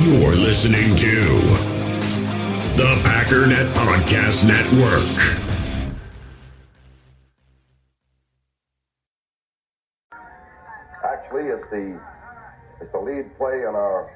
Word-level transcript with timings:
You're 0.00 0.36
listening 0.36 0.94
to 0.94 1.14
the 2.76 2.94
Packernet 3.02 3.66
Podcast 3.74 4.46
Network. 4.46 5.02
Actually, 11.02 11.48
it's 11.50 11.68
the 11.70 12.00
it's 12.80 12.92
the 12.92 12.98
lead 13.00 13.36
play 13.36 13.62
in 13.62 13.74
our 13.74 14.14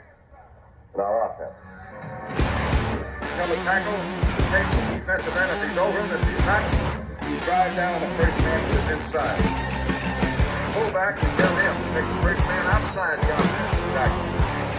in 0.94 1.00
our 1.00 1.32
offense. 1.32 1.58
Tell 3.34 3.48
the 3.48 3.56
tackle, 3.66 3.98
take 4.52 4.70
the 4.70 5.00
defensive 5.00 5.36
end 5.36 5.50
if 5.50 5.68
he's 5.68 5.78
over 5.78 5.98
him. 5.98 6.10
If 6.14 6.22
he's 6.30 6.46
not, 6.46 6.62
you 7.28 7.40
drive 7.40 7.74
down 7.74 8.00
the 8.00 8.22
first 8.22 8.38
man 8.38 8.72
who 8.72 8.78
is 8.78 9.00
inside. 9.00 9.42
Pull 10.74 10.92
back 10.92 11.20
and 11.20 11.38
tell 11.38 11.56
him 11.56 11.74
take 11.92 12.06
the 12.14 12.22
first 12.22 12.40
man 12.46 12.66
outside 12.66 13.20
the 13.20 13.34
offensive 13.34 13.92
tackle. 13.94 14.31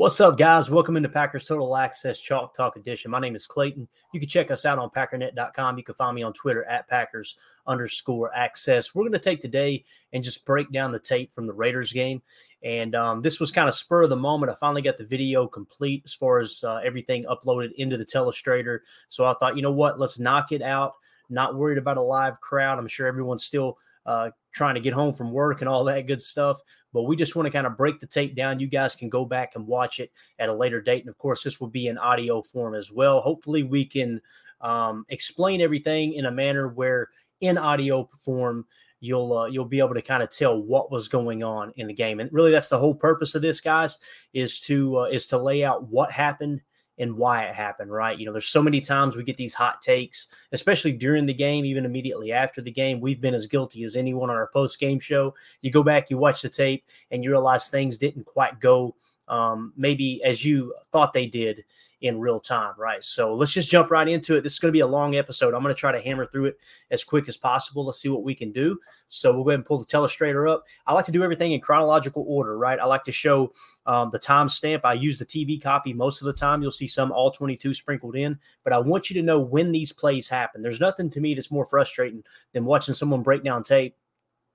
What's 0.00 0.18
up, 0.18 0.38
guys? 0.38 0.70
Welcome 0.70 0.96
into 0.96 1.10
Packers 1.10 1.44
Total 1.44 1.76
Access 1.76 2.20
Chalk 2.20 2.54
Talk 2.54 2.76
Edition. 2.76 3.10
My 3.10 3.18
name 3.20 3.34
is 3.34 3.46
Clayton. 3.46 3.86
You 4.14 4.18
can 4.18 4.30
check 4.30 4.50
us 4.50 4.64
out 4.64 4.78
on 4.78 4.88
packernet.com. 4.88 5.76
You 5.76 5.84
can 5.84 5.94
find 5.94 6.14
me 6.14 6.22
on 6.22 6.32
Twitter 6.32 6.64
at 6.64 6.88
Packers 6.88 7.36
underscore 7.66 8.34
access. 8.34 8.94
We're 8.94 9.02
going 9.02 9.12
to 9.12 9.18
take 9.18 9.40
today 9.40 9.84
and 10.14 10.24
just 10.24 10.46
break 10.46 10.72
down 10.72 10.90
the 10.90 10.98
tape 10.98 11.34
from 11.34 11.46
the 11.46 11.52
Raiders 11.52 11.92
game. 11.92 12.22
And 12.64 12.94
um, 12.94 13.20
this 13.20 13.38
was 13.38 13.52
kind 13.52 13.68
of 13.68 13.74
spur 13.74 14.04
of 14.04 14.08
the 14.08 14.16
moment. 14.16 14.50
I 14.50 14.54
finally 14.54 14.80
got 14.80 14.96
the 14.96 15.04
video 15.04 15.46
complete 15.46 16.00
as 16.06 16.14
far 16.14 16.38
as 16.38 16.64
uh, 16.64 16.76
everything 16.76 17.24
uploaded 17.24 17.72
into 17.74 17.98
the 17.98 18.06
telestrator. 18.06 18.78
So 19.10 19.26
I 19.26 19.34
thought, 19.34 19.56
you 19.56 19.62
know 19.62 19.70
what? 19.70 20.00
Let's 20.00 20.18
knock 20.18 20.50
it 20.50 20.62
out. 20.62 20.94
Not 21.28 21.56
worried 21.56 21.76
about 21.76 21.98
a 21.98 22.02
live 22.02 22.40
crowd. 22.40 22.78
I'm 22.78 22.88
sure 22.88 23.06
everyone's 23.06 23.44
still 23.44 23.76
uh, 24.10 24.30
trying 24.50 24.74
to 24.74 24.80
get 24.80 24.92
home 24.92 25.14
from 25.14 25.30
work 25.30 25.60
and 25.60 25.68
all 25.68 25.84
that 25.84 26.08
good 26.08 26.20
stuff. 26.20 26.60
But 26.92 27.02
we 27.02 27.14
just 27.14 27.36
want 27.36 27.46
to 27.46 27.52
kind 27.52 27.66
of 27.66 27.76
break 27.76 28.00
the 28.00 28.06
tape 28.06 28.34
down. 28.34 28.58
You 28.58 28.66
guys 28.66 28.96
can 28.96 29.08
go 29.08 29.24
back 29.24 29.52
and 29.54 29.68
watch 29.68 30.00
it 30.00 30.10
at 30.40 30.48
a 30.48 30.52
later 30.52 30.80
date. 30.80 31.02
And 31.02 31.08
of 31.08 31.16
course, 31.16 31.44
this 31.44 31.60
will 31.60 31.68
be 31.68 31.86
in 31.86 31.96
audio 31.96 32.42
form 32.42 32.74
as 32.74 32.90
well. 32.90 33.20
Hopefully, 33.20 33.62
we 33.62 33.84
can 33.84 34.20
um, 34.60 35.06
explain 35.10 35.60
everything 35.60 36.14
in 36.14 36.26
a 36.26 36.32
manner 36.32 36.66
where 36.66 37.08
in 37.40 37.56
audio 37.56 38.10
form, 38.24 38.66
you'll 38.98 39.32
uh, 39.32 39.46
you'll 39.46 39.64
be 39.64 39.78
able 39.78 39.94
to 39.94 40.02
kind 40.02 40.24
of 40.24 40.30
tell 40.30 40.60
what 40.60 40.90
was 40.90 41.08
going 41.08 41.44
on 41.44 41.72
in 41.76 41.86
the 41.86 41.94
game. 41.94 42.18
And 42.18 42.32
really, 42.32 42.50
that's 42.50 42.68
the 42.68 42.78
whole 42.78 42.96
purpose 42.96 43.36
of 43.36 43.42
this, 43.42 43.60
guys, 43.60 44.00
is 44.32 44.58
to 44.62 44.98
uh, 44.98 45.04
is 45.04 45.28
to 45.28 45.38
lay 45.38 45.64
out 45.64 45.88
what 45.88 46.10
happened 46.10 46.62
and 47.00 47.16
why 47.16 47.42
it 47.42 47.54
happened, 47.54 47.90
right? 47.90 48.18
You 48.18 48.26
know, 48.26 48.32
there's 48.32 48.48
so 48.48 48.62
many 48.62 48.80
times 48.80 49.16
we 49.16 49.24
get 49.24 49.36
these 49.36 49.54
hot 49.54 49.80
takes, 49.82 50.28
especially 50.52 50.92
during 50.92 51.26
the 51.26 51.34
game, 51.34 51.64
even 51.64 51.84
immediately 51.84 52.30
after 52.30 52.60
the 52.60 52.70
game. 52.70 53.00
We've 53.00 53.20
been 53.20 53.34
as 53.34 53.46
guilty 53.46 53.82
as 53.84 53.96
anyone 53.96 54.30
on 54.30 54.36
our 54.36 54.50
post 54.52 54.78
game 54.78 55.00
show. 55.00 55.34
You 55.62 55.70
go 55.70 55.82
back, 55.82 56.10
you 56.10 56.18
watch 56.18 56.42
the 56.42 56.50
tape, 56.50 56.84
and 57.10 57.24
you 57.24 57.30
realize 57.30 57.68
things 57.68 57.98
didn't 57.98 58.26
quite 58.26 58.60
go 58.60 58.94
um, 59.30 59.72
maybe 59.76 60.22
as 60.24 60.44
you 60.44 60.74
thought 60.90 61.12
they 61.12 61.26
did 61.26 61.64
in 62.00 62.18
real 62.18 62.40
time, 62.40 62.72
right? 62.76 63.04
So 63.04 63.32
let's 63.32 63.52
just 63.52 63.70
jump 63.70 63.90
right 63.90 64.08
into 64.08 64.36
it. 64.36 64.40
This 64.40 64.54
is 64.54 64.58
going 64.58 64.70
to 64.70 64.76
be 64.76 64.80
a 64.80 64.86
long 64.86 65.14
episode. 65.14 65.54
I'm 65.54 65.62
going 65.62 65.72
to 65.72 65.78
try 65.78 65.92
to 65.92 66.00
hammer 66.00 66.26
through 66.26 66.46
it 66.46 66.58
as 66.90 67.04
quick 67.04 67.28
as 67.28 67.36
possible. 67.36 67.84
Let's 67.84 68.00
see 68.00 68.08
what 68.08 68.24
we 68.24 68.34
can 68.34 68.50
do. 68.50 68.78
So 69.08 69.32
we'll 69.32 69.44
go 69.44 69.50
ahead 69.50 69.60
and 69.60 69.66
pull 69.66 69.78
the 69.78 69.84
telestrator 69.84 70.50
up. 70.50 70.64
I 70.86 70.94
like 70.94 71.04
to 71.04 71.12
do 71.12 71.22
everything 71.22 71.52
in 71.52 71.60
chronological 71.60 72.24
order, 72.26 72.58
right? 72.58 72.80
I 72.80 72.86
like 72.86 73.04
to 73.04 73.12
show 73.12 73.52
um, 73.86 74.10
the 74.10 74.18
timestamp. 74.18 74.80
I 74.82 74.94
use 74.94 75.18
the 75.18 75.26
TV 75.26 75.62
copy 75.62 75.92
most 75.92 76.22
of 76.22 76.26
the 76.26 76.32
time. 76.32 76.60
You'll 76.60 76.72
see 76.72 76.88
some 76.88 77.12
all 77.12 77.30
22 77.30 77.72
sprinkled 77.72 78.16
in, 78.16 78.36
but 78.64 78.72
I 78.72 78.78
want 78.78 79.10
you 79.10 79.14
to 79.14 79.22
know 79.22 79.38
when 79.38 79.70
these 79.70 79.92
plays 79.92 80.26
happen. 80.26 80.60
There's 80.60 80.80
nothing 80.80 81.08
to 81.10 81.20
me 81.20 81.34
that's 81.34 81.52
more 81.52 81.66
frustrating 81.66 82.24
than 82.52 82.64
watching 82.64 82.94
someone 82.94 83.22
break 83.22 83.44
down 83.44 83.62
tape 83.62 83.94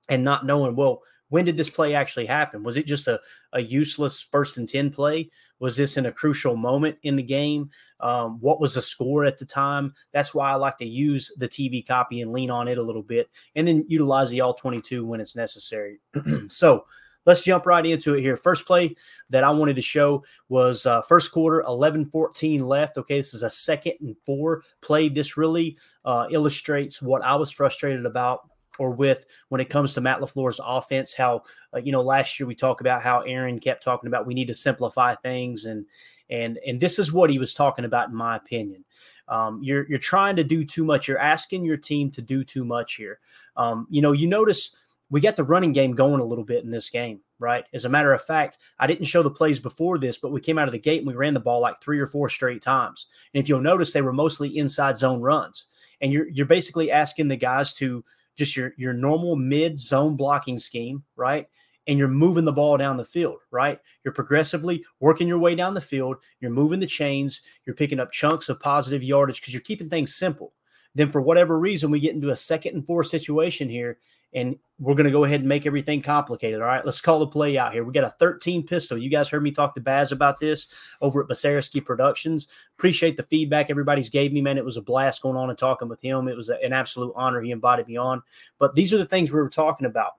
and 0.09 0.23
not 0.23 0.45
knowing, 0.45 0.75
well, 0.75 1.01
when 1.35 1.43
did 1.43 1.57
this 1.57 1.69
play 1.69 1.95
actually 1.95 2.27
happen? 2.27 2.63
Was 2.63 2.77
it 2.77 2.85
just 2.85 3.09
a, 3.09 3.19
a 3.51 3.59
useless 3.59 4.21
first 4.21 4.55
and 4.55 4.69
10 4.69 4.89
play? 4.89 5.29
Was 5.59 5.75
this 5.75 5.97
in 5.97 6.05
a 6.05 6.11
crucial 6.13 6.55
moment 6.55 6.97
in 7.03 7.17
the 7.17 7.23
game? 7.23 7.71
Um, 7.99 8.39
what 8.39 8.61
was 8.61 8.73
the 8.73 8.81
score 8.81 9.25
at 9.25 9.37
the 9.37 9.45
time? 9.45 9.93
That's 10.13 10.33
why 10.33 10.49
I 10.49 10.55
like 10.55 10.77
to 10.77 10.85
use 10.85 11.33
the 11.35 11.49
TV 11.49 11.85
copy 11.85 12.21
and 12.21 12.31
lean 12.31 12.49
on 12.49 12.69
it 12.69 12.77
a 12.77 12.81
little 12.81 13.03
bit 13.03 13.29
and 13.53 13.67
then 13.67 13.83
utilize 13.89 14.29
the 14.29 14.39
all 14.39 14.53
22 14.53 15.05
when 15.05 15.19
it's 15.19 15.35
necessary. 15.35 15.99
so 16.47 16.85
let's 17.25 17.43
jump 17.43 17.65
right 17.65 17.85
into 17.85 18.13
it 18.13 18.21
here. 18.21 18.37
First 18.37 18.65
play 18.65 18.95
that 19.29 19.43
I 19.43 19.49
wanted 19.49 19.75
to 19.75 19.81
show 19.81 20.23
was 20.47 20.85
uh, 20.85 21.01
first 21.01 21.33
quarter, 21.33 21.63
11 21.63 22.11
14 22.11 22.65
left. 22.65 22.97
Okay, 22.97 23.17
this 23.17 23.33
is 23.33 23.43
a 23.43 23.49
second 23.49 23.95
and 23.99 24.15
four 24.25 24.63
play. 24.79 25.09
This 25.09 25.35
really 25.35 25.77
uh, 26.05 26.27
illustrates 26.31 27.01
what 27.01 27.25
I 27.25 27.35
was 27.35 27.51
frustrated 27.51 28.05
about 28.05 28.47
or 28.79 28.91
with 28.91 29.25
when 29.49 29.61
it 29.61 29.69
comes 29.69 29.93
to 29.93 30.01
Matt 30.01 30.19
LaFleur's 30.19 30.59
offense. 30.63 31.13
How, 31.13 31.43
uh, 31.73 31.79
you 31.79 31.91
know, 31.91 32.01
last 32.01 32.39
year 32.39 32.47
we 32.47 32.55
talked 32.55 32.81
about 32.81 33.01
how 33.01 33.21
Aaron 33.21 33.59
kept 33.59 33.83
talking 33.83 34.07
about 34.07 34.27
we 34.27 34.33
need 34.33 34.47
to 34.47 34.53
simplify 34.53 35.15
things. 35.15 35.65
And, 35.65 35.85
and, 36.29 36.59
and 36.65 36.79
this 36.79 36.99
is 36.99 37.13
what 37.13 37.29
he 37.29 37.39
was 37.39 37.53
talking 37.53 37.85
about, 37.85 38.09
in 38.09 38.15
my 38.15 38.35
opinion. 38.35 38.83
Um, 39.27 39.59
you're, 39.63 39.87
you're 39.87 39.99
trying 39.99 40.35
to 40.37 40.43
do 40.43 40.63
too 40.63 40.83
much. 40.83 41.07
You're 41.07 41.19
asking 41.19 41.65
your 41.65 41.77
team 41.77 42.11
to 42.11 42.21
do 42.21 42.43
too 42.43 42.63
much 42.63 42.95
here. 42.95 43.19
Um, 43.57 43.87
you 43.89 44.01
know, 44.01 44.11
you 44.11 44.27
notice 44.27 44.75
we 45.09 45.21
got 45.21 45.35
the 45.35 45.43
running 45.43 45.71
game 45.71 45.93
going 45.93 46.21
a 46.21 46.25
little 46.25 46.43
bit 46.43 46.63
in 46.63 46.71
this 46.71 46.89
game, 46.89 47.21
right? 47.39 47.65
As 47.73 47.85
a 47.85 47.89
matter 47.89 48.11
of 48.13 48.23
fact, 48.23 48.57
I 48.79 48.87
didn't 48.87 49.05
show 49.05 49.23
the 49.23 49.29
plays 49.29 49.59
before 49.59 49.97
this, 49.97 50.17
but 50.17 50.31
we 50.31 50.41
came 50.41 50.57
out 50.57 50.67
of 50.67 50.71
the 50.71 50.79
gate 50.79 50.99
and 50.99 51.07
we 51.07 51.13
ran 51.13 51.33
the 51.33 51.39
ball 51.39 51.61
like 51.61 51.79
three 51.81 51.99
or 51.99 52.07
four 52.07 52.27
straight 52.27 52.61
times. 52.61 53.07
And 53.33 53.41
if 53.41 53.47
you'll 53.47 53.61
notice, 53.61 53.93
they 53.93 54.01
were 54.01 54.13
mostly 54.13 54.57
inside 54.57 54.97
zone 54.97 55.21
runs. 55.21 55.67
And 56.01 56.11
you're 56.11 56.27
you're 56.27 56.45
basically 56.45 56.91
asking 56.91 57.29
the 57.29 57.37
guys 57.37 57.73
to 57.75 58.03
just 58.35 58.55
your 58.55 58.73
your 58.77 58.93
normal 58.93 59.35
mid 59.35 59.79
zone 59.79 60.15
blocking 60.15 60.57
scheme, 60.57 61.03
right? 61.15 61.47
And 61.87 61.99
you're 61.99 62.07
moving 62.07 62.45
the 62.45 62.53
ball 62.53 62.77
down 62.77 62.97
the 62.97 63.05
field, 63.05 63.41
right? 63.51 63.79
You're 64.03 64.13
progressively 64.13 64.83
working 64.99 65.27
your 65.27 65.37
way 65.37 65.53
down 65.53 65.75
the 65.75 65.81
field. 65.81 66.17
You're 66.39 66.51
moving 66.51 66.79
the 66.79 66.87
chains. 66.87 67.41
You're 67.65 67.75
picking 67.75 67.99
up 67.99 68.11
chunks 68.11 68.49
of 68.49 68.59
positive 68.59 69.03
yardage 69.03 69.39
because 69.39 69.53
you're 69.53 69.61
keeping 69.61 69.89
things 69.89 70.15
simple. 70.15 70.53
Then, 70.95 71.11
for 71.11 71.21
whatever 71.21 71.59
reason, 71.59 71.91
we 71.91 71.99
get 71.99 72.15
into 72.15 72.29
a 72.29 72.35
second 72.35 72.73
and 72.73 72.85
four 72.85 73.03
situation 73.03 73.69
here, 73.69 73.99
and 74.33 74.57
we're 74.79 74.95
going 74.95 75.05
to 75.05 75.11
go 75.11 75.23
ahead 75.23 75.41
and 75.41 75.49
make 75.49 75.65
everything 75.65 76.01
complicated. 76.01 76.61
All 76.61 76.67
right, 76.67 76.85
let's 76.85 77.01
call 77.01 77.19
the 77.19 77.27
play 77.27 77.57
out 77.57 77.73
here. 77.73 77.83
We 77.83 77.93
got 77.93 78.03
a 78.03 78.09
13 78.09 78.65
pistol. 78.65 78.97
You 78.97 79.09
guys 79.09 79.29
heard 79.29 79.43
me 79.43 79.51
talk 79.51 79.75
to 79.75 79.81
Baz 79.81 80.11
about 80.11 80.39
this 80.39 80.67
over 81.01 81.21
at 81.21 81.29
Basariski 81.29 81.83
Productions. 81.83 82.47
Appreciate 82.77 83.17
the 83.17 83.23
feedback 83.23 83.69
everybody's 83.69 84.09
gave 84.09 84.33
me, 84.33 84.41
man. 84.41 84.57
It 84.57 84.65
was 84.65 84.77
a 84.77 84.81
blast 84.81 85.21
going 85.21 85.37
on 85.37 85.49
and 85.49 85.57
talking 85.57 85.87
with 85.87 86.01
him. 86.01 86.27
It 86.27 86.37
was 86.37 86.49
an 86.49 86.73
absolute 86.73 87.13
honor. 87.15 87.41
He 87.41 87.51
invited 87.51 87.87
me 87.87 87.97
on. 87.97 88.23
But 88.57 88.75
these 88.75 88.93
are 88.93 88.97
the 88.97 89.05
things 89.05 89.31
we 89.31 89.39
were 89.39 89.49
talking 89.49 89.87
about. 89.87 90.13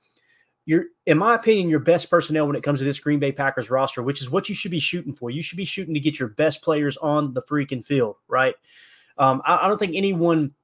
You're, 0.66 0.86
in 1.06 1.16
my 1.16 1.34
opinion, 1.34 1.68
your 1.68 1.78
best 1.78 2.10
personnel 2.10 2.46
when 2.46 2.56
it 2.56 2.62
comes 2.62 2.80
to 2.80 2.84
this 2.84 2.98
Green 2.98 3.20
Bay 3.20 3.32
Packers 3.32 3.70
roster, 3.70 4.02
which 4.02 4.20
is 4.20 4.30
what 4.30 4.48
you 4.48 4.54
should 4.54 4.72
be 4.72 4.80
shooting 4.80 5.14
for. 5.14 5.30
You 5.30 5.40
should 5.40 5.58
be 5.58 5.64
shooting 5.64 5.94
to 5.94 6.00
get 6.00 6.18
your 6.18 6.30
best 6.30 6.60
players 6.62 6.96
on 6.96 7.34
the 7.34 7.42
freaking 7.42 7.84
field, 7.84 8.16
right? 8.28 8.54
Um, 9.18 9.42
I, 9.44 9.58
I 9.58 9.68
don't 9.68 9.78
think 9.78 9.94
anyone 9.94 10.54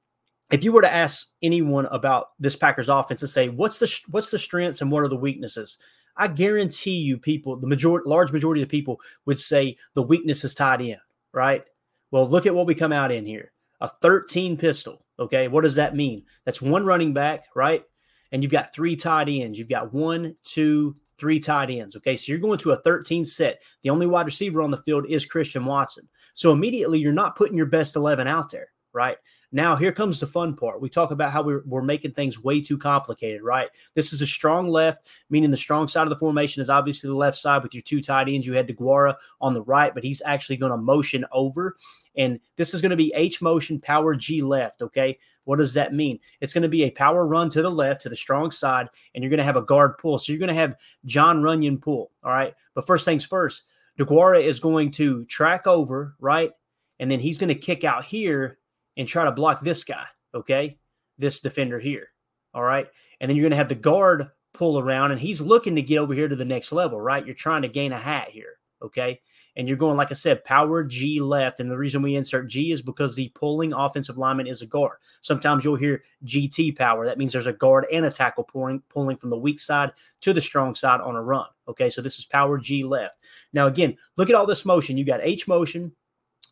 if 0.53 0.63
you 0.63 0.71
were 0.71 0.83
to 0.83 0.93
ask 0.93 1.29
anyone 1.41 1.87
about 1.87 2.27
this 2.39 2.55
Packers 2.55 2.87
offense 2.87 3.23
and 3.23 3.29
say 3.29 3.49
what's 3.49 3.79
the 3.79 3.91
what's 4.11 4.29
the 4.29 4.37
strengths 4.37 4.81
and 4.81 4.91
what 4.91 5.01
are 5.01 5.07
the 5.07 5.15
weaknesses, 5.15 5.79
I 6.15 6.27
guarantee 6.27 6.97
you 6.97 7.17
people, 7.17 7.55
the 7.55 7.65
majority, 7.65 8.07
large 8.07 8.31
majority 8.31 8.61
of 8.61 8.69
people 8.69 9.01
would 9.25 9.39
say 9.39 9.75
the 9.95 10.03
weakness 10.03 10.43
is 10.43 10.53
tight 10.53 10.79
end, 10.79 10.99
right? 11.31 11.63
Well, 12.11 12.29
look 12.29 12.45
at 12.45 12.53
what 12.53 12.67
we 12.67 12.75
come 12.75 12.93
out 12.93 13.11
in 13.11 13.25
here. 13.25 13.51
A 13.81 13.89
13 13.89 14.55
pistol. 14.55 15.03
Okay. 15.17 15.47
What 15.47 15.61
does 15.61 15.73
that 15.75 15.95
mean? 15.95 16.23
That's 16.45 16.61
one 16.61 16.85
running 16.85 17.13
back, 17.13 17.45
right? 17.55 17.83
And 18.31 18.43
you've 18.43 18.51
got 18.51 18.75
three 18.75 18.95
tight 18.95 19.29
ends. 19.29 19.57
You've 19.57 19.69
got 19.69 19.91
one, 19.91 20.35
two, 20.43 20.95
three 21.17 21.39
tight 21.39 21.71
ends. 21.71 21.95
Okay. 21.95 22.15
So 22.15 22.31
you're 22.31 22.39
going 22.39 22.59
to 22.59 22.73
a 22.73 22.77
13 22.77 23.25
set. 23.25 23.63
The 23.81 23.89
only 23.89 24.05
wide 24.05 24.27
receiver 24.27 24.61
on 24.61 24.69
the 24.69 24.77
field 24.77 25.07
is 25.09 25.25
Christian 25.25 25.65
Watson. 25.65 26.07
So 26.33 26.51
immediately 26.51 26.99
you're 26.99 27.11
not 27.11 27.35
putting 27.35 27.57
your 27.57 27.65
best 27.65 27.95
11 27.95 28.27
out 28.27 28.51
there, 28.51 28.67
right? 28.93 29.17
Now, 29.55 29.75
here 29.75 29.91
comes 29.91 30.19
the 30.19 30.25
fun 30.25 30.55
part. 30.55 30.81
We 30.81 30.89
talk 30.89 31.11
about 31.11 31.31
how 31.31 31.43
we're, 31.43 31.61
we're 31.67 31.83
making 31.83 32.13
things 32.13 32.43
way 32.43 32.59
too 32.59 32.75
complicated, 32.77 33.43
right? 33.43 33.69
This 33.93 34.11
is 34.11 34.19
a 34.21 34.27
strong 34.27 34.67
left, 34.67 35.07
meaning 35.29 35.51
the 35.51 35.57
strong 35.57 35.87
side 35.87 36.03
of 36.03 36.09
the 36.09 36.17
formation 36.17 36.59
is 36.59 36.71
obviously 36.71 37.07
the 37.07 37.15
left 37.15 37.37
side 37.37 37.61
with 37.61 37.71
your 37.71 37.83
two 37.83 38.01
tight 38.01 38.27
ends. 38.27 38.47
You 38.47 38.53
had 38.53 38.67
DeGuara 38.67 39.15
on 39.39 39.53
the 39.53 39.61
right, 39.61 39.93
but 39.93 40.03
he's 40.03 40.23
actually 40.25 40.57
going 40.57 40.71
to 40.71 40.77
motion 40.77 41.23
over. 41.31 41.77
And 42.17 42.39
this 42.55 42.73
is 42.73 42.81
going 42.81 42.89
to 42.89 42.95
be 42.95 43.13
H 43.15 43.43
motion, 43.43 43.79
power 43.79 44.15
G 44.15 44.41
left. 44.41 44.81
Okay. 44.81 45.19
What 45.43 45.57
does 45.57 45.75
that 45.75 45.93
mean? 45.93 46.19
It's 46.41 46.53
going 46.53 46.63
to 46.63 46.69
be 46.69 46.85
a 46.85 46.91
power 46.91 47.27
run 47.27 47.49
to 47.49 47.61
the 47.61 47.69
left, 47.69 48.01
to 48.01 48.09
the 48.09 48.15
strong 48.15 48.49
side, 48.49 48.87
and 49.13 49.23
you're 49.23 49.29
going 49.29 49.37
to 49.37 49.43
have 49.43 49.57
a 49.57 49.61
guard 49.61 49.99
pull. 49.99 50.17
So 50.17 50.31
you're 50.31 50.39
going 50.39 50.47
to 50.47 50.55
have 50.55 50.77
Jon 51.05 51.41
Runyan 51.41 51.79
pull. 51.79 52.11
All 52.23 52.31
right. 52.31 52.55
But 52.73 52.87
first 52.87 53.05
things 53.05 53.23
first, 53.23 53.63
DeGuara 53.99 54.41
is 54.41 54.59
going 54.59 54.89
to 54.91 55.25
track 55.25 55.67
over, 55.67 56.15
right? 56.19 56.51
And 56.99 57.11
then 57.11 57.19
he's 57.19 57.37
going 57.37 57.49
to 57.49 57.55
kick 57.55 57.83
out 57.83 58.05
here 58.05 58.57
and 58.97 59.07
try 59.07 59.25
to 59.25 59.31
block 59.31 59.61
this 59.61 59.83
guy, 59.83 60.05
okay? 60.33 60.77
This 61.17 61.39
defender 61.39 61.79
here. 61.79 62.07
All 62.53 62.63
right. 62.63 62.87
And 63.19 63.29
then 63.29 63.35
you're 63.35 63.43
going 63.43 63.51
to 63.51 63.57
have 63.57 63.69
the 63.69 63.75
guard 63.75 64.29
pull 64.53 64.77
around 64.79 65.11
and 65.11 65.19
he's 65.19 65.41
looking 65.41 65.75
to 65.75 65.81
get 65.81 65.97
over 65.97 66.13
here 66.13 66.27
to 66.27 66.35
the 66.35 66.45
next 66.45 66.71
level, 66.71 67.01
right? 67.01 67.25
You're 67.25 67.35
trying 67.35 67.63
to 67.63 67.67
gain 67.67 67.91
a 67.91 67.99
hat 67.99 68.29
here, 68.29 68.59
okay? 68.81 69.19
And 69.55 69.67
you're 69.67 69.77
going, 69.77 69.97
like 69.97 70.11
I 70.11 70.15
said, 70.15 70.43
power 70.43 70.83
G 70.83 71.19
left. 71.19 71.59
And 71.59 71.69
the 71.69 71.77
reason 71.77 72.01
we 72.01 72.15
insert 72.15 72.49
G 72.49 72.71
is 72.71 72.81
because 72.81 73.15
the 73.15 73.29
pulling 73.29 73.73
offensive 73.73 74.17
lineman 74.17 74.47
is 74.47 74.61
a 74.61 74.67
guard. 74.67 74.97
Sometimes 75.21 75.63
you'll 75.63 75.75
hear 75.75 76.03
GT 76.25 76.77
power. 76.77 77.05
That 77.05 77.17
means 77.17 77.33
there's 77.33 77.45
a 77.45 77.53
guard 77.53 77.85
and 77.91 78.05
a 78.05 78.11
tackle 78.11 78.43
pulling, 78.43 78.81
pulling 78.89 79.17
from 79.17 79.29
the 79.29 79.37
weak 79.37 79.59
side 79.59 79.91
to 80.21 80.33
the 80.33 80.41
strong 80.41 80.75
side 80.75 81.01
on 81.01 81.15
a 81.15 81.21
run. 81.21 81.45
Okay, 81.67 81.89
so 81.89 82.01
this 82.01 82.19
is 82.19 82.25
power 82.25 82.57
G 82.57 82.83
left. 82.83 83.17
Now, 83.53 83.67
again, 83.67 83.95
look 84.17 84.29
at 84.29 84.35
all 84.35 84.45
this 84.45 84.65
motion. 84.65 84.97
You 84.97 85.05
got 85.05 85.21
H 85.23 85.47
motion, 85.47 85.91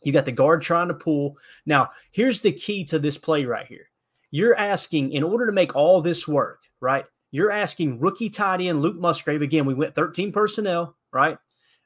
you 0.04 0.12
got 0.12 0.26
the 0.26 0.32
guard 0.32 0.62
trying 0.62 0.88
to 0.88 0.94
pull. 0.94 1.38
Now, 1.66 1.90
here's 2.12 2.42
the 2.42 2.52
key 2.52 2.84
to 2.86 3.00
this 3.00 3.18
play 3.18 3.46
right 3.46 3.66
here. 3.66 3.90
You're 4.32 4.56
asking, 4.56 5.12
in 5.12 5.24
order 5.24 5.46
to 5.46 5.52
make 5.52 5.76
all 5.76 6.02
this 6.02 6.28
work, 6.28 6.64
right? 6.80 7.06
You're 7.32 7.52
asking 7.52 8.00
rookie 8.00 8.30
tight 8.30 8.62
end 8.62 8.82
Luke 8.82 8.98
Musgrave. 8.98 9.42
Again, 9.42 9.66
we 9.66 9.74
went 9.74 9.96
13 9.96 10.32
personnel, 10.32 10.96
right? 11.12 11.38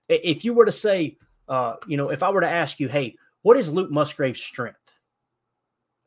If 0.08 0.46
you 0.46 0.54
were 0.54 0.66
to 0.66 0.72
say, 0.72 1.18
uh, 1.48 1.76
you 1.88 1.98
know, 1.98 2.10
if 2.10 2.24
I 2.24 2.30
were 2.30 2.42
to 2.42 2.50
ask 2.50 2.80
you, 2.80 2.88
hey, 2.88 3.16
what 3.42 3.58
is 3.58 3.72
Luke 3.72 3.92
Musgrave's 3.92 4.42
strength? 4.42 4.80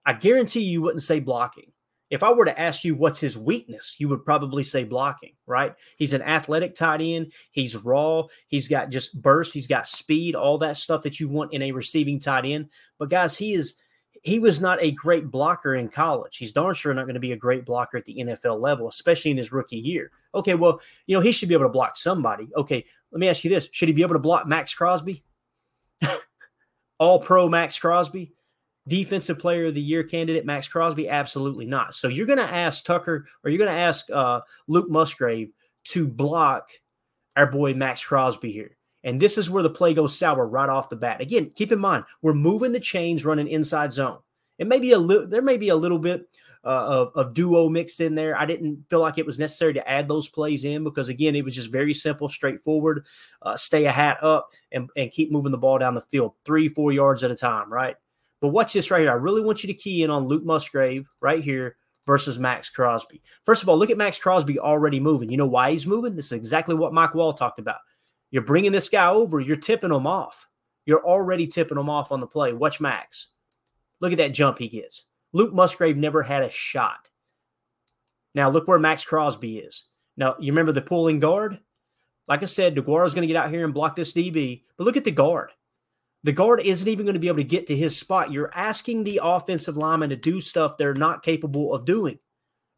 I 0.04 0.12
guarantee 0.12 0.60
you 0.60 0.82
wouldn't 0.82 1.02
say 1.02 1.20
blocking. 1.20 1.72
If 2.10 2.22
I 2.22 2.32
were 2.32 2.46
to 2.46 2.58
ask 2.58 2.84
you 2.84 2.94
what's 2.94 3.20
his 3.20 3.36
weakness, 3.36 3.96
you 3.98 4.08
would 4.08 4.24
probably 4.24 4.62
say 4.62 4.84
blocking, 4.84 5.34
right? 5.46 5.74
He's 5.96 6.14
an 6.14 6.22
athletic 6.22 6.74
tight 6.74 7.02
end. 7.02 7.32
He's 7.50 7.76
raw. 7.76 8.24
He's 8.46 8.68
got 8.68 8.90
just 8.90 9.20
burst. 9.20 9.52
He's 9.52 9.66
got 9.66 9.88
speed, 9.88 10.34
all 10.34 10.58
that 10.58 10.76
stuff 10.76 11.02
that 11.02 11.20
you 11.20 11.28
want 11.28 11.52
in 11.52 11.62
a 11.62 11.72
receiving 11.72 12.18
tight 12.18 12.46
end. 12.46 12.70
But 12.98 13.10
guys, 13.10 13.36
he 13.36 13.52
is 13.52 13.76
he 14.22 14.38
was 14.38 14.60
not 14.60 14.82
a 14.82 14.90
great 14.90 15.30
blocker 15.30 15.76
in 15.76 15.88
college. 15.88 16.36
He's 16.36 16.52
darn 16.52 16.74
sure 16.74 16.92
not 16.94 17.04
going 17.04 17.14
to 17.14 17.20
be 17.20 17.32
a 17.32 17.36
great 17.36 17.64
blocker 17.64 17.96
at 17.96 18.04
the 18.04 18.16
NFL 18.16 18.60
level, 18.60 18.88
especially 18.88 19.30
in 19.30 19.36
his 19.36 19.52
rookie 19.52 19.76
year. 19.76 20.10
Okay, 20.34 20.54
well, 20.54 20.80
you 21.06 21.16
know, 21.16 21.20
he 21.20 21.32
should 21.32 21.48
be 21.48 21.54
able 21.54 21.66
to 21.66 21.70
block 21.70 21.96
somebody. 21.96 22.48
Okay, 22.56 22.84
let 23.12 23.20
me 23.20 23.28
ask 23.28 23.44
you 23.44 23.50
this. 23.50 23.68
Should 23.72 23.88
he 23.88 23.94
be 23.94 24.02
able 24.02 24.14
to 24.14 24.20
block 24.20 24.46
Maxx 24.46 24.74
Crosby? 24.74 25.22
All 26.98 27.20
pro 27.20 27.48
Maxx 27.48 27.78
Crosby? 27.78 28.32
Defensive 28.88 29.38
player 29.38 29.66
of 29.66 29.74
the 29.74 29.80
year 29.80 30.02
candidate 30.02 30.46
Maxx 30.46 30.66
Crosby? 30.68 31.08
Absolutely 31.08 31.66
not. 31.66 31.94
So 31.94 32.08
you're 32.08 32.26
going 32.26 32.38
to 32.38 32.52
ask 32.52 32.84
Tucker 32.84 33.26
or 33.44 33.50
you're 33.50 33.58
going 33.58 33.74
to 33.74 33.80
ask 33.80 34.10
uh, 34.10 34.40
Luke 34.66 34.90
Musgrave 34.90 35.52
to 35.84 36.08
block 36.08 36.70
our 37.36 37.46
boy 37.46 37.74
Maxx 37.74 38.04
Crosby 38.04 38.50
here. 38.50 38.76
And 39.04 39.20
this 39.20 39.38
is 39.38 39.50
where 39.50 39.62
the 39.62 39.70
play 39.70 39.94
goes 39.94 40.18
sour 40.18 40.48
right 40.48 40.68
off 40.68 40.88
the 40.88 40.96
bat. 40.96 41.20
Again, 41.20 41.52
keep 41.54 41.70
in 41.70 41.78
mind, 41.78 42.04
we're 42.20 42.34
moving 42.34 42.72
the 42.72 42.80
chains 42.80 43.24
running 43.24 43.48
inside 43.48 43.92
zone. 43.92 44.18
It 44.58 44.66
may 44.66 44.80
be 44.80 44.92
a 44.92 44.98
little, 44.98 45.26
there 45.26 45.42
may 45.42 45.56
be 45.56 45.68
a 45.68 45.76
little 45.76 46.00
bit 46.00 46.28
uh, 46.64 46.68
of, 46.68 47.12
of 47.14 47.34
duo 47.34 47.68
mixed 47.68 48.00
in 48.00 48.14
there. 48.16 48.36
I 48.36 48.44
didn't 48.44 48.84
feel 48.90 48.98
like 48.98 49.16
it 49.16 49.24
was 49.24 49.38
necessary 49.38 49.72
to 49.74 49.88
add 49.88 50.08
those 50.08 50.28
plays 50.28 50.64
in 50.64 50.82
because, 50.82 51.08
again, 51.08 51.36
it 51.36 51.44
was 51.44 51.54
just 51.54 51.70
very 51.70 51.94
simple, 51.94 52.28
straightforward. 52.28 53.06
Uh, 53.40 53.56
stay 53.56 53.86
a 53.86 53.92
hat 53.92 54.22
up 54.22 54.50
and, 54.72 54.90
and 54.96 55.12
keep 55.12 55.30
moving 55.30 55.52
the 55.52 55.58
ball 55.58 55.78
down 55.78 55.94
the 55.94 56.00
field 56.00 56.32
three, 56.44 56.66
four 56.66 56.90
yards 56.90 57.22
at 57.22 57.30
a 57.30 57.36
time, 57.36 57.72
right? 57.72 57.96
But 58.40 58.48
watch 58.48 58.72
this 58.72 58.90
right 58.90 59.00
here. 59.00 59.10
I 59.10 59.14
really 59.14 59.42
want 59.42 59.62
you 59.62 59.68
to 59.68 59.74
key 59.74 60.02
in 60.02 60.10
on 60.10 60.26
Luke 60.26 60.44
Musgrave 60.44 61.08
right 61.20 61.42
here 61.42 61.76
versus 62.06 62.38
Maxx 62.38 62.70
Crosby. 62.70 63.20
First 63.44 63.62
of 63.62 63.68
all, 63.68 63.76
look 63.76 63.90
at 63.90 63.96
Maxx 63.96 64.18
Crosby 64.18 64.58
already 64.58 65.00
moving. 65.00 65.30
You 65.30 65.36
know 65.36 65.46
why 65.46 65.72
he's 65.72 65.86
moving? 65.86 66.14
This 66.14 66.26
is 66.26 66.32
exactly 66.32 66.74
what 66.74 66.94
Mike 66.94 67.12
Wahle 67.12 67.36
talked 67.36 67.58
about. 67.58 67.80
You're 68.30 68.42
bringing 68.42 68.72
this 68.72 68.88
guy 68.88 69.08
over, 69.08 69.40
you're 69.40 69.56
tipping 69.56 69.92
him 69.92 70.06
off. 70.06 70.46
You're 70.86 71.04
already 71.04 71.46
tipping 71.46 71.78
him 71.78 71.90
off 71.90 72.12
on 72.12 72.20
the 72.20 72.26
play. 72.26 72.52
Watch 72.52 72.80
Max. 72.80 73.28
Look 74.00 74.12
at 74.12 74.18
that 74.18 74.32
jump 74.32 74.58
he 74.58 74.68
gets. 74.68 75.04
Luke 75.32 75.52
Musgrave 75.52 75.96
never 75.96 76.22
had 76.22 76.42
a 76.42 76.50
shot. 76.50 77.10
Now, 78.34 78.48
look 78.48 78.68
where 78.68 78.78
Maxx 78.78 79.04
Crosby 79.04 79.58
is. 79.58 79.84
Now, 80.16 80.36
you 80.38 80.52
remember 80.52 80.72
the 80.72 80.80
pulling 80.80 81.18
guard? 81.18 81.58
Like 82.26 82.42
I 82.42 82.46
said, 82.46 82.74
DeGuara 82.74 83.06
is 83.06 83.14
going 83.14 83.26
to 83.26 83.32
get 83.32 83.36
out 83.42 83.50
here 83.50 83.64
and 83.64 83.74
block 83.74 83.96
this 83.96 84.12
DB, 84.12 84.62
but 84.76 84.84
look 84.84 84.96
at 84.96 85.04
the 85.04 85.10
guard. 85.10 85.50
The 86.24 86.32
guard 86.32 86.60
isn't 86.60 86.88
even 86.88 87.06
going 87.06 87.14
to 87.14 87.20
be 87.20 87.28
able 87.28 87.38
to 87.38 87.44
get 87.44 87.68
to 87.68 87.76
his 87.76 87.96
spot. 87.96 88.32
You're 88.32 88.54
asking 88.54 89.04
the 89.04 89.20
offensive 89.22 89.76
lineman 89.76 90.10
to 90.10 90.16
do 90.16 90.40
stuff 90.40 90.76
they're 90.76 90.94
not 90.94 91.22
capable 91.22 91.72
of 91.72 91.86
doing, 91.86 92.18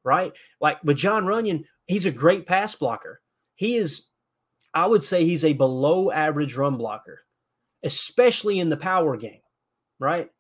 right? 0.05 0.33
Like 0.61 0.83
with 0.85 0.99
Jon 0.99 1.25
Runyan, 1.25 1.65
he's 1.87 2.07
a 2.07 2.11
great 2.11 2.47
pass 2.47 2.75
blocker. 2.75 3.21
He 3.55 3.77
is, 3.77 4.07
I 4.75 4.87
would 4.87 5.03
say, 5.03 5.25
he's 5.25 5.45
a 5.45 5.55
below 5.55 6.11
average 6.11 6.57
run 6.57 6.77
blocker, 6.77 7.23
especially 7.83 8.59
in 8.59 8.69
the 8.69 8.77
power 8.77 9.17
game, 9.17 9.41
right? 9.99 10.31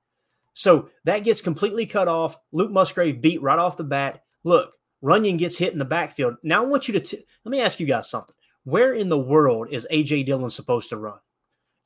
So 0.52 0.90
that 1.04 1.24
gets 1.24 1.40
completely 1.40 1.86
cut 1.86 2.08
off. 2.08 2.36
Luke 2.52 2.70
Musgrave 2.70 3.22
beat 3.22 3.40
right 3.40 3.58
off 3.58 3.78
the 3.78 3.84
bat. 3.84 4.22
Look, 4.44 4.74
Runyan 5.02 5.38
gets 5.38 5.56
hit 5.56 5.72
in 5.72 5.78
the 5.78 5.84
backfield. 5.84 6.36
Now 6.42 6.62
I 6.62 6.66
want 6.66 6.86
you 6.86 6.94
to 6.94 7.00
t- 7.00 7.24
let 7.44 7.50
me 7.50 7.62
ask 7.62 7.80
you 7.80 7.86
guys 7.86 8.10
something. 8.10 8.36
Where 8.64 8.92
in 8.92 9.08
the 9.08 9.18
world 9.18 9.68
is 9.70 9.86
AJ 9.90 10.26
Dillon 10.26 10.50
supposed 10.50 10.90
to 10.90 10.98
run? 10.98 11.18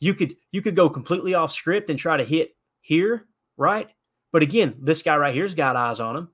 You 0.04 0.12
could 0.12 0.36
you 0.52 0.60
could 0.60 0.76
go 0.76 0.90
completely 0.90 1.32
off 1.32 1.50
script 1.50 1.88
and 1.88 1.98
try 1.98 2.18
to 2.18 2.24
hit 2.24 2.54
here, 2.82 3.26
right? 3.56 3.88
But 4.32 4.42
again, 4.42 4.74
this 4.78 5.02
guy 5.02 5.16
right 5.16 5.34
here's 5.34 5.54
got 5.54 5.76
eyes 5.76 5.98
on 5.98 6.16
him. 6.16 6.28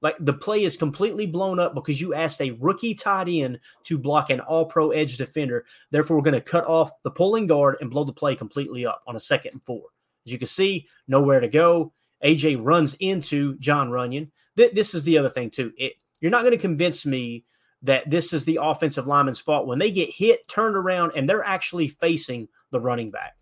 Like 0.00 0.16
the 0.20 0.34
play 0.34 0.62
is 0.62 0.76
completely 0.76 1.26
blown 1.26 1.58
up 1.58 1.74
because 1.74 2.00
you 2.00 2.14
asked 2.14 2.40
a 2.40 2.52
rookie 2.52 2.94
tight 2.94 3.28
end 3.28 3.58
to 3.84 3.98
block 3.98 4.30
an 4.30 4.38
all 4.38 4.66
pro 4.66 4.90
edge 4.90 5.16
defender. 5.16 5.64
Therefore, 5.90 6.16
we're 6.16 6.22
going 6.22 6.34
to 6.34 6.40
cut 6.40 6.66
off 6.66 6.90
the 7.02 7.10
pulling 7.10 7.48
guard 7.48 7.78
and 7.80 7.90
blow 7.90 8.04
the 8.04 8.12
play 8.12 8.36
completely 8.36 8.86
up 8.86 9.02
on 9.08 9.16
a 9.16 9.20
second 9.20 9.54
and 9.54 9.64
four. 9.64 9.82
As 10.24 10.32
you 10.32 10.38
can 10.38 10.46
see, 10.46 10.86
nowhere 11.08 11.40
to 11.40 11.48
go. 11.48 11.92
AJ 12.24 12.58
runs 12.60 12.94
into 13.00 13.56
Jon 13.58 13.90
Runyan. 13.90 14.30
Th- 14.56 14.72
this 14.72 14.94
is 14.94 15.04
the 15.04 15.18
other 15.18 15.30
thing, 15.30 15.50
too. 15.50 15.72
It, 15.76 15.94
you're 16.20 16.30
not 16.30 16.42
going 16.42 16.52
to 16.52 16.58
convince 16.58 17.04
me 17.04 17.44
that 17.84 18.08
this 18.08 18.32
is 18.32 18.44
the 18.44 18.58
offensive 18.60 19.06
lineman's 19.06 19.40
fault. 19.40 19.66
When 19.66 19.78
they 19.78 19.90
get 19.90 20.10
hit, 20.10 20.48
turned 20.48 20.74
around, 20.74 21.12
and 21.14 21.28
they're 21.28 21.44
actually 21.44 21.88
facing 21.88 22.48
the 22.70 22.80
running 22.80 23.10
back, 23.10 23.36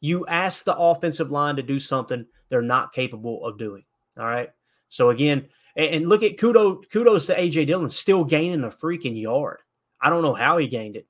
you 0.00 0.26
ask 0.26 0.64
the 0.64 0.76
offensive 0.76 1.32
line 1.32 1.56
to 1.56 1.62
do 1.62 1.78
something 1.78 2.24
they're 2.48 2.62
not 2.62 2.92
capable 2.92 3.44
of 3.44 3.58
doing. 3.58 3.84
All 4.16 4.26
right. 4.26 4.50
So 4.88 5.10
again, 5.10 5.48
and, 5.76 6.08
look 6.08 6.22
at 6.22 6.38
kudos 6.38 6.86
kudos 6.92 7.26
to 7.26 7.36
AJ 7.36 7.66
Dillon 7.66 7.90
still 7.90 8.24
gaining 8.24 8.64
a 8.64 8.68
freaking 8.68 9.20
yard. 9.20 9.58
I 10.00 10.08
don't 10.08 10.22
know 10.22 10.34
how 10.34 10.58
he 10.58 10.68
gained 10.68 10.96
it 10.96 11.07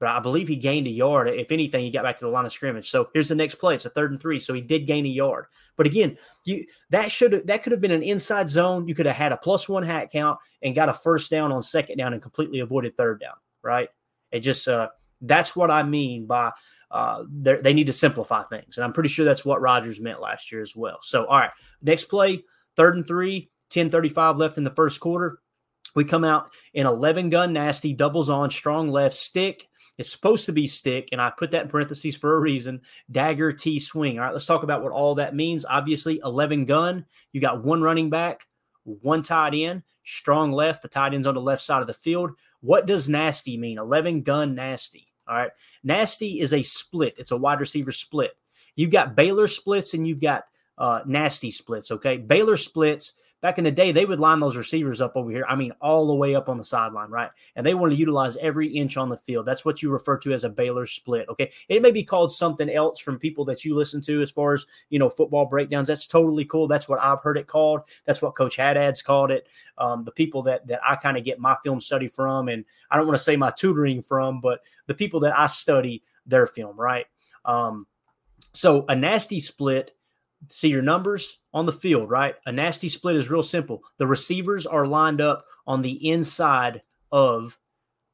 but 0.00 0.08
I 0.08 0.18
believe 0.18 0.48
he 0.48 0.56
gained 0.56 0.86
a 0.86 0.90
yard. 0.90 1.28
If 1.28 1.52
anything, 1.52 1.84
he 1.84 1.90
got 1.90 2.04
back 2.04 2.18
to 2.18 2.24
the 2.24 2.30
line 2.30 2.46
of 2.46 2.52
scrimmage. 2.52 2.90
So 2.90 3.10
here's 3.12 3.28
the 3.28 3.34
next 3.34 3.56
play. 3.56 3.74
It's 3.74 3.84
a 3.84 3.90
third 3.90 4.10
and 4.10 4.20
three. 4.20 4.38
So 4.38 4.54
he 4.54 4.62
did 4.62 4.86
gain 4.86 5.04
a 5.04 5.10
yard. 5.10 5.44
But 5.76 5.86
again, 5.86 6.16
you 6.46 6.64
that 6.88 7.12
should 7.12 7.46
that 7.46 7.62
could 7.62 7.72
have 7.72 7.82
been 7.82 7.90
an 7.90 8.02
inside 8.02 8.48
zone. 8.48 8.88
You 8.88 8.94
could 8.94 9.04
have 9.04 9.14
had 9.14 9.32
a 9.32 9.36
plus 9.36 9.68
one 9.68 9.82
hat 9.82 10.10
count 10.10 10.38
and 10.62 10.74
got 10.74 10.88
a 10.88 10.94
first 10.94 11.30
down 11.30 11.52
on 11.52 11.60
second 11.62 11.98
down 11.98 12.14
and 12.14 12.22
completely 12.22 12.60
avoided 12.60 12.96
third 12.96 13.20
down. 13.20 13.34
Right? 13.62 13.90
It 14.32 14.40
just 14.40 14.66
uh, 14.66 14.88
that's 15.20 15.54
what 15.54 15.70
I 15.70 15.82
mean 15.82 16.26
by 16.26 16.52
uh, 16.90 17.24
they 17.28 17.74
need 17.74 17.86
to 17.86 17.92
simplify 17.92 18.42
things, 18.44 18.78
and 18.78 18.84
I'm 18.84 18.94
pretty 18.94 19.10
sure 19.10 19.26
that's 19.26 19.44
what 19.44 19.60
Rodgers 19.60 20.00
meant 20.00 20.20
last 20.20 20.50
year 20.50 20.62
as 20.62 20.74
well. 20.74 20.98
So 21.02 21.26
all 21.26 21.38
right, 21.38 21.52
next 21.82 22.06
play, 22.06 22.42
third 22.74 22.96
and 22.96 23.06
three, 23.06 23.50
10:35 23.70 24.38
left 24.38 24.56
in 24.56 24.64
the 24.64 24.70
first 24.70 24.98
quarter. 24.98 25.40
We 25.94 26.04
come 26.04 26.24
out 26.24 26.50
in 26.72 26.86
11 26.86 27.30
gun 27.30 27.52
nasty, 27.52 27.92
doubles 27.92 28.30
on, 28.30 28.50
strong 28.50 28.88
left 28.88 29.14
stick 29.14 29.66
it's 30.00 30.10
supposed 30.10 30.46
to 30.46 30.52
be 30.52 30.66
stick, 30.66 31.10
and 31.12 31.20
I 31.20 31.30
put 31.30 31.50
that 31.50 31.64
in 31.64 31.68
parentheses 31.68 32.16
for 32.16 32.34
a 32.34 32.40
reason. 32.40 32.80
Dagger 33.10 33.52
T 33.52 33.78
swing. 33.78 34.18
All 34.18 34.24
right, 34.24 34.32
let's 34.32 34.46
talk 34.46 34.62
about 34.62 34.82
what 34.82 34.92
all 34.92 35.14
that 35.16 35.34
means. 35.34 35.66
Obviously, 35.66 36.20
11 36.24 36.64
gun. 36.64 37.04
You 37.32 37.40
got 37.42 37.64
one 37.64 37.82
running 37.82 38.08
back, 38.08 38.46
one 38.84 39.22
tight 39.22 39.52
end, 39.52 39.82
strong 40.02 40.52
left. 40.52 40.80
The 40.80 40.88
tight 40.88 41.12
end's 41.12 41.26
on 41.26 41.34
the 41.34 41.40
left 41.42 41.62
side 41.62 41.82
of 41.82 41.86
the 41.86 41.92
field. 41.92 42.30
What 42.62 42.86
does 42.86 43.10
nasty 43.10 43.58
mean? 43.58 43.76
11 43.76 44.22
gun 44.22 44.54
nasty. 44.54 45.06
All 45.28 45.36
right. 45.36 45.50
Nasty 45.84 46.40
is 46.40 46.54
a 46.54 46.62
split, 46.62 47.14
it's 47.18 47.30
a 47.30 47.36
wide 47.36 47.60
receiver 47.60 47.92
split. 47.92 48.32
You've 48.76 48.90
got 48.90 49.14
Baylor 49.14 49.48
splits 49.48 49.92
and 49.92 50.08
you've 50.08 50.22
got 50.22 50.44
uh, 50.78 51.00
nasty 51.04 51.50
splits. 51.50 51.90
Okay, 51.90 52.16
Baylor 52.16 52.56
splits 52.56 53.12
back 53.42 53.58
in 53.58 53.64
the 53.64 53.70
day, 53.70 53.92
they 53.92 54.04
would 54.04 54.20
line 54.20 54.40
those 54.40 54.56
receivers 54.56 55.00
up 55.00 55.16
over 55.16 55.30
here. 55.30 55.44
I 55.48 55.54
mean, 55.54 55.72
all 55.80 56.06
the 56.06 56.14
way 56.14 56.34
up 56.34 56.48
on 56.48 56.58
the 56.58 56.64
sideline, 56.64 57.10
right? 57.10 57.30
And 57.56 57.64
they 57.64 57.74
want 57.74 57.92
to 57.92 57.98
utilize 57.98 58.36
every 58.36 58.68
inch 58.68 58.96
on 58.96 59.08
the 59.08 59.16
field. 59.16 59.46
That's 59.46 59.64
what 59.64 59.82
you 59.82 59.90
refer 59.90 60.18
to 60.18 60.32
as 60.32 60.44
a 60.44 60.50
Baylor 60.50 60.86
split. 60.86 61.28
Okay. 61.28 61.50
It 61.68 61.82
may 61.82 61.90
be 61.90 62.04
called 62.04 62.32
something 62.32 62.68
else 62.68 63.00
from 63.00 63.18
people 63.18 63.44
that 63.46 63.64
you 63.64 63.74
listen 63.74 64.00
to 64.02 64.22
as 64.22 64.30
far 64.30 64.52
as, 64.52 64.66
you 64.90 64.98
know, 64.98 65.08
football 65.08 65.46
breakdowns. 65.46 65.88
That's 65.88 66.06
totally 66.06 66.44
cool. 66.44 66.68
That's 66.68 66.88
what 66.88 67.00
I've 67.00 67.22
heard 67.22 67.38
it 67.38 67.46
called. 67.46 67.82
That's 68.04 68.20
what 68.20 68.36
Coach 68.36 68.56
Haddad's 68.56 69.02
called 69.02 69.30
it. 69.30 69.48
Um, 69.78 70.04
the 70.04 70.12
people 70.12 70.42
that 70.42 70.66
that 70.66 70.80
I 70.86 70.96
kind 70.96 71.16
of 71.16 71.24
get 71.24 71.38
my 71.38 71.56
film 71.62 71.80
study 71.80 72.08
from, 72.08 72.48
and 72.48 72.64
I 72.90 72.96
don't 72.96 73.06
want 73.06 73.18
to 73.18 73.24
say 73.24 73.36
my 73.36 73.50
tutoring 73.50 74.02
from, 74.02 74.40
but 74.40 74.60
the 74.86 74.94
people 74.94 75.20
that 75.20 75.38
I 75.38 75.46
study 75.46 76.02
their 76.26 76.46
film, 76.46 76.78
right? 76.78 77.06
Um, 77.44 77.86
so 78.52 78.84
a 78.88 78.96
nasty 78.96 79.38
split 79.40 79.92
see 80.48 80.68
your 80.68 80.82
numbers 80.82 81.40
on 81.52 81.66
the 81.66 81.72
field, 81.72 82.10
right? 82.10 82.34
A 82.46 82.52
nasty 82.52 82.88
split 82.88 83.16
is 83.16 83.30
real 83.30 83.42
simple. 83.42 83.82
The 83.98 84.06
receivers 84.06 84.66
are 84.66 84.86
lined 84.86 85.20
up 85.20 85.44
on 85.66 85.82
the 85.82 86.08
inside 86.08 86.82
of 87.12 87.58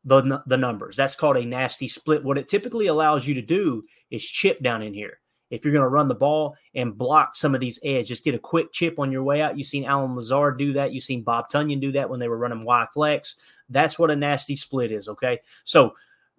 the, 0.04 0.42
the 0.46 0.56
numbers. 0.56 0.96
That's 0.96 1.16
called 1.16 1.36
a 1.36 1.44
nasty 1.44 1.88
split. 1.88 2.24
What 2.24 2.38
it 2.38 2.48
typically 2.48 2.86
allows 2.86 3.26
you 3.26 3.34
to 3.34 3.42
do 3.42 3.82
is 4.10 4.24
chip 4.24 4.60
down 4.60 4.82
in 4.82 4.94
here. 4.94 5.20
If 5.50 5.64
you're 5.64 5.72
going 5.72 5.84
to 5.84 5.88
run 5.88 6.08
the 6.08 6.14
ball 6.14 6.56
and 6.74 6.98
block 6.98 7.36
some 7.36 7.54
of 7.54 7.60
these 7.60 7.78
edges, 7.84 8.08
just 8.08 8.24
get 8.24 8.34
a 8.34 8.38
quick 8.38 8.72
chip 8.72 8.98
on 8.98 9.12
your 9.12 9.22
way 9.22 9.42
out. 9.42 9.56
You've 9.56 9.68
seen 9.68 9.84
Allen 9.84 10.16
Lazard 10.16 10.58
do 10.58 10.72
that. 10.72 10.92
You've 10.92 11.04
seen 11.04 11.22
Bob 11.22 11.48
Tonyan 11.48 11.80
do 11.80 11.92
that 11.92 12.10
when 12.10 12.18
they 12.18 12.28
were 12.28 12.38
running 12.38 12.64
Y 12.64 12.86
flex. 12.92 13.36
That's 13.68 13.98
what 13.98 14.10
a 14.10 14.16
nasty 14.16 14.56
split 14.56 14.90
is. 14.90 15.08
Okay. 15.08 15.38
So 15.64 15.94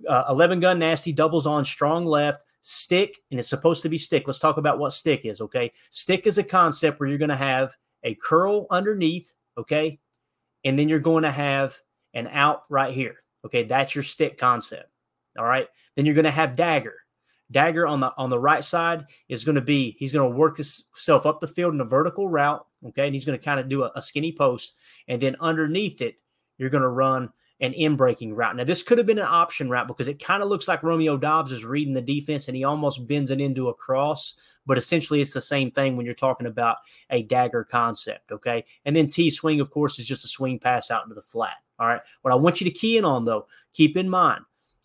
uh, 0.08 0.26
11 0.30 0.60
gun 0.60 0.80
nasty 0.80 1.14
doubles 1.14 1.48
on 1.48 1.64
strong 1.64 2.06
left 2.06 2.44
stick, 2.68 3.22
and 3.32 3.40
it's 3.40 3.48
supposed 3.50 3.82
to 3.82 3.90
be 3.90 3.98
stick. 3.98 4.28
Let's 4.28 4.40
talk 4.40 4.58
about 4.58 4.78
what 4.78 4.92
stick 4.92 5.26
is, 5.26 5.40
okay? 5.40 5.72
Stick 5.90 6.28
is 6.28 6.38
a 6.38 6.44
concept 6.44 7.00
where 7.00 7.08
you're 7.08 7.18
going 7.18 7.30
to 7.30 7.36
have 7.36 7.74
a 8.04 8.16
curl 8.16 8.68
underneath, 8.70 9.34
okay? 9.58 10.00
And 10.66 10.78
then 10.78 10.90
you're 10.90 11.00
going 11.00 11.24
to 11.24 11.32
have 11.32 11.78
an 12.14 12.28
out 12.28 12.64
right 12.70 12.94
here, 12.94 13.24
okay? 13.46 13.64
That's 13.64 13.96
your 13.96 14.04
stick 14.04 14.38
concept, 14.38 14.90
all 15.40 15.46
right? 15.46 15.68
Then 15.96 16.06
you're 16.06 16.16
going 16.16 16.26
to 16.26 16.32
have 16.32 16.58
dagger. 16.58 16.96
Dagger 17.50 17.88
on 17.88 18.02
the 18.02 18.12
on 18.18 18.30
the 18.30 18.38
right 18.38 18.62
side 18.62 19.06
is 19.30 19.46
going 19.46 19.56
to 19.56 19.62
be 19.62 19.96
he's 19.98 20.12
going 20.12 20.30
to 20.30 20.38
work 20.38 20.58
himself 20.58 21.26
up 21.26 21.40
the 21.40 21.48
field 21.48 21.74
in 21.74 21.80
a 21.80 21.86
vertical 21.86 22.28
route, 22.28 22.66
okay? 22.88 23.06
And 23.06 23.16
he's 23.16 23.24
going 23.24 23.40
to 23.40 23.46
kind 23.46 23.62
of 23.62 23.70
do 23.70 23.84
a, 23.84 23.92
a 23.96 24.02
skinny 24.02 24.34
post, 24.34 24.74
and 25.08 25.22
then 25.22 25.38
underneath 25.40 26.02
it, 26.02 26.16
you're 26.58 26.70
going 26.70 26.84
to 26.84 26.90
run 26.90 27.30
an 27.60 27.74
in 27.74 27.96
breaking 27.96 28.34
route. 28.34 28.56
Now, 28.56 28.64
this 28.64 28.84
could 28.84 28.98
have 28.98 29.08
been 29.08 29.18
an 29.18 29.26
option 29.26 29.70
route 29.70 29.88
because 29.88 30.08
it 30.08 30.24
kind 30.24 30.44
of 30.44 30.50
looks 30.50 30.68
like 30.68 30.84
Romeo 30.84 31.18
Doubs 31.18 31.52
is 31.52 31.66
reading 31.66 31.94
the 31.94 32.02
defense 32.02 32.48
and 32.48 32.56
he 32.56 32.64
almost 32.64 33.08
bends 33.08 33.32
it 33.32 33.42
into 33.42 33.70
a 33.70 33.74
cross, 33.74 34.36
but 34.66 34.78
essentially 34.78 35.22
it's 35.22 35.34
the 35.34 35.42
same 35.42 35.72
thing 35.72 35.98
when 35.98 36.06
you're 36.06 36.16
talking 36.16 36.48
about 36.48 36.78
a 37.10 37.24
dagger 37.24 37.64
concept. 37.64 38.32
Okay. 38.32 38.64
And 38.86 38.96
then 38.96 39.10
T 39.10 39.30
swing, 39.30 39.60
of 39.60 39.72
course, 39.72 39.98
is 39.98 40.06
just 40.06 40.26
a 40.26 40.28
swing 40.28 40.60
pass 40.60 40.92
out 40.92 41.04
into 41.04 41.16
the 41.16 41.22
flat. 41.22 41.58
All 41.80 41.88
right. 41.88 42.02
What 42.22 42.32
I 42.32 42.38
want 42.38 42.62
you 42.62 42.66
to 42.66 42.78
key 42.78 42.98
in 42.98 43.06
on, 43.06 43.26
though, 43.26 43.48
keep 43.74 43.98
in 43.98 44.10
mind, 44.10 44.44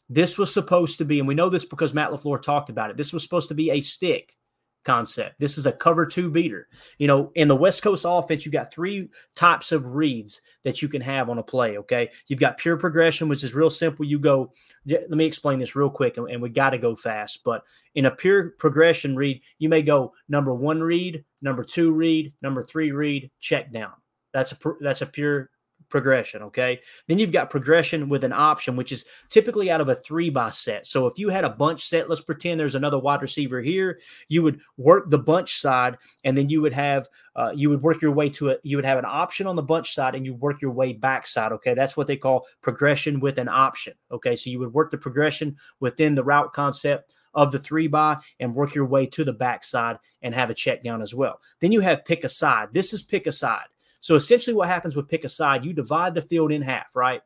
this 0.09 0.37
was 0.37 0.53
supposed 0.53 0.99
to 0.99 1.05
be, 1.05 1.19
and 1.19 1.29
we 1.29 1.35
know 1.35 1.49
this 1.49 1.65
because 1.65 1.95
Matt 1.95 2.11
LaFleur 2.11 2.41
talked 2.41 2.69
about 2.69 2.91
it, 2.91 2.97
this 2.97 3.13
was 3.13 3.23
supposed 3.23 3.49
to 3.49 3.55
be 3.55 3.71
a 3.71 3.81
stick 3.81 4.37
concept. 4.85 5.39
This 5.39 5.59
is 5.59 5.67
a 5.67 5.73
cover 5.73 6.07
two 6.07 6.31
beater. 6.31 6.69
You 6.99 7.07
know, 7.07 7.31
in 7.35 7.49
the 7.49 7.57
West 7.57 7.83
Coast 7.83 8.05
offense, 8.09 8.45
you've 8.45 8.53
got 8.53 8.73
three 8.73 9.09
types 9.35 9.73
of 9.73 9.87
reads 9.87 10.43
that 10.65 10.83
you 10.83 10.89
can 10.89 11.01
have 11.03 11.29
on 11.29 11.39
a 11.39 11.43
play. 11.43 11.79
Okay. 11.79 12.11
You've 12.27 12.41
got 12.41 12.59
pure 12.59 12.77
progression, 12.77 13.29
which 13.29 13.45
is 13.45 13.55
real 13.55 13.71
simple. 13.71 14.05
You 14.05 14.19
go, 14.19 14.53
let 14.87 15.11
me 15.11 15.25
explain 15.25 15.59
this 15.59 15.77
real 15.77 15.91
quick, 15.91 16.17
and, 16.17 16.29
and 16.31 16.43
we 16.43 16.49
got 16.49 16.71
to 16.71 16.79
go 16.79 16.97
fast. 16.97 17.43
But 17.45 17.63
in 17.95 18.07
a 18.07 18.11
pure 18.11 18.51
progression 18.59 19.17
read, 19.17 19.41
you 19.59 19.69
may 19.69 19.83
go 19.83 20.13
number 20.29 20.55
one 20.55 20.81
read, 20.81 21.25
number 21.41 21.65
two 21.65 21.93
read, 21.93 22.33
number 22.43 22.63
three 22.63 22.93
read, 22.93 23.31
check 23.41 23.73
down. 23.73 23.93
That's 24.33 24.53
a 24.53 24.57
that's 24.81 25.03
a 25.03 25.07
pure 25.07 25.51
progression. 25.93 26.43
Okay. 26.43 26.81
Then 27.07 27.21
you've 27.21 27.31
got 27.31 27.51
progression 27.51 28.09
with 28.09 28.25
an 28.25 28.33
option, 28.33 28.75
which 28.75 28.91
is 28.91 29.05
typically 29.29 29.71
out 29.71 29.83
of 29.83 29.91
a 29.91 29.95
three 29.95 30.31
by 30.31 30.51
set. 30.51 30.87
So 30.87 31.07
if 31.07 31.19
you 31.19 31.29
had 31.29 31.45
a 31.45 31.51
bunch 31.51 31.87
set, 31.87 32.09
let's 32.09 32.23
pretend 32.23 32.59
there's 32.59 32.75
another 32.75 32.99
wide 32.99 33.23
receiver 33.23 33.61
here, 33.61 34.01
you 34.29 34.43
would 34.43 34.61
work 34.79 35.11
the 35.11 35.19
bunch 35.19 35.61
side 35.61 35.99
and 36.25 36.37
then 36.37 36.49
you 36.49 36.63
would 36.63 36.73
have, 36.73 37.07
uh, 37.37 37.53
you 37.55 37.69
would 37.71 37.83
work 37.83 38.03
your 38.03 38.13
way 38.13 38.31
to 38.31 38.49
it. 38.49 38.61
You 38.65 38.77
would 38.79 38.87
have 38.87 38.99
an 38.99 39.05
option 39.05 39.47
on 39.47 39.55
the 39.55 39.63
bunch 39.63 39.95
side 39.95 40.15
and 40.15 40.27
you 40.27 40.35
work 40.35 40.61
your 40.61 40.73
way 40.73 40.95
back 40.95 41.27
side. 41.27 41.53
Okay. 41.53 41.75
That's 41.75 41.97
what 41.97 42.07
they 42.07 42.17
call 42.17 42.47
progression 42.63 43.21
with 43.21 43.39
an 43.39 43.49
option. 43.49 43.93
Okay. 44.11 44.35
So 44.35 44.51
you 44.51 44.59
would 44.59 44.73
work 44.73 44.91
the 44.91 44.99
progression 44.99 45.57
within 45.79 46.15
the 46.15 46.25
route 46.25 46.55
concept 46.55 47.15
of 47.35 47.53
the 47.53 47.59
three 47.59 47.87
by 47.87 48.17
and 48.41 48.55
work 48.55 48.75
your 48.75 48.87
way 48.87 49.07
to 49.07 49.25
the 49.25 49.33
backside 49.33 49.99
and 50.23 50.35
have 50.35 50.51
a 50.51 50.55
check 50.55 50.83
down 50.83 51.03
as 51.03 51.15
well. 51.15 51.39
Then 51.61 51.71
you 51.71 51.81
have 51.81 52.07
pick 52.07 52.25
a 52.25 52.29
side. 52.29 52.69
This 52.73 52.93
is 52.93 53.03
pick 53.03 53.27
a 53.27 53.33
side. 53.33 53.67
So 54.03 54.17
essentially, 54.17 54.55
what 54.55 54.69
happens 54.69 54.97
with 54.97 55.09
pick 55.09 55.23
a 55.25 55.29
side, 55.29 55.65
you 55.65 55.73
divide 55.73 56.15
the 56.15 56.21
field 56.21 56.51
in 56.51 56.61
half, 56.61 56.95
right? 56.97 57.23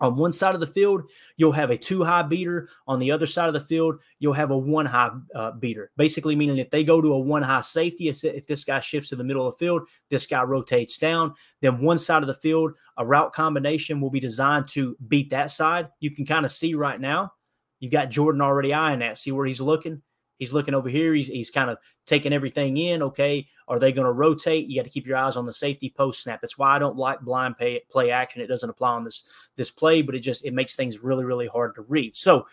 On 0.00 0.16
one 0.16 0.32
side 0.32 0.54
of 0.54 0.60
the 0.60 0.66
field, 0.66 1.02
you'll 1.36 1.52
have 1.52 1.70
a 1.70 1.76
two 1.76 2.04
high 2.04 2.22
beater. 2.22 2.68
On 2.86 3.00
the 3.00 3.10
other 3.10 3.26
side 3.26 3.48
of 3.48 3.54
the 3.54 3.60
field, 3.60 3.96
you'll 4.20 4.32
have 4.32 4.52
a 4.52 4.56
one 4.56 4.86
high 4.86 5.10
uh, 5.34 5.52
beater. 5.52 5.90
Basically, 5.96 6.36
meaning 6.36 6.58
if 6.58 6.70
they 6.70 6.84
go 6.84 7.00
to 7.00 7.12
a 7.12 7.18
one 7.18 7.42
high 7.42 7.60
safety, 7.62 8.08
if 8.08 8.46
this 8.46 8.64
guy 8.64 8.78
shifts 8.78 9.10
to 9.10 9.16
the 9.16 9.24
middle 9.24 9.46
of 9.46 9.54
the 9.54 9.64
field, 9.64 9.82
this 10.08 10.26
guy 10.26 10.42
rotates 10.42 10.98
down. 10.98 11.34
Then 11.60 11.80
one 11.80 11.98
side 11.98 12.22
of 12.22 12.28
the 12.28 12.34
field, 12.34 12.72
a 12.96 13.04
route 13.04 13.32
combination 13.32 14.00
will 14.00 14.10
be 14.10 14.20
designed 14.20 14.68
to 14.68 14.96
beat 15.08 15.30
that 15.30 15.50
side. 15.50 15.88
You 15.98 16.12
can 16.12 16.26
kind 16.26 16.44
of 16.44 16.52
see 16.52 16.74
right 16.74 17.00
now, 17.00 17.32
you've 17.80 17.92
got 17.92 18.10
Jordan 18.10 18.40
already 18.40 18.72
eyeing 18.72 19.00
that. 19.00 19.18
See 19.18 19.32
where 19.32 19.46
he's 19.46 19.60
looking? 19.60 20.02
He's 20.38 20.52
looking 20.52 20.74
over 20.74 20.88
here. 20.88 21.14
He's, 21.14 21.28
he's 21.28 21.50
kind 21.50 21.70
of 21.70 21.78
taking 22.06 22.32
everything 22.32 22.76
in. 22.76 23.02
Okay. 23.02 23.46
Are 23.68 23.78
they 23.78 23.92
going 23.92 24.06
to 24.06 24.12
rotate? 24.12 24.68
You 24.68 24.80
got 24.80 24.84
to 24.84 24.90
keep 24.90 25.06
your 25.06 25.16
eyes 25.16 25.36
on 25.36 25.46
the 25.46 25.52
safety 25.52 25.94
post 25.96 26.22
snap. 26.22 26.40
That's 26.40 26.58
why 26.58 26.74
I 26.74 26.78
don't 26.78 26.96
like 26.96 27.20
blind 27.20 27.56
pay, 27.56 27.82
play 27.90 28.10
action. 28.10 28.42
It 28.42 28.48
doesn't 28.48 28.68
apply 28.68 28.90
on 28.90 29.04
this, 29.04 29.24
this 29.56 29.70
play, 29.70 30.02
but 30.02 30.14
it 30.14 30.20
just, 30.20 30.44
it 30.44 30.52
makes 30.52 30.76
things 30.76 31.02
really, 31.02 31.24
really 31.24 31.46
hard 31.46 31.74
to 31.76 31.82
read. 31.82 32.14
So 32.14 32.46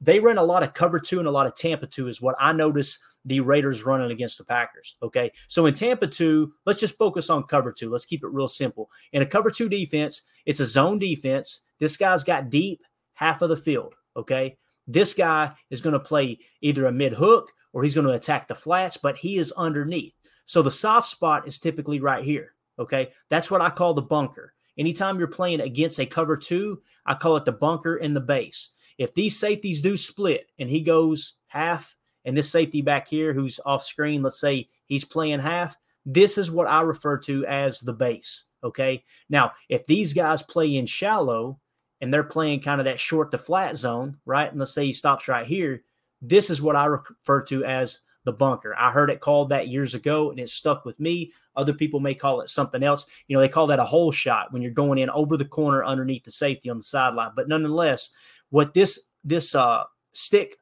they 0.00 0.20
run 0.20 0.38
a 0.38 0.42
lot 0.42 0.62
of 0.62 0.74
cover 0.74 0.98
two 0.98 1.18
and 1.18 1.28
a 1.28 1.30
lot 1.30 1.46
of 1.46 1.54
Tampa 1.54 1.86
two 1.86 2.06
is 2.06 2.22
what 2.22 2.36
I 2.38 2.52
notice 2.52 2.98
the 3.24 3.40
Raiders 3.40 3.84
running 3.84 4.10
against 4.10 4.38
the 4.38 4.44
Packers. 4.44 4.96
Okay. 5.02 5.30
So 5.48 5.66
in 5.66 5.74
Tampa 5.74 6.06
two, 6.06 6.52
let's 6.66 6.80
just 6.80 6.96
focus 6.96 7.30
on 7.30 7.42
cover 7.42 7.72
two. 7.72 7.90
Let's 7.90 8.06
keep 8.06 8.22
it 8.22 8.30
real 8.30 8.48
simple. 8.48 8.90
In 9.12 9.22
a 9.22 9.26
cover 9.26 9.50
two 9.50 9.68
defense, 9.68 10.22
it's 10.46 10.60
a 10.60 10.66
zone 10.66 10.98
defense. 10.98 11.62
This 11.78 11.96
guy's 11.96 12.24
got 12.24 12.48
deep 12.48 12.80
half 13.14 13.42
of 13.42 13.48
the 13.48 13.56
field. 13.56 13.94
Okay. 14.16 14.56
This 14.88 15.14
guy 15.14 15.52
is 15.70 15.82
going 15.82 15.92
to 15.92 16.00
play 16.00 16.38
either 16.62 16.86
a 16.86 16.92
mid 16.92 17.12
hook 17.12 17.52
or 17.72 17.84
he's 17.84 17.94
going 17.94 18.06
to 18.06 18.14
attack 18.14 18.48
the 18.48 18.54
flats, 18.54 18.96
but 18.96 19.18
he 19.18 19.38
is 19.38 19.52
underneath. 19.52 20.14
So 20.46 20.62
the 20.62 20.70
soft 20.70 21.06
spot 21.06 21.46
is 21.46 21.60
typically 21.60 22.00
right 22.00 22.24
here. 22.24 22.54
Okay. 22.78 23.10
That's 23.28 23.50
what 23.50 23.60
I 23.60 23.70
call 23.70 23.94
the 23.94 24.02
bunker. 24.02 24.54
Anytime 24.78 25.18
you're 25.18 25.28
playing 25.28 25.60
against 25.60 26.00
a 26.00 26.06
cover 26.06 26.36
two, 26.36 26.80
I 27.04 27.14
call 27.14 27.36
it 27.36 27.44
the 27.44 27.52
bunker 27.52 27.96
and 27.96 28.16
the 28.16 28.20
base. 28.20 28.70
If 28.96 29.14
these 29.14 29.38
safeties 29.38 29.82
do 29.82 29.96
split 29.96 30.50
and 30.58 30.70
he 30.70 30.80
goes 30.80 31.34
half, 31.48 31.94
and 32.24 32.36
this 32.36 32.50
safety 32.50 32.82
back 32.82 33.08
here 33.08 33.32
who's 33.32 33.60
off 33.64 33.84
screen, 33.84 34.22
let's 34.22 34.40
say 34.40 34.68
he's 34.86 35.04
playing 35.04 35.40
half, 35.40 35.76
this 36.04 36.38
is 36.38 36.50
what 36.50 36.66
I 36.66 36.80
refer 36.82 37.18
to 37.18 37.44
as 37.46 37.80
the 37.80 37.92
base. 37.92 38.44
Okay. 38.64 39.04
Now, 39.28 39.52
if 39.68 39.86
these 39.86 40.12
guys 40.12 40.42
play 40.42 40.76
in 40.76 40.86
shallow, 40.86 41.58
and 42.00 42.12
they're 42.12 42.22
playing 42.24 42.60
kind 42.60 42.80
of 42.80 42.84
that 42.84 43.00
short 43.00 43.30
to 43.30 43.38
flat 43.38 43.76
zone, 43.76 44.16
right? 44.24 44.50
And 44.50 44.58
let's 44.58 44.72
say 44.72 44.86
he 44.86 44.92
stops 44.92 45.28
right 45.28 45.46
here. 45.46 45.82
This 46.22 46.50
is 46.50 46.62
what 46.62 46.76
I 46.76 46.86
refer 46.86 47.42
to 47.42 47.64
as 47.64 48.00
the 48.24 48.32
bunker. 48.32 48.74
I 48.78 48.90
heard 48.90 49.10
it 49.10 49.20
called 49.20 49.48
that 49.48 49.68
years 49.68 49.94
ago 49.94 50.30
and 50.30 50.38
it 50.38 50.48
stuck 50.48 50.84
with 50.84 50.98
me. 51.00 51.32
Other 51.56 51.72
people 51.72 52.00
may 52.00 52.14
call 52.14 52.40
it 52.40 52.50
something 52.50 52.82
else. 52.82 53.06
You 53.26 53.36
know, 53.36 53.40
they 53.40 53.48
call 53.48 53.68
that 53.68 53.78
a 53.78 53.84
hole 53.84 54.12
shot 54.12 54.52
when 54.52 54.62
you're 54.62 54.70
going 54.70 54.98
in 54.98 55.10
over 55.10 55.36
the 55.36 55.44
corner 55.44 55.84
underneath 55.84 56.24
the 56.24 56.30
safety 56.30 56.68
on 56.68 56.76
the 56.76 56.82
sideline. 56.82 57.32
But 57.34 57.48
nonetheless, 57.48 58.10
what 58.50 58.74
this 58.74 59.00
this 59.24 59.54
uh 59.54 59.84
stick 60.12 60.56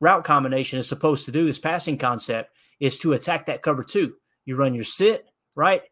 route 0.00 0.24
combination 0.24 0.78
is 0.78 0.88
supposed 0.88 1.24
to 1.26 1.32
do, 1.32 1.46
this 1.46 1.58
passing 1.58 1.98
concept, 1.98 2.54
is 2.80 2.98
to 2.98 3.12
attack 3.12 3.46
that 3.46 3.62
cover 3.62 3.84
two. 3.84 4.14
You 4.44 4.56
run 4.56 4.74
your 4.74 4.84
sit, 4.84 5.26
right? 5.54 5.82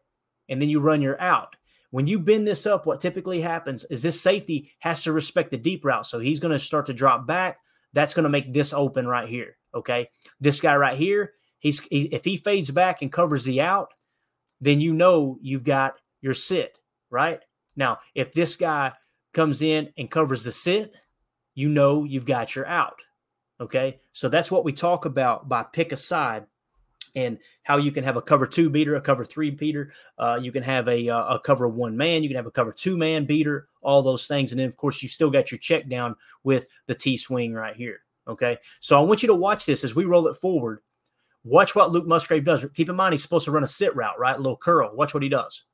And 0.49 0.61
then 0.61 0.69
you 0.69 0.79
run 0.79 1.01
your 1.01 1.19
out. 1.21 1.55
When 1.91 2.07
you 2.07 2.19
bend 2.19 2.47
this 2.47 2.65
up, 2.65 2.85
what 2.85 3.01
typically 3.01 3.41
happens 3.41 3.83
is 3.85 4.01
this 4.01 4.21
safety 4.21 4.71
has 4.79 5.03
to 5.03 5.11
respect 5.11 5.51
the 5.51 5.57
deep 5.57 5.83
route. 5.83 6.05
So 6.05 6.19
he's 6.19 6.39
going 6.39 6.51
to 6.51 6.59
start 6.59 6.85
to 6.87 6.93
drop 6.93 7.25
back. 7.25 7.57
That's 7.93 8.13
going 8.13 8.23
to 8.23 8.29
make 8.29 8.53
this 8.53 8.73
open 8.73 9.07
right 9.07 9.27
here. 9.27 9.57
Okay. 9.73 10.09
This 10.39 10.61
guy 10.61 10.75
right 10.75 10.97
here, 10.97 11.33
he's 11.59 11.79
he, 11.79 12.03
if 12.13 12.23
he 12.25 12.37
fades 12.37 12.69
back 12.69 13.01
and 13.01 13.11
covers 13.11 13.43
the 13.43 13.61
out, 13.61 13.93
then 14.61 14.79
you 14.79 14.93
know 14.93 15.37
you've 15.41 15.63
got 15.63 15.95
your 16.21 16.33
sit, 16.33 16.77
right? 17.09 17.39
Now, 17.75 17.99
if 18.13 18.31
this 18.33 18.55
guy 18.55 18.93
comes 19.33 19.61
in 19.61 19.89
and 19.97 20.11
covers 20.11 20.43
the 20.43 20.51
sit, 20.51 20.95
you 21.55 21.69
know 21.69 22.03
you've 22.03 22.25
got 22.25 22.55
your 22.55 22.67
out. 22.67 22.99
Okay. 23.59 23.99
So 24.11 24.29
that's 24.29 24.51
what 24.51 24.63
we 24.63 24.73
talk 24.73 25.05
about 25.05 25.49
by 25.49 25.63
pick 25.63 25.91
a 25.91 25.97
side 25.97 26.45
and 27.25 27.37
how 27.63 27.77
you 27.77 27.91
can 27.91 28.03
have 28.03 28.17
a 28.17 28.21
cover 28.21 28.45
two 28.45 28.69
beater, 28.69 28.95
a 28.95 29.01
cover 29.01 29.25
three 29.25 29.51
beater. 29.51 29.91
Uh, 30.17 30.39
you 30.41 30.51
can 30.51 30.63
have 30.63 30.87
a, 30.87 31.09
uh, 31.09 31.35
a 31.35 31.39
cover 31.39 31.67
one 31.67 31.95
man. 31.95 32.23
You 32.23 32.29
can 32.29 32.35
have 32.35 32.45
a 32.45 32.51
cover 32.51 32.71
two 32.71 32.97
man 32.97 33.25
beater, 33.25 33.67
all 33.81 34.01
those 34.01 34.27
things. 34.27 34.51
And 34.51 34.59
then, 34.59 34.67
of 34.67 34.77
course, 34.77 35.01
you 35.03 35.09
still 35.09 35.29
got 35.29 35.51
your 35.51 35.57
check 35.57 35.87
down 35.89 36.15
with 36.43 36.67
the 36.87 36.95
T 36.95 37.17
swing 37.17 37.53
right 37.53 37.75
here. 37.75 38.01
Okay. 38.27 38.57
So 38.79 38.97
I 38.97 39.01
want 39.01 39.23
you 39.23 39.27
to 39.27 39.35
watch 39.35 39.65
this 39.65 39.83
as 39.83 39.95
we 39.95 40.05
roll 40.05 40.27
it 40.27 40.39
forward. 40.39 40.79
Watch 41.43 41.73
what 41.73 41.91
Luke 41.91 42.05
Musgrave 42.07 42.43
does. 42.43 42.65
Keep 42.73 42.89
in 42.89 42.95
mind, 42.95 43.13
he's 43.13 43.21
supposed 43.21 43.45
to 43.45 43.51
run 43.51 43.63
a 43.63 43.67
sit 43.67 43.95
route, 43.95 44.19
right? 44.19 44.35
A 44.35 44.39
little 44.39 44.57
curl. 44.57 44.95
Watch 44.95 45.13
what 45.13 45.23
he 45.23 45.29
does. 45.29 45.65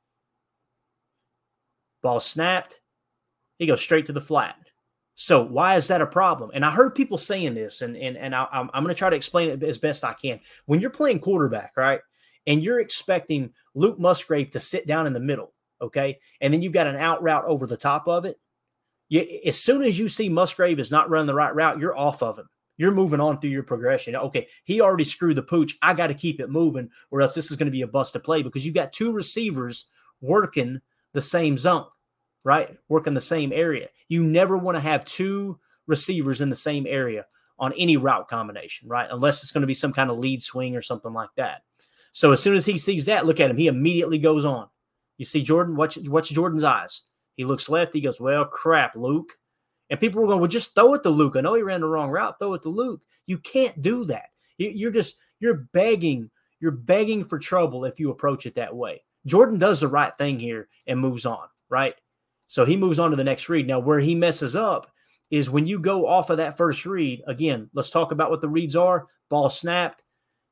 Ball 2.02 2.20
snapped. 2.20 2.80
He 3.58 3.66
goes 3.66 3.80
straight 3.80 4.06
to 4.06 4.12
the 4.12 4.20
flat. 4.20 4.56
So 5.16 5.42
why 5.42 5.76
is 5.76 5.88
that 5.88 6.02
a 6.02 6.06
problem? 6.06 6.50
And 6.52 6.64
I 6.64 6.70
heard 6.70 6.94
people 6.94 7.16
saying 7.16 7.54
this, 7.54 7.80
and 7.80 7.96
and 7.96 8.18
and 8.18 8.34
I, 8.34 8.46
am 8.52 8.68
going 8.72 8.88
to 8.88 8.94
try 8.94 9.08
to 9.08 9.16
explain 9.16 9.48
it 9.48 9.62
as 9.62 9.78
best 9.78 10.04
I 10.04 10.12
can. 10.12 10.40
When 10.66 10.78
you're 10.78 10.90
playing 10.90 11.20
quarterback, 11.20 11.72
right, 11.76 12.00
and 12.46 12.62
you're 12.62 12.80
expecting 12.80 13.50
Luke 13.74 13.98
Musgrave 13.98 14.50
to 14.50 14.60
sit 14.60 14.86
down 14.86 15.06
in 15.06 15.14
the 15.14 15.20
middle, 15.20 15.54
okay, 15.80 16.18
and 16.42 16.52
then 16.52 16.60
you've 16.60 16.74
got 16.74 16.86
an 16.86 16.96
out 16.96 17.22
route 17.22 17.46
over 17.46 17.66
the 17.66 17.78
top 17.78 18.06
of 18.08 18.26
it. 18.26 18.38
You, 19.08 19.26
as 19.46 19.58
soon 19.58 19.82
as 19.82 19.98
you 19.98 20.06
see 20.08 20.28
Musgrave 20.28 20.78
is 20.78 20.92
not 20.92 21.08
running 21.08 21.26
the 21.26 21.34
right 21.34 21.54
route, 21.54 21.78
you're 21.78 21.96
off 21.96 22.22
of 22.22 22.38
him. 22.38 22.48
You're 22.76 22.92
moving 22.92 23.20
on 23.20 23.38
through 23.38 23.50
your 23.50 23.62
progression. 23.62 24.14
Okay, 24.16 24.48
he 24.64 24.82
already 24.82 25.04
screwed 25.04 25.36
the 25.36 25.42
pooch. 25.42 25.78
I 25.80 25.94
got 25.94 26.08
to 26.08 26.14
keep 26.14 26.40
it 26.40 26.50
moving, 26.50 26.90
or 27.10 27.22
else 27.22 27.34
this 27.34 27.50
is 27.50 27.56
going 27.56 27.68
to 27.68 27.72
be 27.72 27.82
a 27.82 27.86
busted 27.86 28.22
play 28.22 28.42
because 28.42 28.66
you've 28.66 28.74
got 28.74 28.92
two 28.92 29.12
receivers 29.12 29.86
working 30.20 30.82
the 31.14 31.22
same 31.22 31.56
zone 31.56 31.86
right? 32.46 32.78
Work 32.88 33.08
in 33.08 33.14
the 33.14 33.20
same 33.20 33.52
area. 33.52 33.88
You 34.08 34.22
never 34.22 34.56
want 34.56 34.76
to 34.76 34.80
have 34.80 35.04
two 35.04 35.58
receivers 35.88 36.40
in 36.40 36.48
the 36.48 36.54
same 36.54 36.86
area 36.86 37.26
on 37.58 37.72
any 37.72 37.96
route 37.96 38.28
combination, 38.28 38.88
right? 38.88 39.08
Unless 39.10 39.42
it's 39.42 39.50
going 39.50 39.62
to 39.62 39.66
be 39.66 39.74
some 39.74 39.92
kind 39.92 40.10
of 40.10 40.18
lead 40.18 40.40
swing 40.44 40.76
or 40.76 40.80
something 40.80 41.12
like 41.12 41.30
that. 41.36 41.62
So 42.12 42.30
as 42.30 42.40
soon 42.40 42.54
as 42.54 42.64
he 42.64 42.78
sees 42.78 43.06
that, 43.06 43.26
look 43.26 43.40
at 43.40 43.50
him. 43.50 43.56
He 43.56 43.66
immediately 43.66 44.18
goes 44.18 44.44
on. 44.44 44.68
You 45.18 45.24
see 45.24 45.42
Jordan, 45.42 45.74
watch, 45.74 45.98
watch 46.08 46.30
Jordan's 46.30 46.62
eyes. 46.62 47.02
He 47.34 47.44
looks 47.44 47.68
left. 47.68 47.94
He 47.94 48.00
goes, 48.00 48.20
Well, 48.20 48.44
crap, 48.44 48.94
Luke. 48.94 49.32
And 49.90 49.98
people 49.98 50.22
were 50.22 50.28
going, 50.28 50.40
Well, 50.40 50.48
just 50.48 50.74
throw 50.76 50.94
it 50.94 51.02
to 51.02 51.10
Luke. 51.10 51.34
I 51.34 51.40
know 51.40 51.54
he 51.54 51.62
ran 51.62 51.80
the 51.80 51.88
wrong 51.88 52.10
route. 52.10 52.38
Throw 52.38 52.54
it 52.54 52.62
to 52.62 52.68
Luke. 52.68 53.00
You 53.26 53.38
can't 53.38 53.82
do 53.82 54.04
that. 54.04 54.26
You're 54.56 54.92
just, 54.92 55.18
you're 55.40 55.66
begging, 55.72 56.30
you're 56.60 56.70
begging 56.70 57.24
for 57.24 57.40
trouble 57.40 57.84
if 57.84 57.98
you 57.98 58.10
approach 58.10 58.46
it 58.46 58.54
that 58.54 58.74
way. 58.74 59.02
Jordan 59.26 59.58
does 59.58 59.80
the 59.80 59.88
right 59.88 60.16
thing 60.16 60.38
here 60.38 60.68
and 60.86 61.00
moves 61.00 61.26
on, 61.26 61.48
right? 61.68 61.96
So 62.46 62.64
he 62.64 62.76
moves 62.76 62.98
on 62.98 63.10
to 63.10 63.16
the 63.16 63.24
next 63.24 63.48
read. 63.48 63.66
Now, 63.66 63.78
where 63.78 64.00
he 64.00 64.14
messes 64.14 64.54
up 64.56 64.90
is 65.30 65.50
when 65.50 65.66
you 65.66 65.78
go 65.78 66.06
off 66.06 66.30
of 66.30 66.38
that 66.38 66.56
first 66.56 66.86
read. 66.86 67.22
Again, 67.26 67.68
let's 67.74 67.90
talk 67.90 68.12
about 68.12 68.30
what 68.30 68.40
the 68.40 68.48
reads 68.48 68.76
are. 68.76 69.06
Ball 69.28 69.50
snapped. 69.50 70.02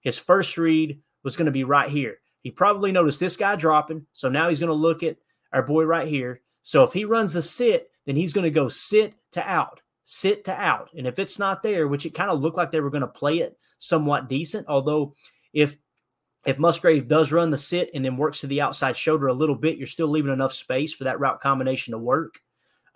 His 0.00 0.18
first 0.18 0.58
read 0.58 1.00
was 1.22 1.36
going 1.36 1.46
to 1.46 1.52
be 1.52 1.64
right 1.64 1.88
here. 1.88 2.18
He 2.42 2.50
probably 2.50 2.92
noticed 2.92 3.20
this 3.20 3.36
guy 3.36 3.56
dropping. 3.56 4.06
So 4.12 4.28
now 4.28 4.48
he's 4.48 4.60
going 4.60 4.68
to 4.68 4.74
look 4.74 5.02
at 5.02 5.16
our 5.52 5.62
boy 5.62 5.84
right 5.84 6.08
here. 6.08 6.40
So 6.62 6.82
if 6.82 6.92
he 6.92 7.04
runs 7.04 7.32
the 7.32 7.42
sit, 7.42 7.90
then 8.06 8.16
he's 8.16 8.32
going 8.32 8.44
to 8.44 8.50
go 8.50 8.68
sit 8.68 9.14
to 9.32 9.42
out, 9.42 9.80
sit 10.02 10.44
to 10.46 10.52
out. 10.52 10.90
And 10.96 11.06
if 11.06 11.18
it's 11.18 11.38
not 11.38 11.62
there, 11.62 11.88
which 11.88 12.04
it 12.04 12.14
kind 12.14 12.30
of 12.30 12.40
looked 12.40 12.56
like 12.56 12.70
they 12.70 12.80
were 12.80 12.90
going 12.90 13.02
to 13.02 13.06
play 13.06 13.38
it 13.38 13.56
somewhat 13.78 14.28
decent, 14.28 14.66
although 14.68 15.14
if 15.52 15.78
if 16.46 16.58
Musgrave 16.58 17.08
does 17.08 17.32
run 17.32 17.50
the 17.50 17.58
sit 17.58 17.90
and 17.94 18.04
then 18.04 18.16
works 18.16 18.40
to 18.40 18.46
the 18.46 18.60
outside 18.60 18.96
shoulder 18.96 19.28
a 19.28 19.34
little 19.34 19.54
bit, 19.54 19.78
you're 19.78 19.86
still 19.86 20.08
leaving 20.08 20.32
enough 20.32 20.52
space 20.52 20.92
for 20.92 21.04
that 21.04 21.20
route 21.20 21.40
combination 21.40 21.92
to 21.92 21.98
work. 21.98 22.40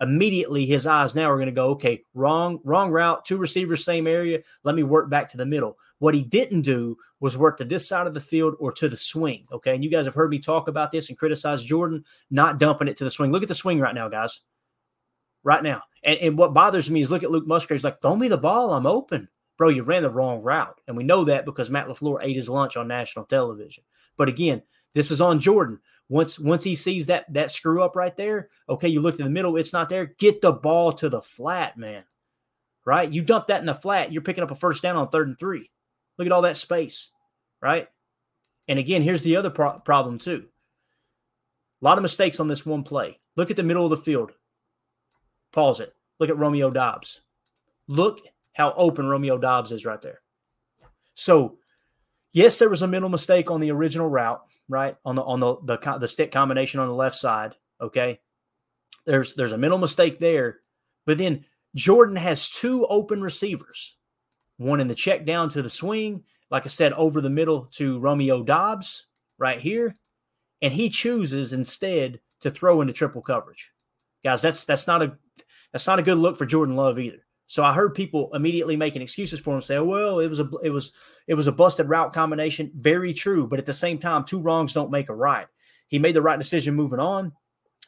Immediately, 0.01 0.65
his 0.65 0.87
eyes 0.87 1.13
now 1.13 1.29
are 1.29 1.35
going 1.35 1.47
to 1.47 1.51
go, 1.51 1.71
okay, 1.71 2.03
wrong, 2.13 2.59
wrong 2.63 2.89
route, 2.89 3.25
two 3.25 3.37
receivers, 3.37 3.83
same 3.83 4.07
area. 4.07 4.39
Let 4.63 4.75
me 4.75 4.83
work 4.83 5.09
back 5.09 5.27
to 5.29 5.37
the 5.37 5.45
middle. 5.45 5.77
What 5.97 6.13
he 6.13 6.23
didn't 6.23 6.61
do 6.61 6.95
was 7.19 7.37
work 7.37 7.57
to 7.57 7.65
this 7.65 7.87
side 7.87 8.07
of 8.07 8.13
the 8.13 8.21
field 8.21 8.55
or 8.59 8.71
to 8.73 8.87
the 8.87 8.95
swing. 8.95 9.45
Okay. 9.51 9.75
And 9.75 9.83
you 9.83 9.89
guys 9.89 10.05
have 10.05 10.15
heard 10.15 10.29
me 10.29 10.39
talk 10.39 10.69
about 10.69 10.91
this 10.91 11.09
and 11.09 11.17
criticize 11.17 11.61
Jordan 11.61 12.05
not 12.31 12.59
dumping 12.59 12.87
it 12.87 12.95
to 12.97 13.03
the 13.03 13.09
swing. 13.09 13.33
Look 13.33 13.43
at 13.43 13.49
the 13.49 13.55
swing 13.55 13.81
right 13.81 13.93
now, 13.93 14.07
guys. 14.07 14.39
Right 15.43 15.61
now. 15.61 15.81
And, 16.01 16.17
and 16.19 16.37
what 16.37 16.53
bothers 16.53 16.89
me 16.89 17.01
is 17.01 17.11
look 17.11 17.23
at 17.23 17.31
Luke 17.31 17.47
Musgrave. 17.47 17.79
He's 17.79 17.83
like, 17.83 18.01
throw 18.01 18.15
me 18.15 18.29
the 18.29 18.37
ball. 18.37 18.73
I'm 18.73 18.85
open 18.85 19.27
bro, 19.59 19.69
you 19.69 19.83
ran 19.83 20.03
the 20.03 20.09
wrong 20.09 20.41
route. 20.41 20.79
And 20.87 20.97
we 20.97 21.03
know 21.03 21.25
that 21.25 21.45
because 21.45 21.69
Matt 21.69 21.87
LaFleur 21.87 22.23
ate 22.23 22.37
his 22.37 22.49
lunch 22.49 22.77
on 22.77 22.87
national 22.87 23.25
television. 23.25 23.83
But 24.17 24.29
again, 24.29 24.63
this 24.95 25.11
is 25.11 25.21
on 25.21 25.39
Jordan. 25.39 25.79
Once 26.07 26.39
once 26.39 26.63
he 26.63 26.73
sees 26.73 27.05
that 27.05 27.31
that 27.33 27.51
screw 27.51 27.83
up 27.83 27.95
right 27.95 28.15
there, 28.17 28.49
okay, 28.67 28.87
you 28.87 29.01
look 29.01 29.17
to 29.17 29.23
the 29.23 29.29
middle, 29.29 29.57
it's 29.57 29.73
not 29.73 29.89
there. 29.89 30.15
Get 30.17 30.41
the 30.41 30.51
ball 30.51 30.91
to 30.93 31.09
the 31.09 31.21
flat, 31.21 31.77
man. 31.77 32.03
Right? 32.85 33.11
You 33.11 33.21
dump 33.21 33.47
that 33.47 33.59
in 33.59 33.67
the 33.67 33.75
flat, 33.75 34.11
you're 34.11 34.23
picking 34.23 34.43
up 34.43 34.49
a 34.49 34.55
first 34.55 34.81
down 34.81 34.95
on 34.95 35.09
third 35.09 35.27
and 35.27 35.37
three. 35.37 35.69
Look 36.17 36.25
at 36.25 36.31
all 36.31 36.41
that 36.41 36.57
space, 36.57 37.09
right? 37.61 37.87
And 38.67 38.79
again, 38.79 39.03
here's 39.03 39.23
the 39.23 39.35
other 39.35 39.51
pro- 39.51 39.77
problem 39.79 40.17
too. 40.17 40.45
A 41.81 41.85
lot 41.85 41.97
of 41.97 42.01
mistakes 42.01 42.39
on 42.39 42.47
this 42.47 42.65
one 42.65 42.83
play. 42.83 43.19
Look 43.35 43.51
at 43.51 43.57
the 43.57 43.63
middle 43.63 43.83
of 43.83 43.91
the 43.91 43.97
field. 43.97 44.31
Pause 45.51 45.81
it. 45.81 45.95
Look 46.19 46.29
at 46.29 46.37
Romeo 46.37 46.71
Doubs. 46.71 47.21
Look 47.87 48.21
how 48.59 48.73
open 48.75 49.07
Romeo 49.07 49.37
Doubs 49.37 49.71
is 49.71 49.85
right 49.85 50.01
there. 50.01 50.19
So, 51.13 51.59
yes, 52.33 52.59
there 52.59 52.69
was 52.69 52.81
a 52.81 52.87
mental 52.87 53.09
mistake 53.09 53.49
on 53.49 53.61
the 53.61 53.71
original 53.71 54.09
route, 54.09 54.41
right? 54.67 54.97
On 55.05 55.15
the 55.15 55.23
on 55.23 55.39
the 55.39 55.55
the, 55.63 55.97
the 55.97 56.07
stick 56.09 56.33
combination 56.33 56.81
on 56.81 56.89
the 56.89 56.93
left 56.93 57.15
side. 57.15 57.55
Okay, 57.81 58.19
there's 59.05 59.33
there's 59.33 59.53
a 59.53 59.57
mental 59.57 59.79
mistake 59.79 60.19
there, 60.19 60.59
but 61.05 61.17
then 61.17 61.45
Jordan 61.73 62.17
has 62.17 62.49
two 62.49 62.85
open 62.87 63.21
receivers, 63.21 63.95
one 64.57 64.81
in 64.81 64.89
the 64.89 64.95
check 64.95 65.25
down 65.25 65.47
to 65.49 65.61
the 65.61 65.69
swing, 65.69 66.25
like 66.51 66.65
I 66.65 66.69
said, 66.69 66.91
over 66.93 67.21
the 67.21 67.29
middle 67.29 67.67
to 67.71 67.99
Romeo 67.99 68.43
Doubs 68.43 69.07
right 69.37 69.59
here, 69.59 69.95
and 70.61 70.73
he 70.73 70.89
chooses 70.89 71.53
instead 71.53 72.19
to 72.41 72.51
throw 72.51 72.81
into 72.81 72.91
triple 72.91 73.21
coverage. 73.21 73.71
Guys, 74.21 74.41
that's 74.41 74.65
that's 74.65 74.85
not 74.85 75.01
a 75.01 75.17
that's 75.71 75.87
not 75.87 75.99
a 75.99 76.03
good 76.03 76.17
look 76.17 76.35
for 76.35 76.45
Jordan 76.45 76.75
Love 76.75 76.99
either. 76.99 77.25
So 77.49 77.63
I 77.63 77.73
heard 77.73 77.95
people 77.95 78.29
immediately 78.35 78.77
making 78.77 79.01
excuses 79.01 79.39
for 79.39 79.55
him, 79.55 79.61
say, 79.61 79.79
"Well, 79.79 80.19
it 80.19 80.27
was 80.27 80.39
a 80.39 80.47
it 80.61 80.69
was 80.69 80.91
it 81.25 81.33
was 81.33 81.47
a 81.47 81.51
busted 81.51 81.89
route 81.89 82.13
combination." 82.13 82.71
Very 82.75 83.11
true, 83.11 83.47
but 83.47 83.57
at 83.57 83.65
the 83.65 83.73
same 83.73 83.97
time, 83.97 84.23
two 84.23 84.39
wrongs 84.39 84.71
don't 84.71 84.91
make 84.91 85.09
a 85.09 85.15
right. 85.15 85.47
He 85.87 85.97
made 85.97 86.15
the 86.15 86.21
right 86.21 86.37
decision 86.37 86.75
moving 86.75 86.99
on, 86.99 87.33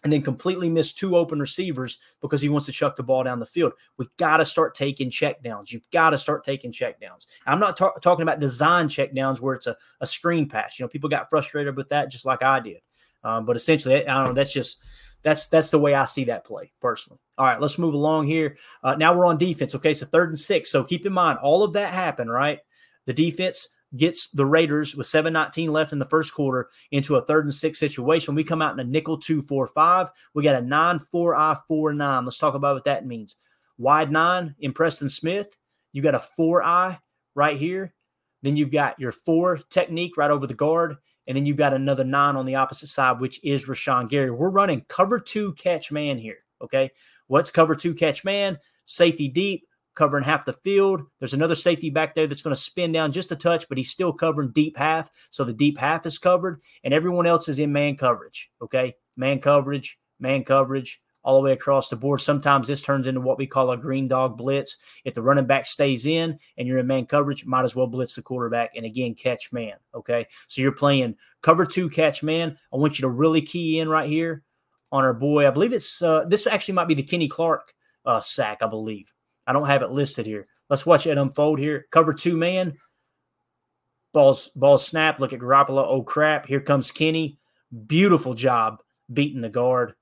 and 0.03 0.11
then 0.11 0.23
completely 0.23 0.67
missed 0.67 0.97
two 0.97 1.15
open 1.15 1.39
receivers 1.39 1.99
because 2.21 2.41
he 2.41 2.49
wants 2.49 2.65
to 2.65 2.71
chuck 2.71 2.95
the 2.95 3.03
ball 3.03 3.23
down 3.23 3.39
the 3.39 3.45
field. 3.45 3.73
We 3.99 4.07
got 4.17 4.37
to 4.37 4.45
start 4.45 4.73
taking 4.73 5.11
checkdowns. 5.11 5.71
You've 5.71 5.89
got 5.91 6.09
to 6.09 6.17
start 6.17 6.43
taking 6.43 6.71
checkdowns. 6.71 7.27
I'm 7.45 7.59
not 7.59 7.77
ta- 7.77 7.93
talking 8.01 8.23
about 8.23 8.39
design 8.39 8.87
checkdowns 8.87 9.41
where 9.41 9.53
it's 9.53 9.67
a, 9.67 9.77
a 9.99 10.07
screen 10.07 10.49
pass. 10.49 10.79
You 10.79 10.85
know, 10.85 10.89
people 10.89 11.07
got 11.07 11.29
frustrated 11.29 11.77
with 11.77 11.89
that 11.89 12.09
just 12.09 12.25
like 12.25 12.41
I 12.41 12.61
did. 12.61 12.81
Um, 13.23 13.45
but 13.45 13.55
essentially, 13.55 14.07
I 14.07 14.15
don't 14.15 14.29
know. 14.29 14.33
That's 14.33 14.51
just 14.51 14.81
that's 15.21 15.45
that's 15.47 15.69
the 15.69 15.77
way 15.77 15.93
I 15.93 16.05
see 16.05 16.23
that 16.23 16.45
play 16.45 16.71
personally. 16.81 17.19
All 17.41 17.47
right, 17.47 17.59
let's 17.59 17.79
move 17.79 17.95
along 17.95 18.27
here. 18.27 18.55
Uh, 18.83 18.93
now 18.93 19.15
we're 19.15 19.25
on 19.25 19.39
defense. 19.39 19.73
Okay, 19.73 19.95
so 19.95 20.05
third 20.05 20.29
and 20.29 20.37
six. 20.37 20.69
So 20.69 20.83
keep 20.83 21.07
in 21.07 21.11
mind, 21.11 21.39
all 21.39 21.63
of 21.63 21.73
that 21.73 21.91
happened, 21.91 22.31
right? 22.31 22.59
The 23.07 23.13
defense 23.13 23.67
gets 23.97 24.27
the 24.27 24.45
Raiders 24.45 24.95
with 24.95 25.07
7:19 25.07 25.69
left 25.69 25.91
in 25.91 25.97
the 25.97 26.05
first 26.05 26.35
quarter 26.35 26.69
into 26.91 27.15
a 27.15 27.25
third 27.25 27.45
and 27.45 27.51
six 27.53 27.79
situation. 27.79 28.35
We 28.35 28.43
come 28.43 28.61
out 28.61 28.73
in 28.73 28.79
a 28.79 28.83
nickel 28.83 29.17
two 29.17 29.41
four 29.41 29.65
five. 29.65 30.11
We 30.35 30.43
got 30.43 30.61
a 30.61 30.61
nine 30.61 30.99
four 31.11 31.35
I 31.35 31.57
four 31.67 31.91
nine. 31.93 32.25
Let's 32.25 32.37
talk 32.37 32.53
about 32.53 32.75
what 32.75 32.83
that 32.83 33.07
means. 33.07 33.37
Wide 33.79 34.11
nine 34.11 34.53
in 34.59 34.71
Preston 34.71 35.09
Smith. 35.09 35.57
You 35.93 36.03
got 36.03 36.13
a 36.13 36.19
four 36.19 36.61
I 36.61 36.99
right 37.33 37.57
here. 37.57 37.95
Then 38.43 38.55
you've 38.55 38.71
got 38.71 38.99
your 38.99 39.13
four 39.13 39.57
technique 39.57 40.15
right 40.15 40.29
over 40.29 40.45
the 40.45 40.53
guard. 40.53 40.95
And 41.25 41.35
then 41.35 41.47
you've 41.47 41.57
got 41.57 41.73
another 41.73 42.03
nine 42.03 42.35
on 42.35 42.45
the 42.45 42.55
opposite 42.57 42.89
side, 42.89 43.19
which 43.19 43.39
is 43.43 43.65
Rashan 43.65 44.09
Gary. 44.09 44.29
We're 44.29 44.49
running 44.49 44.85
cover 44.87 45.19
two 45.19 45.53
catch 45.53 45.91
man 45.91 46.19
here. 46.19 46.37
Okay. 46.61 46.91
What's 47.27 47.51
cover 47.51 47.75
two 47.75 47.93
catch 47.93 48.23
man? 48.23 48.57
Safety 48.85 49.27
deep, 49.27 49.67
covering 49.95 50.23
half 50.23 50.45
the 50.45 50.53
field. 50.53 51.01
There's 51.19 51.33
another 51.33 51.55
safety 51.55 51.89
back 51.89 52.15
there 52.15 52.27
that's 52.27 52.41
going 52.41 52.55
to 52.55 52.61
spin 52.61 52.91
down 52.91 53.11
just 53.11 53.31
a 53.31 53.35
touch, 53.35 53.67
but 53.69 53.77
he's 53.77 53.91
still 53.91 54.13
covering 54.13 54.51
deep 54.51 54.77
half. 54.77 55.09
So 55.29 55.43
the 55.43 55.53
deep 55.53 55.77
half 55.77 56.05
is 56.05 56.17
covered, 56.17 56.61
and 56.83 56.93
everyone 56.93 57.27
else 57.27 57.47
is 57.49 57.59
in 57.59 57.73
man 57.73 57.95
coverage. 57.95 58.51
Okay. 58.61 58.95
Man 59.17 59.39
coverage, 59.39 59.99
man 60.19 60.43
coverage, 60.43 61.01
all 61.23 61.35
the 61.35 61.45
way 61.45 61.51
across 61.51 61.89
the 61.89 61.95
board. 61.95 62.21
Sometimes 62.21 62.67
this 62.67 62.81
turns 62.81 63.07
into 63.07 63.21
what 63.21 63.37
we 63.37 63.45
call 63.45 63.71
a 63.71 63.77
green 63.77 64.07
dog 64.07 64.37
blitz. 64.37 64.77
If 65.03 65.13
the 65.13 65.21
running 65.21 65.45
back 65.45 65.65
stays 65.65 66.05
in 66.05 66.39
and 66.57 66.67
you're 66.67 66.79
in 66.79 66.87
man 66.87 67.05
coverage, 67.05 67.45
might 67.45 67.63
as 67.63 67.75
well 67.75 67.87
blitz 67.87 68.15
the 68.15 68.21
quarterback 68.21 68.71
and 68.75 68.85
again 68.85 69.13
catch 69.13 69.51
man. 69.51 69.73
Okay. 69.93 70.25
So 70.47 70.61
you're 70.61 70.71
playing 70.71 71.15
cover 71.41 71.65
two, 71.65 71.89
catch 71.89 72.23
man. 72.23 72.57
I 72.73 72.77
want 72.77 72.97
you 72.97 73.03
to 73.03 73.09
really 73.09 73.41
key 73.41 73.79
in 73.79 73.89
right 73.89 74.09
here 74.09 74.43
on 74.91 75.03
our 75.03 75.13
boy. 75.13 75.47
I 75.47 75.51
believe 75.51 75.73
it's 75.73 76.01
uh, 76.01 76.25
this 76.27 76.47
actually 76.47 76.75
might 76.75 76.87
be 76.87 76.93
the 76.93 77.03
Kenny 77.03 77.27
Clark 77.27 77.73
uh, 78.05 78.19
sack, 78.19 78.59
I 78.61 78.67
believe. 78.67 79.11
I 79.47 79.53
don't 79.53 79.67
have 79.67 79.81
it 79.81 79.91
listed 79.91 80.25
here. 80.25 80.47
Let's 80.69 80.85
watch 80.85 81.07
it 81.07 81.17
unfold 81.17 81.59
here. 81.59 81.85
Cover 81.91 82.13
two 82.13 82.37
man. 82.37 82.77
Balls, 84.13 84.51
balls 84.55 84.85
snap. 84.85 85.19
Look 85.19 85.33
at 85.33 85.39
Garoppolo. 85.39 85.85
Oh 85.85 86.03
crap. 86.03 86.45
Here 86.45 86.59
comes 86.59 86.91
Kenny. 86.91 87.39
Beautiful 87.87 88.33
job 88.33 88.81
beating 89.13 89.41
the 89.41 89.49
guard. 89.49 89.93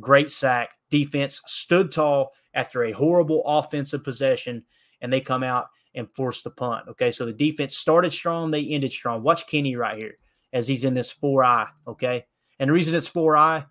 Great 0.00 0.30
sack. 0.30 0.70
Defense 0.90 1.42
stood 1.46 1.92
tall 1.92 2.32
after 2.54 2.84
a 2.84 2.92
horrible 2.92 3.42
offensive 3.44 4.02
possession, 4.02 4.64
and 5.00 5.12
they 5.12 5.20
come 5.20 5.42
out 5.42 5.66
and 5.94 6.10
force 6.10 6.42
the 6.42 6.50
punt. 6.50 6.88
Okay, 6.88 7.10
so 7.10 7.26
the 7.26 7.32
defense 7.32 7.76
started 7.76 8.12
strong, 8.12 8.50
they 8.50 8.64
ended 8.66 8.92
strong. 8.92 9.22
Watch 9.22 9.46
Kenny 9.46 9.76
right 9.76 9.96
here 9.96 10.14
as 10.52 10.66
he's 10.66 10.84
in 10.84 10.94
this 10.94 11.10
four 11.10 11.44
eye. 11.44 11.68
Okay, 11.86 12.24
and 12.58 12.68
the 12.68 12.72
reason 12.72 12.94
it's 12.94 13.08
four 13.08 13.36
eye, 13.36 13.64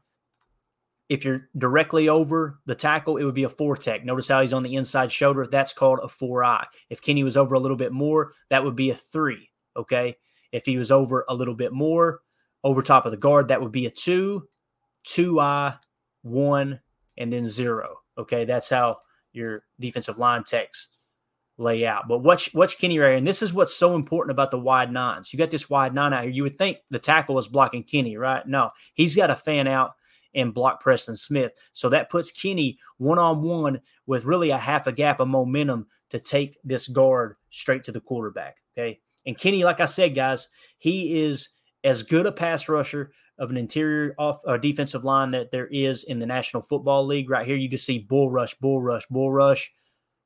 if 1.10 1.24
you're 1.24 1.50
directly 1.58 2.10
over 2.10 2.60
the 2.66 2.76
tackle, 2.76 3.18
it 3.18 3.24
would 3.24 3.34
be 3.34 3.44
a 3.44 3.50
four 3.50 3.78
tech. 3.78 4.04
Notice 4.04 4.28
how 4.28 4.42
he's 4.42 4.54
on 4.54 4.64
the 4.64 4.76
inside 4.76 5.12
shoulder. 5.12 5.48
That's 5.48 5.74
called 5.74 6.00
a 6.04 6.08
four 6.08 6.44
eye. 6.44 6.66
If 6.90 7.02
Kenny 7.02 7.24
was 7.24 7.38
over 7.38 7.56
a 7.56 7.60
little 7.60 7.78
bit 7.78 7.94
more, 7.94 8.34
that 8.50 8.64
would 8.64 8.76
be 8.76 8.92
a 8.92 8.96
three. 8.96 9.50
Okay. 9.76 10.18
If 10.52 10.66
he 10.66 10.78
was 10.78 10.92
over 10.92 11.26
a 11.30 11.36
little 11.36 11.56
bit 11.56 11.72
more, 11.72 12.20
over 12.64 12.82
top 12.82 13.06
of 13.06 13.12
the 13.12 13.18
guard, 13.18 13.48
that 13.48 13.62
would 13.62 13.72
be 13.72 13.86
a 13.86 13.92
two, 13.92 14.48
two 15.04 15.40
I, 15.40 15.76
one, 16.24 16.82
and 17.18 17.32
then 17.32 17.46
zero. 17.46 18.00
Okay. 18.18 18.44
That's 18.46 18.70
how 18.70 18.98
your 19.32 19.64
defensive 19.80 20.18
line 20.18 20.44
techs 20.44 20.90
lay 21.58 21.86
out. 21.86 22.08
But 22.08 22.20
watch 22.20 22.54
watch 22.54 22.78
Kenny 22.78 23.00
right 23.00 23.10
here. 23.10 23.18
And 23.18 23.28
this 23.28 23.42
is 23.42 23.54
what's 23.54 23.76
so 23.76 23.96
important 23.96 24.32
about 24.32 24.52
the 24.52 24.60
wide 24.60 24.92
nines. 24.92 25.32
You 25.32 25.40
got 25.40 25.52
this 25.52 25.70
wide 25.70 25.94
nine 25.94 26.14
out 26.14 26.24
here. 26.24 26.32
You 26.32 26.44
would 26.44 26.58
think 26.58 26.80
the 26.90 27.00
tackle 27.00 27.36
was 27.36 27.48
blocking 27.48 27.84
Kenny, 27.84 28.18
right? 28.18 28.46
No, 28.46 28.72
he's 28.94 29.16
got 29.16 29.30
a 29.30 29.36
fan 29.36 29.68
out 29.68 29.92
and 30.36 30.54
block 30.54 30.82
Preston 30.82 31.16
Smith. 31.16 31.52
So 31.74 31.90
that 31.90 32.10
puts 32.10 32.32
Kenny 32.32 32.78
one 32.98 33.20
on 33.20 33.42
one 33.42 33.82
with 34.06 34.26
really 34.26 34.50
a 34.50 34.58
half 34.58 34.88
a 34.88 34.92
gap 34.92 35.20
of 35.20 35.28
momentum 35.28 35.88
to 36.10 36.20
take 36.20 36.58
this 36.64 36.88
guard 36.88 37.36
straight 37.50 37.84
to 37.86 37.92
the 37.92 38.02
quarterback. 38.02 38.58
Okay. 38.78 39.00
And 39.26 39.38
Kenny, 39.38 39.64
like 39.64 39.80
I 39.80 39.86
said, 39.86 40.16
guys, 40.16 40.50
he 40.78 41.22
is 41.24 41.50
as 41.84 42.04
good 42.04 42.26
a 42.26 42.32
pass 42.32 42.70
rusher 42.70 43.12
of 43.40 43.50
an 43.52 43.58
interior 43.58 44.16
off 44.18 44.42
uh, 44.48 44.58
defensive 44.58 45.04
line 45.04 45.32
that 45.32 45.52
there 45.52 45.68
is 45.68 46.04
in 46.06 46.20
the 46.20 46.26
National 46.26 46.64
Football 46.64 47.06
League. 47.06 47.30
Right 47.30 47.46
here, 47.46 47.56
you 47.56 47.68
just 47.68 47.86
see 47.86 48.00
bull 48.00 48.30
rush, 48.32 48.56
bull 48.56 48.82
rush, 48.82 49.06
bull 49.08 49.32
rush, 49.32 49.72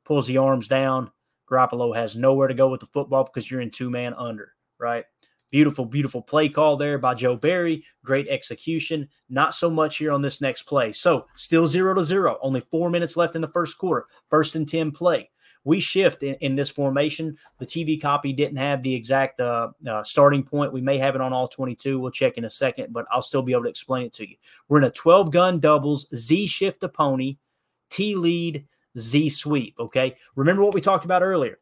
pulls 0.05 0.27
the 0.27 0.37
arms 0.37 0.67
down. 0.67 1.11
Garoppolo 1.49 1.95
has 1.95 2.15
nowhere 2.15 2.47
to 2.47 2.53
go 2.53 2.69
with 2.69 2.79
the 2.79 2.85
football 2.85 3.25
because 3.25 3.49
you're 3.49 3.59
in 3.59 3.71
two 3.71 3.89
man 3.89 4.13
under, 4.13 4.53
right? 4.79 5.05
Beautiful, 5.51 5.83
beautiful 5.83 6.21
play 6.21 6.47
call 6.47 6.77
there 6.77 6.97
by 6.97 7.13
Joe 7.13 7.35
Barry. 7.35 7.83
Great 8.05 8.29
execution. 8.29 9.09
Not 9.29 9.53
so 9.53 9.69
much 9.69 9.97
here 9.97 10.13
on 10.13 10.21
this 10.21 10.39
next 10.39 10.63
play. 10.63 10.93
So 10.93 11.27
still 11.35 11.67
zero 11.67 11.93
to 11.93 12.03
zero. 12.03 12.37
Only 12.41 12.61
four 12.71 12.89
minutes 12.89 13.17
left 13.17 13.35
in 13.35 13.41
the 13.41 13.49
first 13.49 13.77
quarter. 13.77 14.05
First 14.29 14.55
and 14.55 14.67
10 14.67 14.91
play. 14.91 15.29
We 15.65 15.81
shift 15.81 16.23
in, 16.23 16.35
in 16.35 16.55
this 16.55 16.69
formation. 16.69 17.37
The 17.59 17.65
TV 17.65 18.01
copy 18.01 18.31
didn't 18.31 18.57
have 18.57 18.81
the 18.81 18.95
exact 18.95 19.41
uh, 19.41 19.71
uh, 19.85 20.03
starting 20.03 20.41
point. 20.41 20.71
We 20.71 20.81
may 20.81 20.97
have 20.97 21.15
it 21.15 21.21
on 21.21 21.33
all 21.33 21.49
22. 21.49 21.99
We'll 21.99 22.11
check 22.11 22.37
in 22.37 22.45
a 22.45 22.49
second, 22.49 22.93
but 22.93 23.05
I'll 23.11 23.21
still 23.21 23.43
be 23.43 23.51
able 23.51 23.63
to 23.63 23.69
explain 23.69 24.05
it 24.05 24.13
to 24.13 24.29
you. 24.29 24.37
We're 24.69 24.77
in 24.77 24.85
a 24.85 24.91
12 24.91 25.31
gun 25.31 25.59
doubles, 25.59 26.07
Z 26.15 26.47
shift 26.47 26.79
to 26.79 26.89
pony, 26.89 27.37
T 27.89 28.15
lead, 28.15 28.65
Z 28.97 29.27
sweep. 29.29 29.75
Okay. 29.77 30.15
Remember 30.35 30.63
what 30.63 30.73
we 30.73 30.81
talked 30.81 31.03
about 31.05 31.23
earlier 31.23 31.59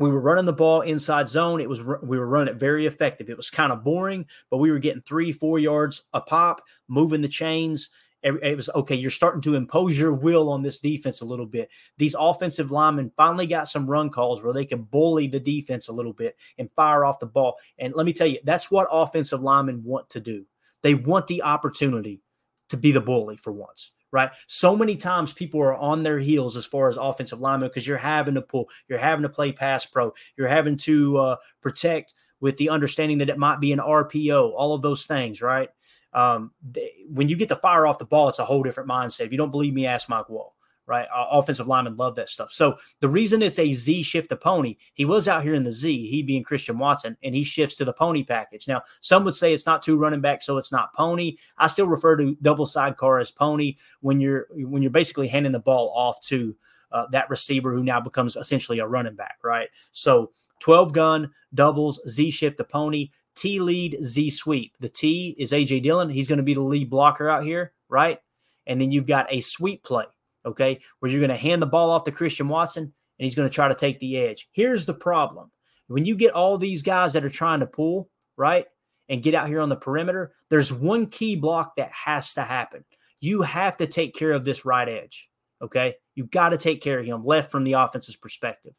we 0.00 0.10
were 0.10 0.20
running 0.20 0.46
the 0.46 0.52
ball 0.52 0.80
inside 0.80 1.28
zone. 1.28 1.60
It 1.60 1.68
was 1.68 1.82
we 1.82 2.18
were 2.18 2.26
running 2.26 2.54
it 2.54 2.58
very 2.58 2.86
effective. 2.86 3.28
It 3.28 3.36
was 3.36 3.50
kind 3.50 3.70
of 3.70 3.84
boring, 3.84 4.26
but 4.50 4.56
we 4.56 4.70
were 4.70 4.78
getting 4.78 5.02
three, 5.02 5.30
four 5.30 5.58
yards 5.58 6.02
a 6.12 6.20
pop, 6.20 6.62
moving 6.88 7.20
the 7.20 7.28
chains. 7.28 7.90
It 8.22 8.54
was 8.54 8.68
okay. 8.74 8.96
You're 8.96 9.10
starting 9.10 9.40
to 9.42 9.54
impose 9.54 9.98
your 9.98 10.12
will 10.12 10.50
on 10.50 10.60
this 10.62 10.78
defense 10.78 11.22
a 11.22 11.24
little 11.24 11.46
bit. 11.46 11.70
These 11.96 12.14
offensive 12.18 12.70
linemen 12.70 13.12
finally 13.16 13.46
got 13.46 13.66
some 13.66 13.88
run 13.88 14.10
calls 14.10 14.42
where 14.42 14.52
they 14.52 14.66
can 14.66 14.82
bully 14.82 15.26
the 15.26 15.40
defense 15.40 15.88
a 15.88 15.92
little 15.92 16.12
bit 16.12 16.36
and 16.58 16.70
fire 16.76 17.06
off 17.06 17.18
the 17.18 17.24
ball. 17.24 17.56
And 17.78 17.94
let 17.94 18.04
me 18.04 18.12
tell 18.12 18.26
you, 18.26 18.38
that's 18.44 18.70
what 18.70 18.88
offensive 18.92 19.40
linemen 19.40 19.82
want 19.84 20.10
to 20.10 20.20
do. 20.20 20.44
They 20.82 20.94
want 20.94 21.28
the 21.28 21.42
opportunity 21.42 22.20
to 22.68 22.76
be 22.76 22.92
the 22.92 23.00
bully 23.00 23.38
for 23.38 23.52
once 23.52 23.92
right? 24.12 24.30
So 24.46 24.76
many 24.76 24.96
times 24.96 25.32
people 25.32 25.60
are 25.60 25.74
on 25.74 26.02
their 26.02 26.18
heels 26.18 26.56
as 26.56 26.66
far 26.66 26.88
as 26.88 26.96
offensive 26.96 27.40
linemen 27.40 27.68
because 27.68 27.86
you're 27.86 27.98
having 27.98 28.34
to 28.34 28.42
pull, 28.42 28.68
you're 28.88 28.98
having 28.98 29.22
to 29.22 29.28
play 29.28 29.52
pass 29.52 29.86
pro, 29.86 30.12
you're 30.36 30.48
having 30.48 30.76
to 30.78 31.18
uh, 31.18 31.36
protect 31.60 32.14
with 32.40 32.56
the 32.56 32.70
understanding 32.70 33.18
that 33.18 33.28
it 33.28 33.38
might 33.38 33.60
be 33.60 33.72
an 33.72 33.78
RPO, 33.78 34.52
all 34.54 34.74
of 34.74 34.82
those 34.82 35.06
things, 35.06 35.42
right? 35.42 35.68
Um, 36.12 36.52
they, 36.68 36.92
when 37.08 37.28
you 37.28 37.36
get 37.36 37.48
the 37.48 37.56
fire 37.56 37.86
off 37.86 37.98
the 37.98 38.04
ball, 38.04 38.28
it's 38.28 38.38
a 38.38 38.44
whole 38.44 38.62
different 38.62 38.88
mindset. 38.88 39.26
If 39.26 39.32
you 39.32 39.38
don't 39.38 39.50
believe 39.50 39.74
me, 39.74 39.86
ask 39.86 40.08
Mike 40.08 40.26
Wahle 40.28 40.52
right? 40.90 41.06
Uh, 41.14 41.26
offensive 41.30 41.68
linemen 41.68 41.96
love 41.96 42.16
that 42.16 42.28
stuff. 42.28 42.52
So 42.52 42.76
the 42.98 43.08
reason 43.08 43.42
it's 43.42 43.60
a 43.60 43.72
Z 43.72 44.02
shift 44.02 44.28
to 44.30 44.36
pony, 44.36 44.74
he 44.94 45.04
was 45.04 45.28
out 45.28 45.44
here 45.44 45.54
in 45.54 45.62
the 45.62 45.70
Z, 45.70 46.08
he 46.08 46.20
being 46.20 46.42
Christian 46.42 46.78
Watson, 46.78 47.16
and 47.22 47.32
he 47.32 47.44
shifts 47.44 47.76
to 47.76 47.84
the 47.84 47.92
pony 47.92 48.24
package. 48.24 48.66
Now, 48.66 48.82
some 49.00 49.24
would 49.24 49.36
say 49.36 49.54
it's 49.54 49.66
not 49.66 49.82
two 49.82 49.96
running 49.96 50.20
back, 50.20 50.42
so 50.42 50.56
it's 50.56 50.72
not 50.72 50.92
pony. 50.92 51.36
I 51.58 51.68
still 51.68 51.86
refer 51.86 52.16
to 52.16 52.36
double 52.42 52.66
sidecar 52.66 53.20
as 53.20 53.30
pony 53.30 53.76
when 54.00 54.20
you're 54.20 54.48
when 54.50 54.82
you're 54.82 54.90
basically 54.90 55.28
handing 55.28 55.52
the 55.52 55.60
ball 55.60 55.92
off 55.94 56.20
to 56.22 56.56
uh, 56.90 57.06
that 57.12 57.30
receiver 57.30 57.72
who 57.72 57.84
now 57.84 58.00
becomes 58.00 58.34
essentially 58.34 58.80
a 58.80 58.86
running 58.86 59.14
back, 59.14 59.38
right? 59.44 59.68
So 59.92 60.32
12 60.58 60.92
gun, 60.92 61.30
doubles, 61.54 62.00
Z 62.08 62.32
shift 62.32 62.58
to 62.58 62.64
pony. 62.64 63.10
T 63.36 63.60
lead, 63.60 63.96
Z 64.02 64.30
sweep. 64.30 64.74
The 64.80 64.88
T 64.88 65.36
is 65.38 65.52
AJ 65.52 65.84
Dillon. 65.84 66.10
He's 66.10 66.26
going 66.26 66.38
to 66.38 66.42
be 66.42 66.54
the 66.54 66.60
lead 66.62 66.90
blocker 66.90 67.30
out 67.30 67.44
here, 67.44 67.74
right? 67.88 68.18
And 68.66 68.80
then 68.80 68.90
you've 68.90 69.06
got 69.06 69.32
a 69.32 69.40
sweep 69.40 69.84
play 69.84 70.06
okay, 70.44 70.80
where 70.98 71.10
you're 71.10 71.20
going 71.20 71.30
to 71.30 71.36
hand 71.36 71.60
the 71.60 71.66
ball 71.66 71.90
off 71.90 72.04
to 72.04 72.12
Christian 72.12 72.48
Watson 72.48 72.82
and 72.84 73.24
he's 73.24 73.34
going 73.34 73.48
to 73.48 73.54
try 73.54 73.68
to 73.68 73.74
take 73.74 73.98
the 73.98 74.18
edge. 74.18 74.48
Here's 74.52 74.86
the 74.86 74.94
problem 74.94 75.50
when 75.88 76.04
you 76.04 76.14
get 76.14 76.32
all 76.32 76.56
these 76.56 76.82
guys 76.82 77.14
that 77.14 77.24
are 77.24 77.28
trying 77.28 77.60
to 77.60 77.66
pull, 77.66 78.08
right, 78.36 78.66
and 79.08 79.22
get 79.22 79.34
out 79.34 79.48
here 79.48 79.60
on 79.60 79.68
the 79.68 79.76
perimeter, 79.76 80.32
there's 80.48 80.72
one 80.72 81.06
key 81.06 81.34
block 81.34 81.74
that 81.76 81.90
has 81.90 82.34
to 82.34 82.42
happen. 82.42 82.84
You 83.20 83.42
have 83.42 83.76
to 83.78 83.86
take 83.86 84.14
care 84.14 84.30
of 84.30 84.44
this 84.44 84.64
right 84.64 84.88
edge, 84.88 85.28
okay? 85.60 85.96
You 86.14 86.26
got 86.26 86.50
to 86.50 86.58
take 86.58 86.80
care 86.80 87.00
of 87.00 87.06
him 87.06 87.24
left 87.24 87.50
from 87.50 87.64
the 87.64 87.72
offense's 87.72 88.14
perspective. 88.14 88.72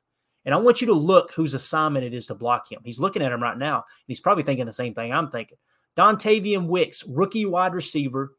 And 0.45 0.56
I 0.56 0.58
want 0.58 0.80
you 0.80 0.88
to 0.88 0.93
look 0.93 1.34
whose 1.34 1.54
assignment 1.54 2.06
it 2.06 2.13
is 2.13 2.28
to 2.28 2.36
block 2.36 2.71
him. 2.71 2.80
He's 2.84 3.00
looking 3.00 3.21
at 3.21 3.34
him 3.34 3.43
right 3.43 3.58
now, 3.58 3.76
and 3.76 3.84
he's 4.08 4.21
probably 4.21 4.43
thinking 4.43 4.65
the 4.65 4.74
same 4.74 4.93
thing 4.93 5.12
I'm 5.12 5.30
thinking. 5.30 5.58
Dontayvion 5.97 6.67
Wicks, 6.67 7.06
rookie 7.06 7.45
wide 7.45 7.74
receiver, 7.74 8.32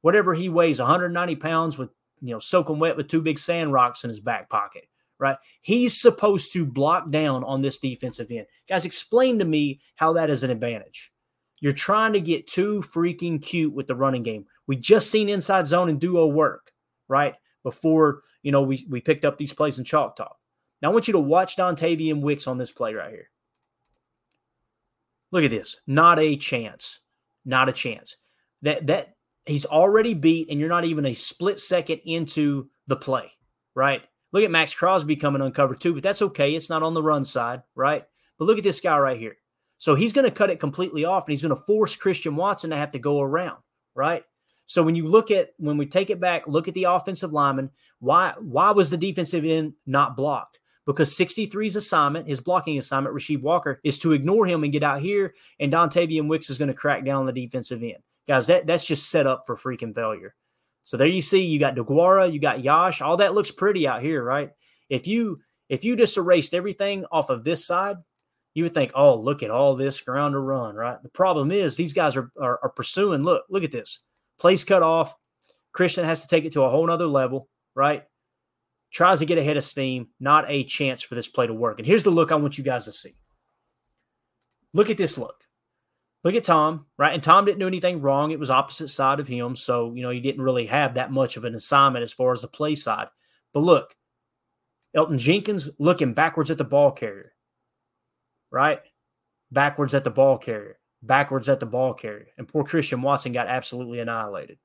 whatever 0.00 0.32
he 0.32 0.48
weighs, 0.48 0.78
190 0.78 1.36
pounds 1.36 1.76
with 1.76 1.90
you 2.22 2.32
know, 2.32 2.38
soaking 2.38 2.78
wet 2.78 2.96
with 2.96 3.08
two 3.08 3.20
big 3.20 3.38
sand 3.38 3.72
rocks 3.72 4.04
in 4.04 4.08
his 4.08 4.20
back 4.20 4.48
pocket, 4.48 4.84
right? 5.18 5.36
He's 5.60 6.00
supposed 6.00 6.52
to 6.52 6.64
block 6.64 7.10
down 7.10 7.44
on 7.44 7.60
this 7.60 7.80
defensive 7.80 8.30
end. 8.30 8.46
Guys, 8.68 8.84
explain 8.84 9.38
to 9.40 9.44
me 9.44 9.80
how 9.96 10.12
that 10.14 10.30
is 10.30 10.44
an 10.44 10.50
advantage. 10.50 11.12
You're 11.60 11.72
trying 11.72 12.12
to 12.14 12.20
get 12.20 12.46
too 12.46 12.82
freaking 12.82 13.42
cute 13.42 13.72
with 13.72 13.86
the 13.86 13.94
running 13.94 14.22
game. 14.22 14.46
We 14.66 14.76
just 14.76 15.10
seen 15.10 15.28
inside 15.28 15.66
zone 15.66 15.88
and 15.88 16.00
duo 16.00 16.26
work, 16.26 16.72
right? 17.08 17.34
Before, 17.62 18.22
you 18.42 18.52
know, 18.52 18.62
we, 18.62 18.86
we 18.88 19.00
picked 19.00 19.24
up 19.24 19.36
these 19.36 19.52
plays 19.52 19.78
in 19.78 19.84
Chalk 19.84 20.16
Talk. 20.16 20.36
Now 20.80 20.90
I 20.90 20.92
want 20.92 21.06
you 21.06 21.12
to 21.12 21.20
watch 21.20 21.56
Dontayvion 21.56 22.20
Wicks 22.20 22.46
on 22.46 22.58
this 22.58 22.72
play 22.72 22.94
right 22.94 23.10
here. 23.10 23.30
Look 25.30 25.44
at 25.44 25.50
this. 25.50 25.76
Not 25.86 26.18
a 26.18 26.36
chance. 26.36 27.00
Not 27.44 27.68
a 27.68 27.72
chance. 27.72 28.16
That 28.62 28.86
that 28.88 29.14
he's 29.46 29.66
already 29.66 30.14
beat, 30.14 30.50
and 30.50 30.60
you're 30.60 30.68
not 30.68 30.84
even 30.84 31.06
a 31.06 31.14
split 31.14 31.58
second 31.58 32.00
into 32.04 32.68
the 32.86 32.96
play, 32.96 33.30
right? 33.74 34.02
Look 34.32 34.44
at 34.44 34.50
Maxx 34.50 34.74
Crosby 34.74 35.16
coming 35.16 35.42
uncovered 35.42 35.80
too, 35.80 35.94
but 35.94 36.02
that's 36.02 36.22
okay. 36.22 36.54
It's 36.54 36.70
not 36.70 36.82
on 36.82 36.94
the 36.94 37.02
run 37.02 37.24
side, 37.24 37.62
right? 37.74 38.04
But 38.38 38.46
look 38.46 38.58
at 38.58 38.64
this 38.64 38.80
guy 38.80 38.98
right 38.98 39.18
here. 39.18 39.36
So 39.78 39.94
he's 39.94 40.12
going 40.12 40.24
to 40.24 40.30
cut 40.30 40.50
it 40.50 40.60
completely 40.60 41.04
off, 41.04 41.24
and 41.24 41.32
he's 41.32 41.42
going 41.42 41.54
to 41.54 41.62
force 41.64 41.96
Christian 41.96 42.36
Watson 42.36 42.70
to 42.70 42.76
have 42.76 42.92
to 42.92 42.98
go 42.98 43.20
around, 43.20 43.58
right? 43.94 44.24
So 44.66 44.82
when 44.82 44.94
you 44.94 45.08
look 45.08 45.30
at 45.30 45.50
when 45.58 45.76
we 45.76 45.86
take 45.86 46.08
it 46.08 46.20
back, 46.20 46.46
look 46.46 46.68
at 46.68 46.74
the 46.74 46.84
offensive 46.84 47.32
lineman. 47.32 47.70
Why 47.98 48.34
why 48.38 48.70
was 48.70 48.90
the 48.90 48.96
defensive 48.96 49.44
end 49.44 49.74
not 49.86 50.16
blocked? 50.16 50.60
Because 50.86 51.14
63's 51.14 51.76
assignment, 51.76 52.26
his 52.26 52.40
blocking 52.40 52.78
assignment, 52.78 53.14
Rasheed 53.14 53.40
Walker, 53.40 53.80
is 53.84 53.98
to 54.00 54.12
ignore 54.12 54.46
him 54.46 54.64
and 54.64 54.72
get 54.72 54.82
out 54.82 55.00
here, 55.00 55.34
and 55.60 55.72
Dontayvion 55.72 56.28
Wicks 56.28 56.50
is 56.50 56.58
going 56.58 56.68
to 56.68 56.74
crack 56.74 57.04
down 57.04 57.18
on 57.18 57.26
the 57.26 57.32
defensive 57.32 57.82
end 57.82 58.02
guys, 58.26 58.46
that 58.48 58.66
that's 58.66 58.84
just 58.84 59.10
set 59.10 59.26
up 59.26 59.44
for 59.46 59.56
freaking 59.56 59.94
failure. 59.94 60.34
So 60.84 60.96
there 60.96 61.06
you 61.06 61.22
see, 61.22 61.42
you 61.42 61.58
got 61.58 61.76
DeGuara, 61.76 62.32
you 62.32 62.40
got 62.40 62.64
Yosh, 62.64 63.00
all 63.00 63.18
that 63.18 63.34
looks 63.34 63.50
pretty 63.50 63.86
out 63.86 64.02
here, 64.02 64.22
right? 64.22 64.50
If 64.88 65.06
you 65.06 65.40
if 65.68 65.84
you 65.84 65.96
just 65.96 66.16
erased 66.16 66.54
everything 66.54 67.04
off 67.10 67.30
of 67.30 67.44
this 67.44 67.64
side, 67.64 67.96
you 68.54 68.64
would 68.64 68.74
think, 68.74 68.92
oh, 68.94 69.16
look 69.16 69.42
at 69.42 69.50
all 69.50 69.74
this 69.74 70.00
ground 70.00 70.34
to 70.34 70.38
run, 70.38 70.74
right? 70.74 71.02
The 71.02 71.08
problem 71.08 71.50
is 71.50 71.76
these 71.76 71.94
guys 71.94 72.16
are, 72.16 72.30
are, 72.38 72.60
are 72.62 72.68
pursuing. 72.68 73.22
Look, 73.22 73.44
look 73.48 73.64
at 73.64 73.72
this. 73.72 74.00
Place 74.38 74.64
cut 74.64 74.82
off. 74.82 75.14
Christian 75.72 76.04
has 76.04 76.20
to 76.22 76.28
take 76.28 76.44
it 76.44 76.52
to 76.52 76.64
a 76.64 76.68
whole 76.68 76.86
nother 76.86 77.06
level, 77.06 77.48
right? 77.74 78.04
Tries 78.90 79.20
to 79.20 79.26
get 79.26 79.38
ahead 79.38 79.56
of 79.56 79.64
steam. 79.64 80.08
Not 80.20 80.44
a 80.48 80.64
chance 80.64 81.00
for 81.00 81.14
this 81.14 81.28
play 81.28 81.46
to 81.46 81.54
work. 81.54 81.78
And 81.78 81.86
here's 81.86 82.04
the 82.04 82.10
look 82.10 82.30
I 82.30 82.34
want 82.34 82.58
you 82.58 82.64
guys 82.64 82.84
to 82.84 82.92
see. 82.92 83.14
Look 84.74 84.90
at 84.90 84.98
this 84.98 85.16
look 85.16 85.42
look 86.24 86.34
at 86.34 86.44
Tom, 86.44 86.86
right? 86.98 87.14
And 87.14 87.22
Tom 87.22 87.44
didn't 87.44 87.60
do 87.60 87.66
anything 87.66 88.00
wrong. 88.00 88.30
It 88.30 88.38
was 88.38 88.50
opposite 88.50 88.88
side 88.88 89.20
of 89.20 89.28
him. 89.28 89.56
So, 89.56 89.92
you 89.94 90.02
know, 90.02 90.10
he 90.10 90.20
didn't 90.20 90.42
really 90.42 90.66
have 90.66 90.94
that 90.94 91.12
much 91.12 91.36
of 91.36 91.44
an 91.44 91.54
assignment 91.54 92.02
as 92.02 92.12
far 92.12 92.32
as 92.32 92.42
the 92.42 92.48
play 92.48 92.74
side. 92.74 93.08
But 93.52 93.60
look, 93.60 93.94
Elgton 94.96 95.18
Jenkins 95.18 95.70
looking 95.78 96.14
backwards 96.14 96.50
at 96.50 96.58
the 96.58 96.64
ball 96.64 96.92
carrier, 96.92 97.32
right? 98.50 98.80
Backwards 99.50 99.94
at 99.94 100.04
the 100.04 100.10
ball 100.10 100.38
carrier, 100.38 100.78
backwards 101.02 101.48
at 101.48 101.60
the 101.60 101.66
ball 101.66 101.94
carrier. 101.94 102.28
And 102.38 102.48
poor 102.48 102.64
Christian 102.64 103.02
Watson 103.02 103.32
got 103.32 103.48
absolutely 103.48 104.00
annihilated. 104.00 104.58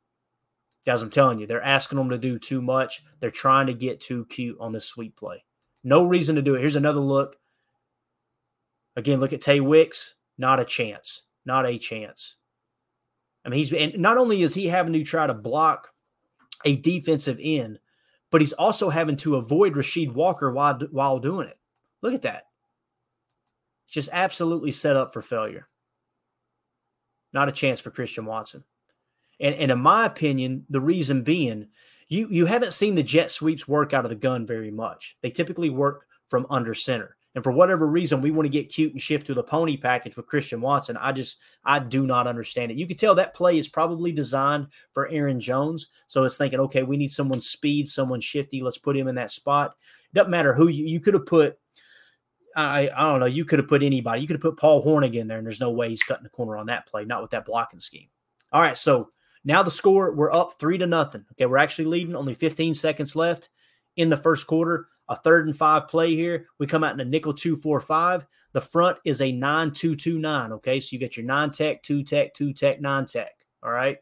Guys, 0.85 1.01
I'm 1.01 1.09
telling 1.09 1.39
you, 1.39 1.47
they're 1.47 1.61
asking 1.61 1.97
them 1.97 2.09
to 2.11 2.17
do 2.17 2.39
too 2.39 2.61
much. 2.61 3.03
They're 3.19 3.29
trying 3.29 3.67
to 3.67 3.73
get 3.73 3.99
too 3.99 4.25
cute 4.25 4.57
on 4.59 4.71
this 4.71 4.85
sweep 4.85 5.17
play. 5.17 5.43
No 5.83 6.05
reason 6.05 6.35
to 6.35 6.41
do 6.41 6.55
it. 6.55 6.61
Here's 6.61 6.77
another 6.77 6.99
look. 6.99 7.35
Again, 8.95 9.19
look 9.19 9.33
at 9.33 9.41
Tay 9.41 9.59
Wicks. 9.59 10.15
Not 10.37 10.59
a 10.59 10.65
chance. 10.65 11.23
Not 11.47 11.65
a 11.65 11.79
chance. 11.79 12.35
I 13.43 13.49
mean, 13.49 13.57
he's 13.57 13.73
and 13.73 13.97
not 13.97 14.17
only 14.17 14.43
is 14.43 14.53
he 14.53 14.67
having 14.67 14.93
to 14.93 15.03
try 15.03 15.25
to 15.25 15.33
block 15.33 15.87
a 16.65 16.75
defensive 16.75 17.39
end, 17.41 17.79
but 18.29 18.41
he's 18.41 18.53
also 18.53 18.89
having 18.89 19.15
to 19.17 19.37
avoid 19.37 19.73
Rasheed 19.73 20.11
Walker 20.11 20.51
while 20.51 20.77
while 20.91 21.17
doing 21.19 21.47
it. 21.47 21.57
Look 22.01 22.13
at 22.13 22.23
that. 22.23 22.43
just 23.87 24.09
absolutely 24.11 24.71
set 24.71 24.95
up 24.95 25.13
for 25.13 25.21
failure. 25.21 25.67
Not 27.33 27.49
a 27.49 27.53
chance 27.53 27.79
for 27.79 27.91
Christian 27.91 28.25
Watson. 28.25 28.63
And, 29.39 29.55
and 29.55 29.71
in 29.71 29.79
my 29.79 30.05
opinion, 30.05 30.65
the 30.69 30.81
reason 30.81 31.23
being, 31.23 31.67
you 32.07 32.27
you 32.29 32.45
haven't 32.45 32.73
seen 32.73 32.95
the 32.95 33.03
jet 33.03 33.31
sweeps 33.31 33.67
work 33.67 33.93
out 33.93 34.05
of 34.05 34.09
the 34.09 34.15
gun 34.15 34.45
very 34.45 34.71
much. 34.71 35.17
They 35.21 35.29
typically 35.29 35.69
work 35.69 36.05
from 36.29 36.47
under 36.49 36.73
center. 36.73 37.16
And 37.37 37.43
for 37.43 37.51
whatever 37.51 37.85
reason, 37.85 38.19
we 38.19 38.31
want 38.31 38.47
to 38.47 38.49
get 38.49 38.73
cute 38.73 38.93
and 38.93 38.99
shift 38.99 39.27
to 39.27 39.35
the 39.35 39.43
pony 39.43 39.77
package 39.77 40.17
with 40.17 40.25
Christian 40.25 40.59
Watson. 40.59 40.97
I 40.97 41.11
just, 41.11 41.37
I 41.63 41.77
do 41.77 42.07
not 42.07 42.25
understand 42.25 42.71
it. 42.71 42.79
You 42.79 42.87
could 42.87 42.97
tell 42.97 43.13
that 43.13 43.35
play 43.35 43.59
is 43.59 43.67
probably 43.67 44.11
designed 44.11 44.69
for 44.91 45.07
Aaron 45.09 45.39
Jones. 45.39 45.89
So 46.07 46.23
it's 46.23 46.35
thinking, 46.35 46.59
okay, 46.61 46.81
we 46.81 46.97
need 46.97 47.11
someone 47.11 47.39
speed, 47.39 47.87
someone 47.87 48.21
shifty. 48.21 48.63
Let's 48.63 48.79
put 48.79 48.97
him 48.97 49.07
in 49.07 49.13
that 49.15 49.29
spot. 49.29 49.75
It 50.11 50.15
doesn't 50.15 50.31
matter 50.31 50.51
who 50.51 50.67
you, 50.69 50.87
you 50.87 50.99
could 50.99 51.13
have 51.13 51.27
put. 51.27 51.59
I, 52.55 52.89
I 52.89 53.01
don't 53.01 53.19
know. 53.19 53.27
You 53.27 53.45
could 53.45 53.59
have 53.59 53.69
put 53.69 53.83
anybody. 53.83 54.19
You 54.19 54.25
could 54.25 54.37
have 54.37 54.41
put 54.41 54.57
Paul 54.57 54.83
Hornung 54.83 55.13
in 55.13 55.27
there, 55.27 55.37
and 55.37 55.45
there's 55.45 55.61
no 55.61 55.69
way 55.69 55.89
he's 55.89 56.01
cutting 56.01 56.23
the 56.23 56.31
corner 56.31 56.57
on 56.57 56.65
that 56.65 56.87
play, 56.87 57.05
not 57.05 57.21
with 57.21 57.29
that 57.29 57.45
blocking 57.45 57.79
scheme. 57.79 58.07
All 58.51 58.61
right. 58.61 58.75
So 58.75 59.09
now 59.45 59.61
the 59.61 59.69
score, 59.69 60.11
we're 60.11 60.33
up 60.33 60.53
three 60.57 60.79
to 60.79 60.87
nothing. 60.87 61.23
Okay. 61.33 61.45
We're 61.45 61.57
actually 61.57 61.85
leading, 61.85 62.15
only 62.15 62.33
15 62.33 62.73
seconds 62.73 63.15
left 63.15 63.49
in 63.95 64.09
the 64.09 64.17
first 64.17 64.47
quarter 64.47 64.87
a 65.09 65.15
third 65.15 65.47
and 65.47 65.57
five 65.57 65.87
play 65.87 66.15
here. 66.15 66.47
We 66.59 66.67
come 66.67 66.83
out 66.83 66.93
in 66.93 66.99
a 66.99 67.05
nickel 67.05 67.33
two 67.33 67.55
four 67.55 67.79
five. 67.79 68.25
The 68.53 68.61
front 68.61 68.97
is 69.05 69.21
a 69.21 69.31
nine 69.31 69.71
two 69.71 69.95
two 69.95 70.19
nine. 70.19 70.51
Okay, 70.53 70.79
so 70.79 70.89
you 70.93 70.99
get 70.99 71.17
your 71.17 71.25
nine 71.25 71.51
tech, 71.51 71.83
two 71.83 72.03
tech, 72.03 72.33
two 72.33 72.53
tech, 72.53 72.81
nine 72.81 73.05
tech. 73.05 73.31
All 73.63 73.71
right, 73.71 73.97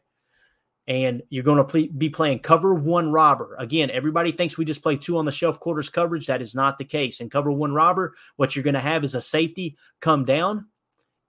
and 0.86 1.22
you're 1.30 1.44
going 1.44 1.64
to 1.64 1.88
be 1.92 2.08
playing 2.08 2.40
cover 2.40 2.74
one 2.74 3.10
robber. 3.10 3.56
Again, 3.58 3.90
everybody 3.90 4.32
thinks 4.32 4.56
we 4.56 4.64
just 4.64 4.82
play 4.82 4.96
two 4.96 5.18
on 5.18 5.24
the 5.24 5.32
shelf 5.32 5.58
quarters 5.60 5.90
coverage. 5.90 6.26
That 6.26 6.42
is 6.42 6.54
not 6.54 6.78
the 6.78 6.84
case. 6.84 7.20
In 7.20 7.30
cover 7.30 7.50
one 7.50 7.72
robber, 7.72 8.14
what 8.36 8.54
you're 8.54 8.62
going 8.62 8.74
to 8.74 8.80
have 8.80 9.04
is 9.04 9.14
a 9.14 9.20
safety 9.20 9.76
come 10.00 10.24
down 10.24 10.66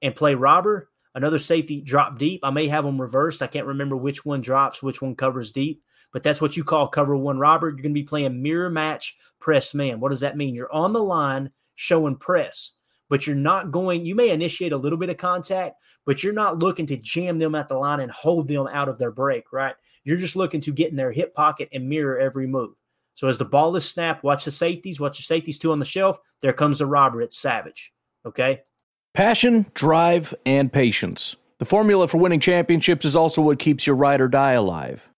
and 0.02 0.16
play 0.16 0.36
robber. 0.36 0.90
Another 1.16 1.40
safety 1.40 1.82
drop 1.82 2.20
deep. 2.20 2.42
I 2.44 2.52
may 2.52 2.68
have 2.68 2.84
them 2.84 3.02
reversed. 3.02 3.42
I 3.42 3.48
can't 3.48 3.66
remember 3.66 3.98
which 3.98 4.24
one 4.24 4.42
drops, 4.42 4.84
which 4.84 5.02
one 5.02 5.16
covers 5.16 5.52
deep 5.52 5.82
but 6.14 6.24
that's 6.24 6.42
what 6.42 6.58
you 6.58 6.64
call 6.64 6.88
cover 6.88 7.16
one 7.16 7.38
robber. 7.38 7.68
You're 7.68 7.78
going 7.78 7.94
to 7.94 8.02
be 8.02 8.04
playing 8.04 8.42
mirror 8.42 8.70
match 8.70 9.16
press 9.40 9.74
man. 9.74 10.00
What 10.00 10.12
does 10.12 10.22
that 10.22 10.38
mean? 10.38 10.56
You're 10.56 10.74
on 10.74 10.94
the 10.94 11.04
line 11.04 11.50
showing 11.76 12.16
press, 12.16 12.72
but 13.10 13.28
you're 13.28 13.36
not 13.36 13.72
going, 13.72 14.06
you 14.06 14.16
may 14.16 14.30
initiate 14.30 14.72
a 14.72 14.78
little 14.78 14.98
bit 14.98 15.10
of 15.10 15.18
contact, 15.18 15.76
but 16.06 16.24
you're 16.24 16.34
not 16.34 16.60
looking 16.60 16.86
to 16.88 16.98
jam 16.98 17.38
them 17.38 17.56
at 17.56 17.68
the 17.68 17.78
line 17.78 18.00
and 18.00 18.12
hold 18.12 18.48
them 18.48 18.68
out 18.68 18.90
of 18.90 18.98
their 18.98 19.12
break, 19.12 19.52
right? 19.52 19.76
You're 20.04 20.18
just 20.18 20.36
looking 20.36 20.62
to 20.62 20.72
get 20.72 20.90
in 20.90 20.96
their 20.96 21.12
hip 21.12 21.34
pocket 21.34 21.70
and 21.72 21.88
mirror 21.88 22.18
every 22.18 22.48
move. 22.48 22.74
So 23.14 23.28
as 23.28 23.38
the 23.38 23.46
ball 23.46 23.76
is 23.76 23.88
snapped, 23.88 24.24
watch 24.24 24.46
the 24.46 24.52
safeties, 24.52 25.00
watch 25.00 25.18
the 25.18 25.24
safeties 25.24 25.60
two 25.60 25.72
on 25.72 25.80
the 25.80 25.86
shelf. 25.86 26.20
There 26.42 26.54
comes 26.54 26.80
the 26.80 26.86
robber. 26.86 27.22
It's 27.22 27.38
savage. 27.38 27.92
Okay. 28.26 28.62
Passion, 29.14 29.66
drive, 29.74 30.34
and 30.46 30.72
patience. 30.72 31.36
The 31.58 31.66
formula 31.66 32.08
for 32.08 32.20
winning 32.20 32.40
championships 32.40 33.06
is 33.06 33.16
also 33.16 33.42
what 33.42 33.58
keeps 33.58 33.88
your 33.88 33.96
ride 33.96 34.22
or 34.22 34.28
die 34.28 34.52
alive 34.52 35.10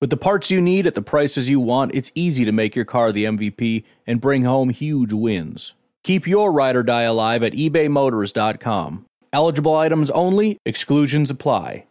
With 0.00 0.10
the 0.10 0.16
parts 0.16 0.48
you 0.48 0.60
need 0.60 0.86
at 0.86 0.94
the 0.94 1.02
prices 1.02 1.48
you 1.48 1.58
want, 1.58 1.92
it's 1.92 2.12
easy 2.14 2.44
to 2.44 2.52
make 2.52 2.76
your 2.76 2.84
car 2.84 3.10
the 3.10 3.24
MVP 3.24 3.82
and 4.06 4.20
bring 4.20 4.44
home 4.44 4.70
huge 4.70 5.12
wins. 5.12 5.74
Keep 6.04 6.28
your 6.28 6.52
ride 6.52 6.76
or 6.76 6.84
die 6.84 7.02
alive 7.02 7.42
at 7.42 7.52
ebaymotors.com. 7.52 9.06
Eligible 9.32 9.74
items 9.74 10.10
only, 10.12 10.58
exclusions 10.64 11.30
apply. 11.30 11.84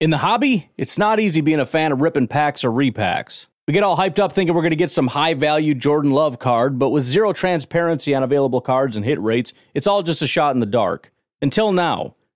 In 0.00 0.10
the 0.10 0.18
hobby, 0.18 0.70
it's 0.76 0.98
not 0.98 1.18
easy 1.18 1.40
being 1.40 1.60
a 1.60 1.66
fan 1.66 1.92
of 1.92 2.02
ripping 2.02 2.28
packs 2.28 2.62
or 2.62 2.70
repacks. 2.70 3.46
We 3.66 3.72
get 3.72 3.82
all 3.82 3.96
hyped 3.96 4.18
up 4.18 4.34
thinking 4.34 4.54
we're 4.54 4.60
going 4.60 4.70
to 4.70 4.76
get 4.76 4.90
some 4.90 5.06
high 5.06 5.32
value 5.32 5.74
Jordan 5.74 6.10
Love 6.10 6.38
card, 6.38 6.78
but 6.78 6.90
with 6.90 7.04
zero 7.04 7.32
transparency 7.32 8.14
on 8.14 8.22
available 8.22 8.60
cards 8.60 8.96
and 8.96 9.04
hit 9.04 9.18
rates, 9.18 9.54
it's 9.72 9.86
all 9.86 10.02
just 10.02 10.20
a 10.20 10.26
shot 10.26 10.54
in 10.54 10.60
the 10.60 10.66
dark. 10.66 11.10
Until 11.40 11.72
now. 11.72 12.14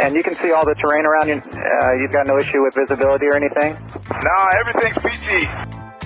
And 0.00 0.14
you 0.14 0.22
can 0.22 0.34
see 0.34 0.52
all 0.52 0.64
the 0.64 0.74
terrain 0.74 1.04
around 1.04 1.28
you. 1.28 1.36
Uh, 1.36 1.92
you've 2.00 2.12
got 2.12 2.26
no 2.26 2.38
issue 2.38 2.62
with 2.62 2.74
visibility 2.74 3.26
or 3.26 3.36
anything? 3.36 3.74
No, 4.24 4.36
everything's 4.58 4.96
peachy. 5.04 5.48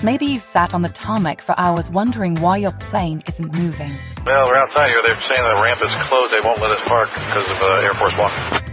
Maybe 0.03 0.25
you've 0.25 0.43
sat 0.43 0.73
on 0.73 0.83
the 0.83 0.89
tarmac 0.89 1.41
for 1.41 1.55
hours 1.57 1.89
wondering 1.89 2.35
why 2.35 2.57
your 2.57 2.73
plane 2.73 3.23
isn't 3.27 3.53
moving. 3.55 3.91
Well, 4.25 4.45
we're 4.45 4.57
outside 4.57 4.89
here. 4.89 5.01
They're 5.05 5.15
saying 5.15 5.41
the 5.41 5.61
ramp 5.63 5.79
is 5.81 6.07
closed. 6.07 6.33
They 6.33 6.41
won't 6.43 6.61
let 6.61 6.71
us 6.71 6.87
park 6.87 7.09
because 7.15 7.49
of 7.49 7.57
uh, 7.57 7.81
Air 7.81 7.93
Force 7.93 8.13
One. 8.19 8.63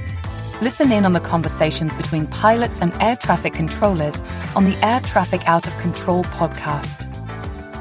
Listen 0.61 0.93
in 0.93 1.05
on 1.07 1.13
the 1.13 1.21
conversations 1.21 1.97
between 1.97 2.27
pilots 2.27 2.81
and 2.81 2.93
air 3.01 3.17
traffic 3.17 3.55
controllers 3.55 4.23
on 4.55 4.65
the 4.65 4.77
Air 4.85 5.01
Traffic 5.01 5.47
Out 5.49 5.67
of 5.67 5.77
Control 5.79 6.25
podcast. 6.25 7.11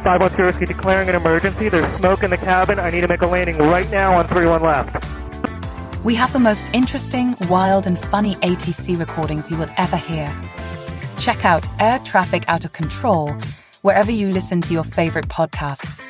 510 0.04 0.67
declaring 0.67 1.10
an 1.10 1.15
emergency. 1.15 1.69
There's 1.69 1.89
smoke 1.96 2.24
in 2.24 2.30
the 2.30 2.38
cabin. 2.38 2.80
I 2.80 2.89
need 2.89 3.02
to 3.02 3.08
make 3.08 3.22
a 3.22 3.28
landing 3.28 3.58
right 3.58 3.89
now 3.91 4.13
on 4.13 4.28
31 4.28 4.62
left. 4.62 5.22
We 6.03 6.15
have 6.15 6.33
the 6.33 6.39
most 6.39 6.65
interesting, 6.73 7.33
wild, 7.49 7.87
and 7.87 7.97
funny 7.97 8.35
ATC 8.35 8.99
recordings 8.99 9.49
you 9.49 9.55
will 9.57 9.69
ever 9.77 9.95
hear. 9.95 10.37
Check 11.17 11.45
out 11.45 11.65
Air 11.79 11.99
Traffic 11.99 12.43
Out 12.49 12.65
of 12.65 12.73
Control 12.73 13.33
wherever 13.83 14.11
you 14.11 14.29
listen 14.29 14.59
to 14.63 14.73
your 14.73 14.83
favorite 14.83 15.29
podcasts. 15.29 16.05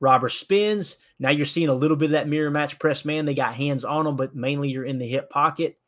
Robber 0.00 0.28
spins. 0.28 0.98
Now 1.18 1.30
you're 1.30 1.46
seeing 1.46 1.70
a 1.70 1.74
little 1.74 1.96
bit 1.96 2.06
of 2.06 2.10
that 2.10 2.28
mirror 2.28 2.50
match 2.50 2.78
press 2.78 3.06
man. 3.06 3.24
They 3.24 3.32
got 3.32 3.54
hands 3.54 3.86
on 3.86 4.04
them, 4.04 4.16
but 4.16 4.36
mainly 4.36 4.68
you're 4.68 4.84
in 4.84 4.98
the 4.98 5.08
hip 5.08 5.30
pocket. 5.30 5.78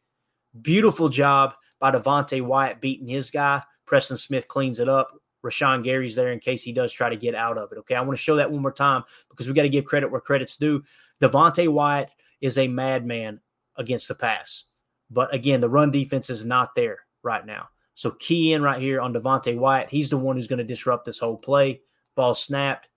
Beautiful 0.59 1.11
job 1.11 1.55
by 1.79 1.91
Devonte 1.91 2.41
Wyatt 2.41 2.81
beating 2.81 3.09
his 3.09 3.31
guy. 3.31 3.63
Preston 3.85 4.17
Smith 4.17 4.49
cleans 4.49 4.79
it 4.79 4.89
up. 4.89 5.21
Rashan 5.45 5.85
Gary's 5.85 6.15
there 6.15 6.33
in 6.33 6.41
case 6.41 6.63
he 6.63 6.73
does 6.73 6.93
try 6.93 7.09
to 7.09 7.17
get 7.17 7.35
out 7.35 7.59
of 7.59 7.71
it. 7.73 7.79
Okay. 7.79 7.95
I 7.95 8.01
want 8.01 8.19
to 8.19 8.23
show 8.23 8.37
that 8.37 8.51
one 8.51 8.63
more 8.63 8.73
time 8.73 9.05
because 9.31 9.47
we 9.47 9.55
got 9.55 9.63
to 9.63 9.69
give 9.69 9.85
credit 9.85 10.11
where 10.11 10.21
credit's 10.21 10.57
due. 10.57 10.83
Devonte 11.21 11.69
Wyatt 11.69 12.11
is 12.41 12.59
a 12.59 12.69
madman 12.69 13.41
against 13.77 14.09
the 14.09 14.15
pass. 14.15 14.65
But 15.11 15.33
again, 15.35 15.61
the 15.61 15.69
run 15.69 15.91
defense 15.91 16.31
is 16.31 16.45
not 16.45 16.75
there 16.75 16.99
right 17.23 17.45
now. 17.45 17.69
So 17.95 18.13
key 18.13 18.53
in 18.53 18.63
right 18.63 18.81
here 18.81 19.01
on 19.01 19.13
Devonte 19.13 19.57
Wyatt. 19.57 19.91
He's 19.91 20.11
the 20.11 20.17
one 20.17 20.37
who's 20.37 20.47
going 20.47 20.59
to 20.59 20.65
disrupt 20.65 21.05
this 21.05 21.19
whole 21.19 21.37
play. 21.37 21.81
Ball 22.15 22.35
snapped. 22.35 22.89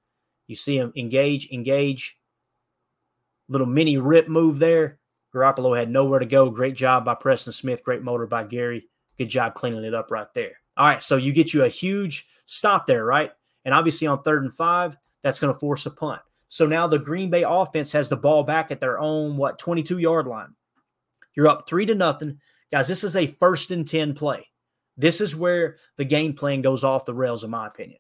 You 0.47 0.55
see 0.55 0.77
him 0.77 0.91
engage, 0.95 1.49
engage. 1.51 2.19
Little 3.47 3.67
mini 3.67 3.97
rip 3.97 4.27
move 4.27 4.60
there. 4.60 4.99
Garoppolo 5.34 5.75
had 5.75 5.89
nowhere 5.89 6.19
to 6.19 6.25
go. 6.25 6.49
Great 6.49 6.75
job 6.75 7.05
by 7.05 7.15
Preston 7.15 7.53
Smith. 7.53 7.84
Great 7.84 8.03
motor 8.03 8.27
by 8.27 8.43
Gary. 8.43 8.89
Good 9.17 9.29
job 9.29 9.53
cleaning 9.53 9.84
it 9.84 9.93
up 9.93 10.12
right 10.12 10.27
there. 10.36 10.53
All 10.77 10.86
right, 10.86 11.03
so 11.03 11.17
you 11.17 11.31
get 11.31 11.53
you 11.53 11.63
a 11.63 11.69
huge 11.69 12.27
stop 12.45 12.86
there, 12.86 13.05
right? 13.05 13.31
And 13.65 13.73
obviously 13.73 14.07
on 14.07 14.23
third 14.23 14.43
and 14.43 14.53
five, 14.53 14.97
that's 15.21 15.39
going 15.39 15.53
to 15.53 15.60
force 15.60 15.86
a 15.86 15.91
punt. 15.91 16.21
So 16.52 16.66
now 16.66 16.86
the 16.86 17.00
Green 17.00 17.30
Bay 17.30 17.44
offense 17.48 17.94
has 17.94 18.10
the 18.10 18.18
ball 18.18 18.44
back 18.44 18.72
at 18.72 18.82
their 18.82 19.00
own, 19.00 19.38
what, 19.38 19.58
22 19.58 20.00
yard 20.00 20.28
line. 20.28 20.54
You're 21.34 21.48
up 21.48 21.66
three 21.66 21.86
to 21.86 21.96
nothing. 21.96 22.40
Guys, 22.70 22.90
this 22.90 23.06
is 23.06 23.16
a 23.16 23.26
first 23.26 23.72
and 23.72 23.88
10 23.88 24.14
play. 24.16 24.50
This 24.98 25.22
is 25.22 25.34
where 25.34 25.78
the 25.96 26.04
game 26.04 26.34
plan 26.34 26.62
goes 26.62 26.84
off 26.84 27.06
the 27.06 27.14
rails, 27.14 27.46
in 27.46 27.52
my 27.52 27.68
opinion. 27.68 28.00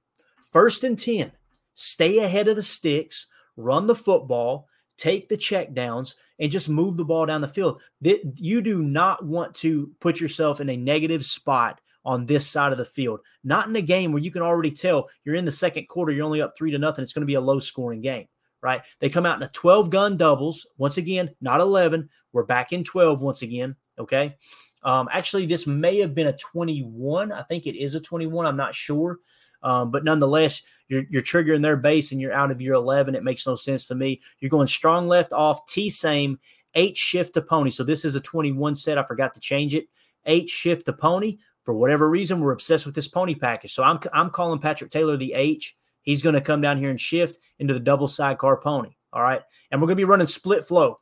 First 0.51 0.83
and 0.83 0.99
10, 0.99 1.31
stay 1.75 2.17
ahead 2.17 2.49
of 2.49 2.57
the 2.57 2.61
sticks, 2.61 3.27
run 3.55 3.87
the 3.87 3.95
football, 3.95 4.67
take 4.97 5.29
the 5.29 5.37
check 5.37 5.73
downs, 5.73 6.15
and 6.37 6.51
just 6.51 6.67
move 6.67 6.97
the 6.97 7.05
ball 7.05 7.25
down 7.25 7.39
the 7.39 7.47
field. 7.47 7.81
You 8.01 8.61
do 8.61 8.83
not 8.83 9.25
want 9.25 9.55
to 9.55 9.91
put 10.01 10.19
yourself 10.19 10.59
in 10.59 10.69
a 10.69 10.75
negative 10.75 11.25
spot 11.25 11.79
on 12.03 12.25
this 12.25 12.49
side 12.49 12.73
of 12.73 12.77
the 12.77 12.83
field. 12.83 13.21
Not 13.45 13.69
in 13.69 13.75
a 13.77 13.81
game 13.81 14.11
where 14.11 14.21
you 14.21 14.29
can 14.29 14.41
already 14.41 14.71
tell 14.71 15.07
you're 15.23 15.35
in 15.35 15.45
the 15.45 15.53
second 15.53 15.87
quarter, 15.87 16.11
you're 16.11 16.25
only 16.25 16.41
up 16.41 16.53
three 16.57 16.71
to 16.71 16.77
nothing. 16.77 17.03
It's 17.03 17.13
going 17.13 17.21
to 17.21 17.25
be 17.25 17.35
a 17.35 17.41
low 17.41 17.59
scoring 17.59 18.01
game, 18.01 18.27
right? 18.61 18.81
They 18.99 19.09
come 19.09 19.25
out 19.25 19.37
in 19.37 19.43
a 19.43 19.49
12 19.49 19.89
gun 19.89 20.17
doubles. 20.17 20.67
Once 20.77 20.97
again, 20.97 21.29
not 21.41 21.59
11. 21.59 22.09
We're 22.31 22.43
back 22.43 22.73
in 22.73 22.83
12 22.83 23.21
once 23.21 23.41
again. 23.41 23.75
Okay. 23.99 24.35
Um, 24.83 25.09
actually, 25.11 25.45
this 25.45 25.67
may 25.67 25.99
have 25.99 26.13
been 26.13 26.27
a 26.27 26.37
21. 26.37 27.31
I 27.31 27.43
think 27.43 27.67
it 27.67 27.75
is 27.75 27.95
a 27.95 27.99
21. 27.99 28.45
I'm 28.45 28.57
not 28.57 28.73
sure. 28.73 29.19
Um, 29.63 29.91
but 29.91 30.03
nonetheless, 30.03 30.61
you're, 30.87 31.03
you're 31.09 31.21
triggering 31.21 31.61
their 31.61 31.77
base 31.77 32.11
and 32.11 32.19
you're 32.19 32.33
out 32.33 32.51
of 32.51 32.61
your 32.61 32.73
11. 32.75 33.15
It 33.15 33.23
makes 33.23 33.45
no 33.45 33.55
sense 33.55 33.87
to 33.87 33.95
me. 33.95 34.21
You're 34.39 34.49
going 34.49 34.67
strong 34.67 35.07
left 35.07 35.33
off, 35.33 35.65
T 35.67 35.89
same, 35.89 36.39
H 36.73 36.97
shift 36.97 37.35
to 37.35 37.41
pony. 37.41 37.69
So 37.69 37.83
this 37.83 38.05
is 38.05 38.15
a 38.15 38.21
21 38.21 38.75
set. 38.75 38.97
I 38.97 39.03
forgot 39.03 39.33
to 39.35 39.39
change 39.39 39.75
it. 39.75 39.85
Eight 40.25 40.49
shift 40.49 40.85
to 40.87 40.93
pony. 40.93 41.37
For 41.63 41.75
whatever 41.75 42.09
reason, 42.09 42.39
we're 42.39 42.53
obsessed 42.53 42.87
with 42.87 42.95
this 42.95 43.07
pony 43.07 43.35
package. 43.35 43.73
So 43.73 43.83
I'm, 43.83 43.99
I'm 44.13 44.31
calling 44.31 44.59
Patrick 44.59 44.89
Taylor 44.89 45.15
the 45.15 45.33
H. 45.33 45.75
He's 46.03 46.23
going 46.23 46.35
to 46.35 46.41
come 46.41 46.61
down 46.61 46.77
here 46.77 46.89
and 46.89 46.99
shift 46.99 47.37
into 47.59 47.73
the 47.73 47.79
double 47.79 48.07
sidecar 48.07 48.57
pony. 48.57 48.91
All 49.13 49.21
right. 49.21 49.41
And 49.71 49.81
we're 49.81 49.87
going 49.87 49.97
to 49.97 50.01
be 50.01 50.05
running 50.05 50.27
split 50.27 50.65
flow. 50.65 50.99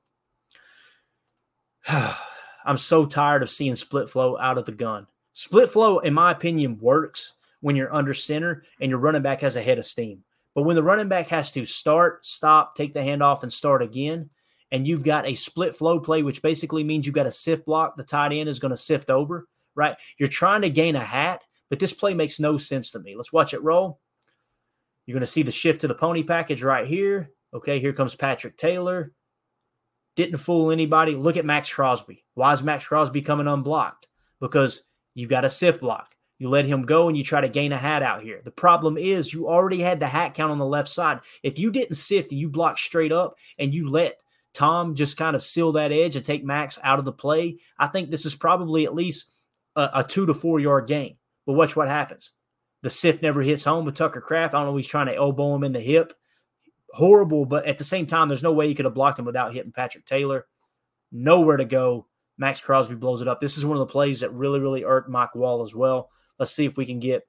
I'm 1.88 2.78
so 2.78 3.06
tired 3.06 3.42
of 3.42 3.50
seeing 3.50 3.76
split 3.76 4.10
flow 4.10 4.38
out 4.38 4.58
of 4.58 4.66
the 4.66 4.72
gun. 4.72 5.08
Split 5.34 5.72
flow, 5.72 6.00
in 6.00 6.14
my 6.14 6.32
opinion, 6.32 6.78
works 6.80 7.36
when 7.62 7.76
you're 7.76 7.94
under 7.94 8.14
center 8.14 8.64
and 8.80 8.90
your 8.90 9.00
running 9.00 9.22
back 9.22 9.42
has 9.42 9.56
a 9.56 9.62
head 9.62 9.78
of 9.78 9.86
steam. 9.86 10.24
But 10.56 10.64
when 10.64 10.76
the 10.76 10.84
running 10.84 11.08
back 11.08 11.28
has 11.28 11.52
to 11.54 11.66
start, 11.66 12.26
stop, 12.26 12.76
take 12.76 12.94
the 12.94 13.00
handoff, 13.00 13.44
and 13.44 13.54
start 13.54 13.82
again, 13.82 14.30
and 14.72 14.86
you've 14.86 15.04
got 15.04 15.26
a 15.26 15.34
split 15.34 15.76
flow 15.76 16.00
play, 16.00 16.24
which 16.24 16.42
basically 16.42 16.84
means 16.84 17.06
you've 17.06 17.16
got 17.16 17.28
a 17.28 17.32
sift 17.32 17.66
block, 17.66 17.96
the 17.96 18.04
tight 18.04 18.34
end 18.34 18.50
is 18.50 18.60
going 18.60 18.72
to 18.72 18.78
sift 18.78 19.10
over, 19.10 19.48
right? 19.76 19.96
You're 20.18 20.30
trying 20.30 20.62
to 20.62 20.70
gain 20.70 20.96
a 20.96 21.04
hat, 21.04 21.42
but 21.70 21.80
this 21.80 21.94
play 21.94 22.14
makes 22.14 22.40
no 22.40 22.58
sense 22.58 22.92
to 22.92 23.00
me. 23.00 23.16
Let's 23.16 23.34
watch 23.34 23.54
it 23.54 23.64
roll. 23.64 24.00
You're 25.10 25.16
going 25.16 25.22
to 25.22 25.26
see 25.26 25.42
the 25.42 25.50
shift 25.50 25.82
to 25.82 25.88
the 25.88 25.96
pony 25.96 26.22
package 26.22 26.62
right 26.62 26.86
here. 26.86 27.32
Okay, 27.52 27.80
here 27.80 27.94
comes 27.94 28.14
Patrick 28.14 28.56
Taylor. 28.58 29.12
Didn't 30.16 30.38
fool 30.38 30.70
anybody. 30.70 31.16
Look 31.16 31.36
at 31.36 31.46
Maxx 31.46 31.74
Crosby. 31.74 32.24
Why 32.36 32.54
is 32.54 32.62
Maxx 32.62 32.86
Crosby 32.86 33.24
coming 33.24 33.48
unblocked? 33.48 34.06
Because 34.40 34.84
you've 35.16 35.32
got 35.32 35.46
a 35.46 35.50
sift 35.50 35.82
block. 35.82 36.14
You 36.38 36.48
let 36.48 36.68
him 36.68 36.84
go 36.84 37.08
and 37.08 37.18
you 37.18 37.24
try 37.24 37.42
to 37.42 37.50
gain 37.50 37.72
a 37.72 37.78
hat 37.80 38.04
out 38.04 38.22
here. 38.22 38.42
The 38.44 38.52
problem 38.52 39.00
is 39.00 39.34
you 39.34 39.50
already 39.50 39.80
had 39.82 40.00
the 40.00 40.06
hat 40.06 40.36
count 40.36 40.52
on 40.52 40.60
the 40.60 40.66
left 40.68 40.90
side. 40.90 41.22
If 41.42 41.58
you 41.58 41.72
didn't 41.72 41.96
sift 41.96 42.30
and 42.32 42.40
you 42.40 42.48
block 42.48 42.78
straight 42.78 43.12
up 43.12 43.36
and 43.58 43.74
you 43.74 43.90
let 43.90 44.22
Tom 44.54 44.94
just 44.94 45.18
kind 45.18 45.36
of 45.36 45.42
seal 45.42 45.72
that 45.72 45.92
edge 45.92 46.18
and 46.18 46.24
take 46.24 46.46
Maxx 46.46 46.78
out 46.84 47.00
of 47.00 47.06
the 47.06 47.12
play, 47.12 47.58
I 47.80 47.88
think 47.88 48.12
this 48.12 48.28
is 48.28 48.36
probably 48.36 48.86
at 48.86 48.94
least 48.94 49.32
a, 49.76 49.90
a 49.96 50.04
two 50.04 50.28
to 50.28 50.36
four 50.36 50.60
yard 50.60 50.86
gain. 50.86 51.18
But 51.48 51.54
watch 51.54 51.76
what 51.76 51.88
happens. 51.88 52.34
The 52.82 52.90
sift 52.90 53.22
never 53.22 53.42
hits 53.42 53.64
home 53.64 53.86
with 53.86 53.96
Tucker 53.96 54.22
Kraft. 54.22 54.54
I 54.54 54.60
don't 54.60 54.68
know. 54.68 54.76
He's 54.78 54.88
trying 54.88 55.08
to 55.08 55.16
elbow 55.16 55.56
him 55.56 55.64
in 55.64 55.74
the 55.74 55.80
hip. 55.80 56.14
Horrible, 56.94 57.46
but 57.46 57.68
at 57.68 57.78
the 57.78 57.84
same 57.84 58.08
time, 58.08 58.28
there's 58.28 58.44
no 58.44 58.54
way 58.54 58.68
he 58.68 58.74
could 58.74 58.86
have 58.86 58.94
blocked 58.94 59.20
him 59.20 59.26
without 59.26 59.54
hitting 59.54 59.72
Patrick 59.72 60.06
Taylor. 60.06 60.48
Nowhere 61.12 61.58
to 61.58 61.66
go. 61.66 62.08
Maxx 62.38 62.62
Crosby 62.62 62.96
blows 62.96 63.22
it 63.22 63.28
up. 63.28 63.42
This 63.42 63.58
is 63.58 63.66
one 63.66 63.76
of 63.76 63.80
the 63.80 63.92
plays 63.92 64.22
that 64.22 64.34
really, 64.34 64.60
really 64.60 64.86
irked 64.86 65.10
Mike 65.10 65.34
Wahle 65.36 65.64
as 65.64 65.76
well. 65.76 66.10
Let's 66.40 66.54
see 66.54 66.66
if 66.66 66.78
we 66.78 66.86
can 66.86 67.00
get 67.00 67.28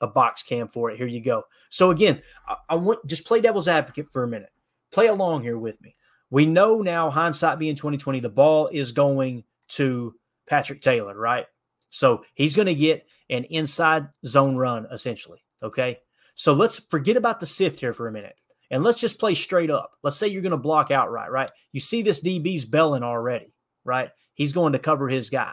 a 0.00 0.06
box 0.06 0.42
cam 0.42 0.68
for 0.68 0.90
it. 0.90 0.96
Here 0.96 1.06
you 1.06 1.20
go. 1.20 1.42
So 1.68 1.90
again, 1.90 2.22
I, 2.46 2.56
I 2.70 2.74
want 2.76 3.06
just 3.06 3.26
play 3.26 3.40
devil's 3.40 3.68
advocate 3.68 4.10
for 4.10 4.24
a 4.24 4.28
minute. 4.28 4.50
Play 4.90 5.08
along 5.08 5.42
here 5.42 5.58
with 5.58 5.80
me. 5.82 5.94
We 6.30 6.46
know 6.46 6.80
now, 6.80 7.10
hindsight 7.10 7.58
being 7.58 7.74
2020, 7.74 8.20
the 8.20 8.28
ball 8.28 8.68
is 8.72 8.92
going 8.92 9.44
to 9.68 10.14
Patrick 10.46 10.80
Taylor, 10.80 11.16
right? 11.16 11.46
So 11.90 12.24
he's 12.34 12.56
going 12.56 12.66
to 12.66 12.74
get 12.74 13.06
an 13.30 13.44
inside 13.44 14.08
zone 14.26 14.56
run 14.56 14.86
essentially. 14.92 15.42
Okay. 15.62 15.98
So 16.34 16.52
let's 16.52 16.78
forget 16.78 17.16
about 17.16 17.40
the 17.40 17.46
sift 17.46 17.80
here 17.80 17.92
for 17.92 18.08
a 18.08 18.12
minute 18.12 18.36
and 18.70 18.84
let's 18.84 19.00
just 19.00 19.18
play 19.18 19.34
straight 19.34 19.70
up. 19.70 19.92
Let's 20.02 20.16
say 20.16 20.28
you're 20.28 20.42
going 20.42 20.52
to 20.52 20.56
block 20.56 20.90
outright, 20.90 21.30
right? 21.30 21.50
You 21.72 21.80
see 21.80 22.02
this 22.02 22.22
DB's 22.22 22.64
belling 22.64 23.02
already, 23.02 23.52
right? 23.84 24.10
He's 24.34 24.52
going 24.52 24.74
to 24.74 24.78
cover 24.78 25.08
his 25.08 25.30
guy. 25.30 25.52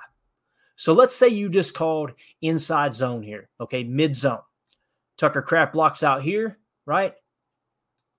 So 0.76 0.94
let's 0.94 1.16
say 1.16 1.30
you 1.30 1.50
just 1.50 1.74
called 1.74 2.12
inside 2.42 2.94
zone 2.94 3.24
here, 3.24 3.50
okay, 3.62 3.84
mid 3.84 4.14
zone. 4.14 4.42
Tucker 5.18 5.42
Kraft 5.42 5.74
blocks 5.74 6.04
out 6.04 6.22
here, 6.22 6.60
right? 6.86 7.14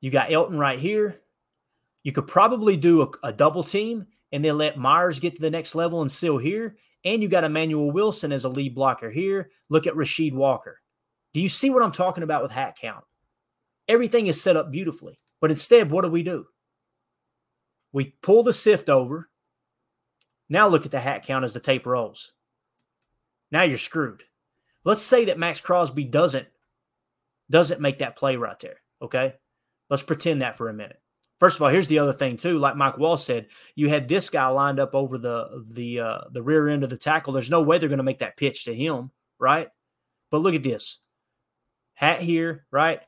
You 0.00 0.10
got 0.10 0.30
Elgton 0.30 0.58
right 0.58 0.78
here. 0.78 1.20
You 2.02 2.12
could 2.12 2.26
probably 2.26 2.76
do 2.76 3.02
a, 3.02 3.08
a, 3.24 3.32
double 3.32 3.62
team 3.62 4.06
and 4.32 4.44
then 4.44 4.56
let 4.56 4.78
Myers 4.78 5.20
get 5.20 5.34
to 5.34 5.40
the 5.40 5.50
next 5.50 5.74
level 5.74 6.00
and 6.00 6.10
seal 6.10 6.38
here. 6.38 6.76
And 7.06 7.22
you 7.22 7.28
got 7.28 7.44
Emmanuel 7.44 7.92
Wilson 7.92 8.32
as 8.32 8.44
a 8.44 8.48
lead 8.48 8.74
blocker 8.74 9.10
here. 9.10 9.50
Look 9.68 9.86
at 9.86 9.94
Rasheed 9.94 10.34
Walker. 10.34 10.80
Do 11.32 11.40
you 11.40 11.48
see 11.48 11.70
what 11.70 11.82
I'm 11.82 11.92
talking 11.92 12.24
about 12.24 12.42
with 12.42 12.50
hat 12.50 12.76
count? 12.80 13.04
Everything 13.86 14.26
is 14.26 14.42
set 14.42 14.56
up 14.56 14.72
beautifully. 14.72 15.16
But 15.40 15.52
instead, 15.52 15.90
what 15.90 16.02
do 16.02 16.10
we 16.10 16.24
do? 16.24 16.46
We 17.92 18.16
pull 18.22 18.42
the 18.42 18.52
sift 18.52 18.90
over. 18.90 19.30
Now 20.48 20.66
look 20.66 20.84
at 20.84 20.90
the 20.90 20.98
hat 20.98 21.24
count 21.24 21.44
as 21.44 21.54
the 21.54 21.60
tape 21.60 21.86
rolls. 21.86 22.32
Now 23.52 23.62
you're 23.62 23.78
screwed. 23.78 24.24
Let's 24.84 25.02
say 25.02 25.26
that 25.26 25.38
Maxx 25.38 25.60
Crosby 25.60 26.04
doesn't 26.04 26.48
doesn't 27.48 27.80
make 27.80 27.98
that 27.98 28.16
play 28.16 28.34
right 28.34 28.58
there. 28.58 28.80
Okay. 29.00 29.34
Let's 29.88 30.02
pretend 30.02 30.42
that 30.42 30.56
for 30.56 30.68
a 30.68 30.74
minute. 30.74 31.00
First 31.38 31.56
of 31.56 31.62
all, 31.62 31.68
here's 31.68 31.88
the 31.88 31.98
other 31.98 32.12
thing 32.12 32.36
too. 32.36 32.58
Like 32.58 32.76
Mike 32.76 32.94
Wahle 32.94 33.18
said, 33.18 33.48
you 33.74 33.88
had 33.88 34.08
this 34.08 34.30
guy 34.30 34.46
lined 34.48 34.80
up 34.80 34.94
over 34.94 35.18
the 35.18 35.64
the 35.68 36.00
uh, 36.00 36.20
the 36.32 36.42
rear 36.42 36.68
end 36.68 36.84
of 36.84 36.90
the 36.90 36.96
tackle. 36.96 37.32
There's 37.32 37.50
no 37.50 37.62
way 37.62 37.78
they're 37.78 37.88
going 37.88 37.98
to 37.98 38.04
make 38.04 38.20
that 38.20 38.36
pitch 38.36 38.64
to 38.64 38.74
him, 38.74 39.10
right? 39.38 39.68
But 40.30 40.40
look 40.40 40.54
at 40.54 40.62
this 40.62 40.98
hat 41.94 42.20
here, 42.20 42.66
right? 42.70 43.00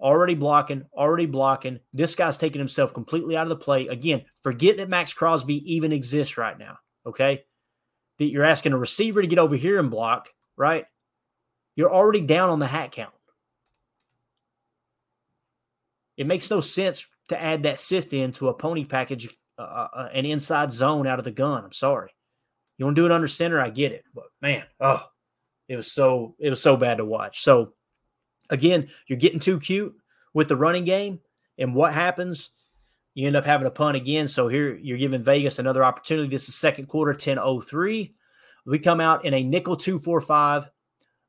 Already 0.00 0.34
blocking, 0.34 0.84
already 0.92 1.26
blocking. 1.26 1.80
This 1.92 2.14
guy's 2.14 2.38
taking 2.38 2.58
himself 2.58 2.94
completely 2.94 3.36
out 3.36 3.44
of 3.44 3.50
the 3.50 3.56
play. 3.64 3.86
Again, 3.86 4.24
forget 4.42 4.78
that 4.78 4.88
Maxx 4.88 5.12
Crosby 5.12 5.74
even 5.74 5.92
exists 5.92 6.36
right 6.36 6.58
now. 6.58 6.78
Okay 7.06 7.44
that 8.18 8.30
you're 8.30 8.44
asking 8.44 8.72
a 8.72 8.78
receiver 8.78 9.20
to 9.20 9.26
get 9.28 9.38
over 9.38 9.56
here 9.56 9.78
and 9.78 9.90
block, 9.90 10.28
right? 10.56 10.84
You're 11.76 11.92
already 11.92 12.20
down 12.20 12.50
on 12.50 12.58
the 12.58 12.66
hat 12.66 12.92
count. 12.92 13.12
It 16.16 16.26
makes 16.26 16.50
no 16.50 16.60
sense 16.60 17.08
to 17.28 17.40
add 17.40 17.62
that 17.62 17.80
sift 17.80 18.12
into 18.12 18.48
a 18.48 18.54
pony 18.54 18.84
package, 18.84 19.28
uh, 19.58 19.62
uh, 19.62 19.88
uh, 19.92 20.08
an 20.12 20.26
inside 20.26 20.72
zone 20.72 21.06
out 21.06 21.18
of 21.18 21.24
the 21.24 21.30
gun. 21.30 21.64
I'm 21.64 21.72
sorry. 21.72 22.10
You 22.76 22.84
want 22.84 22.96
to 22.96 23.02
do 23.02 23.06
it 23.06 23.12
under 23.12 23.28
center? 23.28 23.60
I 23.60 23.70
get 23.70 23.92
it, 23.92 24.04
but 24.14 24.24
man, 24.42 24.64
oh, 24.80 25.04
it 25.68 25.76
was 25.76 25.90
so 25.92 26.34
it 26.38 26.50
was 26.50 26.60
so 26.60 26.76
bad 26.76 26.98
to 26.98 27.04
watch. 27.04 27.42
So 27.42 27.72
again, 28.50 28.88
you're 29.06 29.18
getting 29.18 29.38
too 29.38 29.60
cute 29.60 29.94
with 30.32 30.48
the 30.48 30.56
running 30.56 30.84
game, 30.84 31.20
and 31.56 31.74
what 31.74 31.92
happens? 31.92 32.50
You 33.14 33.28
end 33.28 33.36
up 33.36 33.44
having 33.44 33.68
a 33.68 33.70
punt 33.70 33.96
again. 33.96 34.26
So 34.26 34.48
here 34.48 34.74
you're 34.74 34.98
giving 34.98 35.22
Vegas 35.22 35.60
another 35.60 35.84
opportunity. 35.84 36.28
This 36.28 36.48
is 36.48 36.56
second 36.56 36.86
quarter, 36.86 37.14
10.03. 37.14 38.12
We 38.66 38.78
come 38.80 39.00
out 39.00 39.24
in 39.24 39.34
a 39.34 39.42
nickel 39.44 39.76
245, 39.76 40.68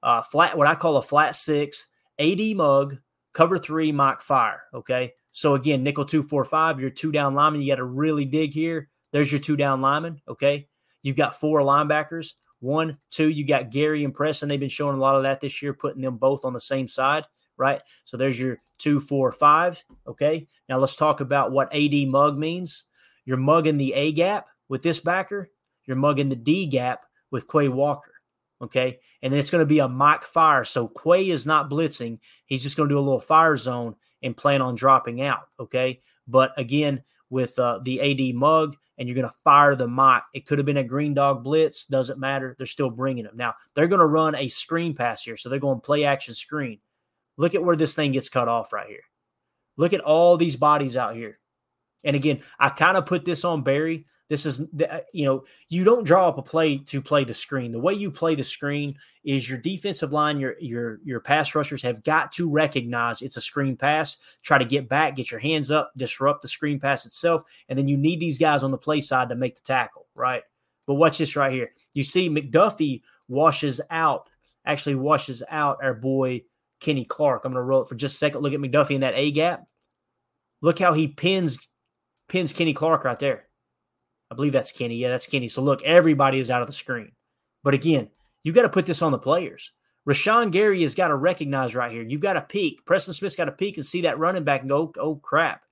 uh, 0.01 0.21
flat, 0.23 0.57
what 0.57 0.67
I 0.67 0.73
call 0.73 0.97
a 0.97 1.01
flat 1.01 1.35
six, 1.35 1.87
AD 2.17 2.39
mug, 2.55 2.97
cover 3.33 3.59
three, 3.59 3.91
mock 3.91 4.21
fire. 4.23 4.63
Okay. 4.73 5.13
So 5.35 5.55
again, 5.55 5.83
nickel 5.83 6.05
245, 6.05 6.79
you're 6.79 6.89
two 6.89 7.11
down 7.11 7.35
lineman. 7.35 7.61
You 7.61 7.71
got 7.71 7.77
to 7.77 7.83
really 7.83 8.25
dig 8.25 8.53
here. 8.53 8.89
There's 9.11 9.31
your 9.31 9.41
two 9.41 9.55
down 9.55 9.81
lineman. 9.81 10.21
Okay. 10.27 10.67
You've 11.03 11.17
got 11.17 11.39
four 11.39 11.59
linebackers. 11.59 12.33
One, 12.59 12.97
two, 13.11 13.29
you 13.29 13.45
got 13.45 13.69
Gary 13.69 14.03
and 14.03 14.13
Preston. 14.13 14.49
They've 14.49 14.59
been 14.59 14.69
showing 14.69 14.95
a 14.95 14.99
lot 14.99 15.15
of 15.15 15.23
that 15.23 15.41
this 15.41 15.61
year, 15.61 15.73
putting 15.73 16.01
them 16.01 16.17
both 16.17 16.45
on 16.45 16.53
the 16.53 16.61
same 16.61 16.87
side 16.87 17.25
right? 17.57 17.81
So 18.03 18.17
there's 18.17 18.39
your 18.39 18.59
two, 18.77 18.99
four, 18.99 19.31
five. 19.31 19.83
Okay. 20.07 20.47
Now 20.69 20.77
let's 20.77 20.95
talk 20.95 21.21
about 21.21 21.51
what 21.51 21.73
AD 21.73 22.07
mug 22.07 22.37
means. 22.37 22.85
You're 23.25 23.37
mugging 23.37 23.77
the 23.77 23.93
A 23.93 24.11
gap 24.11 24.47
with 24.69 24.83
this 24.83 24.99
backer, 24.99 25.49
you're 25.85 25.97
mugging 25.97 26.29
the 26.29 26.35
D 26.35 26.65
gap 26.65 27.05
with 27.31 27.47
Quay 27.47 27.69
Walker. 27.69 28.11
Okay. 28.61 28.99
And 29.21 29.31
then 29.31 29.39
it's 29.39 29.51
going 29.51 29.61
to 29.61 29.65
be 29.65 29.79
a 29.79 29.87
mock 29.87 30.25
fire. 30.25 30.63
So 30.63 30.87
Quay 30.87 31.29
is 31.29 31.45
not 31.45 31.69
blitzing. 31.69 32.19
He's 32.45 32.63
just 32.63 32.77
going 32.77 32.89
to 32.89 32.93
do 32.93 32.99
a 32.99 33.01
little 33.01 33.19
fire 33.19 33.57
zone 33.57 33.95
and 34.25 34.35
plan 34.35 34.61
on 34.61 34.75
dropping 34.75 35.21
out. 35.21 35.47
Okay. 35.59 36.01
But 36.27 36.51
again, 36.57 37.01
with 37.29 37.57
uh, 37.57 37.79
the 37.83 38.01
AD 38.01 38.35
mug, 38.35 38.75
and 38.97 39.07
you're 39.07 39.15
going 39.15 39.27
to 39.27 39.35
fire 39.43 39.75
the 39.75 39.87
mock. 39.87 40.27
It 40.33 40.45
could 40.45 40.57
have 40.57 40.65
been 40.65 40.77
a 40.77 40.83
green 40.83 41.13
dog 41.13 41.43
blitz. 41.43 41.85
Doesn't 41.85 42.19
matter. 42.19 42.55
They're 42.57 42.67
still 42.67 42.89
bringing 42.89 43.25
them. 43.25 43.35
Now, 43.35 43.55
they're 43.73 43.87
going 43.87 43.99
to 43.99 44.05
run 44.05 44.35
a 44.35 44.47
screen 44.47 44.95
pass 44.95 45.23
here. 45.23 45.37
So 45.37 45.49
they're 45.49 45.59
going 45.59 45.77
to 45.77 45.85
play 45.85 46.05
action 46.05 46.33
screen. 46.33 46.79
Look 47.37 47.55
at 47.55 47.63
where 47.63 47.75
this 47.75 47.95
thing 47.95 48.13
gets 48.13 48.29
cut 48.29 48.47
off 48.47 48.71
right 48.71 48.87
here. 48.87 49.03
Look 49.77 49.91
at 49.91 50.01
all 50.01 50.37
these 50.37 50.55
bodies 50.55 50.95
out 50.95 51.15
here. 51.15 51.39
And 52.05 52.15
again, 52.15 52.41
I 52.57 52.69
kind 52.69 52.95
of 52.95 53.05
put 53.05 53.25
this 53.25 53.43
on 53.43 53.63
Barry 53.63 54.05
This 54.27 54.47
is, 54.47 54.61
uh, 54.61 54.99
you 55.13 55.25
know, 55.25 55.43
you 55.69 55.83
don't 55.83 56.03
draw 56.03 56.27
up 56.27 56.39
a 56.39 56.41
play 56.41 56.79
to 56.79 57.01
play 57.01 57.23
the 57.23 57.33
screen. 57.33 57.71
The 57.71 57.79
way 57.79 57.93
you 57.93 58.09
play 58.09 58.33
the 58.33 58.43
screen 58.43 58.95
is 59.23 59.47
your 59.47 59.59
defensive 59.59 60.11
line, 60.11 60.39
your 60.39 60.55
your 60.59 60.99
your 61.03 61.19
pass 61.19 61.53
rushers 61.53 61.83
have 61.83 62.03
got 62.03 62.31
to 62.33 62.49
recognize 62.49 63.21
it's 63.21 63.37
a 63.37 63.41
screen 63.41 63.77
pass, 63.77 64.17
try 64.41 64.57
to 64.57 64.65
get 64.65 64.89
back, 64.89 65.15
get 65.15 65.29
your 65.29 65.39
hands 65.39 65.69
up, 65.69 65.91
disrupt 65.95 66.41
the 66.41 66.47
screen 66.47 66.79
pass 66.79 67.05
itself, 67.05 67.43
and 67.69 67.77
then 67.77 67.87
you 67.87 67.97
need 67.97 68.19
these 68.19 68.39
guys 68.39 68.63
on 68.63 68.71
the 68.71 68.77
play 68.77 68.99
side 68.99 69.29
to 69.29 69.35
make 69.35 69.55
the 69.55 69.61
tackle, 69.61 70.07
right? 70.15 70.41
But 70.87 70.95
watch 70.95 71.19
this 71.19 71.35
right 71.35 71.51
here. 71.51 71.71
You 71.93 72.03
see 72.03 72.29
McDuffie 72.29 73.01
washes 73.27 73.79
out, 73.91 74.29
actually 74.65 74.95
washes 74.95 75.43
out 75.49 75.83
our 75.83 75.93
boy 75.93 76.41
Kenny 76.79 77.05
Clark. 77.05 77.45
I'm 77.45 77.51
going 77.51 77.61
to 77.61 77.65
roll 77.65 77.81
it 77.83 77.89
for 77.89 77.95
just 77.95 78.15
a 78.15 78.17
second. 78.17 78.41
Look 78.41 78.53
at 78.53 78.59
McDuffie 78.59 78.95
in 78.95 79.01
that 79.01 79.15
A 79.15 79.31
gap. 79.31 79.65
Look 80.61 80.79
how 80.79 80.93
he 80.93 81.07
pins 81.07 81.69
pins 82.27 82.53
Kenny 82.53 82.73
Clark 82.73 83.03
right 83.03 83.19
there. 83.19 83.47
I 84.31 84.35
believe 84.35 84.53
that's 84.53 84.71
Kenny. 84.71 84.95
Yeah, 84.95 85.09
that's 85.09 85.27
Kenny. 85.27 85.47
So 85.47 85.61
look, 85.61 85.83
everybody 85.83 86.39
is 86.39 86.49
out 86.49 86.61
of 86.61 86.67
the 86.67 86.73
screen. 86.73 87.11
But 87.63 87.73
again, 87.73 88.09
you 88.43 88.53
got 88.53 88.63
to 88.63 88.69
put 88.69 88.85
this 88.85 89.01
on 89.01 89.11
the 89.11 89.19
players. 89.19 89.71
Rashan 90.07 90.51
Gary 90.51 90.83
has 90.83 90.95
got 90.95 91.07
to 91.07 91.15
recognize 91.15 91.75
right 91.75 91.91
here. 91.91 92.03
You've 92.03 92.21
got 92.21 92.33
to 92.33 92.41
peek. 92.41 92.85
Preston 92.85 93.13
Smith's 93.13 93.35
got 93.35 93.45
to 93.45 93.51
peek 93.51 93.77
and 93.77 93.85
see 93.85 94.01
that 94.01 94.19
running 94.19 94.43
back 94.43 94.61
and 94.61 94.69
go, 94.69 94.93
oh 94.99 95.15
crap, 95.15 95.63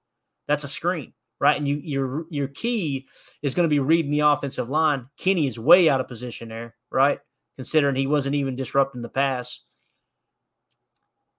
that's 0.47 0.63
a 0.63 0.69
screen, 0.69 1.13
right? 1.39 1.57
And 1.57 1.67
you 1.67 1.75
your 1.77 2.25
your 2.31 2.47
key 2.47 3.07
is 3.43 3.53
going 3.53 3.65
to 3.65 3.73
be 3.73 3.79
reading 3.79 4.11
the 4.11 4.21
offensive 4.21 4.69
line. 4.69 5.07
Kenny 5.17 5.45
is 5.45 5.59
way 5.59 5.87
out 5.87 6.01
of 6.01 6.07
position 6.07 6.49
there, 6.49 6.75
right? 6.91 7.19
Considering 7.57 7.95
he 7.95 8.07
wasn't 8.07 8.35
even 8.35 8.55
disrupting 8.55 9.03
the 9.03 9.09
pass. 9.09 9.61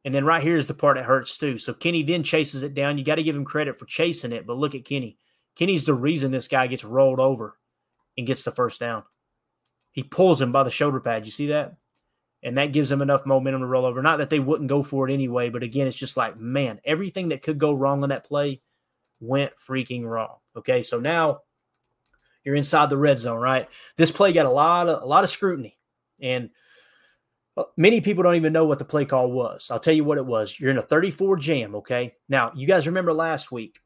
And 0.05 0.15
then 0.15 0.25
right 0.25 0.43
here 0.43 0.57
is 0.57 0.69
the 0.69 0.75
part 0.75 0.97
that 0.97 1.07
hurts 1.07 1.37
too. 1.39 1.59
So 1.59 1.73
Kenny 1.73 2.03
then 2.03 2.23
chases 2.23 2.63
it 2.63 2.75
down. 2.75 2.99
You 2.99 3.05
got 3.05 3.17
to 3.17 3.23
give 3.23 3.35
him 3.35 3.45
credit 3.45 3.79
for 3.79 3.87
chasing 3.87 4.33
it, 4.33 4.47
but 4.47 4.57
look 4.57 4.75
at 4.75 4.85
Kenny. 4.85 5.19
Kenny's 5.57 5.87
the 5.87 5.95
reason 5.95 6.31
this 6.31 6.49
guy 6.49 6.67
gets 6.67 6.85
rolled 6.85 7.21
over 7.21 7.57
and 8.17 8.27
gets 8.27 8.43
the 8.43 8.51
first 8.51 8.81
down. 8.81 9.05
He 9.93 10.03
pulls 10.03 10.41
him 10.41 10.53
by 10.53 10.65
the 10.65 10.71
shoulder 10.71 11.01
pad. 11.01 11.25
You 11.25 11.33
see 11.33 11.49
that? 11.49 11.77
And 12.43 12.59
that 12.59 12.73
gives 12.73 12.91
him 12.91 13.01
enough 13.01 13.25
momentum 13.25 13.63
to 13.63 13.67
roll 13.67 13.87
over. 13.87 14.03
Not 14.03 14.19
that 14.19 14.29
they 14.29 14.41
wouldn't 14.41 14.69
go 14.69 14.83
for 14.83 15.09
it 15.09 15.13
anyway, 15.13 15.49
but 15.49 15.63
again, 15.63 15.87
it's 15.87 15.97
just 15.97 16.17
like, 16.17 16.39
man, 16.39 16.81
everything 16.85 17.29
that 17.31 17.43
could 17.43 17.59
go 17.59 17.73
wrong 17.73 18.03
on 18.03 18.11
that 18.11 18.27
play 18.27 18.61
went 19.21 19.57
freaking 19.57 20.05
wrong. 20.05 20.37
Okay, 20.57 20.83
so 20.83 21.01
now 21.01 21.41
you're 22.45 22.55
inside 22.55 22.91
the 22.91 22.99
red 22.99 23.19
zone, 23.19 23.41
right? 23.41 23.69
This 23.97 24.13
play 24.13 24.33
got 24.33 24.47
a 24.47 24.51
lot 24.51 24.89
of 24.89 25.03
a 25.03 25.07
lot 25.07 25.25
of 25.25 25.31
scrutiny. 25.31 25.79
And 26.21 26.51
uh, 27.57 27.65
many 27.77 28.01
people 28.01 28.23
don't 28.23 28.35
even 28.35 28.53
know 28.53 28.65
what 28.67 28.79
the 28.79 28.85
play 28.85 29.05
call 29.05 29.31
was. 29.31 29.71
I'll 29.71 29.81
tell 29.81 29.95
you 29.95 30.05
what 30.05 30.19
it 30.19 30.27
was. 30.27 30.59
You're 30.59 30.71
in 30.71 30.79
a 30.79 30.83
34 30.83 31.37
jam, 31.37 31.75
okay? 31.77 32.15
Now, 32.29 32.53
you 32.55 32.67
guys 32.67 32.87
remember 32.87 33.13
last 33.13 33.51
week. 33.51 33.81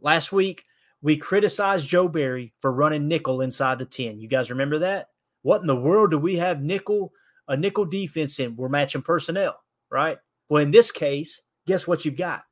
Last 0.00 0.32
week, 0.32 0.64
we 1.02 1.16
criticized 1.16 1.88
Joe 1.88 2.08
Barry 2.08 2.54
for 2.60 2.72
running 2.72 3.08
nickel 3.08 3.40
inside 3.40 3.78
the 3.78 3.84
10. 3.84 4.20
You 4.20 4.28
guys 4.28 4.50
remember 4.50 4.78
that? 4.80 5.08
What 5.42 5.60
in 5.60 5.66
the 5.66 5.76
world 5.76 6.12
do 6.12 6.18
we 6.18 6.36
have 6.36 6.62
nickel 6.62 7.12
a 7.48 7.56
nickel 7.56 7.84
defense 7.84 8.38
in? 8.38 8.54
We're 8.54 8.68
matching 8.68 9.02
personnel, 9.02 9.56
right? 9.90 10.18
Well, 10.48 10.62
in 10.62 10.70
this 10.70 10.92
case, 10.92 11.42
guess 11.66 11.86
what 11.86 12.04
you've 12.04 12.16
got? 12.16 12.44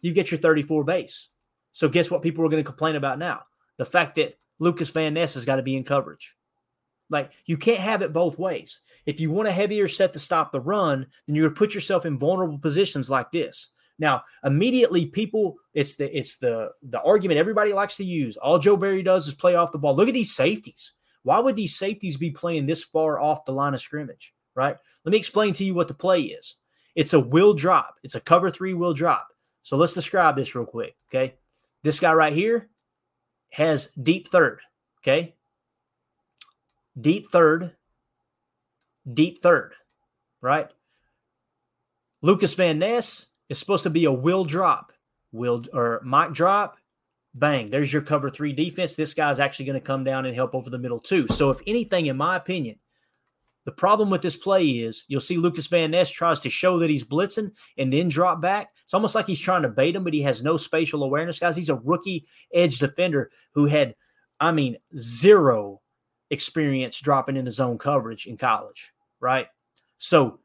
You 0.00 0.12
get 0.12 0.30
your 0.30 0.38
34 0.38 0.84
base. 0.84 1.30
So 1.72 1.88
guess 1.88 2.10
what 2.10 2.22
people 2.22 2.44
are 2.44 2.48
going 2.48 2.62
to 2.62 2.68
complain 2.68 2.96
about 2.96 3.18
now? 3.18 3.42
The 3.76 3.84
fact 3.84 4.14
that 4.14 4.38
Lucas 4.60 4.90
Van 4.90 5.14
Ness 5.14 5.34
has 5.34 5.44
got 5.44 5.56
to 5.56 5.62
be 5.62 5.76
in 5.76 5.84
coverage. 5.84 6.36
Like 7.10 7.32
you 7.44 7.56
can't 7.56 7.80
have 7.80 8.02
it 8.02 8.12
both 8.12 8.38
ways. 8.38 8.80
If 9.04 9.20
you 9.20 9.30
want 9.30 9.48
a 9.48 9.52
heavier 9.52 9.88
set 9.88 10.12
to 10.12 10.18
stop 10.18 10.52
the 10.52 10.60
run, 10.60 11.06
then 11.26 11.36
you're 11.36 11.46
going 11.46 11.54
to 11.54 11.58
put 11.58 11.74
yourself 11.74 12.06
in 12.06 12.18
vulnerable 12.18 12.58
positions 12.58 13.10
like 13.10 13.30
this. 13.32 13.70
Now, 13.98 14.24
immediately 14.44 15.06
people, 15.06 15.56
it's 15.72 15.96
the 15.96 16.16
it's 16.16 16.36
the 16.36 16.70
the 16.82 17.00
argument 17.00 17.38
everybody 17.38 17.72
likes 17.72 17.96
to 17.96 18.04
use. 18.04 18.36
All 18.36 18.58
Joe 18.58 18.76
Barry 18.76 19.02
does 19.02 19.28
is 19.28 19.34
play 19.34 19.54
off 19.54 19.72
the 19.72 19.78
ball. 19.78 19.94
Look 19.96 20.08
at 20.08 20.14
these 20.14 20.34
safeties. 20.34 20.92
Why 21.22 21.38
would 21.40 21.56
these 21.56 21.76
safeties 21.76 22.16
be 22.16 22.30
playing 22.30 22.66
this 22.66 22.84
far 22.84 23.18
off 23.18 23.44
the 23.44 23.52
line 23.52 23.74
of 23.74 23.80
scrimmage? 23.80 24.32
Right? 24.54 24.76
Let 25.04 25.10
me 25.10 25.18
explain 25.18 25.52
to 25.54 25.64
you 25.64 25.74
what 25.74 25.88
the 25.88 25.94
play 25.94 26.22
is. 26.22 26.56
It's 26.94 27.14
a 27.14 27.20
will 27.20 27.54
drop. 27.54 27.96
It's 28.02 28.14
a 28.14 28.20
cover 28.20 28.50
three 28.50 28.74
will 28.74 28.94
drop. 28.94 29.28
So 29.62 29.76
let's 29.76 29.94
describe 29.94 30.36
this 30.36 30.54
real 30.54 30.66
quick. 30.66 30.96
Okay. 31.10 31.34
This 31.82 32.00
guy 32.00 32.12
right 32.12 32.32
here 32.32 32.68
has 33.50 33.88
deep 33.88 34.28
third. 34.28 34.60
Okay 35.02 35.36
deep 37.00 37.28
third, 37.30 37.72
deep 39.12 39.42
third, 39.42 39.74
right? 40.40 40.68
Lucas 42.22 42.54
Van 42.54 42.78
Ness 42.78 43.26
is 43.48 43.58
supposed 43.58 43.84
to 43.84 43.90
be 43.90 44.04
a 44.04 44.12
will 44.12 44.44
drop, 44.44 44.92
will 45.32 45.64
or 45.72 46.02
mic 46.04 46.32
drop, 46.32 46.76
bang. 47.34 47.70
There's 47.70 47.92
your 47.92 48.02
cover 48.02 48.30
three 48.30 48.52
defense. 48.52 48.94
This 48.94 49.14
guy's 49.14 49.40
actually 49.40 49.66
going 49.66 49.80
to 49.80 49.86
come 49.86 50.04
down 50.04 50.26
and 50.26 50.34
help 50.34 50.54
over 50.54 50.70
the 50.70 50.78
middle 50.78 51.00
too. 51.00 51.26
So, 51.28 51.50
if 51.50 51.60
anything, 51.66 52.06
in 52.06 52.16
my 52.16 52.36
opinion, 52.36 52.78
the 53.66 53.72
problem 53.72 54.10
with 54.10 54.22
this 54.22 54.36
play 54.36 54.64
is 54.64 55.04
you'll 55.08 55.20
see 55.20 55.36
Lucas 55.36 55.66
Van 55.66 55.90
Ness 55.90 56.10
tries 56.10 56.40
to 56.42 56.50
show 56.50 56.78
that 56.78 56.90
he's 56.90 57.04
blitzing 57.04 57.50
and 57.76 57.92
then 57.92 58.08
drop 58.08 58.40
back. 58.40 58.70
It's 58.84 58.94
almost 58.94 59.16
like 59.16 59.26
he's 59.26 59.40
trying 59.40 59.62
to 59.62 59.68
bait 59.68 59.96
him, 59.96 60.04
but 60.04 60.14
he 60.14 60.22
has 60.22 60.42
no 60.42 60.56
spatial 60.56 61.02
awareness, 61.02 61.40
guys. 61.40 61.56
He's 61.56 61.68
a 61.68 61.74
rookie 61.74 62.26
edge 62.54 62.78
defender 62.78 63.30
who 63.54 63.66
had, 63.66 63.96
I 64.38 64.52
mean, 64.52 64.76
zero 64.96 65.80
experience 66.30 67.00
dropping 67.00 67.36
into 67.36 67.50
zone 67.50 67.76
coverage 67.78 68.26
in 68.26 68.36
college, 68.36 68.92
right? 69.20 69.48
So 69.98 70.38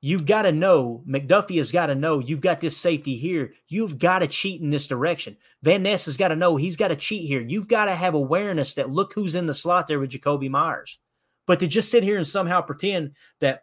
you've 0.00 0.26
got 0.26 0.42
to 0.42 0.52
know, 0.52 1.02
McDuffie 1.08 1.56
has 1.56 1.72
got 1.72 1.86
to 1.86 1.94
know 1.94 2.18
you've 2.18 2.40
got 2.40 2.60
this 2.60 2.76
safety 2.76 3.16
here. 3.16 3.52
You've 3.68 3.98
got 3.98 4.20
to 4.20 4.26
cheat 4.26 4.60
in 4.60 4.70
this 4.70 4.86
direction. 4.86 5.36
Van 5.62 5.82
Ness 5.82 6.04
has 6.06 6.16
got 6.16 6.28
to 6.28 6.36
know 6.36 6.56
he's 6.56 6.76
got 6.76 6.88
to 6.88 6.96
cheat 6.96 7.26
here. 7.26 7.40
You've 7.40 7.68
got 7.68 7.86
to 7.86 7.94
have 7.94 8.14
awareness 8.14 8.74
that 8.74 8.90
look 8.90 9.12
who's 9.14 9.34
in 9.34 9.46
the 9.46 9.54
slot 9.54 9.86
there 9.86 9.98
with 9.98 10.10
Jakobi 10.10 10.50
Meyers. 10.50 10.98
But 11.46 11.60
to 11.60 11.66
just 11.66 11.90
sit 11.90 12.02
here 12.02 12.16
and 12.16 12.26
somehow 12.26 12.60
pretend 12.60 13.12
that 13.40 13.62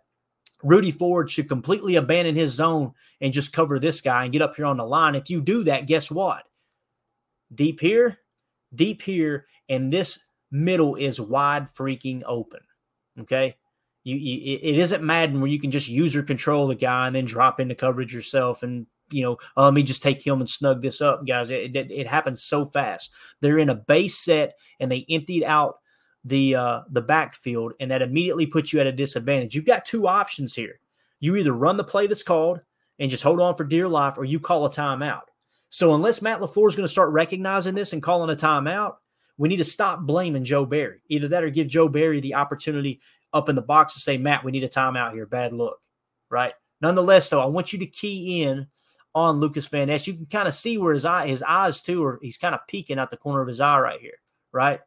Rudy 0.64 0.92
Ford 0.92 1.30
should 1.30 1.50
completely 1.50 1.96
abandon 1.96 2.36
his 2.36 2.52
zone 2.52 2.94
and 3.20 3.34
just 3.34 3.54
cover 3.54 3.80
this 3.80 4.02
guy 4.02 4.24
and 4.24 4.32
get 4.32 4.42
up 4.42 4.56
here 4.56 4.66
on 4.66 4.78
the 4.78 4.86
line. 4.86 5.16
If 5.16 5.30
you 5.30 5.42
do 5.42 5.66
that, 5.66 5.88
guess 5.88 6.10
what? 6.10 6.44
Deep 7.54 7.82
here, 7.82 8.18
deep 8.74 9.02
here, 9.02 9.46
and 9.68 9.92
this 9.92 10.20
middle 10.50 10.96
is 10.96 11.20
wide 11.20 11.68
freaking 11.74 12.24
open. 12.26 12.62
Okay. 13.20 13.56
You, 14.04 14.16
you, 14.16 14.60
it 14.62 14.78
isn't 14.78 15.04
Madden 15.04 15.40
where 15.40 15.50
you 15.50 15.60
can 15.60 15.72
just 15.72 15.88
user 15.88 16.24
control 16.24 16.68
the 16.68 16.76
guy 16.76 17.08
and 17.08 17.16
then 17.16 17.26
drop 17.26 17.60
into 17.60 17.76
coverage 17.76 18.14
yourself 18.14 18.62
and 18.62 18.86
you 19.10 19.24
know 19.24 19.38
oh, 19.56 19.66
let 19.66 19.74
me 19.74 19.84
just 19.84 20.04
take 20.04 20.26
him 20.26 20.40
and 20.40 20.50
snug 20.50 20.82
this 20.82 21.02
up 21.02 21.26
guys. 21.26 21.52
It, 21.52 21.76
it, 21.76 21.92
it 21.92 22.08
happens 22.08 22.44
so 22.44 22.66
fast. 22.66 23.12
They're 23.40 23.60
in 23.60 23.70
a 23.70 23.76
base 23.76 24.18
set 24.18 24.58
and 24.80 24.92
they 24.92 25.06
emptied 25.10 25.46
out 25.46 25.80
the 26.26 26.56
uh 26.56 26.82
the 26.90 27.02
backfield 27.02 27.74
and 27.80 27.92
that 27.92 28.02
immediately 28.02 28.46
puts 28.46 28.74
you 28.74 28.80
at 28.82 28.88
a 28.88 28.92
disadvantage. 28.92 29.56
You've 29.56 29.66
got 29.66 29.86
two 29.86 30.08
options 30.08 30.54
here. 30.54 30.80
You 31.20 31.38
either 31.38 31.54
run 31.54 31.78
the 31.78 31.84
play 31.84 32.08
that's 32.08 32.24
called 32.24 32.60
and 33.00 33.10
just 33.10 33.24
hold 33.24 33.40
on 33.40 33.56
for 33.56 33.64
dear 33.64 33.88
life 33.88 34.18
or 34.18 34.26
you 34.26 34.40
call 34.40 34.66
a 34.66 34.70
timeout. 34.70 35.22
So 35.70 35.96
unless 35.96 36.22
Matt 36.22 36.40
LaFleur 36.40 36.68
is 36.68 36.76
going 36.76 36.86
to 36.86 36.92
start 36.92 37.10
recognizing 37.10 37.74
this 37.74 37.94
and 37.94 38.04
calling 38.04 38.30
a 38.30 38.36
timeout 38.36 38.96
we 39.38 39.50
need 39.50 39.58
to 39.58 39.64
stop 39.64 40.02
blaming 40.02 40.44
Joe 40.44 40.66
Barry. 40.66 41.00
Either 41.10 41.28
that 41.30 41.44
or 41.44 41.50
give 41.50 41.68
Joe 41.68 41.88
Barry 41.88 42.20
the 42.20 42.36
opportunity 42.36 43.02
up 43.34 43.50
in 43.50 43.56
the 43.56 43.62
box 43.62 43.94
to 43.94 44.00
say, 44.00 44.18
Matt, 44.18 44.44
we 44.44 44.52
need 44.52 44.64
a 44.64 44.70
timeout 44.70 45.14
here. 45.14 45.26
Bad 45.26 45.54
look. 45.54 45.80
Right. 46.30 46.54
Nonetheless, 46.82 47.30
though, 47.30 47.42
I 47.42 47.46
want 47.46 47.74
you 47.74 47.80
to 47.80 47.86
key 47.86 48.44
in 48.44 48.68
on 49.16 49.40
Lucas 49.40 49.68
Van 49.68 49.88
Ness. 49.88 50.08
You 50.08 50.14
can 50.14 50.26
kind 50.26 50.48
of 50.48 50.54
see 50.54 50.78
where 50.78 50.94
his 50.94 51.06
eye, 51.06 51.28
his 51.28 51.44
eyes 51.44 51.82
too, 51.82 52.04
or 52.04 52.20
he's 52.22 52.38
kind 52.38 52.56
of 52.56 52.62
peeking 52.68 53.00
out 53.00 53.10
the 53.10 53.18
corner 53.18 53.42
of 53.42 53.48
his 53.48 53.62
eye 53.62 53.80
right 53.80 54.00
here. 54.00 54.18
Right. 54.52 54.80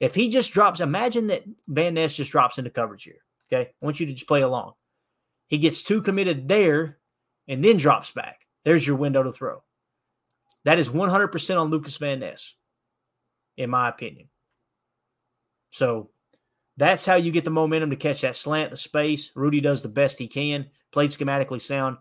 If 0.00 0.14
he 0.14 0.28
just 0.28 0.52
drops, 0.52 0.80
imagine 0.80 1.28
that 1.28 1.44
Van 1.68 1.94
Ness 1.94 2.14
just 2.14 2.32
drops 2.32 2.58
into 2.58 2.70
coverage 2.70 3.04
here. 3.04 3.24
Okay. 3.52 3.70
I 3.70 3.84
want 3.84 4.00
you 4.00 4.06
to 4.06 4.12
just 4.12 4.28
play 4.28 4.42
along. 4.42 4.72
He 5.48 5.58
gets 5.58 5.82
too 5.82 6.02
committed 6.02 6.48
there 6.48 6.98
and 7.48 7.64
then 7.64 7.76
drops 7.76 8.10
back. 8.10 8.40
There's 8.64 8.86
your 8.86 8.96
window 8.96 9.22
to 9.22 9.32
throw. 9.32 9.62
That 10.64 10.78
is 10.78 10.88
100% 10.88 11.60
on 11.60 11.70
Lucas 11.70 11.96
Van 11.96 12.20
Ness 12.20 12.54
in 13.56 13.70
my 13.70 13.88
opinion. 13.88 14.28
So 15.70 16.10
that's 16.76 17.06
how 17.06 17.14
you 17.14 17.30
get 17.30 17.44
the 17.44 17.50
momentum 17.50 17.90
to 17.90 17.96
catch 17.96 18.20
that 18.20 18.36
slant, 18.36 18.70
the 18.70 18.76
space. 18.76 19.32
Rudy 19.34 19.60
does 19.60 19.82
the 19.82 19.88
best 19.88 20.18
he 20.18 20.28
can, 20.28 20.66
played 20.92 21.10
schematically 21.10 21.60
sound. 21.60 21.96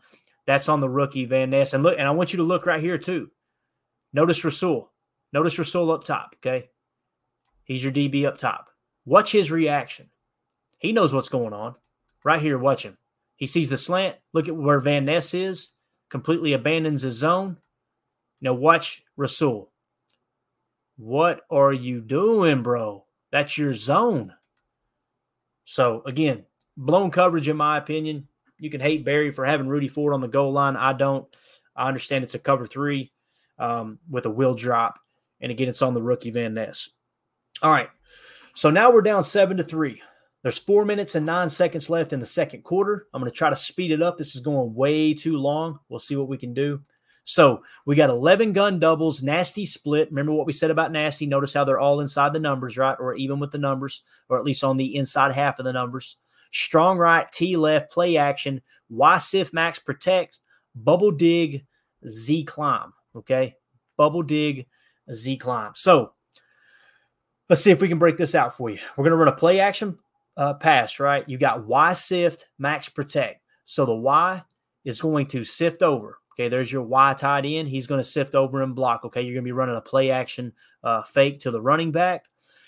That's 0.45 0.69
on 0.69 0.79
the 0.79 0.89
rookie 0.89 1.25
Van 1.25 1.49
Ness. 1.49 1.73
And 1.73 1.81
look, 1.81 1.97
and 1.97 2.07
I 2.07 2.11
want 2.11 2.33
you 2.33 2.37
to 2.37 2.43
look 2.43 2.65
right 2.65 2.81
here 2.81 2.97
too. 2.97 3.31
Notice 4.13 4.43
Rasul. 4.43 4.91
Notice 5.33 5.57
Rasul 5.57 5.91
up 5.91 6.03
top. 6.03 6.35
Okay. 6.37 6.69
He's 7.63 7.83
your 7.83 7.91
DB 7.91 8.25
up 8.25 8.37
top. 8.37 8.69
Watch 9.05 9.31
his 9.31 9.51
reaction. 9.51 10.09
He 10.77 10.91
knows 10.91 11.13
what's 11.13 11.29
going 11.29 11.53
on. 11.53 11.75
Right 12.23 12.41
here, 12.41 12.57
watch 12.57 12.83
him. 12.83 12.97
He 13.35 13.47
sees 13.47 13.69
the 13.69 13.77
slant. 13.77 14.15
Look 14.33 14.47
at 14.47 14.55
where 14.55 14.79
Van 14.79 15.05
Ness 15.05 15.33
is. 15.33 15.71
Completely 16.09 16.53
abandons 16.53 17.01
his 17.01 17.15
zone. 17.15 17.57
Now 18.41 18.53
watch 18.53 19.03
Rasul. 19.17 19.71
What 20.97 21.41
are 21.49 21.73
you 21.73 22.01
doing, 22.01 22.61
bro? 22.61 23.05
That's 23.31 23.57
your 23.57 23.73
zone. 23.73 24.33
So 25.65 26.01
again, 26.05 26.45
blown 26.77 27.11
coverage 27.11 27.49
in 27.49 27.57
my 27.57 27.77
opinion. 27.77 28.27
You 28.57 28.69
can 28.69 28.79
hate 28.79 29.03
Barry 29.03 29.31
for 29.31 29.43
having 29.43 29.67
Rudy 29.67 29.89
Ford 29.89 30.13
on 30.13 30.21
the 30.21 30.27
goal 30.27 30.53
line. 30.53 30.77
I 30.77 30.93
don't. 30.93 31.27
I 31.75 31.89
understand 31.89 32.23
it's 32.23 32.35
a 32.35 32.39
cover 32.39 32.65
three 32.65 33.11
um, 33.59 33.99
with 34.09 34.25
a 34.25 34.29
will 34.29 34.53
drop, 34.53 34.97
and 35.41 35.51
again, 35.51 35.67
it's 35.67 35.81
on 35.81 35.93
the 35.93 36.01
rookie 36.01 36.31
Van 36.31 36.53
Ness. 36.53 36.89
All 37.61 37.71
right. 37.71 37.89
So 38.53 38.69
now 38.69 38.91
we're 38.91 39.01
down 39.01 39.25
seven 39.25 39.57
to 39.57 39.63
three. 39.63 40.01
There's 40.41 40.59
four 40.59 40.85
minutes 40.85 41.15
and 41.15 41.25
nine 41.25 41.49
seconds 41.49 41.89
left 41.89 42.13
in 42.13 42.19
the 42.19 42.25
second 42.25 42.63
quarter. 42.63 43.07
I'm 43.13 43.21
going 43.21 43.31
to 43.31 43.37
try 43.37 43.49
to 43.49 43.55
speed 43.55 43.91
it 43.91 44.01
up. 44.01 44.17
This 44.17 44.35
is 44.35 44.41
going 44.41 44.73
way 44.73 45.13
too 45.13 45.37
long. 45.37 45.79
We'll 45.89 45.99
see 45.99 46.15
what 46.15 46.29
we 46.29 46.37
can 46.37 46.53
do. 46.53 46.81
So 47.25 47.63
we 47.85 47.95
got 47.95 48.11
11 48.11 48.53
gun 48.53 48.79
doubles, 48.79 49.23
nasty 49.23 49.65
split. 49.65 50.09
Remember 50.09 50.31
what 50.31 50.45
we 50.45 50.53
said 50.53 50.71
about 50.71 50.91
nasty? 50.91 51.25
Notice 51.25 51.53
how 51.53 51.65
they're 51.65 51.79
all 51.79 51.99
inside 51.99 52.33
the 52.33 52.39
numbers, 52.39 52.77
right? 52.77 52.95
Or 52.99 53.15
even 53.15 53.39
with 53.39 53.51
the 53.51 53.57
numbers, 53.57 54.03
or 54.29 54.37
at 54.37 54.45
least 54.45 54.63
on 54.63 54.77
the 54.77 54.95
inside 54.95 55.31
half 55.33 55.59
of 55.59 55.65
the 55.65 55.73
numbers. 55.73 56.17
Strong 56.51 56.99
right, 56.99 57.29
T 57.31 57.57
left, 57.57 57.91
play 57.91 58.15
action, 58.15 58.61
Y 58.89 59.17
SIF 59.17 59.51
max 59.51 59.79
protect, 59.79 60.39
bubble 60.75 61.11
dig, 61.11 61.65
Z 62.07 62.43
climb. 62.45 62.93
Okay. 63.15 63.55
Bubble 63.97 64.21
dig, 64.21 64.67
Z 65.11 65.37
climb. 65.37 65.71
So 65.75 66.13
let's 67.49 67.61
see 67.61 67.71
if 67.71 67.81
we 67.81 67.87
can 67.87 67.99
break 67.99 68.17
this 68.17 68.35
out 68.35 68.55
for 68.55 68.69
you. 68.69 68.77
We're 68.95 69.03
going 69.03 69.11
to 69.11 69.17
run 69.17 69.27
a 69.29 69.35
play 69.35 69.59
action 69.59 69.97
uh, 70.37 70.53
pass, 70.53 70.99
right? 70.99 71.27
You 71.27 71.39
got 71.39 71.65
Y 71.65 71.93
sift, 71.93 72.49
max 72.59 72.87
protect. 72.87 73.41
So 73.63 73.85
the 73.85 73.95
Y 73.95 74.43
is 74.83 75.01
going 75.01 75.25
to 75.27 75.43
sift 75.43 75.81
over. 75.81 76.19
Okay, 76.35 76.49
there's 76.49 76.71
your 76.71 76.81
Y 76.81 77.13
tied 77.13 77.45
in. 77.45 77.65
He's 77.65 77.87
going 77.87 77.99
to 77.99 78.07
sift 78.07 78.35
over 78.35 78.61
and 78.61 78.75
block. 78.75 79.05
Okay, 79.05 79.21
you're 79.21 79.33
going 79.33 79.43
to 79.43 79.47
be 79.47 79.53
running 79.53 79.77
a 79.77 79.81
play 79.81 80.11
action 80.11 80.51
uh, 80.83 81.01
fake 81.01 81.39
to 81.41 81.51
the 81.51 81.61
running 81.61 81.91
back, 81.91 82.25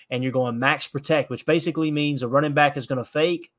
and 0.09 0.23
you're 0.23 0.31
going 0.31 0.57
max 0.57 0.87
protect, 0.87 1.29
which 1.29 1.45
basically 1.45 1.91
means 1.91 2.23
a 2.23 2.27
running 2.27 2.53
back 2.53 2.77
is 2.77 2.87
going 2.87 2.97
to 2.97 3.03
fake. 3.03 3.51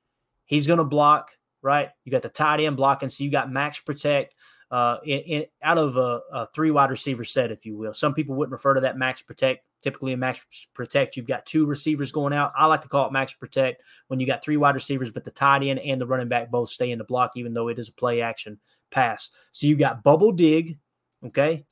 He's 0.46 0.66
going 0.66 0.78
to 0.78 0.84
block, 0.84 1.32
right? 1.60 1.90
You 2.04 2.12
got 2.12 2.22
the 2.22 2.30
tight 2.30 2.60
end 2.60 2.76
blocking, 2.76 3.10
so 3.10 3.22
you 3.22 3.30
got 3.30 3.52
max 3.52 3.80
protect 3.80 4.34
uh, 4.70 4.98
in, 5.04 5.18
in, 5.20 5.44
out 5.62 5.78
of 5.78 5.96
a, 5.96 6.20
a, 6.30 6.46
three 6.54 6.70
wide 6.70 6.90
receiver 6.90 7.24
set, 7.24 7.50
if 7.50 7.64
you 7.64 7.76
will. 7.76 7.94
Some 7.94 8.12
people 8.12 8.34
wouldn't 8.34 8.52
refer 8.52 8.74
to 8.74 8.82
that 8.82 8.98
max 8.98 9.22
protect. 9.22 9.64
Typically, 9.82 10.12
in 10.12 10.18
max 10.18 10.44
protect, 10.74 11.16
you've 11.16 11.26
got 11.26 11.46
two 11.46 11.64
receivers 11.64 12.12
going 12.12 12.32
out. 12.32 12.52
I 12.56 12.66
like 12.66 12.82
to 12.82 12.88
call 12.88 13.06
it 13.06 13.12
max 13.12 13.32
protect 13.32 13.82
when 14.08 14.20
you 14.20 14.26
got 14.26 14.42
three 14.42 14.56
wide 14.56 14.74
receivers, 14.74 15.10
but 15.10 15.24
the 15.24 15.30
tight 15.30 15.62
end 15.62 15.78
and 15.78 16.00
the 16.00 16.06
running 16.06 16.28
back 16.28 16.50
both 16.50 16.68
stay 16.68 16.90
in 16.90 16.98
the 16.98 17.04
block, 17.04 17.32
even 17.36 17.54
though 17.54 17.68
it 17.68 17.78
is 17.78 17.88
a 17.88 17.94
play 17.94 18.20
action 18.20 18.58
pass. 18.90 19.30
So 19.52 19.66
you 19.66 19.76
got 19.76 20.02
bubble 20.02 20.32
dig, 20.32 20.78
okay? 21.24 21.64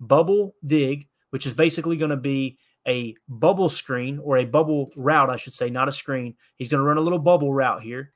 Bubble 0.00 0.54
dig, 0.66 1.06
which 1.30 1.46
is 1.46 1.54
basically 1.54 1.96
going 1.96 2.10
to 2.10 2.16
be 2.16 2.58
a 2.88 3.14
bubble 3.28 3.68
screen 3.68 4.18
or 4.18 4.38
a 4.38 4.44
bubble 4.44 4.90
route, 4.96 5.30
I 5.30 5.36
should 5.36 5.52
say, 5.52 5.70
not 5.70 5.88
a 5.88 5.92
screen. 5.92 6.34
He's 6.56 6.68
going 6.68 6.80
to 6.80 6.84
run 6.84 6.96
a 6.96 7.02
little 7.02 7.18
bubble 7.18 7.52
route 7.52 7.82
here. 7.82 8.10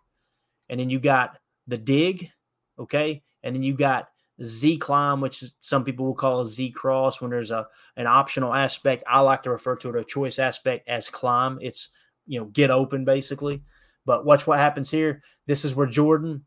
And 0.69 0.81
then 0.81 0.91
you 0.91 0.99
got 0.99 1.39
the 1.67 1.77
dig, 1.77 2.31
okay? 2.79 3.23
And 3.43 3.55
then 3.55 3.63
you 3.63 3.75
got 3.75 4.09
Z 4.43 4.79
climb, 4.79 5.21
which 5.21 5.45
some 5.61 5.85
people 5.85 6.07
will 6.07 6.15
call 6.15 6.45
Z 6.45 6.71
cross 6.71 7.21
when 7.21 7.31
there's 7.31 7.51
a 7.51 7.69
an 7.97 8.07
optional 8.07 8.53
aspect. 8.53 9.05
I 9.07 9.21
like 9.21 9.45
to 9.45 9.51
refer 9.51 9.77
to 9.77 9.91
it 9.91 10.01
a 10.01 10.05
choice 10.05 10.39
aspect 10.39 10.89
as 10.89 11.09
climb. 11.09 11.59
It's 11.61 11.91
you 12.27 12.41
know 12.41 12.47
get 12.47 12.71
open 12.71 13.05
basically. 13.05 13.63
But 14.07 14.27
watch 14.27 14.47
what 14.47 14.59
happens 14.59 14.91
here. 14.91 15.23
This 15.47 15.65
is 15.65 15.75
where 15.75 15.87
Jordan. 15.87 16.45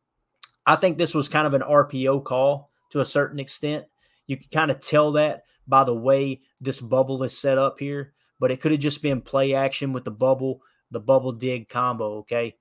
I 0.65 0.75
think 0.75 0.97
this 0.97 1.15
was 1.15 1.29
kind 1.29 1.47
of 1.47 1.53
an 1.53 1.61
RPO 1.61 2.23
call 2.25 2.71
to 2.89 2.99
a 2.99 3.05
certain 3.05 3.39
extent. 3.39 3.85
You 4.27 4.37
can 4.37 4.49
kind 4.51 4.69
of 4.69 4.79
tell 4.79 5.13
that 5.13 5.43
by 5.65 5.83
the 5.85 5.93
way 5.93 6.41
this 6.59 6.81
bubble 6.81 7.23
is 7.23 7.37
set 7.37 7.57
up 7.57 7.79
here. 7.79 8.13
But 8.39 8.51
it 8.51 8.61
could 8.61 8.71
have 8.71 8.81
just 8.81 9.01
been 9.01 9.21
play 9.21 9.53
action 9.53 9.93
with 9.93 10.03
the 10.03 10.11
bubble, 10.11 10.61
the 10.91 10.99
bubble 10.99 11.31
dig 11.31 11.69
combo. 11.69 12.17
Okay, 12.17 12.55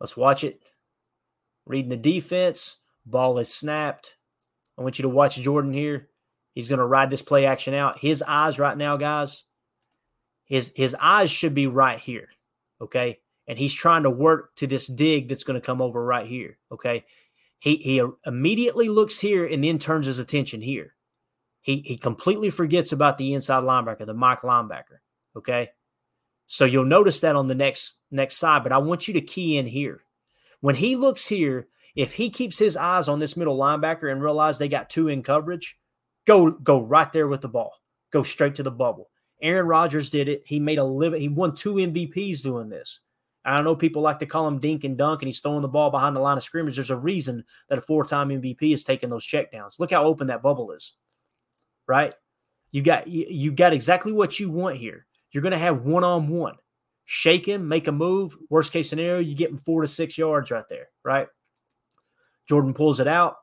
let's 0.00 0.16
watch 0.16 0.44
it. 0.44 0.60
Reading 1.64 1.90
the 1.90 1.96
defense. 1.96 2.78
Ball 3.06 3.38
is 3.38 3.52
snapped. 3.52 4.16
I 4.76 4.82
want 4.82 4.98
you 4.98 5.04
to 5.04 5.08
watch 5.08 5.36
Jordan 5.36 5.72
here. 5.72 6.08
He's 6.54 6.68
going 6.68 6.80
to 6.80 6.86
ride 6.86 7.10
this 7.10 7.22
play 7.22 7.46
action 7.46 7.72
out. 7.74 7.98
His 7.98 8.22
eyes 8.22 8.58
right 8.58 8.76
now, 8.76 8.96
guys, 8.96 9.44
his 10.44 10.72
his 10.74 10.96
eyes 10.98 11.30
should 11.30 11.54
be 11.54 11.66
right 11.66 11.98
here. 11.98 12.28
Okay. 12.80 13.20
And 13.48 13.58
he's 13.58 13.74
trying 13.74 14.02
to 14.02 14.10
work 14.10 14.56
to 14.56 14.66
this 14.66 14.86
dig 14.86 15.28
that's 15.28 15.44
going 15.44 15.60
to 15.60 15.64
come 15.64 15.80
over 15.80 16.04
right 16.04 16.26
here. 16.26 16.58
Okay. 16.72 17.04
He 17.58 17.76
he 17.76 18.02
immediately 18.24 18.88
looks 18.88 19.20
here 19.20 19.46
and 19.46 19.62
then 19.62 19.78
turns 19.78 20.06
his 20.06 20.18
attention 20.18 20.60
here. 20.60 20.94
He 21.62 21.80
he 21.80 21.96
completely 21.96 22.50
forgets 22.50 22.92
about 22.92 23.18
the 23.18 23.34
inside 23.34 23.62
linebacker, 23.62 24.06
the 24.06 24.14
Mike 24.14 24.40
linebacker. 24.40 25.00
Okay. 25.36 25.70
So 26.46 26.64
you'll 26.64 26.84
notice 26.84 27.20
that 27.20 27.36
on 27.36 27.48
the 27.48 27.54
next 27.54 27.98
next 28.10 28.36
side, 28.36 28.62
but 28.62 28.72
I 28.72 28.78
want 28.78 29.08
you 29.08 29.14
to 29.14 29.20
key 29.20 29.56
in 29.56 29.66
here. 29.66 30.02
When 30.60 30.74
he 30.74 30.96
looks 30.96 31.26
here, 31.26 31.68
if 31.96 32.12
he 32.12 32.30
keeps 32.30 32.58
his 32.58 32.76
eyes 32.76 33.08
on 33.08 33.18
this 33.18 33.36
middle 33.36 33.58
linebacker 33.58 34.12
and 34.12 34.22
realize 34.22 34.58
they 34.58 34.68
got 34.68 34.90
two 34.90 35.08
in 35.08 35.22
coverage, 35.22 35.78
go 36.26 36.50
go 36.50 36.80
right 36.80 37.12
there 37.12 37.26
with 37.26 37.40
the 37.40 37.48
ball. 37.48 37.72
Go 38.12 38.22
straight 38.22 38.54
to 38.56 38.62
the 38.62 38.70
bubble. 38.70 39.08
Aaron 39.42 39.66
Rodgers 39.66 40.10
did 40.10 40.28
it. 40.28 40.42
He 40.46 40.60
made 40.60 40.78
a 40.78 40.84
living. 40.84 41.20
He 41.20 41.28
won 41.28 41.54
two 41.54 41.74
MVPs 41.74 42.42
doing 42.42 42.68
this. 42.68 43.00
I 43.44 43.54
don't 43.54 43.64
know 43.64 43.76
people 43.76 44.02
like 44.02 44.18
to 44.20 44.26
call 44.26 44.46
him 44.46 44.58
dink 44.58 44.84
and 44.84 44.98
dunk, 44.98 45.22
and 45.22 45.28
he's 45.28 45.40
throwing 45.40 45.62
the 45.62 45.68
ball 45.68 45.90
behind 45.90 46.16
the 46.16 46.20
line 46.20 46.36
of 46.36 46.42
scrimmage. 46.42 46.76
There's 46.76 46.90
a 46.90 46.96
reason 46.96 47.44
that 47.68 47.78
a 47.78 47.82
four-time 47.82 48.28
MVP 48.28 48.72
is 48.72 48.82
taking 48.82 49.08
those 49.08 49.26
checkdowns. 49.26 49.78
Look 49.78 49.92
how 49.92 50.04
open 50.04 50.26
that 50.26 50.42
bubble 50.42 50.72
is, 50.72 50.94
right? 51.86 52.12
You 52.72 52.82
got 52.82 53.06
you 53.06 53.52
got 53.52 53.72
exactly 53.72 54.12
what 54.12 54.38
you 54.40 54.50
want 54.50 54.76
here. 54.76 55.06
You're 55.30 55.42
going 55.42 55.52
to 55.52 55.58
have 55.58 55.82
one-on-one. 55.82 56.56
Shake 57.04 57.46
him, 57.46 57.68
make 57.68 57.86
a 57.86 57.92
move. 57.92 58.36
Worst 58.50 58.72
case 58.72 58.90
scenario, 58.90 59.20
you 59.20 59.36
get 59.36 59.50
him 59.50 59.58
four 59.58 59.82
to 59.82 59.88
six 59.88 60.18
yards 60.18 60.50
right 60.50 60.68
there, 60.68 60.88
right? 61.04 61.28
Jordan 62.48 62.74
pulls 62.74 63.00
it 63.00 63.08
out, 63.08 63.36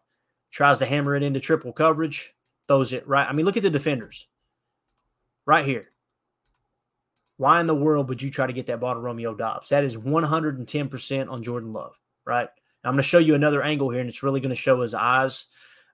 tries 0.51 0.79
to 0.79 0.85
hammer 0.85 1.15
it 1.15 1.23
into 1.23 1.39
triple 1.39 1.73
coverage, 1.73 2.33
throws 2.67 2.93
it 2.93 3.07
right. 3.07 3.27
I 3.27 3.33
mean, 3.33 3.45
look 3.45 3.57
at 3.57 3.63
the 3.63 3.69
defenders 3.69 4.27
right 5.45 5.65
here. 5.65 5.89
Why 7.37 7.59
in 7.59 7.67
the 7.67 7.75
world 7.75 8.09
would 8.09 8.21
you 8.21 8.29
try 8.29 8.47
to 8.47 8.53
get 8.53 8.67
that 8.67 8.79
ball 8.79 8.93
to 8.93 8.99
Romeo 8.99 9.33
Doubs? 9.33 9.69
That 9.69 9.83
is 9.83 9.97
110% 9.97 11.29
on 11.29 11.43
Jordan 11.43 11.73
Love, 11.73 11.99
right? 12.25 12.47
Now, 12.83 12.89
I'm 12.89 12.95
going 12.95 13.03
to 13.03 13.07
show 13.07 13.17
you 13.17 13.35
another 13.35 13.63
angle 13.63 13.89
here, 13.89 14.01
and 14.01 14.09
it's 14.09 14.23
really 14.23 14.39
going 14.39 14.51
to 14.51 14.55
show 14.55 14.81
his 14.81 14.93
eyes. 14.93 15.45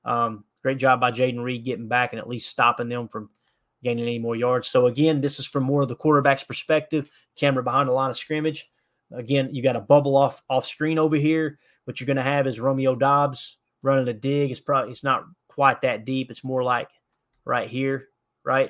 Um, 0.03 0.43
great 0.61 0.77
job 0.77 0.99
by 0.99 1.11
Jayden 1.11 1.43
Reed 1.43 1.63
getting 1.63 1.87
back 1.87 2.13
and 2.13 2.19
at 2.19 2.27
least 2.27 2.49
stopping 2.49 2.89
them 2.89 3.07
from 3.07 3.29
gaining 3.83 4.05
any 4.05 4.19
more 4.19 4.35
yards. 4.35 4.67
So, 4.67 4.87
again, 4.87 5.21
this 5.21 5.39
is 5.39 5.45
from 5.45 5.63
more 5.63 5.81
of 5.81 5.87
the 5.87 5.95
quarterback's 5.95 6.43
perspective, 6.43 7.09
camera 7.35 7.63
behind 7.63 7.87
the 7.87 7.93
line 7.93 8.09
of 8.09 8.17
scrimmage. 8.17 8.69
Again, 9.11 9.49
you 9.53 9.63
got 9.63 9.75
a 9.75 9.81
bubble 9.81 10.15
off 10.15 10.41
off 10.49 10.67
screen 10.67 10.99
over 10.99 11.15
here. 11.15 11.57
What 11.89 11.99
you're 11.99 12.05
going 12.05 12.17
to 12.17 12.21
have 12.21 12.45
is 12.45 12.59
Romeo 12.59 12.93
Doubs 12.93 13.57
running 13.81 14.07
a 14.07 14.13
dig. 14.13 14.51
It's 14.51 14.59
probably 14.59 14.91
it's 14.91 15.03
not 15.03 15.25
quite 15.47 15.81
that 15.81 16.05
deep. 16.05 16.29
It's 16.29 16.43
more 16.43 16.61
like 16.61 16.87
right 17.45 17.67
here, 17.67 18.09
right? 18.43 18.69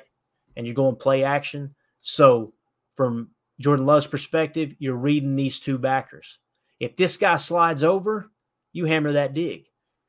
And 0.56 0.66
you're 0.66 0.74
going 0.74 0.96
play 0.96 1.22
action. 1.22 1.74
So 2.00 2.54
from 2.94 3.28
Jordan 3.60 3.84
Love's 3.84 4.06
perspective, 4.06 4.74
you're 4.78 4.96
reading 4.96 5.36
these 5.36 5.60
two 5.60 5.76
backers. 5.76 6.38
If 6.78 6.96
this 6.96 7.18
guy 7.18 7.36
slides 7.36 7.84
over, 7.84 8.30
you 8.72 8.86
hammer 8.86 9.12
that 9.12 9.34
dig. 9.34 9.66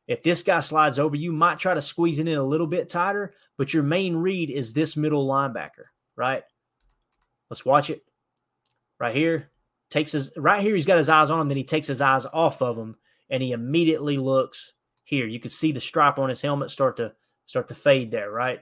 If 0.07 0.23
this 0.23 0.41
guy 0.41 0.61
slides 0.61 0.97
over, 0.97 1.17
you 1.17 1.33
might 1.33 1.59
try 1.59 1.73
to 1.73 1.81
squeeze 1.81 2.19
it 2.19 2.29
in 2.29 2.37
a 2.37 2.43
little 2.43 2.65
bit 2.65 2.89
tighter, 2.89 3.33
but 3.57 3.73
your 3.73 3.83
main 3.83 4.15
read 4.15 4.49
is 4.49 4.71
this 4.71 4.95
middle 4.95 5.27
linebacker, 5.27 5.87
right? 6.15 6.43
Let's 7.49 7.65
watch 7.65 7.89
it 7.89 8.05
right 9.01 9.13
here 9.13 9.51
takes 9.91 10.13
his 10.13 10.31
right 10.37 10.61
here, 10.61 10.73
he's 10.73 10.87
got 10.87 10.97
his 10.97 11.09
eyes 11.09 11.29
on 11.29 11.41
him, 11.41 11.47
then 11.49 11.57
he 11.57 11.63
takes 11.63 11.87
his 11.87 12.01
eyes 12.01 12.25
off 12.25 12.61
of 12.61 12.77
him 12.77 12.95
and 13.31 13.41
he 13.41 13.53
immediately 13.53 14.17
looks 14.17 14.73
here. 15.03 15.25
You 15.25 15.39
can 15.39 15.49
see 15.49 15.71
the 15.71 15.79
stripe 15.79 16.19
on 16.19 16.29
his 16.29 16.41
helmet 16.41 16.69
start 16.69 16.97
to 16.97 17.15
start 17.47 17.69
to 17.69 17.75
fade 17.75 18.11
there, 18.11 18.29
right? 18.29 18.59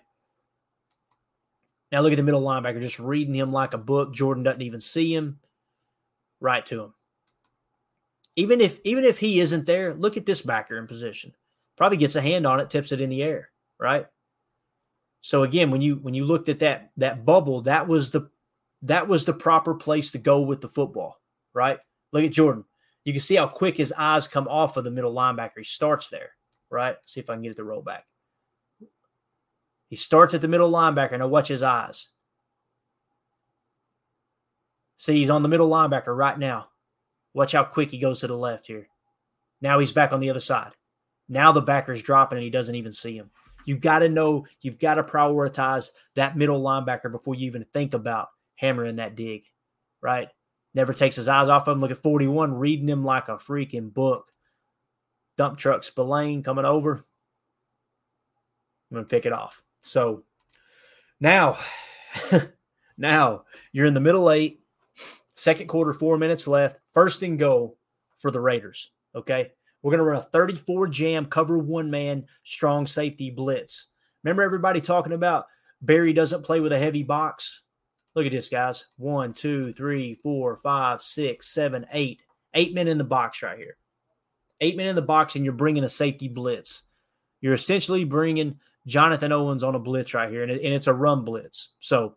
Now 1.91 2.01
look 2.01 2.13
at 2.13 2.17
the 2.17 2.23
middle 2.23 2.43
linebacker 2.43 2.81
just 2.81 2.99
reading 2.99 3.33
him 3.33 3.51
like 3.51 3.73
a 3.73 3.79
book. 3.79 4.13
Jordan 4.13 4.43
doesn't 4.43 4.61
even 4.61 4.79
see 4.79 5.13
him. 5.13 5.39
Right 6.39 6.65
to 6.67 6.83
him. 6.83 6.93
Even 8.35 8.61
if 8.61 8.79
even 8.85 9.03
if 9.03 9.17
he 9.17 9.39
isn't 9.41 9.65
there, 9.65 9.93
look 9.93 10.15
at 10.15 10.25
this 10.25 10.41
backer 10.41 10.77
in 10.77 10.87
position. 10.87 11.33
Probably 11.75 11.97
gets 11.97 12.15
a 12.15 12.21
hand 12.21 12.45
on 12.45 12.59
it, 12.59 12.69
tips 12.69 12.91
it 12.91 13.01
in 13.01 13.09
the 13.09 13.23
air, 13.23 13.49
right? 13.79 14.05
So 15.21 15.43
again, 15.43 15.71
when 15.71 15.81
you 15.81 15.95
when 15.95 16.13
you 16.13 16.25
looked 16.25 16.47
at 16.47 16.59
that 16.59 16.91
that 16.97 17.25
bubble, 17.25 17.61
that 17.61 17.87
was 17.87 18.11
the 18.11 18.29
that 18.83 19.07
was 19.07 19.25
the 19.25 19.33
proper 19.33 19.73
place 19.73 20.11
to 20.11 20.17
go 20.19 20.41
with 20.41 20.61
the 20.61 20.67
football, 20.67 21.19
right? 21.53 21.79
Look 22.13 22.23
at 22.23 22.31
Jordan. 22.31 22.63
You 23.09 23.13
can 23.13 23.21
see 23.21 23.37
how 23.37 23.47
quick 23.47 23.75
his 23.75 23.91
eyes 23.97 24.27
come 24.27 24.47
off 24.47 24.77
of 24.77 24.83
the 24.83 24.91
middle 24.91 25.15
linebacker. 25.15 25.57
He 25.57 25.63
starts 25.63 26.09
there, 26.09 26.29
right? 26.69 26.95
See 27.05 27.19
if 27.19 27.27
I 27.27 27.33
can 27.33 27.41
get 27.41 27.53
it 27.53 27.55
to 27.55 27.63
roll 27.63 27.81
back. 27.81 28.05
He 29.87 29.95
starts 29.95 30.35
at 30.35 30.41
the 30.41 30.47
middle 30.47 30.69
linebacker. 30.69 31.17
Now 31.17 31.27
watch 31.27 31.47
his 31.47 31.63
eyes. 31.63 32.09
See, 34.97 35.15
he's 35.15 35.31
on 35.31 35.41
the 35.41 35.49
middle 35.49 35.71
linebacker 35.71 36.15
right 36.15 36.37
now. 36.37 36.67
Watch 37.33 37.53
how 37.53 37.63
quick 37.63 37.89
he 37.89 37.97
goes 37.97 38.19
to 38.19 38.27
the 38.27 38.37
left 38.37 38.67
here. 38.67 38.87
Now 39.59 39.79
he's 39.79 39.91
back 39.91 40.13
on 40.13 40.19
the 40.19 40.29
other 40.29 40.39
side. 40.39 40.73
Now 41.27 41.51
the 41.51 41.61
backer's 41.61 42.03
dropping 42.03 42.37
and 42.37 42.43
he 42.43 42.51
doesn't 42.51 42.75
even 42.75 42.91
see 42.91 43.15
him. 43.15 43.31
You've 43.65 43.81
got 43.81 43.99
to 43.99 44.09
know, 44.09 44.45
you've 44.61 44.77
got 44.77 44.95
to 44.95 45.03
prioritize 45.03 45.89
that 46.13 46.37
middle 46.37 46.61
linebacker 46.61 47.11
before 47.11 47.33
you 47.33 47.47
even 47.47 47.63
think 47.73 47.95
about 47.95 48.27
hammering 48.53 48.97
that 48.97 49.15
dig, 49.15 49.45
right? 49.99 50.29
Never 50.73 50.93
takes 50.93 51.15
his 51.15 51.27
eyes 51.27 51.49
off 51.49 51.67
of 51.67 51.75
him. 51.75 51.81
Look 51.81 51.91
at 51.91 51.97
41, 51.97 52.53
reading 52.53 52.87
him 52.87 53.03
like 53.03 53.27
a 53.27 53.37
freaking 53.37 53.93
book. 53.93 54.31
Dump 55.37 55.57
truck 55.57 55.83
Spillane 55.83 56.43
coming 56.43 56.65
over. 56.65 57.05
I'm 58.91 58.95
going 58.95 59.05
to 59.05 59.09
pick 59.09 59.25
it 59.25 59.33
off. 59.33 59.61
So 59.81 60.23
now, 61.19 61.57
Now 62.99 63.45
you're 63.71 63.85
in 63.85 63.93
the 63.93 64.01
middle 64.01 64.29
eight, 64.29 64.59
second 65.35 65.67
quarter, 65.67 65.93
four 65.93 66.17
minutes 66.17 66.47
left. 66.47 66.77
First 66.93 67.23
and 67.23 67.39
goal 67.39 67.77
for 68.17 68.29
the 68.29 68.41
Raiders. 68.41 68.91
Okay. 69.15 69.53
We're 69.81 69.91
going 69.91 69.99
to 69.99 70.03
run 70.03 70.19
a 70.19 70.23
34 70.23 70.87
jam, 70.87 71.25
cover 71.25 71.57
one 71.57 71.89
man, 71.89 72.25
strong 72.43 72.85
safety 72.85 73.29
blitz. 73.29 73.87
Remember 74.23 74.43
everybody 74.43 74.81
talking 74.81 75.13
about 75.13 75.45
Barry 75.81 76.11
doesn't 76.11 76.43
play 76.43 76.59
with 76.59 76.73
a 76.73 76.77
heavy 76.77 77.03
box? 77.03 77.63
Look 78.15 78.25
at 78.25 78.31
this, 78.31 78.49
guys. 78.49 78.85
One, 78.97 79.33
two, 79.33 79.71
three, 79.73 80.15
four, 80.15 80.55
five, 80.57 81.01
six, 81.01 81.47
seven, 81.47 81.85
eight. 81.91 82.21
Eight 82.53 82.73
men 82.73 82.87
in 82.87 82.97
the 82.97 83.03
box 83.03 83.43
right 83.43 83.57
here. 83.57 83.77
Eight 84.61 84.75
men 84.75 84.87
in 84.87 84.95
the 84.95 85.01
box, 85.01 85.35
and 85.35 85.45
you're 85.45 85.53
bringing 85.53 85.83
a 85.83 85.89
safety 85.89 86.27
blitz. 86.27 86.83
You're 87.41 87.53
essentially 87.53 88.03
bringing 88.03 88.59
Jonathan 88.87 89.31
Owens 89.31 89.63
on 89.63 89.75
a 89.75 89.79
blitz 89.79 90.13
right 90.13 90.29
here, 90.29 90.43
and, 90.43 90.51
it, 90.51 90.63
and 90.63 90.73
it's 90.73 90.87
a 90.87 90.93
run 90.93 91.23
blitz. 91.23 91.69
So, 91.79 92.15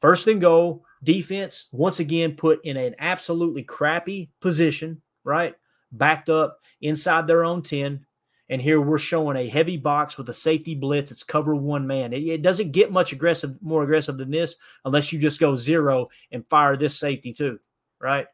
first 0.00 0.26
and 0.26 0.40
goal, 0.40 0.84
defense 1.04 1.68
once 1.70 2.00
again 2.00 2.34
put 2.34 2.64
in 2.64 2.76
an 2.76 2.94
absolutely 2.98 3.62
crappy 3.62 4.30
position, 4.40 5.02
right? 5.22 5.54
Backed 5.92 6.30
up 6.30 6.58
inside 6.80 7.26
their 7.26 7.44
own 7.44 7.62
10. 7.62 8.04
And 8.50 8.60
here 8.60 8.80
we're 8.80 8.98
showing 8.98 9.36
a 9.36 9.48
heavy 9.48 9.76
box 9.76 10.18
with 10.18 10.28
a 10.28 10.34
safety 10.34 10.74
blitz. 10.74 11.10
It's 11.10 11.22
cover 11.22 11.54
one 11.54 11.86
man. 11.86 12.12
It, 12.12 12.22
it, 12.24 12.42
doesn't 12.42 12.72
get 12.72 12.92
much 12.92 13.12
aggressive, 13.12 13.56
more 13.62 13.82
aggressive 13.82 14.18
than 14.18 14.30
this, 14.30 14.56
unless 14.84 15.12
you 15.12 15.18
just 15.18 15.40
go 15.40 15.56
zero 15.56 16.08
and 16.30 16.46
fire 16.48 16.76
this 16.76 16.98
safety 16.98 17.32
too, 17.32 17.58
right? 18.00 18.26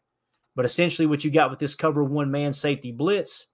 But 0.56 0.64
essentially, 0.64 1.06
what 1.06 1.24
you 1.24 1.30
got 1.30 1.50
with 1.50 1.60
this 1.60 1.76
cover 1.76 2.02
one 2.02 2.30
man 2.30 2.52
safety 2.52 2.90
blitz 2.90 3.46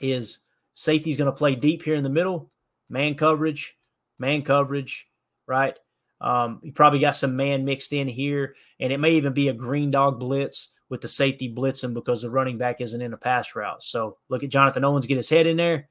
is 0.00 0.40
safety's 0.74 1.18
going 1.18 1.30
to 1.30 1.36
play 1.36 1.54
deep 1.54 1.82
here 1.82 1.94
in 1.94 2.02
the 2.02 2.08
middle, 2.08 2.50
man 2.88 3.14
coverage, 3.14 3.76
man 4.18 4.42
coverage, 4.42 5.06
right? 5.46 5.78
Um, 6.22 6.60
you 6.62 6.72
probably 6.72 7.00
got 7.00 7.16
some 7.16 7.36
man 7.36 7.64
mixed 7.64 7.92
in 7.92 8.08
here, 8.08 8.54
and 8.80 8.92
it 8.92 8.98
may 8.98 9.12
even 9.12 9.34
be 9.34 9.48
a 9.48 9.52
green 9.52 9.90
dog 9.90 10.18
blitz 10.18 10.68
with 10.88 11.00
the 11.00 11.08
safety 11.08 11.52
blitzing 11.52 11.94
because 11.94 12.22
the 12.22 12.30
running 12.30 12.58
back 12.58 12.80
isn't 12.80 13.00
in 13.00 13.12
a 13.12 13.18
pass 13.18 13.54
route. 13.54 13.82
So 13.82 14.18
look 14.28 14.42
at 14.42 14.50
Jonathan 14.50 14.84
Owens 14.84 15.06
get 15.06 15.16
his 15.16 15.30
head 15.30 15.46
in 15.46 15.56
there, 15.56 15.88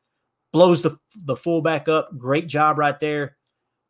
blows 0.52 0.82
the 0.82 0.98
the 1.16 1.36
fullback 1.36 1.88
up. 1.88 2.18
Great 2.18 2.48
job 2.48 2.78
right 2.78 3.00
there. 3.00 3.38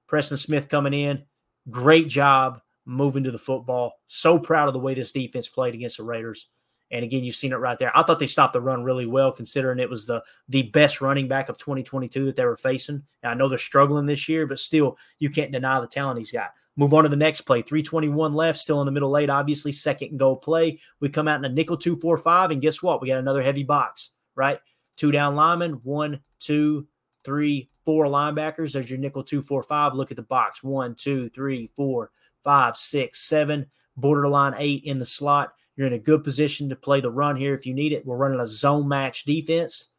Preston 0.07 0.37
Smith 0.37 0.69
coming 0.69 0.93
in, 0.93 1.23
great 1.69 2.07
job 2.07 2.61
moving 2.85 3.23
to 3.23 3.31
the 3.31 3.37
football. 3.37 3.93
So 4.07 4.39
proud 4.39 4.67
of 4.67 4.73
the 4.73 4.79
way 4.79 4.93
this 4.93 5.11
defense 5.11 5.47
played 5.47 5.73
against 5.73 5.97
the 5.97 6.03
Raiders. 6.03 6.47
And 6.91 7.05
again, 7.05 7.23
you've 7.23 7.35
seen 7.35 7.53
it 7.53 7.57
right 7.57 7.79
there. 7.79 7.97
I 7.97 8.03
thought 8.03 8.19
they 8.19 8.27
stopped 8.27 8.53
the 8.53 8.61
run 8.61 8.83
really 8.83 9.05
well, 9.05 9.31
considering 9.31 9.79
it 9.79 9.89
was 9.89 10.05
the 10.05 10.21
the 10.49 10.63
best 10.63 10.99
running 10.99 11.27
back 11.27 11.47
of 11.47 11.57
2022 11.57 12.25
that 12.25 12.35
they 12.35 12.45
were 12.45 12.57
facing. 12.57 13.03
And 13.23 13.31
I 13.31 13.33
know 13.33 13.47
they're 13.47 13.57
struggling 13.57 14.05
this 14.05 14.27
year, 14.27 14.45
but 14.45 14.59
still, 14.59 14.97
you 15.19 15.29
can't 15.29 15.51
deny 15.51 15.79
the 15.79 15.87
talent 15.87 16.19
he's 16.19 16.31
got. 16.31 16.51
Move 16.77 16.93
on 16.93 17.03
to 17.03 17.09
the 17.09 17.15
next 17.15 17.41
play. 17.41 17.61
321 17.61 18.33
left, 18.33 18.57
still 18.57 18.81
in 18.81 18.85
the 18.85 18.91
middle 18.91 19.17
eight, 19.17 19.29
obviously. 19.29 19.71
Second 19.71 20.11
and 20.11 20.19
goal 20.19 20.37
play. 20.37 20.79
We 20.99 21.09
come 21.09 21.27
out 21.27 21.39
in 21.39 21.45
a 21.45 21.49
nickel 21.49 21.77
two, 21.77 21.97
four, 21.97 22.17
five, 22.17 22.51
and 22.51 22.61
guess 22.61 22.81
what? 22.81 23.01
We 23.01 23.09
got 23.09 23.19
another 23.19 23.41
heavy 23.41 23.63
box, 23.63 24.11
right? 24.35 24.59
Two 24.95 25.11
down 25.11 25.35
linemen, 25.35 25.81
one, 25.83 26.21
two, 26.39 26.87
three, 27.23 27.69
four 27.83 28.05
linebackers. 28.05 28.71
There's 28.71 28.89
your 28.89 28.99
nickel 28.99 29.23
two, 29.23 29.41
four, 29.41 29.63
five. 29.63 29.93
Look 29.93 30.11
at 30.11 30.17
the 30.17 30.23
box. 30.23 30.63
One, 30.63 30.95
two, 30.95 31.29
three, 31.29 31.69
four, 31.75 32.11
five, 32.43 32.77
six, 32.77 33.19
seven, 33.19 33.67
borderline 33.97 34.55
eight 34.57 34.83
in 34.85 34.97
the 34.97 35.05
slot. 35.05 35.53
You're 35.75 35.87
in 35.87 35.93
a 35.93 35.99
good 35.99 36.23
position 36.23 36.69
to 36.69 36.75
play 36.75 37.01
the 37.01 37.11
run 37.11 37.35
here 37.35 37.53
if 37.53 37.65
you 37.65 37.73
need 37.73 37.91
it. 37.91 38.05
We're 38.05 38.17
running 38.17 38.39
a 38.39 38.47
zone 38.47 38.87
match 38.87 39.23
defense. 39.23 39.89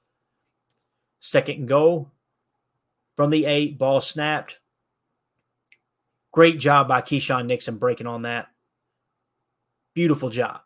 Second 1.21 1.61
and 1.61 1.69
goal 1.69 2.11
from 3.17 3.31
the 3.31 3.45
eight, 3.47 3.79
ball 3.79 4.01
snapped. 4.01 4.59
Great 6.33 6.59
job 6.59 6.89
by 6.89 7.03
Keisean 7.03 7.47
Nixon 7.47 7.77
breaking 7.77 8.07
on 8.07 8.23
that. 8.23 8.47
Beautiful 9.95 10.31
job. 10.31 10.63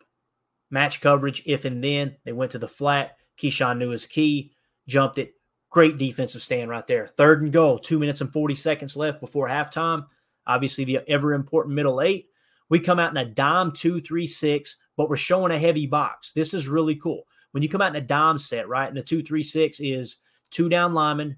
Match 0.70 1.00
coverage, 1.00 1.42
if 1.44 1.64
and 1.64 1.82
then. 1.82 2.16
They 2.24 2.32
went 2.32 2.52
to 2.52 2.58
the 2.58 2.68
flat. 2.68 3.16
Keisean 3.36 3.78
knew 3.78 3.90
his 3.90 4.06
key, 4.06 4.52
jumped 4.86 5.18
it. 5.18 5.34
Great 5.70 5.98
defensive 5.98 6.42
stand 6.42 6.70
right 6.70 6.86
there. 6.86 7.08
Third 7.08 7.42
and 7.42 7.52
goal, 7.52 7.78
two 7.78 7.98
minutes 7.98 8.20
and 8.20 8.32
40 8.32 8.54
seconds 8.54 8.96
left 8.96 9.20
before 9.20 9.48
halftime. 9.48 10.06
Obviously, 10.46 10.84
the 10.84 11.00
ever 11.08 11.34
important 11.34 11.74
middle 11.74 12.00
eight. 12.00 12.28
We 12.68 12.80
come 12.80 12.98
out 12.98 13.10
in 13.10 13.16
a 13.16 13.24
dime 13.24 13.72
two, 13.72 14.00
three, 14.00 14.26
six, 14.26 14.76
but 14.96 15.08
we're 15.08 15.16
showing 15.16 15.52
a 15.52 15.58
heavy 15.58 15.86
box. 15.86 16.32
This 16.32 16.54
is 16.54 16.68
really 16.68 16.94
cool. 16.94 17.24
When 17.50 17.62
you 17.62 17.68
come 17.68 17.82
out 17.82 17.94
in 17.94 18.02
a 18.02 18.06
dime 18.06 18.38
set, 18.38 18.68
right? 18.68 18.88
And 18.88 18.96
the 18.96 19.02
two, 19.02 19.22
three, 19.22 19.42
six 19.42 19.80
is 19.80 20.18
two 20.50 20.68
down 20.68 20.94
linemen, 20.94 21.36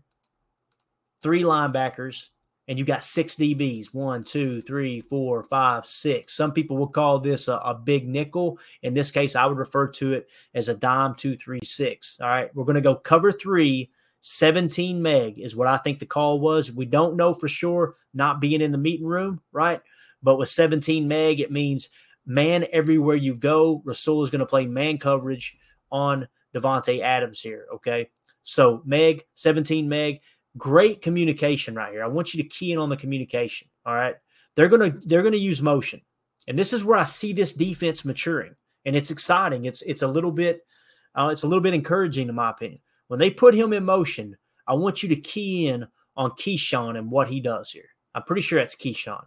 three 1.23 1.43
linebackers, 1.43 2.29
and 2.69 2.79
you 2.79 2.85
got 2.85 3.03
six 3.03 3.35
DBs 3.35 3.95
one, 3.95 4.23
two, 4.23 4.61
three, 4.61 5.01
four, 5.01 5.43
five, 5.43 5.87
six. 5.87 6.35
Some 6.35 6.53
people 6.53 6.77
will 6.77 6.89
call 6.89 7.19
this 7.19 7.49
a, 7.49 7.55
a, 7.55 7.75
big 7.75 8.07
nickel. 8.07 8.59
In 8.83 8.93
this 8.93 9.11
case, 9.11 9.35
I 9.35 9.47
would 9.47 9.57
refer 9.57 9.89
to 9.89 10.13
it 10.13 10.29
as 10.55 10.69
a 10.69 10.75
dime 10.75 11.15
two, 11.15 11.37
three, 11.37 11.61
six. 11.65 12.19
All 12.21 12.29
right. 12.29 12.55
We're 12.55 12.65
going 12.65 12.75
to 12.75 12.83
go 12.83 12.95
cover 12.95 13.33
three. 13.33 13.91
17 14.21 15.01
meg 15.01 15.39
is 15.39 15.57
what 15.57 15.69
I 15.69 15.79
think 15.79 15.99
the 15.99 16.07
call 16.07 16.41
was. 16.41 16.71
We 16.71 16.85
don't 16.85 17.17
know 17.17 17.33
for 17.33 17.49
sure, 17.49 17.97
not 18.13 18.41
being 18.41 18.61
in 18.61 18.73
the 18.73 18.79
meeting 18.79 19.07
room, 19.07 19.41
right? 19.53 19.81
But 20.23 20.37
with 20.37 20.51
17 20.51 21.09
meg, 21.09 21.41
it 21.41 21.53
means 21.53 21.89
man 22.27 22.67
everywhere 22.73 23.17
you 23.17 23.35
go. 23.35 23.81
Rasul 23.85 24.23
is 24.23 24.31
going 24.31 24.41
to 24.41 24.47
play 24.47 24.67
man 24.67 24.99
coverage 24.99 25.57
on 25.91 26.29
Davante 26.55 27.01
Adams 27.01 27.41
here. 27.41 27.67
Okay. 27.77 28.11
So 28.43 28.83
meg, 28.85 29.25
17 29.35 29.89
meg, 29.89 30.21
great 30.59 31.01
communication 31.01 31.75
right 31.75 31.93
here. 31.93 32.05
I 32.05 32.09
want 32.09 32.35
you 32.35 32.43
to 32.43 32.49
key 32.49 32.73
in 32.73 32.79
on 32.79 32.91
the 32.91 32.97
communication. 32.97 33.69
All 33.87 33.95
right. 33.95 34.17
They're 34.57 34.69
gonna 34.69 34.95
they're 35.07 35.23
gonna 35.23 35.37
use 35.37 35.63
motion. 35.63 36.01
And 36.47 36.59
this 36.59 36.73
is 36.73 36.85
where 36.85 36.99
I 36.99 37.05
see 37.05 37.33
this 37.33 37.55
defense 37.55 38.05
maturing. 38.05 38.55
And 38.85 38.97
it's 38.97 39.11
exciting. 39.11 39.65
It's 39.65 39.83
it's 39.83 40.03
a 40.03 40.09
little 40.09 40.33
bit 40.33 40.67
uh, 41.15 41.29
it's 41.29 41.45
a 41.45 41.47
little 41.47 41.63
bit 41.63 41.75
encouraging 41.75 42.29
in 42.29 42.35
my 42.35 42.51
opinion. 42.51 42.81
When 43.07 43.19
they 43.19 43.31
put 43.31 43.55
him 43.55 43.73
in 43.73 43.85
motion, 43.85 44.37
I 44.67 44.75
want 44.75 45.03
you 45.03 45.09
to 45.11 45.17
key 45.17 45.69
in 45.69 45.87
on 46.17 46.33
Keisean 46.33 46.99
and 46.99 47.11
what 47.11 47.29
he 47.29 47.41
does 47.41 47.71
here. 47.71 47.89
I'm 48.15 48.25
pretty 48.25 48.43
sure 48.43 48.59
that's 48.59 48.77
Keisean. 48.77 49.25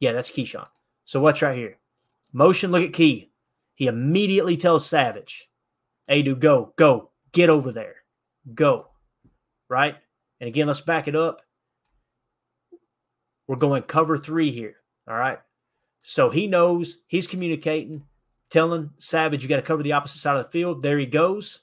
Yeah, 0.00 0.12
that's 0.12 0.30
Keisean. 0.30 0.66
So 1.04 1.20
what's 1.20 1.40
right 1.40 1.56
here? 1.56 1.78
Motion, 2.32 2.70
look 2.70 2.82
at 2.82 2.92
Key. 2.92 3.30
He 3.74 3.86
immediately 3.86 4.56
tells 4.56 4.84
Savage, 4.84 5.48
Hey, 6.06 6.22
dude, 6.22 6.40
go, 6.40 6.74
go, 6.76 7.10
get 7.32 7.48
over 7.48 7.72
there. 7.72 7.96
Go. 8.54 8.88
Right? 9.68 9.96
And 10.40 10.48
again, 10.48 10.66
let's 10.66 10.80
back 10.80 11.08
it 11.08 11.16
up. 11.16 11.42
We're 13.46 13.56
going 13.56 13.82
cover 13.82 14.16
three 14.16 14.50
here. 14.50 14.76
All 15.08 15.16
right. 15.16 15.38
So 16.02 16.30
he 16.30 16.46
knows 16.46 16.98
he's 17.06 17.26
communicating, 17.26 18.04
telling 18.50 18.90
Savage, 18.98 19.42
you 19.42 19.48
got 19.48 19.56
to 19.56 19.62
cover 19.62 19.82
the 19.82 19.92
opposite 19.92 20.18
side 20.18 20.36
of 20.36 20.44
the 20.44 20.50
field. 20.50 20.82
There 20.82 20.98
he 20.98 21.06
goes. 21.06 21.62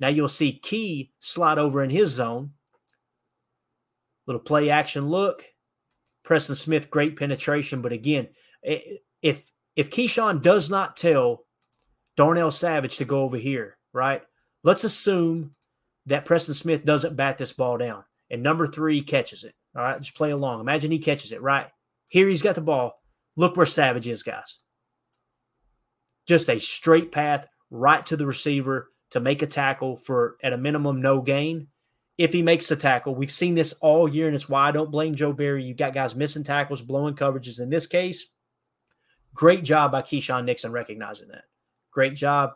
Now 0.00 0.08
you'll 0.08 0.28
see 0.28 0.52
Key 0.52 1.12
slide 1.20 1.58
over 1.58 1.82
in 1.82 1.90
his 1.90 2.10
zone. 2.10 2.52
Little 4.26 4.40
play 4.40 4.70
action 4.70 5.08
look. 5.08 5.44
Preston 6.22 6.56
Smith, 6.56 6.90
great 6.90 7.16
penetration. 7.16 7.80
But 7.80 7.92
again, 7.92 8.28
if 8.62 9.50
if 9.76 9.90
Keisean 9.90 10.42
does 10.42 10.70
not 10.70 10.96
tell 10.96 11.44
Darnell 12.16 12.50
Savage 12.50 12.98
to 12.98 13.04
go 13.04 13.22
over 13.22 13.36
here, 13.36 13.78
right? 13.92 14.22
Let's 14.62 14.84
assume 14.84 15.52
that 16.06 16.24
Preston 16.24 16.54
Smith 16.54 16.84
doesn't 16.84 17.16
bat 17.16 17.38
this 17.38 17.52
ball 17.52 17.78
down 17.78 18.04
and 18.30 18.42
number 18.42 18.66
three 18.66 19.02
catches 19.02 19.44
it. 19.44 19.54
All 19.76 19.82
right, 19.82 20.00
just 20.00 20.16
play 20.16 20.30
along. 20.30 20.60
Imagine 20.60 20.90
he 20.90 20.98
catches 20.98 21.32
it, 21.32 21.42
right? 21.42 21.66
Here 22.08 22.28
he's 22.28 22.42
got 22.42 22.54
the 22.54 22.60
ball. 22.60 23.00
Look 23.36 23.56
where 23.56 23.66
Savage 23.66 24.06
is, 24.08 24.22
guys. 24.22 24.58
Just 26.26 26.48
a 26.48 26.58
straight 26.58 27.12
path 27.12 27.46
right 27.70 28.04
to 28.06 28.16
the 28.16 28.26
receiver 28.26 28.90
to 29.10 29.20
make 29.20 29.42
a 29.42 29.46
tackle 29.46 29.96
for, 29.96 30.36
at 30.42 30.52
a 30.52 30.58
minimum, 30.58 31.00
no 31.00 31.20
gain. 31.20 31.68
If 32.18 32.32
he 32.32 32.42
makes 32.42 32.66
the 32.66 32.76
tackle, 32.76 33.14
we've 33.14 33.30
seen 33.30 33.54
this 33.54 33.74
all 33.74 34.08
year, 34.08 34.26
and 34.26 34.34
it's 34.34 34.48
why 34.48 34.68
I 34.68 34.72
don't 34.72 34.90
blame 34.90 35.14
Joe 35.14 35.32
Barry. 35.32 35.64
You 35.64 35.74
got 35.74 35.94
guys 35.94 36.16
missing 36.16 36.42
tackles, 36.44 36.82
blowing 36.82 37.14
coverages. 37.14 37.60
In 37.60 37.70
this 37.70 37.86
case, 37.86 38.26
great 39.34 39.62
job 39.62 39.92
by 39.92 40.02
Keisean 40.02 40.44
Nixon 40.44 40.72
recognizing 40.72 41.28
that. 41.28 41.44
Great 41.92 42.16
job. 42.16 42.50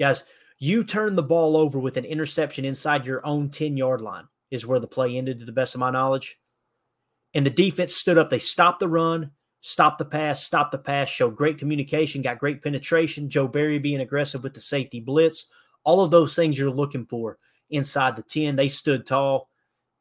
Guys, 0.00 0.24
you 0.58 0.82
turn 0.82 1.14
the 1.14 1.22
ball 1.22 1.56
over 1.56 1.78
with 1.78 1.96
an 1.96 2.04
interception 2.04 2.64
inside 2.64 3.06
your 3.06 3.24
own 3.24 3.50
10 3.50 3.76
yard 3.76 4.00
line 4.00 4.26
is 4.50 4.66
where 4.66 4.80
the 4.80 4.86
play 4.86 5.16
ended, 5.16 5.40
to 5.40 5.44
the 5.44 5.52
best 5.52 5.74
of 5.74 5.80
my 5.80 5.90
knowledge. 5.90 6.38
And 7.34 7.44
the 7.44 7.50
defense 7.50 7.94
stood 7.94 8.18
up. 8.18 8.30
They 8.30 8.38
stopped 8.38 8.80
the 8.80 8.88
run, 8.88 9.32
stopped 9.60 9.98
the 9.98 10.04
pass, 10.04 10.42
stopped 10.42 10.72
the 10.72 10.78
pass, 10.78 11.08
showed 11.08 11.36
great 11.36 11.58
communication, 11.58 12.22
got 12.22 12.38
great 12.38 12.62
penetration. 12.62 13.28
Joe 13.28 13.48
Barry 13.48 13.78
being 13.78 14.00
aggressive 14.00 14.42
with 14.42 14.54
the 14.54 14.60
safety 14.60 15.00
blitz. 15.00 15.46
All 15.84 16.00
of 16.00 16.10
those 16.10 16.34
things 16.34 16.58
you're 16.58 16.70
looking 16.70 17.06
for 17.06 17.38
inside 17.70 18.16
the 18.16 18.22
10. 18.22 18.56
They 18.56 18.68
stood 18.68 19.06
tall. 19.06 19.48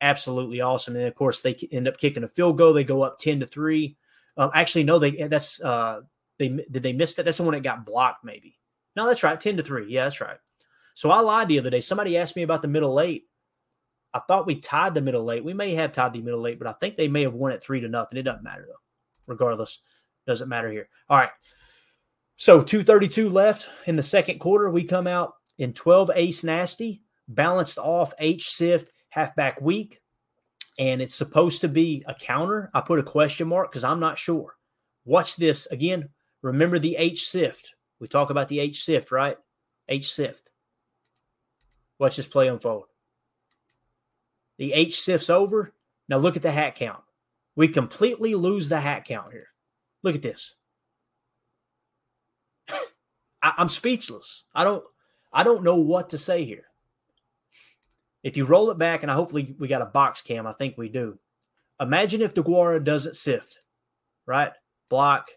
Absolutely 0.02 0.62
awesome. 0.62 0.96
And 0.96 1.06
of 1.06 1.16
course, 1.16 1.42
they 1.42 1.56
end 1.72 1.88
up 1.88 1.98
kicking 1.98 2.24
a 2.24 2.28
field 2.28 2.58
goal. 2.58 2.74
They 2.74 2.84
go 2.84 3.02
up 3.02 3.20
10 3.20 3.42
to 3.42 3.48
3. 3.48 3.98
Um, 4.38 4.52
actually, 4.54 4.84
no, 4.84 5.00
they 5.00 5.12
that's 5.12 5.62
uh 5.62 6.02
they 6.38 6.50
did 6.50 6.84
they 6.84 6.94
miss 6.94 7.16
that? 7.16 7.26
That's 7.26 7.38
the 7.38 7.44
one 7.44 7.56
that 7.56 7.64
got 7.64 7.86
blocked, 7.86 8.24
maybe. 8.24 8.60
No, 8.96 9.08
that's 9.08 9.24
right. 9.24 9.40
10 9.40 9.58
to 9.58 9.64
3. 9.64 9.88
Yeah, 9.90 10.04
that's 10.04 10.22
right. 10.22 10.38
So 10.94 11.12
I 11.12 11.20
lied 11.20 11.48
the 11.48 11.60
other 11.60 11.70
day. 11.70 11.80
Somebody 11.80 12.18
asked 12.18 12.36
me 12.36 12.44
about 12.44 12.62
the 12.62 12.68
middle 12.68 13.00
eight. 13.00 13.27
I 14.14 14.20
thought 14.28 14.48
we 14.48 14.60
tied 14.60 14.94
the 14.94 15.02
middle 15.02 15.32
eight. 15.32 15.44
We 15.44 15.54
may 15.54 15.76
have 15.76 15.92
tied 15.92 16.14
the 16.14 16.22
middle 16.22 16.48
eight, 16.48 16.60
but 16.60 16.68
I 16.68 16.74
think 16.74 16.96
they 16.96 17.08
may 17.08 17.24
have 17.24 17.34
won 17.34 17.52
it 17.52 17.62
three 17.62 17.82
to 17.82 17.88
nothing. 17.88 18.18
It 18.18 18.24
doesn't 18.24 18.44
matter 18.44 18.66
though. 18.68 19.32
Regardless, 19.32 19.82
Doesn't 20.26 20.50
matter 20.50 20.72
here. 20.72 20.90
All 21.10 21.18
right. 21.18 21.30
So 22.38 22.62
232 22.62 23.30
left 23.30 23.70
in 23.86 23.96
the 23.96 24.04
second 24.04 24.40
quarter. 24.40 24.70
We 24.70 24.84
come 24.84 25.08
out 25.08 25.34
in 25.58 25.74
12 25.74 26.12
ace 26.16 26.44
nasty, 26.44 27.02
balanced 27.28 27.78
off 27.78 28.14
H 28.20 28.50
sift, 28.50 28.92
halfback 29.10 29.60
weak. 29.62 30.02
And 30.80 31.02
it's 31.02 31.16
supposed 31.16 31.62
to 31.62 31.68
be 31.68 32.04
a 32.08 32.14
counter. 32.14 32.70
I 32.74 32.82
put 32.82 33.00
a 33.00 33.04
question 33.04 33.48
mark 33.48 33.72
because 33.72 33.84
I'm 33.84 34.00
not 34.00 34.20
sure. 34.20 34.56
Watch 35.06 35.36
this 35.36 35.66
again. 35.68 36.10
Remember 36.44 36.78
the 36.78 36.96
H 36.98 37.28
sift. 37.28 37.74
We 38.00 38.08
talk 38.08 38.30
about 38.30 38.48
the 38.48 38.60
H 38.60 38.84
sift, 38.84 39.12
right? 39.12 39.38
H 39.90 40.14
sift. 40.14 40.52
Watch 41.98 42.18
this 42.18 42.28
play 42.28 42.48
unfold. 42.48 42.86
The 44.58 44.74
H 44.74 45.02
sift's 45.02 45.30
over. 45.30 45.74
Now 46.10 46.18
look 46.18 46.36
at 46.36 46.42
the 46.42 46.52
hat 46.52 46.76
count. 46.76 47.04
We 47.56 47.68
completely 47.68 48.36
lose 48.36 48.70
the 48.70 48.80
hat 48.80 49.06
count 49.06 49.32
here. 49.32 49.48
Look 50.04 50.16
at 50.16 50.22
this. 50.22 50.56
I, 53.42 53.54
am 53.58 53.70
speechless. 53.70 54.44
I 54.54 54.64
don't 54.64 54.84
I 55.34 55.44
don't 55.44 55.64
know 55.64 55.76
what 55.76 56.10
to 56.10 56.18
say 56.18 56.46
here. 56.46 56.66
If 58.24 58.38
you 58.38 58.46
roll 58.46 58.72
it 58.72 58.78
back, 58.78 59.04
and 59.04 59.12
I 59.12 59.16
hopefully 59.16 59.56
we 59.58 59.68
got 59.68 59.82
a 59.82 59.86
box 59.86 60.22
cam, 60.22 60.48
I 60.48 60.54
think 60.54 60.78
we 60.78 60.90
do. 60.90 61.18
Imagine 61.80 62.22
if 62.22 62.34
DeGuara 62.34 62.84
doesn't 62.84 63.16
sift, 63.16 63.60
right? 64.26 64.52
Block, 64.90 65.30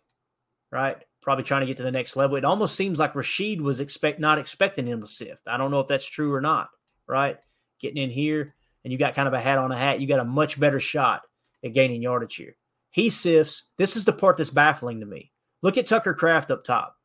right? 0.72 0.96
Probably 1.22 1.44
trying 1.44 1.60
to 1.60 1.66
get 1.66 1.76
to 1.76 1.82
the 1.82 1.90
next 1.90 2.16
level. 2.16 2.36
It 2.36 2.44
almost 2.44 2.76
seems 2.76 2.98
like 2.98 3.12
Rasheed 3.12 3.60
was 3.60 3.80
expect 3.80 4.20
not 4.20 4.38
expecting 4.38 4.86
him 4.86 5.02
to 5.02 5.06
sift. 5.06 5.42
I 5.46 5.58
don't 5.58 5.70
know 5.70 5.80
if 5.80 5.88
that's 5.88 6.06
true 6.06 6.32
or 6.32 6.40
not, 6.40 6.70
right? 7.06 7.36
Getting 7.78 8.02
in 8.02 8.10
here, 8.10 8.54
and 8.84 8.92
you 8.92 8.98
got 8.98 9.14
kind 9.14 9.28
of 9.28 9.34
a 9.34 9.40
hat 9.40 9.58
on 9.58 9.72
a 9.72 9.76
hat, 9.76 10.00
you 10.00 10.06
got 10.06 10.20
a 10.20 10.24
much 10.24 10.58
better 10.58 10.80
shot 10.80 11.22
at 11.64 11.72
gaining 11.72 12.02
yardage 12.02 12.36
here. 12.36 12.56
He 12.90 13.08
sifts. 13.08 13.64
This 13.78 13.96
is 13.96 14.04
the 14.04 14.12
part 14.12 14.36
that's 14.36 14.50
baffling 14.50 15.00
to 15.00 15.06
me. 15.06 15.32
Look 15.62 15.78
at 15.78 15.86
Tucker 15.86 16.14
Kraft 16.14 16.50
up 16.50 16.64
top. 16.64 16.96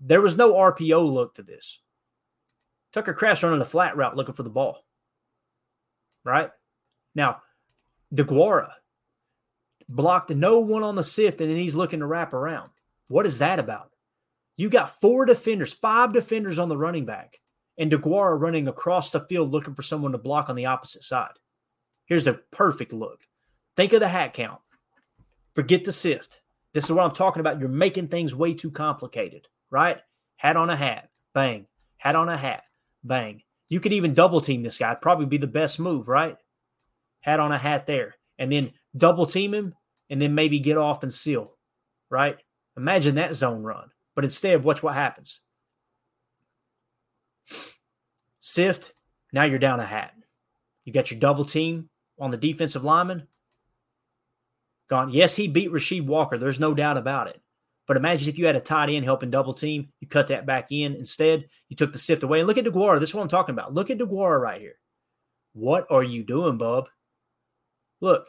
There 0.00 0.20
was 0.20 0.36
no 0.36 0.54
RPO 0.54 1.12
look 1.12 1.34
to 1.34 1.42
this. 1.42 1.80
Tucker 2.92 3.12
Kraft's 3.12 3.42
running 3.42 3.60
a 3.60 3.66
flat 3.66 3.96
route 3.96 4.16
looking 4.16 4.34
for 4.34 4.42
the 4.42 4.50
ball. 4.50 4.84
Right? 6.24 6.50
Now, 7.14 7.42
DeGuara 8.14 8.70
blocked 9.88 10.30
no 10.30 10.60
one 10.60 10.82
on 10.82 10.94
the 10.94 11.04
sift, 11.04 11.40
and 11.40 11.50
then 11.50 11.56
he's 11.56 11.76
looking 11.76 12.00
to 12.00 12.06
wrap 12.06 12.32
around. 12.32 12.70
What 13.08 13.26
is 13.26 13.38
that 13.38 13.58
about? 13.58 13.90
You 14.56 14.68
got 14.68 15.00
four 15.00 15.24
defenders, 15.24 15.72
five 15.72 16.12
defenders 16.12 16.58
on 16.58 16.68
the 16.68 16.76
running 16.76 17.06
back, 17.06 17.38
and 17.78 17.90
DeGuara 17.90 18.38
running 18.38 18.68
across 18.68 19.10
the 19.10 19.20
field 19.20 19.52
looking 19.52 19.74
for 19.74 19.82
someone 19.82 20.12
to 20.12 20.18
block 20.18 20.48
on 20.48 20.56
the 20.56 20.66
opposite 20.66 21.04
side. 21.04 21.32
Here's 22.06 22.26
a 22.26 22.40
perfect 22.50 22.92
look. 22.92 23.20
Think 23.76 23.92
of 23.92 24.00
the 24.00 24.08
hat 24.08 24.34
count. 24.34 24.60
Forget 25.54 25.84
the 25.84 25.92
sift. 25.92 26.40
This 26.74 26.84
is 26.84 26.92
what 26.92 27.04
I'm 27.04 27.12
talking 27.12 27.40
about. 27.40 27.60
You're 27.60 27.68
making 27.68 28.08
things 28.08 28.34
way 28.34 28.54
too 28.54 28.70
complicated 28.70 29.46
right? 29.70 29.98
Hat 30.36 30.56
on 30.56 30.70
a 30.70 30.76
hat, 30.76 31.08
bang. 31.34 31.66
Hat 31.98 32.16
on 32.16 32.28
a 32.28 32.36
hat, 32.36 32.64
bang. 33.04 33.42
You 33.68 33.80
could 33.80 33.92
even 33.92 34.14
double 34.14 34.40
team 34.40 34.62
this 34.62 34.78
guy. 34.78 34.92
It'd 34.92 35.02
probably 35.02 35.26
be 35.26 35.36
the 35.36 35.46
best 35.46 35.78
move, 35.78 36.08
right? 36.08 36.36
Hat 37.20 37.40
on 37.40 37.52
a 37.52 37.58
hat 37.58 37.86
there. 37.86 38.14
And 38.38 38.50
then 38.50 38.72
double 38.96 39.26
team 39.26 39.52
him 39.52 39.74
and 40.08 40.22
then 40.22 40.34
maybe 40.34 40.58
get 40.58 40.78
off 40.78 41.02
and 41.02 41.12
seal, 41.12 41.56
right? 42.08 42.38
Imagine 42.76 43.16
that 43.16 43.34
zone 43.34 43.62
run. 43.62 43.90
But 44.14 44.24
instead, 44.24 44.64
watch 44.64 44.82
what 44.82 44.94
happens. 44.94 45.40
Sift, 48.40 48.92
now 49.32 49.44
you're 49.44 49.58
down 49.58 49.80
a 49.80 49.84
hat. 49.84 50.14
You 50.84 50.92
got 50.92 51.10
your 51.10 51.20
double 51.20 51.44
team 51.44 51.90
on 52.18 52.30
the 52.30 52.36
defensive 52.36 52.84
lineman. 52.84 53.26
Gone. 54.88 55.10
Yes, 55.10 55.36
he 55.36 55.48
beat 55.48 55.70
Rasheed 55.70 56.06
Walker. 56.06 56.38
There's 56.38 56.60
no 56.60 56.72
doubt 56.72 56.96
about 56.96 57.28
it. 57.28 57.40
But 57.86 57.96
imagine 57.96 58.28
if 58.28 58.38
you 58.38 58.46
had 58.46 58.56
a 58.56 58.60
tight 58.60 58.90
end 58.90 59.04
helping 59.04 59.30
double 59.30 59.54
team, 59.54 59.88
you 60.00 60.08
cut 60.08 60.28
that 60.28 60.46
back 60.46 60.72
in. 60.72 60.94
Instead, 60.94 61.46
you 61.68 61.76
took 61.76 61.92
the 61.92 61.98
sift 61.98 62.22
away. 62.22 62.38
And 62.38 62.46
look 62.46 62.58
at 62.58 62.64
DeGuara. 62.64 63.00
This 63.00 63.10
is 63.10 63.14
what 63.14 63.22
I'm 63.22 63.28
talking 63.28 63.54
about. 63.54 63.74
Look 63.74 63.90
at 63.90 63.98
DeGuara 63.98 64.40
right 64.40 64.60
here. 64.60 64.78
What 65.52 65.86
are 65.90 66.02
you 66.02 66.22
doing, 66.22 66.58
bub? 66.58 66.88
Look. 68.00 68.28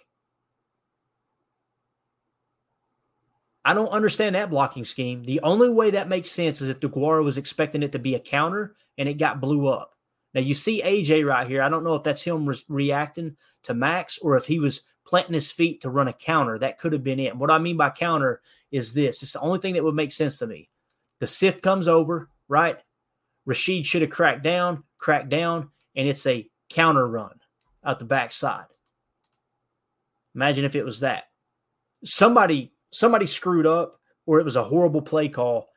I 3.65 3.73
don't 3.73 3.89
understand 3.89 4.35
that 4.35 4.49
blocking 4.49 4.85
scheme. 4.85 5.23
The 5.23 5.41
only 5.41 5.69
way 5.69 5.91
that 5.91 6.07
makes 6.07 6.31
sense 6.31 6.61
is 6.61 6.69
if 6.69 6.79
DeGuara 6.79 7.23
was 7.23 7.37
expecting 7.37 7.83
it 7.83 7.91
to 7.91 7.99
be 7.99 8.15
a 8.15 8.19
counter 8.19 8.75
and 8.97 9.09
it 9.09 9.15
got 9.15 9.41
blew 9.41 9.67
up. 9.67 9.93
Now 10.33 10.41
you 10.41 10.53
see 10.53 10.81
AJ 10.81 11.25
right 11.25 11.47
here. 11.47 11.61
I 11.61 11.69
don't 11.69 11.83
know 11.83 11.95
if 11.95 12.03
that's 12.03 12.23
him 12.23 12.47
re- 12.47 12.63
reacting 12.67 13.35
to 13.63 13.73
Maxx 13.73 14.17
or 14.19 14.37
if 14.37 14.45
he 14.45 14.59
was 14.59 14.81
planting 15.05 15.33
his 15.33 15.51
feet 15.51 15.81
to 15.81 15.89
run 15.89 16.07
a 16.07 16.13
counter. 16.13 16.57
That 16.57 16.77
could 16.77 16.93
have 16.93 17.03
been 17.03 17.19
it. 17.19 17.35
What 17.35 17.51
I 17.51 17.57
mean 17.57 17.77
by 17.77 17.89
counter 17.89 18.41
is 18.71 18.93
this 18.93 19.23
it's 19.23 19.33
the 19.33 19.41
only 19.41 19.59
thing 19.59 19.73
that 19.73 19.83
would 19.83 19.95
make 19.95 20.11
sense 20.11 20.37
to 20.39 20.47
me. 20.47 20.69
The 21.19 21.27
sift 21.27 21.61
comes 21.61 21.87
over, 21.87 22.29
right? 22.47 22.77
Rasheed 23.47 23.85
should 23.85 24.03
have 24.03 24.11
cracked 24.11 24.43
down, 24.43 24.83
cracked 24.97 25.29
down, 25.29 25.69
and 25.95 26.07
it's 26.07 26.27
a 26.27 26.47
counter 26.69 27.07
run 27.07 27.33
out 27.83 27.99
the 27.99 28.05
backside. 28.05 28.65
Imagine 30.35 30.65
if 30.65 30.75
it 30.75 30.85
was 30.85 30.99
that. 30.99 31.25
Somebody 32.05 32.71
somebody 32.91 33.25
screwed 33.25 33.65
up 33.65 33.99
or 34.25 34.39
it 34.39 34.45
was 34.45 34.55
a 34.55 34.63
horrible 34.63 35.01
play 35.01 35.29
call, 35.29 35.69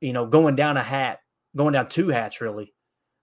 you 0.00 0.12
know, 0.12 0.26
going 0.26 0.56
down 0.56 0.76
a 0.76 0.82
hat, 0.82 1.20
going 1.54 1.72
down 1.72 1.88
two 1.88 2.08
hats 2.08 2.40
really 2.40 2.74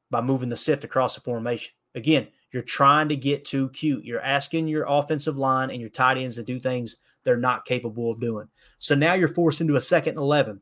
by 0.09 0.21
moving 0.21 0.49
the 0.49 0.57
sift 0.57 0.83
across 0.83 1.15
the 1.15 1.21
formation. 1.21 1.73
Again, 1.95 2.27
you're 2.51 2.63
trying 2.63 3.09
to 3.09 3.15
get 3.15 3.45
too 3.45 3.69
cute. 3.69 4.05
You're 4.05 4.21
asking 4.21 4.67
your 4.67 4.85
offensive 4.87 5.37
line 5.37 5.71
and 5.71 5.81
your 5.81 5.89
tight 5.89 6.17
ends 6.17 6.35
to 6.35 6.43
do 6.43 6.59
things 6.59 6.97
they're 7.23 7.37
not 7.37 7.65
capable 7.65 8.11
of 8.11 8.19
doing. 8.19 8.47
So 8.79 8.95
now 8.95 9.13
you're 9.13 9.27
forced 9.27 9.61
into 9.61 9.75
a 9.75 9.81
second 9.81 10.13
and 10.13 10.21
11. 10.21 10.61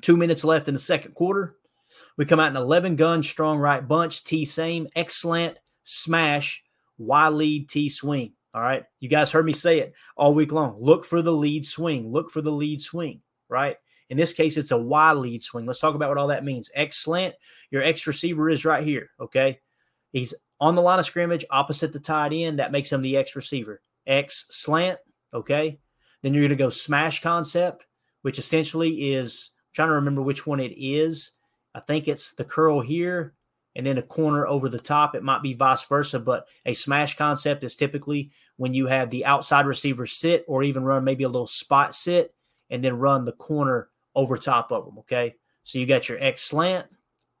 Two 0.00 0.16
minutes 0.16 0.44
left 0.44 0.68
in 0.68 0.74
the 0.74 0.80
second 0.80 1.14
quarter. 1.14 1.56
We 2.16 2.24
come 2.24 2.40
out 2.40 2.50
in 2.50 2.56
11 2.56 2.96
gun, 2.96 3.22
strong 3.22 3.58
right 3.58 3.86
bunch, 3.86 4.24
T 4.24 4.44
same, 4.44 4.88
excellent, 4.96 5.56
smash, 5.84 6.62
Y 6.98 7.28
lead, 7.28 7.68
T 7.68 7.88
swing. 7.88 8.32
All 8.54 8.62
right. 8.62 8.84
You 9.00 9.08
guys 9.08 9.32
heard 9.32 9.46
me 9.46 9.52
say 9.52 9.78
it 9.80 9.94
all 10.16 10.34
week 10.34 10.52
long. 10.52 10.76
Look 10.78 11.04
for 11.04 11.22
the 11.22 11.32
lead 11.32 11.64
swing. 11.64 12.12
Look 12.12 12.30
for 12.30 12.42
the 12.42 12.52
lead 12.52 12.80
swing, 12.80 13.22
right? 13.48 13.76
In 14.10 14.16
this 14.18 14.34
case, 14.34 14.58
it's 14.58 14.72
a 14.72 14.78
Y 14.78 15.12
lead 15.14 15.42
swing. 15.42 15.64
Let's 15.64 15.80
talk 15.80 15.94
about 15.94 16.10
what 16.10 16.18
all 16.18 16.28
that 16.28 16.44
means. 16.44 16.70
X 16.74 16.98
slant, 16.98 17.34
your 17.70 17.82
X 17.82 18.06
receiver 18.06 18.50
is 18.50 18.64
right 18.64 18.84
here. 18.84 19.10
Okay. 19.18 19.60
He's 20.12 20.34
on 20.60 20.74
the 20.74 20.82
line 20.82 20.98
of 20.98 21.06
scrimmage 21.06 21.46
opposite 21.50 21.92
the 21.92 21.98
tight 21.98 22.32
end. 22.34 22.58
That 22.58 22.72
makes 22.72 22.92
him 22.92 23.00
the 23.00 23.16
X 23.16 23.34
receiver. 23.34 23.80
X 24.06 24.46
slant, 24.50 24.98
okay? 25.32 25.78
Then 26.22 26.34
you're 26.34 26.42
going 26.42 26.50
to 26.50 26.56
go 26.56 26.68
smash 26.68 27.22
concept, 27.22 27.86
which 28.20 28.38
essentially 28.38 29.12
is 29.14 29.52
I'm 29.56 29.74
trying 29.74 29.88
to 29.88 29.94
remember 29.94 30.20
which 30.20 30.46
one 30.46 30.60
it 30.60 30.74
is. 30.76 31.32
I 31.74 31.80
think 31.80 32.06
it's 32.06 32.34
the 32.34 32.44
curl 32.44 32.80
here 32.80 33.32
and 33.74 33.86
then 33.86 33.98
a 33.98 34.02
corner 34.02 34.46
over 34.46 34.68
the 34.68 34.78
top. 34.78 35.14
It 35.14 35.22
might 35.22 35.42
be 35.42 35.54
vice 35.54 35.84
versa, 35.84 36.18
but 36.18 36.46
a 36.66 36.74
smash 36.74 37.16
concept 37.16 37.64
is 37.64 37.76
typically 37.76 38.30
when 38.56 38.74
you 38.74 38.86
have 38.86 39.10
the 39.10 39.24
outside 39.24 39.66
receiver 39.66 40.06
sit 40.06 40.44
or 40.46 40.62
even 40.62 40.84
run 40.84 41.04
maybe 41.04 41.24
a 41.24 41.28
little 41.28 41.46
spot 41.46 41.94
sit 41.94 42.34
and 42.70 42.84
then 42.84 42.98
run 42.98 43.24
the 43.24 43.32
corner 43.32 43.88
over 44.14 44.36
top 44.36 44.72
of 44.72 44.84
them. 44.84 44.98
Okay. 44.98 45.36
So 45.64 45.78
you 45.78 45.86
got 45.86 46.08
your 46.08 46.22
X 46.22 46.42
slant, 46.42 46.86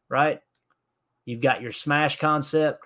right? 0.08 0.40
You've 1.24 1.40
got 1.40 1.62
your 1.62 1.72
smash 1.72 2.18
concept. 2.18 2.84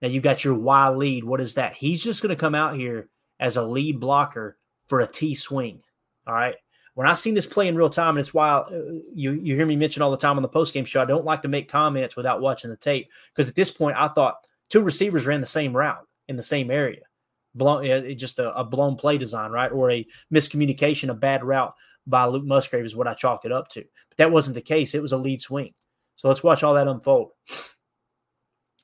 Now 0.00 0.08
you've 0.08 0.22
got 0.22 0.44
your 0.44 0.54
Y 0.54 0.88
lead. 0.90 1.24
What 1.24 1.40
is 1.40 1.54
that? 1.54 1.74
He's 1.74 2.02
just 2.02 2.22
going 2.22 2.34
to 2.34 2.40
come 2.40 2.54
out 2.54 2.74
here 2.74 3.08
as 3.40 3.56
a 3.56 3.64
lead 3.64 4.00
blocker 4.00 4.58
for 4.86 5.00
a 5.00 5.06
T 5.06 5.34
swing. 5.34 5.82
All 6.26 6.34
right. 6.34 6.56
When 6.94 7.08
I 7.08 7.14
seen 7.14 7.34
this 7.34 7.46
play 7.46 7.68
in 7.68 7.76
real 7.76 7.88
time, 7.88 8.16
and 8.16 8.20
it's 8.20 8.34
why 8.34 8.50
uh, 8.50 8.82
you 9.14 9.32
you 9.32 9.56
hear 9.56 9.66
me 9.66 9.76
mention 9.76 10.02
all 10.02 10.10
the 10.10 10.16
time 10.16 10.36
on 10.36 10.42
the 10.42 10.48
post 10.48 10.74
game 10.74 10.84
show. 10.84 11.00
I 11.00 11.06
don't 11.06 11.24
like 11.24 11.42
to 11.42 11.48
make 11.48 11.70
comments 11.70 12.16
without 12.16 12.40
watching 12.40 12.70
the 12.70 12.76
tape 12.76 13.08
because 13.34 13.48
at 13.48 13.54
this 13.54 13.70
point 13.70 13.96
I 13.98 14.08
thought 14.08 14.44
two 14.68 14.82
receivers 14.82 15.26
ran 15.26 15.40
the 15.40 15.46
same 15.46 15.74
route 15.74 16.06
in 16.28 16.36
the 16.36 16.42
same 16.42 16.70
area, 16.70 17.00
blown 17.54 18.16
just 18.16 18.38
a, 18.38 18.54
a 18.54 18.64
blown 18.64 18.96
play 18.96 19.16
design, 19.16 19.50
right, 19.50 19.72
or 19.72 19.90
a 19.90 20.06
miscommunication, 20.32 21.08
a 21.08 21.14
bad 21.14 21.44
route 21.44 21.74
by 22.06 22.26
Luke 22.26 22.44
Musgrave 22.44 22.84
is 22.84 22.96
what 22.96 23.08
I 23.08 23.14
chalked 23.14 23.44
it 23.44 23.52
up 23.52 23.68
to. 23.68 23.84
But 24.08 24.18
that 24.18 24.32
wasn't 24.32 24.54
the 24.54 24.60
case. 24.60 24.94
It 24.94 25.02
was 25.02 25.12
a 25.12 25.18
lead 25.18 25.40
swing. 25.40 25.72
So 26.16 26.28
let's 26.28 26.42
watch 26.42 26.62
all 26.62 26.74
that 26.74 26.88
unfold. 26.88 27.30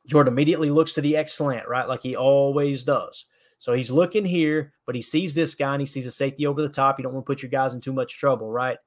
Jordan 0.07 0.33
immediately 0.33 0.71
looks 0.71 0.95
to 0.95 1.01
the 1.01 1.17
X 1.17 1.35
slant, 1.35 1.69
right? 1.69 1.87
Like 1.87 2.03
he 2.03 2.17
always 2.17 2.85
does. 2.85 3.27
So 3.59 3.73
he's 3.73 3.91
looking 3.91 4.25
here, 4.25 4.73
but 4.87 4.95
he 4.95 5.03
sees 5.03 5.35
this 5.35 5.55
guy 5.55 5.73
and 5.73 5.81
he 5.81 5.87
sees 5.87 6.07
a 6.07 6.13
safety 6.13 6.47
over 6.47 6.63
the 6.63 6.69
top. 6.69 6.99
You 6.99 7.03
don't 7.03 7.13
want 7.13 7.27
to 7.27 7.31
put 7.31 7.43
your 7.43 7.51
guys 7.51 7.75
in 7.75 7.81
too 7.81 7.93
much 7.93 8.17
trouble, 8.17 8.51
right? 8.51 8.79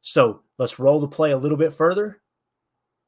So 0.00 0.42
let's 0.58 0.78
roll 0.78 1.00
the 1.00 1.08
play 1.08 1.32
a 1.32 1.38
little 1.38 1.56
bit 1.56 1.72
further. 1.72 2.20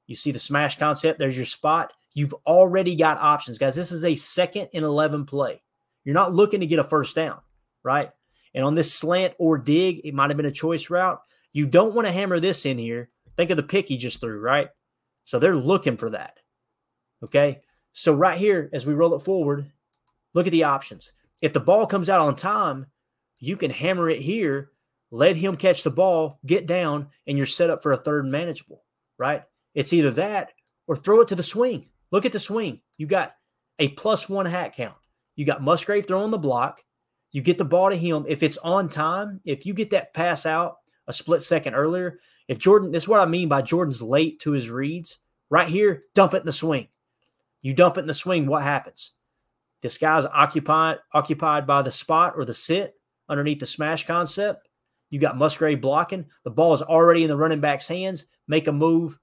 You 0.06 0.16
see 0.16 0.32
the 0.32 0.38
smash 0.38 0.78
concept. 0.78 1.18
There's 1.18 1.36
your 1.36 1.46
spot. 1.46 1.92
You've 2.14 2.34
already 2.46 2.96
got 2.96 3.18
options, 3.18 3.58
guys. 3.58 3.74
This 3.74 3.92
is 3.92 4.04
a 4.04 4.14
second 4.14 4.68
and 4.74 4.84
11 4.84 5.26
play. 5.26 5.62
You're 6.04 6.14
not 6.14 6.34
looking 6.34 6.60
to 6.60 6.66
get 6.66 6.78
a 6.78 6.84
first 6.84 7.14
down, 7.14 7.38
right? 7.84 8.10
And 8.54 8.64
on 8.64 8.74
this 8.74 8.92
slant 8.92 9.34
or 9.38 9.58
dig, 9.58 10.00
it 10.04 10.14
might 10.14 10.30
have 10.30 10.36
been 10.36 10.46
a 10.46 10.50
choice 10.50 10.90
route. 10.90 11.20
You 11.52 11.66
don't 11.66 11.94
want 11.94 12.08
to 12.08 12.12
hammer 12.12 12.40
this 12.40 12.66
in 12.66 12.78
here. 12.78 13.10
Think 13.36 13.50
of 13.50 13.56
the 13.56 13.62
pick 13.62 13.86
he 13.86 13.96
just 13.96 14.20
threw, 14.20 14.40
right? 14.40 14.68
So 15.24 15.38
they're 15.38 15.54
looking 15.54 15.96
for 15.96 16.10
that. 16.10 16.38
Okay. 17.22 17.60
So 17.92 18.14
right 18.14 18.38
here, 18.38 18.70
as 18.72 18.86
we 18.86 18.94
roll 18.94 19.14
it 19.14 19.22
forward, 19.22 19.70
look 20.34 20.46
at 20.46 20.52
the 20.52 20.64
options. 20.64 21.12
If 21.42 21.52
the 21.52 21.60
ball 21.60 21.86
comes 21.86 22.08
out 22.08 22.20
on 22.20 22.36
time, 22.36 22.86
you 23.38 23.56
can 23.56 23.70
hammer 23.70 24.08
it 24.08 24.20
here, 24.20 24.70
let 25.10 25.36
him 25.36 25.56
catch 25.56 25.82
the 25.82 25.90
ball, 25.90 26.38
get 26.44 26.66
down, 26.66 27.08
and 27.26 27.36
you're 27.36 27.46
set 27.46 27.70
up 27.70 27.82
for 27.82 27.92
a 27.92 27.96
third 27.96 28.26
manageable, 28.26 28.84
right? 29.18 29.42
It's 29.74 29.92
either 29.92 30.10
that 30.12 30.52
or 30.86 30.96
throw 30.96 31.20
it 31.20 31.28
to 31.28 31.34
the 31.34 31.42
swing. 31.42 31.88
Look 32.10 32.26
at 32.26 32.32
the 32.32 32.38
swing. 32.38 32.80
You 32.96 33.06
got 33.06 33.32
a 33.78 33.88
plus 33.88 34.28
one 34.28 34.46
hat 34.46 34.74
count. 34.74 34.96
You 35.36 35.46
got 35.46 35.62
Musgrave 35.62 36.06
throwing 36.06 36.30
the 36.30 36.38
block. 36.38 36.82
You 37.32 37.42
get 37.42 37.58
the 37.58 37.64
ball 37.64 37.90
to 37.90 37.96
him. 37.96 38.26
If 38.28 38.42
it's 38.42 38.58
on 38.58 38.88
time, 38.88 39.40
if 39.44 39.64
you 39.64 39.72
get 39.72 39.90
that 39.90 40.12
pass 40.12 40.44
out 40.44 40.76
a 41.06 41.12
split 41.12 41.42
second 41.42 41.74
earlier, 41.74 42.18
if 42.48 42.58
Jordan, 42.58 42.90
this 42.90 43.04
is 43.04 43.08
what 43.08 43.20
I 43.20 43.26
mean 43.26 43.48
by 43.48 43.62
Jordan's 43.62 44.02
late 44.02 44.40
to 44.40 44.50
his 44.50 44.70
reads. 44.70 45.18
Right 45.48 45.68
here, 45.68 46.02
dump 46.14 46.34
it 46.34 46.40
in 46.40 46.46
the 46.46 46.52
swing. 46.52 46.88
You 47.62 47.74
dump 47.74 47.96
it 47.96 48.02
in 48.02 48.06
the 48.06 48.14
swing, 48.14 48.46
what 48.46 48.62
happens? 48.62 49.12
This 49.82 49.98
guy's 49.98 50.26
occupied 50.26 50.98
occupied 51.12 51.66
by 51.66 51.82
the 51.82 51.90
spot 51.90 52.34
or 52.36 52.44
the 52.44 52.54
sit 52.54 52.94
underneath 53.28 53.60
the 53.60 53.66
smash 53.66 54.06
concept. 54.06 54.68
You 55.10 55.18
got 55.18 55.38
Musgrave 55.38 55.80
blocking. 55.80 56.26
The 56.44 56.50
ball 56.50 56.72
is 56.72 56.82
already 56.82 57.22
in 57.22 57.28
the 57.28 57.36
running 57.36 57.60
back's 57.60 57.88
hands. 57.88 58.26
Make 58.46 58.68
a 58.68 58.72
move 58.72 59.18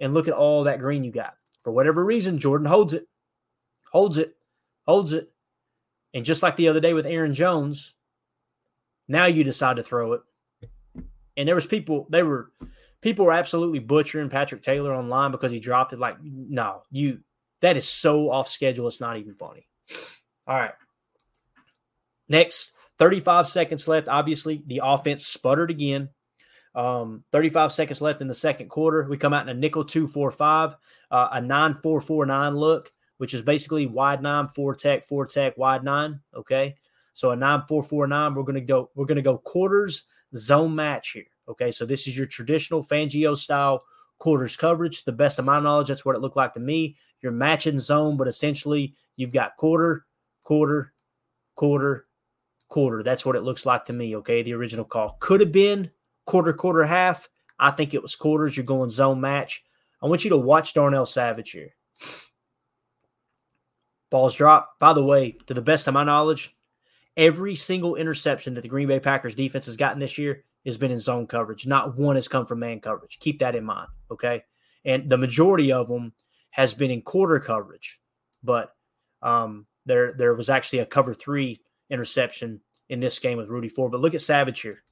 and 0.00 0.14
look 0.14 0.28
at 0.28 0.34
all 0.34 0.64
that 0.64 0.80
green 0.80 1.04
you 1.04 1.12
got. 1.12 1.34
For 1.62 1.72
whatever 1.72 2.04
reason, 2.04 2.38
Jordan 2.38 2.66
holds 2.66 2.94
it, 2.94 3.06
holds 3.92 4.16
it, 4.16 4.34
holds 4.86 5.12
it. 5.12 5.30
And 6.14 6.24
just 6.24 6.42
like 6.42 6.56
the 6.56 6.68
other 6.68 6.80
day 6.80 6.94
with 6.94 7.06
Aaron 7.06 7.34
Jones, 7.34 7.94
now 9.06 9.26
you 9.26 9.44
decide 9.44 9.76
to 9.76 9.82
throw 9.82 10.14
it. 10.14 10.22
And 11.36 11.46
there 11.46 11.54
was 11.54 11.66
people, 11.66 12.06
they 12.10 12.22
were 12.22 12.50
people 13.00 13.26
were 13.26 13.32
absolutely 13.32 13.78
butchering 13.78 14.30
Patrick 14.30 14.62
Taylor 14.62 14.94
online 14.94 15.30
because 15.30 15.52
he 15.52 15.60
dropped 15.60 15.92
it. 15.92 15.98
Like, 15.98 16.16
no, 16.22 16.82
you 16.90 17.20
that 17.60 17.76
is 17.76 17.88
so 17.88 18.30
off 18.30 18.48
schedule, 18.48 18.88
it's 18.88 19.00
not 19.00 19.16
even 19.16 19.34
funny. 19.34 19.67
All 20.46 20.54
right. 20.56 20.72
Next, 22.28 22.74
35 22.98 23.46
seconds 23.46 23.88
left. 23.88 24.08
Obviously, 24.08 24.62
the 24.66 24.80
offense 24.82 25.26
sputtered 25.26 25.70
again. 25.70 26.08
Um, 26.74 27.24
35 27.32 27.72
seconds 27.72 28.02
left 28.02 28.20
in 28.20 28.28
the 28.28 28.34
second 28.34 28.68
quarter. 28.68 29.06
We 29.08 29.16
come 29.16 29.32
out 29.32 29.42
in 29.42 29.48
a 29.48 29.58
nickel 29.58 29.84
245, 29.84 30.76
uh, 31.10 31.28
a 31.32 31.40
9449 31.40 32.56
look, 32.56 32.92
which 33.16 33.34
is 33.34 33.42
basically 33.42 33.86
wide 33.86 34.22
nine, 34.22 34.48
four 34.48 34.74
tech, 34.74 35.04
four 35.04 35.26
tech, 35.26 35.56
wide 35.56 35.82
nine. 35.82 36.20
Okay. 36.34 36.76
So 37.14 37.30
a 37.30 37.36
9449, 37.36 38.34
we're 38.34 38.42
gonna 38.44 38.60
go, 38.60 38.90
we're 38.94 39.06
gonna 39.06 39.22
go 39.22 39.38
quarters 39.38 40.04
zone 40.36 40.74
match 40.74 41.12
here. 41.12 41.26
Okay. 41.48 41.72
So 41.72 41.84
this 41.84 42.06
is 42.06 42.16
your 42.16 42.26
traditional 42.26 42.84
Fangio 42.84 43.36
style 43.36 43.82
quarters 44.18 44.56
coverage. 44.56 45.04
The 45.04 45.12
best 45.12 45.38
of 45.38 45.44
my 45.44 45.58
knowledge, 45.58 45.88
that's 45.88 46.04
what 46.04 46.14
it 46.14 46.20
looked 46.20 46.36
like 46.36 46.52
to 46.54 46.60
me. 46.60 46.96
You're 47.22 47.32
matching 47.32 47.78
zone, 47.78 48.16
but 48.16 48.28
essentially 48.28 48.94
you've 49.16 49.32
got 49.32 49.56
quarter, 49.56 50.06
quarter, 50.44 50.92
quarter, 51.56 52.06
quarter. 52.68 53.02
That's 53.02 53.26
what 53.26 53.36
it 53.36 53.42
looks 53.42 53.66
like 53.66 53.84
to 53.86 53.92
me. 53.92 54.16
Okay. 54.16 54.42
The 54.42 54.54
original 54.54 54.84
call 54.84 55.16
could 55.20 55.40
have 55.40 55.52
been 55.52 55.90
quarter, 56.26 56.52
quarter, 56.52 56.84
half. 56.84 57.28
I 57.58 57.70
think 57.70 57.92
it 57.92 58.02
was 58.02 58.14
quarters. 58.14 58.56
You're 58.56 58.64
going 58.64 58.90
zone 58.90 59.20
match. 59.20 59.64
I 60.00 60.06
want 60.06 60.24
you 60.24 60.30
to 60.30 60.36
watch 60.36 60.74
Darnell 60.74 61.06
Savage 61.06 61.50
here. 61.50 61.74
Balls 64.10 64.34
drop. 64.34 64.78
By 64.78 64.92
the 64.92 65.04
way, 65.04 65.32
to 65.46 65.54
the 65.54 65.60
best 65.62 65.88
of 65.88 65.94
my 65.94 66.04
knowledge, 66.04 66.54
every 67.16 67.54
single 67.56 67.96
interception 67.96 68.54
that 68.54 68.60
the 68.60 68.68
Green 68.68 68.88
Bay 68.88 69.00
Packers 69.00 69.34
defense 69.34 69.66
has 69.66 69.76
gotten 69.76 69.98
this 69.98 70.16
year 70.16 70.44
has 70.64 70.76
been 70.76 70.92
in 70.92 70.98
zone 70.98 71.26
coverage. 71.26 71.66
Not 71.66 71.96
one 71.96 72.14
has 72.14 72.28
come 72.28 72.46
from 72.46 72.60
man 72.60 72.80
coverage. 72.80 73.18
Keep 73.18 73.40
that 73.40 73.56
in 73.56 73.64
mind. 73.64 73.88
Okay. 74.10 74.44
And 74.84 75.10
the 75.10 75.18
majority 75.18 75.72
of 75.72 75.88
them 75.88 76.12
has 76.50 76.74
been 76.74 76.90
in 76.90 77.02
quarter 77.02 77.38
coverage, 77.38 78.00
but 78.42 78.72
um, 79.22 79.66
there 79.86 80.12
there 80.12 80.34
was 80.34 80.50
actually 80.50 80.80
a 80.80 80.86
cover 80.86 81.14
three 81.14 81.60
interception 81.90 82.60
in 82.88 83.00
this 83.00 83.18
game 83.18 83.38
with 83.38 83.48
Rudy 83.48 83.68
Ford. 83.68 83.92
But 83.92 84.00
look 84.00 84.14
at 84.14 84.20
Savage 84.20 84.60
here. 84.60 84.82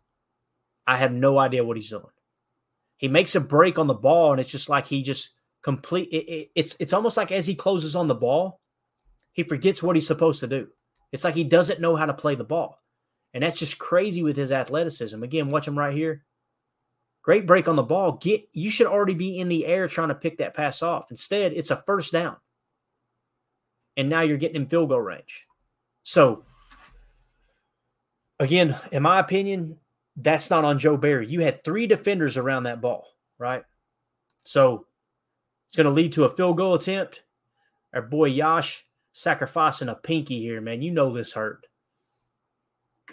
I 0.86 0.96
have 0.96 1.12
no 1.12 1.38
idea 1.38 1.64
what 1.64 1.76
he's 1.76 1.90
doing. 1.90 2.04
He 2.98 3.08
makes 3.08 3.34
a 3.34 3.40
break 3.40 3.78
on 3.78 3.86
the 3.86 3.94
ball, 3.94 4.32
and 4.32 4.40
it's 4.40 4.50
just 4.50 4.68
like 4.68 4.86
he 4.86 5.02
just 5.02 5.34
complete. 5.62 6.08
It, 6.10 6.30
it, 6.30 6.50
it's 6.54 6.76
it's 6.80 6.92
almost 6.92 7.16
like 7.16 7.32
as 7.32 7.46
he 7.46 7.54
closes 7.54 7.96
on 7.96 8.08
the 8.08 8.14
ball, 8.14 8.60
he 9.32 9.42
forgets 9.42 9.82
what 9.82 9.96
he's 9.96 10.06
supposed 10.06 10.40
to 10.40 10.46
do. 10.46 10.68
It's 11.12 11.24
like 11.24 11.34
he 11.34 11.44
doesn't 11.44 11.80
know 11.80 11.96
how 11.96 12.06
to 12.06 12.14
play 12.14 12.34
the 12.34 12.44
ball, 12.44 12.78
and 13.34 13.42
that's 13.42 13.58
just 13.58 13.78
crazy 13.78 14.22
with 14.22 14.36
his 14.36 14.52
athleticism. 14.52 15.22
Again, 15.22 15.50
watch 15.50 15.68
him 15.68 15.78
right 15.78 15.94
here. 15.94 16.24
Great 17.26 17.44
break 17.44 17.66
on 17.66 17.74
the 17.74 17.82
ball. 17.82 18.12
Get 18.12 18.48
you 18.52 18.70
should 18.70 18.86
already 18.86 19.14
be 19.14 19.40
in 19.40 19.48
the 19.48 19.66
air 19.66 19.88
trying 19.88 20.10
to 20.10 20.14
pick 20.14 20.38
that 20.38 20.54
pass 20.54 20.80
off. 20.80 21.10
Instead, 21.10 21.52
it's 21.54 21.72
a 21.72 21.76
first 21.76 22.12
down, 22.12 22.36
and 23.96 24.08
now 24.08 24.20
you're 24.20 24.36
getting 24.36 24.62
in 24.62 24.68
field 24.68 24.90
goal 24.90 25.00
range. 25.00 25.44
So, 26.04 26.44
again, 28.38 28.76
in 28.92 29.02
my 29.02 29.18
opinion, 29.18 29.76
that's 30.16 30.50
not 30.50 30.64
on 30.64 30.78
Joe 30.78 30.96
Barry. 30.96 31.26
You 31.26 31.40
had 31.40 31.64
three 31.64 31.88
defenders 31.88 32.36
around 32.36 32.62
that 32.62 32.80
ball, 32.80 33.08
right? 33.38 33.64
So 34.44 34.86
it's 35.66 35.74
going 35.74 35.86
to 35.86 35.90
lead 35.90 36.12
to 36.12 36.26
a 36.26 36.28
field 36.28 36.56
goal 36.56 36.74
attempt. 36.74 37.24
Our 37.92 38.02
boy 38.02 38.26
Yosh 38.26 38.84
sacrificing 39.12 39.88
a 39.88 39.96
pinky 39.96 40.38
here, 40.40 40.60
man. 40.60 40.80
You 40.80 40.92
know 40.92 41.10
this 41.10 41.32
hurt. 41.32 41.66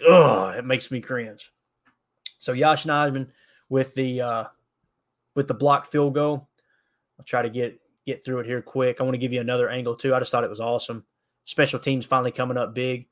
Ugh, 0.08 0.54
it 0.54 0.64
makes 0.64 0.92
me 0.92 1.00
cringe. 1.00 1.50
So 2.38 2.52
Yosh 2.52 2.84
Nijman 2.84 3.30
with 3.68 3.94
the 3.94 4.20
uh, 4.20 4.44
with 5.34 5.48
the 5.48 5.54
block 5.54 5.86
field 5.86 6.14
goal. 6.14 6.48
I'll 7.18 7.24
try 7.24 7.42
to 7.42 7.50
get 7.50 7.80
get 8.06 8.24
through 8.24 8.40
it 8.40 8.46
here 8.46 8.62
quick. 8.62 9.00
I 9.00 9.04
want 9.04 9.14
to 9.14 9.18
give 9.18 9.32
you 9.32 9.40
another 9.40 9.68
angle 9.68 9.96
too. 9.96 10.14
I 10.14 10.18
just 10.18 10.30
thought 10.30 10.44
it 10.44 10.50
was 10.50 10.60
awesome. 10.60 11.04
Special 11.44 11.78
teams 11.78 12.06
finally 12.06 12.32
coming 12.32 12.56
up 12.56 12.74
big. 12.74 13.06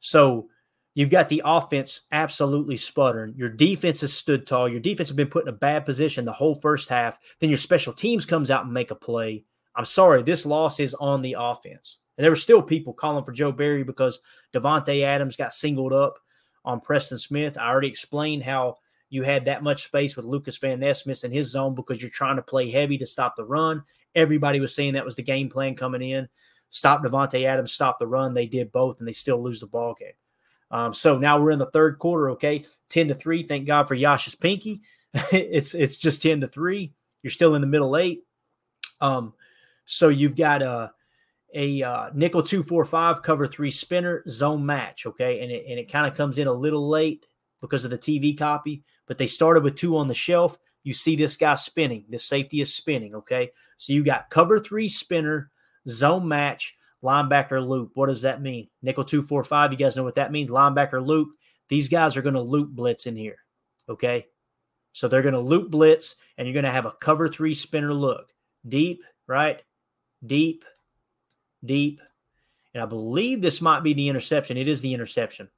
So 0.00 0.48
You've 0.94 1.10
got 1.10 1.28
the 1.28 1.42
offense 1.44 2.02
absolutely 2.12 2.76
sputtering. 2.76 3.34
Your 3.36 3.48
defense 3.48 4.00
has 4.02 4.12
stood 4.12 4.46
tall. 4.46 4.68
Your 4.68 4.80
defense 4.80 5.08
has 5.08 5.16
been 5.16 5.26
put 5.26 5.42
in 5.42 5.48
a 5.48 5.56
bad 5.56 5.84
position 5.84 6.24
the 6.24 6.32
whole 6.32 6.54
first 6.54 6.88
half. 6.88 7.18
Then 7.40 7.50
your 7.50 7.58
special 7.58 7.92
teams 7.92 8.24
comes 8.24 8.50
out 8.50 8.64
and 8.64 8.72
make 8.72 8.92
a 8.92 8.96
play. 8.96 9.44
I'm 9.74 9.84
sorry, 9.84 10.22
this 10.22 10.46
loss 10.46 10.78
is 10.78 10.94
on 10.94 11.20
the 11.20 11.34
offense. 11.36 11.98
And 12.16 12.22
there 12.22 12.30
were 12.30 12.36
still 12.36 12.62
people 12.62 12.92
calling 12.92 13.24
for 13.24 13.32
Joe 13.32 13.50
Barry 13.50 13.82
because 13.82 14.20
Davante 14.54 15.02
Adams 15.02 15.34
got 15.34 15.52
singled 15.52 15.92
up 15.92 16.20
on 16.64 16.80
Preston 16.80 17.18
Smith. 17.18 17.58
I 17.58 17.68
already 17.68 17.88
explained 17.88 18.44
how 18.44 18.76
you 19.14 19.22
had 19.22 19.44
that 19.44 19.62
much 19.62 19.84
space 19.84 20.16
with 20.16 20.24
Lucas 20.24 20.56
Van 20.56 20.80
Ness 20.80 21.06
missing 21.06 21.30
his 21.30 21.48
zone 21.50 21.74
because 21.74 22.02
you're 22.02 22.10
trying 22.10 22.34
to 22.34 22.42
play 22.42 22.68
heavy 22.68 22.98
to 22.98 23.06
stop 23.06 23.36
the 23.36 23.44
run. 23.44 23.82
Everybody 24.16 24.58
was 24.58 24.74
saying 24.74 24.94
that 24.94 25.04
was 25.04 25.14
the 25.14 25.22
game 25.22 25.48
plan 25.48 25.76
coming 25.76 26.02
in. 26.02 26.28
Stop 26.70 27.04
Davante 27.04 27.46
Adams, 27.46 27.72
stop 27.72 28.00
the 28.00 28.06
run. 28.08 28.34
They 28.34 28.46
did 28.46 28.72
both, 28.72 28.98
and 28.98 29.06
they 29.06 29.12
still 29.12 29.40
lose 29.40 29.60
the 29.60 29.68
ball 29.68 29.94
game. 29.98 30.14
Um, 30.72 30.92
so 30.92 31.16
now 31.16 31.38
we're 31.38 31.52
in 31.52 31.60
the 31.60 31.70
third 31.70 32.00
quarter. 32.00 32.30
Okay, 32.30 32.64
ten 32.88 33.06
to 33.06 33.14
three. 33.14 33.44
Thank 33.44 33.68
God 33.68 33.86
for 33.86 33.94
Yosh's 33.94 34.34
pinky. 34.34 34.80
it's 35.30 35.74
it's 35.74 35.96
just 35.96 36.20
ten 36.20 36.40
to 36.40 36.48
three. 36.48 36.92
You're 37.22 37.30
still 37.30 37.54
in 37.54 37.60
the 37.60 37.68
middle 37.68 37.96
eight. 37.96 38.24
Um, 39.00 39.34
so 39.84 40.08
you've 40.08 40.36
got 40.36 40.62
a 40.62 40.90
a 41.54 41.82
uh, 41.84 42.10
nickel 42.14 42.42
two 42.42 42.64
four 42.64 42.84
five 42.84 43.22
cover 43.22 43.46
three 43.46 43.70
spinner 43.70 44.24
zone 44.26 44.66
match. 44.66 45.06
Okay, 45.06 45.40
and 45.40 45.52
it 45.52 45.66
and 45.68 45.78
it 45.78 45.92
kind 45.92 46.08
of 46.08 46.16
comes 46.16 46.38
in 46.38 46.48
a 46.48 46.52
little 46.52 46.88
late 46.88 47.24
because 47.60 47.84
of 47.84 47.90
the 47.90 47.98
TV 47.98 48.36
copy, 48.36 48.82
but 49.06 49.18
they 49.18 49.26
started 49.26 49.62
with 49.62 49.76
two 49.76 49.96
on 49.96 50.06
the 50.06 50.14
shelf. 50.14 50.58
You 50.82 50.94
see 50.94 51.16
this 51.16 51.36
guy 51.36 51.54
spinning. 51.54 52.04
This 52.08 52.24
safety 52.24 52.60
is 52.60 52.74
spinning. 52.74 53.14
Okay, 53.14 53.50
so 53.76 53.92
you 53.92 54.04
got 54.04 54.30
cover 54.30 54.58
three 54.58 54.88
spinner 54.88 55.50
zone 55.88 56.28
match 56.28 56.76
linebacker 57.04 57.66
loop. 57.66 57.92
What 57.94 58.06
does 58.06 58.22
that 58.22 58.42
mean? 58.42 58.68
Nickel 58.82 59.04
245. 59.04 59.72
You 59.72 59.78
guys 59.78 59.96
know 59.96 60.02
what 60.02 60.14
that 60.16 60.32
means. 60.32 60.50
Linebacker 60.50 61.04
loop. 61.04 61.28
These 61.68 61.88
guys 61.88 62.16
are 62.16 62.22
going 62.22 62.34
to 62.34 62.40
loop 62.40 62.70
blitz 62.70 63.06
in 63.06 63.14
here. 63.14 63.36
Okay. 63.88 64.26
So 64.92 65.08
they're 65.08 65.22
going 65.22 65.34
to 65.34 65.40
loop 65.40 65.70
blitz 65.70 66.16
and 66.38 66.46
you're 66.46 66.54
going 66.54 66.64
to 66.64 66.70
have 66.70 66.86
a 66.86 66.92
cover 66.92 67.28
three 67.28 67.54
spinner 67.54 67.92
look. 67.92 68.32
Deep, 68.66 69.02
right? 69.26 69.60
Deep, 70.24 70.64
deep. 71.64 72.00
And 72.72 72.82
I 72.82 72.86
believe 72.86 73.42
this 73.42 73.60
might 73.60 73.82
be 73.82 73.92
the 73.92 74.08
interception. 74.08 74.56
It 74.56 74.68
is 74.68 74.80
the 74.80 74.94
interception. 74.94 75.48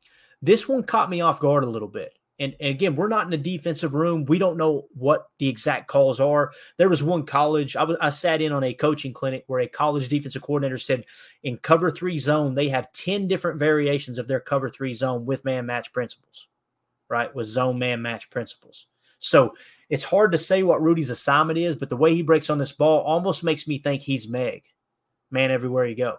This 0.43 0.69
one 0.69 0.83
caught 0.83 1.11
me 1.11 1.21
off 1.21 1.41
guard 1.41 1.65
a 1.65 1.71
little 1.71 1.89
bit 1.89 2.13
and, 2.39 2.55
and, 2.61 2.69
again, 2.69 2.97
we're 2.97 3.09
not 3.09 3.27
in 3.27 3.33
a 3.33 3.39
defensive 3.39 3.95
room. 3.95 4.27
We 4.27 4.39
don't 4.39 4.59
know 4.59 4.87
what 4.95 5.29
the 5.39 5.49
exact 5.49 5.89
calls 5.89 6.21
are. 6.21 6.53
There 6.77 6.89
was 6.89 7.03
one 7.03 7.25
college, 7.25 7.77
I, 7.77 7.85
was, 7.85 7.97
I 8.01 8.11
sat 8.11 8.43
in 8.43 8.53
on 8.53 8.63
a 8.63 8.75
coaching 8.75 9.15
clinic 9.15 9.45
where 9.47 9.61
a 9.61 9.67
college 9.67 10.09
defensive 10.09 10.43
coordinator 10.43 10.77
said 10.77 11.05
in 11.43 11.57
cover 11.57 11.91
three 11.91 12.19
zone, 12.19 12.55
they 12.55 12.69
have 12.69 12.93
10 12.93 13.27
different 13.27 13.59
variations 13.59 14.19
of 14.19 14.29
their 14.29 14.41
cover 14.41 14.69
three 14.69 14.93
zone 14.93 15.25
with 15.25 15.47
man 15.47 15.65
match 15.65 15.93
principles, 15.93 16.49
right? 17.09 17.35
With 17.35 17.47
zone 17.47 17.79
man 17.79 18.03
match 18.03 18.29
principles. 18.29 18.87
So 19.19 19.55
it's 19.89 20.05
hard 20.05 20.33
to 20.33 20.39
say 20.39 20.63
what 20.63 20.83
Rudy's 20.83 21.11
assignment 21.11 21.59
is, 21.59 21.75
but 21.75 21.89
the 21.89 21.97
way 21.97 22.15
he 22.15 22.21
breaks 22.21 22.51
on 22.51 22.59
this 22.59 22.73
ball 22.73 23.01
almost 23.01 23.45
makes 23.45 23.67
me 23.67 23.79
think 23.79 24.03
he's 24.03 24.29
Meg, 24.29 24.65
man, 25.31 25.51
everywhere 25.51 25.87
you 25.87 25.97
go, 25.97 26.19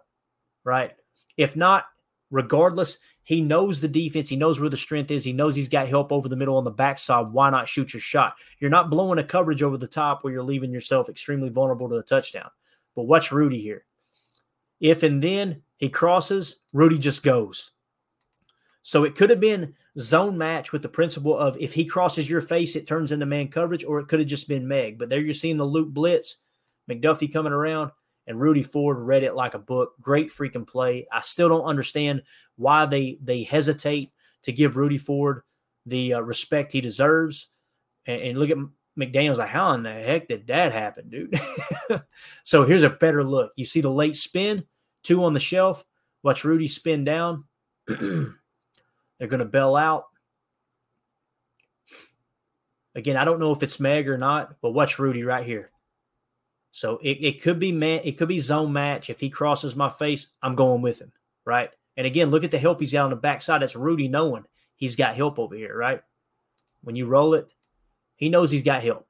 right? 0.63 0.93
If 1.38 1.55
not, 1.55 1.86
regardless, 2.32 2.97
he 3.28 3.41
knows 3.41 3.82
the 3.82 3.89
defense. 3.89 4.30
He 4.30 4.38
knows 4.38 4.57
where 4.57 4.69
the 4.69 4.78
strength 4.78 5.11
is. 5.11 5.25
He 5.25 5.34
knows 5.34 5.53
he's 5.53 5.67
got 5.67 5.89
help 5.89 6.13
over 6.13 6.30
the 6.30 6.38
middle 6.38 6.55
on 6.55 6.63
the 6.63 6.71
backside. 6.71 7.28
Why 7.34 7.49
not 7.49 7.67
shoot 7.67 7.93
your 7.93 7.99
shot? 7.99 8.38
You're 8.57 8.69
not 8.69 8.89
blowing 8.89 9.19
a 9.19 9.23
coverage 9.23 9.61
over 9.61 9.75
the 9.78 9.86
top 9.86 10.23
where 10.23 10.32
you're 10.32 10.43
leaving 10.43 10.71
yourself 10.71 11.09
extremely 11.09 11.49
vulnerable 11.49 11.89
to 11.89 11.95
a 11.95 12.03
touchdown. 12.03 12.49
But 12.95 13.03
watch 13.03 13.34
Rudy 13.34 13.59
here. 13.59 13.84
If 14.80 15.03
and 15.03 15.21
then 15.21 15.61
he 15.75 15.89
crosses, 15.89 16.61
Rudy 16.71 16.97
just 16.97 17.21
goes. 17.21 17.71
So 18.82 19.03
it 19.03 19.15
could 19.15 19.30
have 19.30 19.41
been 19.41 19.75
zone 19.99 20.38
match 20.38 20.71
with 20.71 20.82
the 20.82 20.88
principle 20.88 21.38
of 21.38 21.57
if 21.59 21.73
he 21.73 21.84
crosses 21.84 22.30
your 22.30 22.39
face, 22.39 22.78
it 22.78 22.88
turns 22.88 23.11
into 23.11 23.25
man 23.25 23.49
coverage, 23.49 23.84
or 23.84 23.99
it 23.99 24.07
could 24.07 24.19
have 24.19 24.30
just 24.30 24.47
been 24.47 24.65
Meg. 24.65 24.97
But 24.97 25.09
there 25.09 25.19
you're 25.19 25.34
seeing 25.34 25.57
the 25.57 25.65
loop 25.65 25.93
blitz, 25.93 26.38
McDuffie 26.89 27.34
coming 27.34 27.51
around, 27.51 27.91
and 28.28 28.39
Rudy 28.39 28.61
Ford 28.61 28.97
read 28.97 29.23
it 29.23 29.36
like 29.36 29.53
a 29.53 29.59
book. 29.59 29.93
Great 30.01 30.30
freaking 30.30 30.67
play. 30.67 31.07
I 31.11 31.21
still 31.21 31.49
don't 31.49 31.63
understand 31.63 32.23
why 32.57 32.86
they 32.86 33.17
they 33.23 33.43
hesitate 33.43 34.11
to 34.43 34.51
give 34.51 34.78
Rudy 34.78 34.97
Ford 34.97 35.43
the 35.86 36.15
uh, 36.15 36.19
respect 36.19 36.71
he 36.71 36.82
deserves. 36.82 37.47
And, 38.05 38.21
and 38.21 38.38
look 38.38 38.49
at 38.49 38.57
McDaniels 38.97 39.38
like, 39.38 39.49
how 39.49 39.71
in 39.73 39.84
the 39.84 39.91
heck 39.91 40.28
did 40.28 40.47
that 40.47 40.73
happen, 40.73 41.09
dude? 41.09 41.39
so 42.43 42.63
here's 42.63 42.84
a 42.84 42.89
better 42.89 43.23
look. 43.23 43.53
You 43.55 43.65
see 43.65 43.82
the 43.82 43.91
late 43.91 44.15
spin, 44.15 44.65
two 45.03 45.23
on 45.23 45.34
the 45.34 45.39
shelf. 45.39 45.86
Watch 46.23 46.43
Rudy 46.43 46.67
spin 46.67 47.03
down. 47.03 47.45
They're 47.88 48.34
going 49.19 49.39
to 49.39 49.45
bail 49.45 49.75
out. 49.75 50.05
Again, 52.95 53.15
I 53.15 53.25
don't 53.25 53.39
know 53.39 53.51
if 53.51 53.61
it's 53.61 53.80
Meg 53.80 54.09
or 54.09 54.17
not, 54.17 54.55
but 54.61 54.71
watch 54.71 54.97
Rudy 54.97 55.23
right 55.23 55.45
here. 55.45 55.69
So 56.78 56.99
it, 57.01 57.17
it 57.25 57.41
could 57.41 57.57
be 57.57 57.71
man, 57.71 58.01
it 58.03 58.19
could 58.19 58.28
be 58.28 58.38
zone 58.38 58.71
match. 58.71 59.09
If 59.09 59.19
he 59.19 59.32
crosses 59.32 59.75
my 59.75 59.89
face, 59.89 60.28
I'm 60.43 60.53
going 60.53 60.84
with 60.84 60.99
him, 60.99 61.11
right? 61.43 61.71
And 61.97 62.05
again, 62.05 62.30
look 62.30 62.43
at 62.43 62.51
the 62.51 62.59
help 62.59 62.80
he's 62.80 62.93
got 62.93 63.05
on 63.05 63.09
the 63.09 63.15
backside. 63.15 63.63
That's 63.63 63.75
Rudy 63.75 64.07
knowing 64.07 64.45
he's 64.75 64.95
got 64.95 65.15
help 65.15 65.39
over 65.39 65.55
here, 65.55 65.75
right? 65.75 66.03
When 66.84 66.95
you 66.95 67.07
roll 67.07 67.34
it, 67.34 67.51
he 68.15 68.30
knows 68.30 68.51
he's 68.51 68.61
got 68.61 68.84
help. 68.84 69.07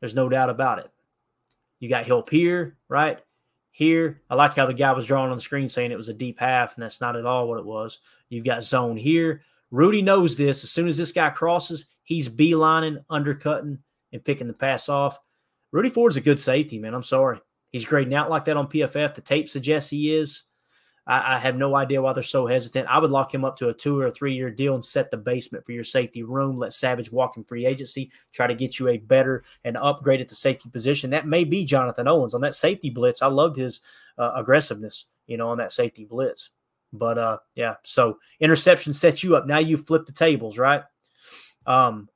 There's 0.00 0.14
no 0.14 0.28
doubt 0.28 0.50
about 0.50 0.80
it. 0.80 0.90
You 1.80 1.88
got 1.88 2.04
help 2.04 2.28
here, 2.28 2.76
right? 2.90 3.18
Here, 3.70 4.20
I 4.28 4.34
like 4.34 4.54
how 4.54 4.66
the 4.66 4.74
guy 4.74 4.92
was 4.92 5.06
drawing 5.06 5.30
on 5.30 5.38
the 5.38 5.40
screen 5.40 5.70
saying 5.70 5.92
it 5.92 5.96
was 5.96 6.10
a 6.10 6.14
deep 6.14 6.38
half, 6.38 6.74
and 6.74 6.82
that's 6.82 7.00
not 7.00 7.16
at 7.16 7.24
all 7.24 7.48
what 7.48 7.58
it 7.58 7.64
was. 7.64 8.00
You've 8.28 8.44
got 8.44 8.64
zone 8.64 8.98
here. 8.98 9.40
Rudy 9.70 10.02
knows 10.02 10.36
this. 10.36 10.62
As 10.62 10.70
soon 10.70 10.88
as 10.88 10.98
this 10.98 11.12
guy 11.12 11.30
crosses, 11.30 11.86
he's 12.02 12.28
beelining, 12.28 13.02
undercutting, 13.08 13.78
and 14.12 14.22
picking 14.22 14.46
the 14.46 14.52
pass 14.52 14.90
off. 14.90 15.18
Rudy 15.74 15.88
Ford's 15.88 16.16
a 16.16 16.20
good 16.20 16.38
safety, 16.38 16.78
man. 16.78 16.94
I'm 16.94 17.02
sorry. 17.02 17.40
He's 17.72 17.84
grading 17.84 18.14
out 18.14 18.30
like 18.30 18.44
that 18.44 18.56
on 18.56 18.68
PFF. 18.68 19.16
The 19.16 19.20
tape 19.20 19.48
suggests 19.48 19.90
he 19.90 20.14
is. 20.14 20.44
I, 21.04 21.34
I, 21.34 21.38
have 21.40 21.56
no 21.56 21.74
idea 21.74 22.00
why 22.00 22.12
they're 22.12 22.22
so 22.22 22.46
hesitant. 22.46 22.86
I 22.86 23.00
would 23.00 23.10
lock 23.10 23.34
him 23.34 23.44
up 23.44 23.56
to 23.56 23.70
a 23.70 23.74
two 23.74 23.98
or 24.00 24.08
three 24.08 24.34
year 24.34 24.52
deal 24.52 24.74
and 24.74 24.84
set 24.84 25.10
the 25.10 25.16
basement 25.16 25.66
for 25.66 25.72
your 25.72 25.82
safety 25.82 26.22
room. 26.22 26.56
Let 26.56 26.74
Savage 26.74 27.10
walk 27.10 27.36
in 27.36 27.42
free 27.42 27.66
agency, 27.66 28.12
try 28.32 28.46
to 28.46 28.54
get 28.54 28.78
you 28.78 28.86
a 28.86 28.98
better 28.98 29.42
and 29.64 29.76
upgrade 29.76 30.20
at 30.20 30.28
the 30.28 30.36
safety 30.36 30.70
position. 30.70 31.10
That 31.10 31.26
may 31.26 31.42
be 31.42 31.64
Jonathan 31.64 32.06
Owens 32.06 32.34
on 32.34 32.40
that 32.42 32.54
safety 32.54 32.88
blitz. 32.88 33.20
I 33.20 33.26
loved 33.26 33.56
his 33.56 33.82
uh, 34.16 34.30
aggressiveness, 34.36 35.06
you 35.26 35.38
know, 35.38 35.48
on 35.48 35.58
that 35.58 35.72
safety 35.72 36.04
blitz. 36.04 36.50
But 36.92 37.18
uh, 37.18 37.38
yeah, 37.56 37.74
so 37.82 38.18
interception 38.38 38.92
sets 38.92 39.24
you 39.24 39.34
up. 39.34 39.48
Now 39.48 39.58
you 39.58 39.76
flip 39.76 40.06
the 40.06 40.12
tables, 40.12 40.56
right? 40.56 40.84
Um, 41.66 42.08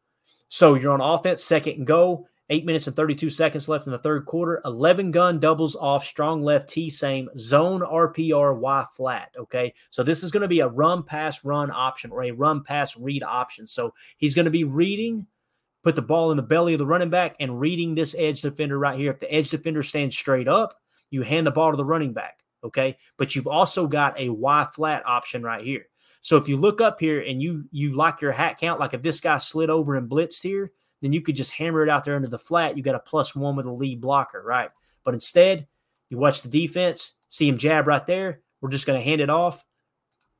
so 0.46 0.74
you're 0.74 0.92
on 0.92 1.00
offense, 1.00 1.42
second 1.42 1.78
and 1.78 1.86
go. 1.88 2.28
Eight 2.50 2.64
minutes 2.64 2.86
and 2.86 2.96
32 2.96 3.28
seconds 3.28 3.68
left 3.68 3.86
in 3.86 3.92
the 3.92 3.98
third 3.98 4.24
quarter. 4.24 4.62
11 4.64 5.10
gun 5.10 5.38
doubles 5.38 5.76
off, 5.76 6.06
strong 6.06 6.42
left 6.42 6.68
T 6.68 6.88
same, 6.88 7.28
zone 7.36 7.82
RPR 7.82 8.56
Y 8.56 8.86
flat. 8.96 9.34
Okay. 9.38 9.74
So 9.90 10.02
this 10.02 10.22
is 10.22 10.30
going 10.30 10.42
to 10.42 10.48
be 10.48 10.60
a 10.60 10.68
run 10.68 11.02
pass 11.02 11.44
run 11.44 11.70
option 11.70 12.10
or 12.10 12.22
a 12.22 12.30
run 12.30 12.64
pass 12.64 12.96
read 12.96 13.22
option. 13.22 13.66
So 13.66 13.92
he's 14.16 14.34
going 14.34 14.46
to 14.46 14.50
be 14.50 14.64
reading, 14.64 15.26
put 15.82 15.94
the 15.94 16.00
ball 16.00 16.30
in 16.30 16.38
the 16.38 16.42
belly 16.42 16.72
of 16.72 16.78
the 16.78 16.86
running 16.86 17.10
back 17.10 17.36
and 17.38 17.60
reading 17.60 17.94
this 17.94 18.16
edge 18.18 18.40
defender 18.40 18.78
right 18.78 18.96
here. 18.96 19.12
If 19.12 19.20
the 19.20 19.32
edge 19.32 19.50
defender 19.50 19.82
stands 19.82 20.16
straight 20.16 20.48
up, 20.48 20.80
you 21.10 21.20
hand 21.22 21.46
the 21.46 21.50
ball 21.50 21.70
to 21.70 21.76
the 21.76 21.84
running 21.84 22.14
back. 22.14 22.40
Okay. 22.64 22.96
But 23.18 23.36
you've 23.36 23.46
also 23.46 23.86
got 23.86 24.18
a 24.18 24.30
Y 24.30 24.66
flat 24.72 25.02
option 25.04 25.42
right 25.42 25.62
here. 25.62 25.84
So 26.22 26.38
if 26.38 26.48
you 26.48 26.56
look 26.56 26.80
up 26.80 26.98
here 26.98 27.20
and 27.20 27.42
you 27.42 27.64
you 27.70 27.94
like 27.94 28.22
your 28.22 28.32
hat 28.32 28.58
count, 28.58 28.80
like 28.80 28.94
if 28.94 29.02
this 29.02 29.20
guy 29.20 29.36
slid 29.36 29.68
over 29.68 29.96
and 29.96 30.10
blitzed 30.10 30.42
here, 30.42 30.72
then 31.00 31.12
you 31.12 31.20
could 31.20 31.36
just 31.36 31.52
hammer 31.52 31.82
it 31.82 31.88
out 31.88 32.04
there 32.04 32.16
into 32.16 32.28
the 32.28 32.38
flat. 32.38 32.76
You 32.76 32.82
got 32.82 32.94
a 32.94 33.00
plus 33.00 33.34
one 33.34 33.56
with 33.56 33.66
a 33.66 33.72
lead 33.72 34.00
blocker, 34.00 34.42
right? 34.42 34.70
But 35.04 35.14
instead, 35.14 35.66
you 36.10 36.18
watch 36.18 36.42
the 36.42 36.48
defense, 36.48 37.12
see 37.28 37.48
him 37.48 37.58
jab 37.58 37.86
right 37.86 38.06
there. 38.06 38.40
We're 38.60 38.70
just 38.70 38.86
going 38.86 38.98
to 38.98 39.04
hand 39.04 39.20
it 39.20 39.30
off. 39.30 39.64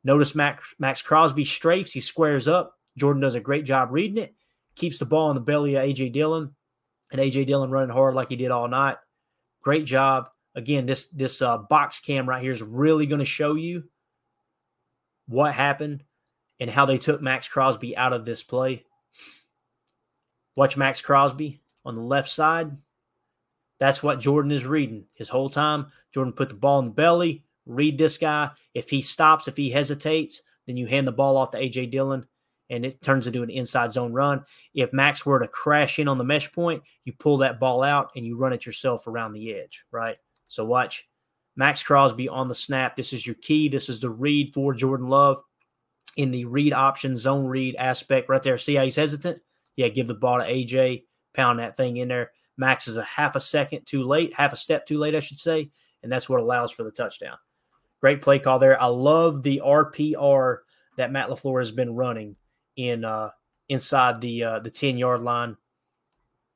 Notice 0.05 0.35
Max, 0.35 0.75
Maxx 0.79 1.03
Crosby 1.03 1.45
strafes. 1.45 1.93
He 1.93 2.01
squares 2.01 2.49
up. 2.49 2.77
Jordan 2.97 3.21
does 3.21 3.35
a 3.35 3.41
great 3.41 3.65
job 3.65 3.89
reading 3.93 4.19
it. 4.19 4.35
Keeps 4.75 4.99
the 4.99 5.07
ball 5.07 5.31
in 5.31 5.35
the 5.35 5.41
belly 5.41 5.77
of 5.77 5.85
A.J. 5.85 6.11
Dillon. 6.11 6.55
And 7.13 7.21
A.J. 7.21 7.45
Dillon 7.45 7.71
running 7.71 7.95
hard 7.95 8.15
like 8.15 8.29
he 8.29 8.37
did 8.37 8.51
all 8.51 8.69
night. 8.69 8.97
Great 9.63 9.85
job. 9.85 10.29
Again, 10.55 10.87
this, 10.87 11.07
this 11.09 11.41
uh, 11.41 11.59
box 11.59 12.01
cam 12.01 12.29
right 12.29 12.43
here 12.43 12.51
is 12.51 12.63
really 12.63 13.07
going 13.07 13.21
to 13.21 13.25
show 13.25 13.55
you 13.55 13.85
what 15.27 15.55
happened 15.55 16.05
and 16.59 16.71
how 16.71 16.87
they 16.87 16.99
took 16.99 17.23
Maxx 17.23 17.49
Crosby 17.49 17.97
out 17.97 18.13
of 18.13 18.25
this 18.25 18.43
play. 18.43 18.85
Watch 20.59 20.77
Maxx 20.77 21.01
Crosby 21.01 21.61
on 21.85 21.95
the 21.95 22.03
left 22.03 22.29
side. 22.29 22.77
That's 23.79 24.03
what 24.03 24.19
Jordan 24.19 24.51
is 24.51 24.67
reading 24.67 25.05
his 25.15 25.29
whole 25.29 25.49
time. 25.49 25.93
Jordan 26.13 26.33
put 26.33 26.49
the 26.49 26.57
ball 26.57 26.81
in 26.81 26.87
the 26.87 26.91
belly, 26.91 27.45
read 27.65 27.97
this 27.97 28.19
guy. 28.19 28.51
If 28.75 28.91
he 28.91 29.01
stops, 29.01 29.47
if 29.47 29.57
he 29.57 29.71
hesitates, 29.71 30.43
then 30.67 30.77
you 30.77 30.89
hand 30.89 31.07
the 31.07 31.13
ball 31.13 31.37
off 31.37 31.53
to 31.53 31.59
A.J. 31.59 31.87
Dillon 31.87 32.27
and 32.71 32.85
it 32.85 33.01
turns 33.01 33.29
into 33.29 33.45
an 33.45 33.51
inside 33.51 33.93
zone 33.93 34.13
run. 34.13 34.45
If 34.75 34.93
Maxx 34.93 35.25
were 35.25 35.39
to 35.39 35.47
crash 35.47 36.01
in 36.01 36.09
on 36.09 36.19
the 36.19 36.25
mesh 36.25 36.51
point, 36.51 36.83
you 37.05 37.13
pull 37.13 37.37
that 37.37 37.61
ball 37.61 37.85
out 37.85 38.11
and 38.17 38.27
you 38.27 38.37
run 38.37 38.53
it 38.53 38.67
yourself 38.67 39.07
around 39.07 39.35
the 39.35 39.55
edge, 39.55 39.85
right? 39.93 40.19
So 40.49 40.65
watch 40.65 41.07
Maxx 41.55 41.85
Crosby 41.85 42.29
on 42.29 42.49
the 42.49 42.55
snap. 42.57 42.97
This 42.97 43.13
is 43.13 43.25
your 43.25 43.37
key. 43.37 43.69
This 43.69 43.89
is 43.89 44.01
the 44.01 44.11
read 44.11 44.53
for 44.55 44.75
Jordan 44.75 45.07
Love 45.07 45.41
in 46.17 46.33
the 46.33 46.47
read 46.47 46.73
option, 46.73 47.15
zone 47.15 47.47
read 47.47 47.77
aspect 47.77 48.29
right 48.29 48.43
there. 48.43 48.59
See 48.59 48.75
how 48.75 48.83
he's 48.83 48.97
hesitant? 48.97 49.41
Yeah, 49.79 49.87
give 49.87 50.09
the 50.09 50.15
ball 50.15 50.39
to 50.39 50.45
AJ, 50.45 51.05
pound 51.35 51.61
that 51.61 51.77
thing 51.77 51.99
in 51.99 52.09
there. 52.09 52.33
Maxx 52.57 52.89
is 52.89 52.97
a 52.97 53.05
half 53.05 53.37
a 53.37 53.41
second 53.41 53.87
too 53.87 54.03
late, 54.03 54.35
half 54.35 54.53
a 54.53 54.57
step 54.57 54.85
too 54.85 54.99
late, 54.99 55.15
I 55.15 55.21
should 55.21 55.39
say. 55.39 55.71
And 56.03 56.11
that's 56.11 56.29
what 56.29 56.41
allows 56.41 56.73
for 56.73 56.83
the 56.83 56.91
touchdown. 56.91 57.37
Great 58.01 58.21
play 58.21 58.41
call 58.41 58.59
there. 58.59 58.81
I 58.83 58.87
love 58.87 59.45
the 59.45 59.63
RPR 59.65 60.59
that 60.97 61.13
Matt 61.13 61.29
LaFleur 61.29 61.61
has 61.61 61.71
been 61.71 61.95
running 61.95 62.35
in 62.75 63.05
uh, 63.05 63.31
inside 63.69 64.21
the 64.21 64.43
uh, 64.43 64.59
the 64.59 64.71
10 64.71 64.99
yard 64.99 65.23
line 65.23 65.57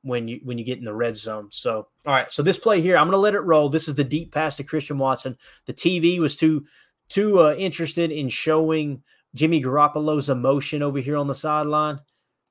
when 0.02 0.26
you 0.26 0.40
when 0.42 0.58
you 0.58 0.64
get 0.64 0.78
in 0.78 0.84
the 0.84 0.92
red 0.92 1.14
zone. 1.14 1.46
So 1.52 1.86
all 2.04 2.12
right, 2.12 2.32
so 2.32 2.42
this 2.42 2.58
play 2.58 2.80
here, 2.80 2.96
I'm 2.96 3.06
gonna 3.06 3.18
let 3.18 3.34
it 3.34 3.40
roll. 3.40 3.68
This 3.68 3.86
is 3.86 3.94
the 3.94 4.02
deep 4.02 4.32
pass 4.32 4.56
to 4.56 4.64
Christian 4.64 4.98
Watson. 4.98 5.38
The 5.66 5.74
TV 5.74 6.18
was 6.18 6.34
too 6.34 6.64
too 7.08 7.40
uh, 7.40 7.54
interested 7.54 8.10
in 8.10 8.28
showing 8.28 9.00
Jimmy 9.36 9.62
Garoppolo's 9.62 10.28
emotion 10.28 10.82
over 10.82 10.98
here 10.98 11.16
on 11.16 11.28
the 11.28 11.36
sideline 11.36 12.00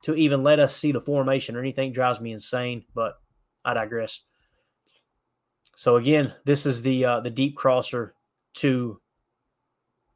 to 0.03 0.15
even 0.15 0.43
let 0.43 0.59
us 0.59 0.75
see 0.75 0.91
the 0.91 1.01
formation 1.01 1.55
or 1.55 1.59
anything 1.59 1.91
drives 1.91 2.21
me 2.21 2.31
insane. 2.31 2.85
But 2.93 3.13
I 3.63 3.73
digress. 3.73 4.21
So 5.75 5.95
again, 5.95 6.33
this 6.45 6.65
is 6.65 6.81
the 6.81 7.05
uh, 7.05 7.19
the 7.21 7.29
deep 7.29 7.55
crosser 7.55 8.13
to 8.55 8.99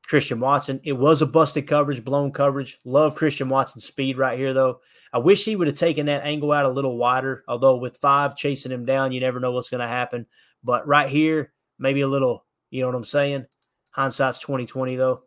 Christian 0.08 0.40
Watson. 0.40 0.80
It 0.84 0.94
was 0.94 1.22
a 1.22 1.26
busted 1.26 1.68
coverage, 1.68 2.04
blown 2.04 2.32
coverage. 2.32 2.78
Love 2.86 3.16
Christian 3.16 3.50
Watson's 3.50 3.86
speed 3.86 4.18
right 4.18 4.38
here, 4.38 4.54
though. 4.54 4.82
I 5.12 5.18
wish 5.18 5.46
he 5.46 5.56
would 5.56 5.68
have 5.68 5.78
taken 5.78 6.06
that 6.08 6.24
angle 6.24 6.52
out 6.52 6.66
a 6.66 6.70
little 6.70 6.98
wider. 6.98 7.44
Although 7.48 7.78
with 7.78 7.98
five 7.98 8.36
chasing 8.36 8.72
him 8.72 8.86
down, 8.86 9.12
you 9.12 9.20
never 9.20 9.40
know 9.40 9.52
what's 9.52 9.70
going 9.70 9.82
to 9.82 9.88
happen. 9.88 10.26
But 10.64 10.88
right 10.88 11.10
here, 11.10 11.54
maybe 11.80 12.02
a 12.02 12.08
little. 12.08 12.46
You 12.70 12.82
know 12.82 12.88
what 12.88 12.96
I'm 12.96 13.04
saying? 13.04 13.46
Hindsight's 13.92 14.40
2020, 14.40 14.96
though. 14.96 15.24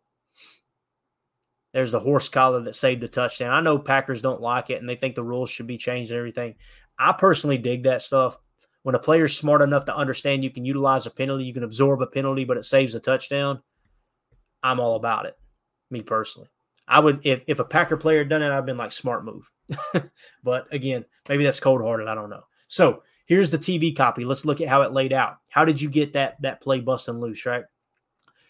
There's 1.78 1.92
the 1.92 2.00
horse 2.00 2.28
collar 2.28 2.60
that 2.62 2.74
saved 2.74 3.02
the 3.02 3.06
touchdown. 3.06 3.54
I 3.54 3.60
know 3.60 3.78
Packers 3.78 4.20
don't 4.20 4.40
like 4.40 4.68
it 4.68 4.80
and 4.80 4.88
they 4.88 4.96
think 4.96 5.14
the 5.14 5.22
rules 5.22 5.48
should 5.48 5.68
be 5.68 5.78
changed 5.78 6.10
and 6.10 6.18
everything. 6.18 6.56
I 6.98 7.12
personally 7.12 7.56
dig 7.56 7.84
that 7.84 8.02
stuff. 8.02 8.36
When 8.82 8.96
a 8.96 8.98
player's 8.98 9.36
smart 9.38 9.62
enough 9.62 9.84
to 9.84 9.94
understand 9.94 10.42
you 10.42 10.50
can 10.50 10.64
utilize 10.64 11.06
a 11.06 11.10
penalty, 11.12 11.44
you 11.44 11.54
can 11.54 11.62
absorb 11.62 12.02
a 12.02 12.08
penalty, 12.08 12.42
but 12.42 12.56
it 12.56 12.64
saves 12.64 12.96
a 12.96 12.98
touchdown. 12.98 13.62
I'm 14.60 14.80
all 14.80 14.96
about 14.96 15.26
it. 15.26 15.38
Me 15.88 16.02
personally. 16.02 16.48
I 16.88 16.98
would 16.98 17.24
if, 17.24 17.44
if 17.46 17.60
a 17.60 17.64
Packer 17.64 17.96
player 17.96 18.18
had 18.18 18.28
done 18.28 18.42
it, 18.42 18.50
I'd 18.50 18.66
been 18.66 18.76
like 18.76 18.90
smart 18.90 19.24
move. 19.24 19.48
but 20.42 20.66
again, 20.72 21.04
maybe 21.28 21.44
that's 21.44 21.60
cold 21.60 21.80
hearted. 21.80 22.08
I 22.08 22.16
don't 22.16 22.28
know. 22.28 22.42
So 22.66 23.04
here's 23.26 23.50
the 23.50 23.58
TV 23.58 23.96
copy. 23.96 24.24
Let's 24.24 24.44
look 24.44 24.60
at 24.60 24.68
how 24.68 24.82
it 24.82 24.92
laid 24.92 25.12
out. 25.12 25.36
How 25.48 25.64
did 25.64 25.80
you 25.80 25.88
get 25.90 26.14
that 26.14 26.42
that 26.42 26.60
play 26.60 26.80
busting 26.80 27.20
loose, 27.20 27.46
right? 27.46 27.62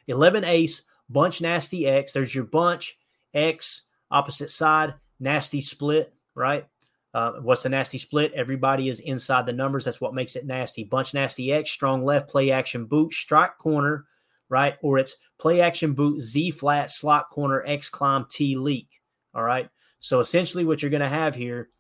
11 0.07 0.45
ace, 0.45 0.85
bunch 1.11 1.43
nasty 1.43 1.87
X. 1.87 2.13
There's 2.13 2.35
your 2.35 2.45
bunch. 2.45 2.98
X, 3.35 3.83
opposite 4.11 4.51
side, 4.51 4.95
nasty 5.21 5.61
split, 5.61 6.13
right? 6.35 6.67
Uh, 7.15 7.33
what's 7.41 7.63
the 7.63 7.69
nasty 7.69 7.99
split? 7.99 8.33
Everybody 8.35 8.89
is 8.89 9.01
inside 9.01 9.47
the 9.47 9.53
numbers. 9.53 9.85
That's 9.85 10.01
what 10.01 10.15
makes 10.15 10.37
it 10.37 10.47
nasty. 10.47 10.85
Bunch 10.85 11.15
nasty 11.15 11.53
X, 11.53 11.71
strong 11.71 12.05
left, 12.05 12.29
play 12.29 12.51
action 12.51 12.85
boot, 12.85 13.13
strike 13.13 13.59
corner, 13.59 14.05
right? 14.49 14.77
Or 14.83 14.99
it's 14.99 15.17
play 15.39 15.61
action 15.61 15.95
boot, 15.95 16.21
Z 16.21 16.51
flat, 16.53 16.91
slot 16.91 17.31
corner, 17.31 17.65
X 17.67 17.89
climb, 17.89 18.27
T 18.29 18.57
leak. 18.57 19.01
All 19.35 19.43
right. 19.43 19.69
So 20.01 20.21
essentially, 20.21 20.65
what 20.65 20.83
you're 20.83 20.91
going 20.91 21.01
to 21.01 21.09
have 21.09 21.35
here 21.35 21.71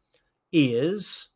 is 0.50 1.28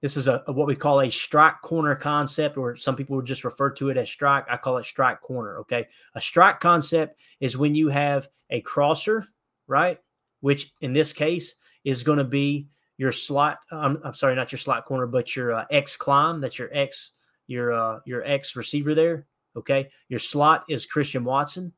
this 0.00 0.16
is 0.16 0.28
a, 0.28 0.44
a, 0.46 0.52
what 0.52 0.68
we 0.68 0.76
call 0.76 1.00
a 1.00 1.10
strike 1.10 1.60
corner 1.62 1.96
concept, 1.96 2.56
or 2.56 2.76
some 2.76 2.96
people 2.96 3.16
would 3.16 3.26
just 3.26 3.44
refer 3.44 3.70
to 3.70 3.90
it 3.90 3.96
as 3.96 4.08
strike. 4.08 4.44
I 4.48 4.56
call 4.56 4.78
it 4.78 4.84
strike 4.84 5.20
corner. 5.20 5.58
Okay. 5.58 5.88
A 6.14 6.20
strike 6.20 6.60
concept 6.60 7.20
is 7.40 7.58
when 7.58 7.74
you 7.74 7.88
have 7.88 8.28
a 8.50 8.60
crosser, 8.60 9.26
right? 9.66 9.98
Which 10.40 10.72
in 10.80 10.92
this 10.92 11.12
case 11.12 11.54
is 11.84 12.02
going 12.02 12.18
to 12.18 12.24
be 12.24 12.68
your 12.98 13.12
slot. 13.12 13.58
I'm, 13.70 13.98
I'm, 14.04 14.14
sorry, 14.14 14.34
not 14.34 14.52
your 14.52 14.58
slot 14.58 14.84
corner, 14.84 15.06
but 15.06 15.34
your 15.36 15.52
uh, 15.54 15.64
X 15.70 15.96
climb. 15.96 16.40
That's 16.40 16.58
your 16.58 16.70
X, 16.72 17.12
your 17.46 17.72
uh, 17.72 18.00
your 18.06 18.24
X 18.24 18.56
receiver 18.56 18.94
there. 18.94 19.26
Okay. 19.56 19.90
Your 20.08 20.18
slot 20.18 20.64
is 20.68 20.86
Christian 20.86 21.24
Watson. 21.24 21.72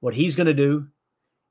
What 0.00 0.14
he's 0.14 0.36
going 0.36 0.46
to 0.46 0.54
do 0.54 0.86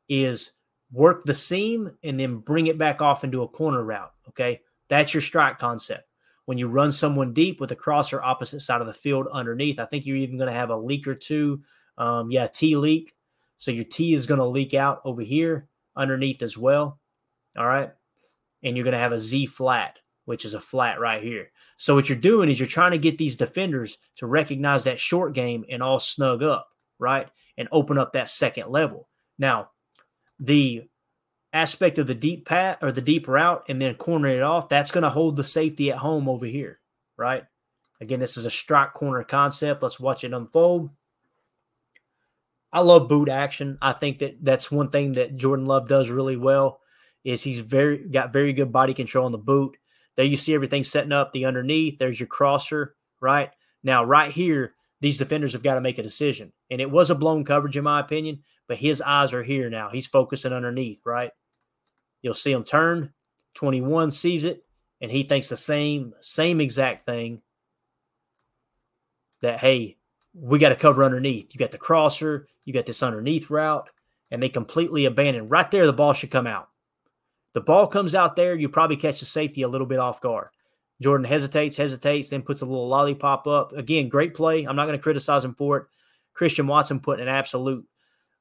is 0.07 0.51
work 0.91 1.23
the 1.23 1.33
seam 1.33 1.91
and 2.03 2.19
then 2.19 2.37
bring 2.37 2.67
it 2.67 2.77
back 2.77 3.01
off 3.01 3.23
into 3.23 3.41
a 3.41 3.47
corner 3.47 3.83
route. 3.83 4.11
Okay. 4.29 4.61
That's 4.89 5.13
your 5.13 5.21
strike 5.21 5.57
concept. 5.57 6.07
When 6.45 6.57
you 6.57 6.67
run 6.67 6.91
someone 6.91 7.33
deep 7.33 7.61
with 7.61 7.71
a 7.71 7.75
crosser 7.75 8.21
opposite 8.21 8.59
side 8.59 8.81
of 8.81 8.87
the 8.87 8.93
field 8.93 9.27
underneath, 9.31 9.79
I 9.79 9.85
think 9.85 10.05
you're 10.05 10.17
even 10.17 10.37
going 10.37 10.51
to 10.51 10.59
have 10.59 10.69
a 10.69 10.77
leak 10.77 11.07
or 11.07 11.15
two. 11.15 11.61
Um, 11.97 12.31
yeah, 12.31 12.47
T 12.47 12.75
leak. 12.75 13.13
So 13.57 13.71
your 13.71 13.85
T 13.85 14.13
is 14.13 14.27
going 14.27 14.39
to 14.39 14.45
leak 14.45 14.73
out 14.73 15.01
over 15.05 15.21
here 15.21 15.69
underneath 15.95 16.41
as 16.41 16.57
well. 16.57 16.99
All 17.57 17.67
right. 17.67 17.91
And 18.63 18.75
you're 18.75 18.83
going 18.83 18.93
to 18.93 18.99
have 18.99 19.11
a 19.11 19.19
Z 19.19 19.47
flat, 19.47 19.99
which 20.25 20.45
is 20.45 20.53
a 20.53 20.59
flat 20.59 20.99
right 20.99 21.21
here. 21.21 21.51
So 21.77 21.95
what 21.95 22.09
you're 22.09 22.17
doing 22.17 22.49
is 22.49 22.59
you're 22.59 22.67
trying 22.67 22.91
to 22.91 22.97
get 22.97 23.17
these 23.17 23.37
defenders 23.37 23.97
to 24.17 24.25
recognize 24.25 24.85
that 24.85 24.99
short 24.99 25.33
game 25.33 25.65
and 25.69 25.83
all 25.83 25.99
snug 25.99 26.43
up, 26.43 26.69
right? 26.99 27.29
And 27.57 27.67
open 27.71 27.97
up 27.97 28.13
that 28.13 28.29
second 28.29 28.69
level. 28.69 29.09
Now, 29.37 29.69
the 30.39 30.83
aspect 31.51 31.99
of 31.99 32.07
the 32.07 32.15
deep 32.15 32.47
pat 32.47 32.79
or 32.81 32.91
the 32.91 33.01
deep 33.01 33.27
route 33.27 33.65
and 33.69 33.81
then 33.81 33.95
corner 33.95 34.29
it 34.29 34.41
off, 34.41 34.69
that's 34.69 34.91
going 34.91 35.03
to 35.03 35.09
hold 35.09 35.35
the 35.35 35.43
safety 35.43 35.91
at 35.91 35.97
home 35.97 36.27
over 36.27 36.45
here, 36.45 36.79
right? 37.17 37.43
Again, 38.01 38.19
this 38.19 38.37
is 38.37 38.45
a 38.45 38.51
strike 38.51 38.93
corner 38.93 39.23
concept. 39.23 39.83
Let's 39.83 39.99
watch 39.99 40.23
it 40.23 40.33
unfold. 40.33 40.89
I 42.73 42.81
love 42.81 43.07
boot 43.07 43.29
action. 43.29 43.77
I 43.81 43.93
think 43.93 44.17
that 44.19 44.37
that's 44.41 44.71
one 44.71 44.89
thing 44.89 45.13
that 45.13 45.35
Jordan 45.35 45.65
Love 45.65 45.87
does 45.87 46.09
really 46.09 46.35
well 46.35 46.81
is 47.23 47.43
he's 47.43 47.59
very 47.59 48.09
got 48.09 48.33
very 48.33 48.51
good 48.51 48.71
body 48.71 48.95
control 48.95 49.27
on 49.27 49.31
the 49.31 49.37
boot. 49.37 49.77
There 50.17 50.25
you 50.25 50.35
see 50.35 50.55
everything 50.55 50.83
setting 50.83 51.11
up 51.11 51.31
the 51.31 51.45
underneath. 51.45 51.99
There's 51.99 52.19
your 52.19 52.27
crosser, 52.27 52.95
right? 53.21 53.51
Now, 53.83 54.03
right 54.03 54.31
here, 54.31 54.73
these 55.01 55.17
defenders 55.17 55.53
have 55.53 55.63
got 55.63 55.75
to 55.75 55.81
make 55.81 55.97
a 55.99 56.03
decision. 56.03 56.51
And 56.71 56.81
it 56.81 56.89
was 56.89 57.09
a 57.09 57.15
blown 57.15 57.45
coverage, 57.45 57.77
in 57.77 57.83
my 57.83 57.99
opinion, 57.99 58.43
but 58.67 58.77
his 58.77 59.01
eyes 59.01 59.33
are 59.33 59.43
here 59.43 59.69
now. 59.69 59.89
He's 59.89 60.07
focusing 60.07 60.53
underneath, 60.53 60.99
right? 61.05 61.31
You'll 62.21 62.33
see 62.33 62.51
him 62.51 62.63
turn. 62.63 63.13
21 63.55 64.11
sees 64.11 64.45
it, 64.45 64.63
and 65.01 65.11
he 65.11 65.23
thinks 65.23 65.47
the 65.47 65.57
same, 65.57 66.13
same 66.21 66.59
exact 66.59 67.03
thing 67.03 67.41
that, 69.41 69.59
hey, 69.59 69.97
we 70.33 70.59
got 70.59 70.69
to 70.69 70.75
cover 70.75 71.03
underneath. 71.03 71.53
You 71.53 71.59
got 71.59 71.71
the 71.71 71.77
crosser, 71.77 72.47
you 72.65 72.73
got 72.73 72.85
this 72.85 73.03
underneath 73.03 73.49
route, 73.49 73.89
and 74.31 74.41
they 74.41 74.49
completely 74.49 75.05
abandon. 75.05 75.47
Right 75.47 75.69
there, 75.69 75.85
the 75.85 75.93
ball 75.93 76.13
should 76.13 76.31
come 76.31 76.47
out. 76.47 76.69
The 77.53 77.61
ball 77.61 77.87
comes 77.87 78.15
out 78.15 78.35
there, 78.35 78.55
you 78.55 78.67
probably 78.67 78.97
catch 78.97 79.19
the 79.19 79.25
safety 79.25 79.61
a 79.61 79.67
little 79.67 79.85
bit 79.85 79.99
off 79.99 80.21
guard. 80.21 80.49
Jordan 81.01 81.25
hesitates, 81.25 81.77
hesitates, 81.77 82.29
then 82.29 82.41
puts 82.41 82.61
a 82.61 82.65
little 82.65 82.87
lollipop 82.87 83.45
up. 83.45 83.73
Again, 83.73 84.09
great 84.09 84.33
play. 84.33 84.63
I'm 84.63 84.75
not 84.75 84.85
going 84.85 84.97
to 84.97 85.03
criticize 85.03 85.45
him 85.45 85.53
for 85.53 85.77
it. 85.77 85.85
Christian 86.33 86.65
Watson 86.65 86.99
put 86.99 87.19
an 87.19 87.27
absolute, 87.27 87.85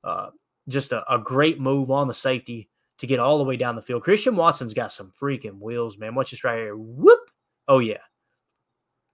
uh, 0.03 0.31
just 0.69 0.93
a, 0.93 1.13
a, 1.13 1.19
great 1.19 1.61
move 1.61 1.91
on 1.91 2.09
the 2.09 2.15
safety 2.15 2.71
to 2.99 3.07
get 3.07 3.21
all 3.21 3.39
the 3.39 3.45
way 3.45 3.57
down 3.57 3.75
the 3.75 3.83
field. 3.83 4.03
Christian 4.03 4.37
Watson's 4.37 4.75
got 4.75 4.93
some 4.93 5.11
freaking 5.11 5.61
wheels, 5.61 5.99
man. 5.99 6.15
Watch 6.15 6.31
this 6.31 6.45
right 6.45 6.57
here. 6.57 6.77
Whoop. 6.77 7.21
Oh, 7.69 7.81
yeah. 7.81 7.99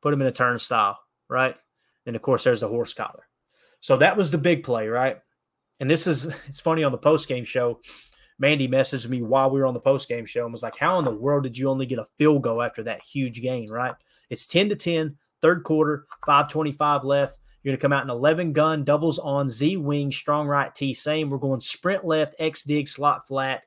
Put 0.00 0.14
him 0.14 0.20
in 0.20 0.28
a 0.28 0.32
turnstile, 0.32 0.98
right? 1.28 1.56
And 2.08 2.16
of 2.16 2.22
course, 2.22 2.42
there's 2.42 2.60
the 2.60 2.68
horse 2.68 2.94
collar. 2.94 3.28
So 3.80 3.98
that 3.98 4.16
was 4.16 4.30
the 4.30 4.38
big 4.38 4.64
play, 4.64 4.88
right? 4.88 5.18
And 5.78 5.88
this 5.88 6.06
is, 6.06 6.26
it's 6.48 6.60
funny 6.60 6.82
on 6.82 6.90
the 6.90 6.98
post 6.98 7.28
game 7.28 7.44
show. 7.44 7.80
Mandy 8.40 8.66
messaged 8.66 9.08
me 9.08 9.20
while 9.20 9.50
we 9.50 9.60
were 9.60 9.66
on 9.66 9.74
the 9.74 9.80
post 9.80 10.08
game 10.08 10.24
show 10.24 10.44
and 10.44 10.52
was 10.52 10.62
like, 10.62 10.76
How 10.76 10.98
in 10.98 11.04
the 11.04 11.10
world 11.10 11.42
did 11.42 11.58
you 11.58 11.68
only 11.68 11.86
get 11.86 11.98
a 11.98 12.06
field 12.16 12.42
goal 12.42 12.62
after 12.62 12.82
that 12.84 13.02
huge 13.02 13.42
gain, 13.42 13.70
right? 13.70 13.94
It's 14.30 14.46
10 14.46 14.70
to 14.70 14.76
10, 14.76 15.16
third 15.42 15.64
quarter, 15.64 16.06
525 16.24 17.04
left. 17.04 17.36
You're 17.62 17.72
going 17.72 17.78
to 17.78 17.82
come 17.82 17.92
out 17.92 18.04
in 18.04 18.10
11 18.10 18.52
gun, 18.54 18.84
doubles 18.84 19.18
on 19.18 19.48
Z 19.48 19.76
wing, 19.76 20.10
strong 20.10 20.46
right 20.46 20.74
T, 20.74 20.94
same. 20.94 21.28
We're 21.28 21.38
going 21.38 21.60
sprint 21.60 22.04
left, 22.04 22.36
X 22.38 22.62
dig, 22.62 22.88
slot 22.88 23.26
flat, 23.26 23.66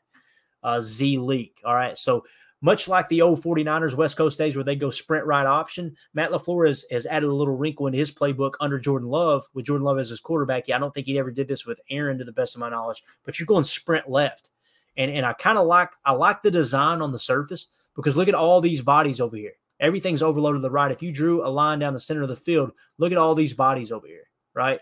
uh, 0.64 0.82
Z 0.82 1.20
leak. 1.20 1.62
All 1.64 1.76
right. 1.76 1.98
So 1.98 2.24
much 2.62 2.88
like 2.88 3.10
the 3.10 3.22
old 3.22 3.42
49ers 3.42 3.96
West 3.96 4.18
Coast 4.18 4.38
days 4.38 4.56
where 4.56 4.64
they 4.64 4.76
go 4.76 4.90
sprint 4.90 5.26
right 5.26 5.46
option, 5.46 5.96
Matt 6.14 6.32
LaFleur 6.32 6.68
has, 6.68 6.86
has 6.92 7.08
added 7.08 7.28
a 7.28 7.34
little 7.34 7.56
wrinkle 7.56 7.88
in 7.88 7.94
his 7.94 8.12
playbook 8.12 8.54
under 8.60 8.80
Jordan 8.80 9.10
Love 9.10 9.48
with 9.54 9.66
Jordan 9.66 9.86
Love 9.86 9.98
as 9.98 10.10
his 10.10 10.20
quarterback. 10.20 10.68
Yeah, 10.68 10.76
I 10.76 10.80
don't 10.80 10.94
think 10.94 11.08
he 11.08 11.18
ever 11.18 11.32
did 11.32 11.48
this 11.48 11.66
with 11.66 11.82
Aaron 11.90 12.20
to 12.20 12.24
the 12.24 12.32
best 12.32 12.56
of 12.56 12.60
my 12.60 12.70
knowledge, 12.70 13.04
but 13.26 13.40
you're 13.40 13.48
going 13.48 13.64
sprint 13.64 14.10
left. 14.10 14.52
And 14.98 15.10
and 15.10 15.26
I 15.26 15.34
kind 15.34 15.58
of 15.58 15.68
like 15.68 15.92
I 16.06 16.12
like 16.12 16.44
the 16.44 16.52
design 16.52 17.02
on 17.02 17.12
the 17.12 17.20
surface 17.20 17.68
because 17.96 18.18
look 18.18 18.28
at 18.28 18.36
all 18.36 18.62
these 18.62 18.82
bodies 18.82 19.22
over 19.22 19.36
here. 19.36 19.54
Everything's 19.80 20.22
overloaded 20.22 20.60
to 20.60 20.62
the 20.62 20.72
right. 20.72 20.92
If 20.92 21.02
you 21.02 21.12
drew 21.12 21.46
a 21.46 21.50
line 21.50 21.80
down 21.80 21.94
the 21.94 22.00
center 22.00 22.22
of 22.22 22.30
the 22.30 22.36
field, 22.36 22.72
look 23.00 23.12
at 23.12 23.18
all 23.18 23.34
these 23.34 23.54
bodies 23.54 23.92
over 23.92 24.06
here, 24.06 24.30
right? 24.54 24.80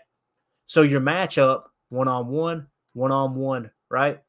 So 0.66 0.82
your 0.82 1.00
matchup 1.00 1.62
one 1.88 2.08
on 2.08 2.28
one, 2.28 2.66
one 2.92 3.12
on 3.12 3.34
one, 3.34 3.70
right? 3.88 4.20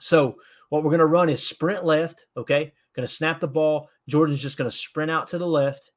So 0.00 0.36
what 0.72 0.82
we're 0.82 0.90
going 0.90 1.00
to 1.00 1.06
run 1.06 1.28
is 1.28 1.46
sprint 1.46 1.84
left, 1.84 2.24
okay? 2.34 2.72
Going 2.96 3.06
to 3.06 3.12
snap 3.12 3.40
the 3.40 3.46
ball. 3.46 3.90
Jordan's 4.08 4.40
just 4.40 4.56
going 4.56 4.70
to 4.70 4.76
sprint 4.76 5.10
out 5.10 5.28
to 5.28 5.38
the 5.38 5.46
left, 5.46 5.90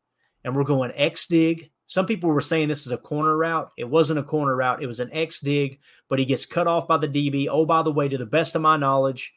and 0.43 0.53
we're 0.53 0.65
going 0.65 0.91
X 0.95 1.27
dig 1.27 1.71
some 1.87 2.05
people 2.05 2.29
were 2.29 2.41
saying 2.41 2.67
this 2.67 2.85
is 2.85 2.91
a 2.91 2.97
corner 2.97 3.37
route. 3.37 3.71
It 3.77 3.89
wasn't 3.89 4.19
a 4.19 4.23
corner 4.23 4.55
route. 4.55 4.81
It 4.81 4.87
was 4.87 4.99
an 4.99 5.11
X 5.13 5.39
dig, 5.39 5.79
but 6.09 6.17
he 6.17 6.25
gets 6.25 6.45
cut 6.45 6.67
off 6.67 6.87
by 6.87 6.97
the 6.97 7.07
DB. 7.07 7.47
Oh, 7.49 7.65
by 7.65 7.83
the 7.83 7.91
way, 7.91 8.07
to 8.07 8.17
the 8.17 8.25
best 8.25 8.55
of 8.55 8.61
my 8.61 8.77
knowledge, 8.77 9.33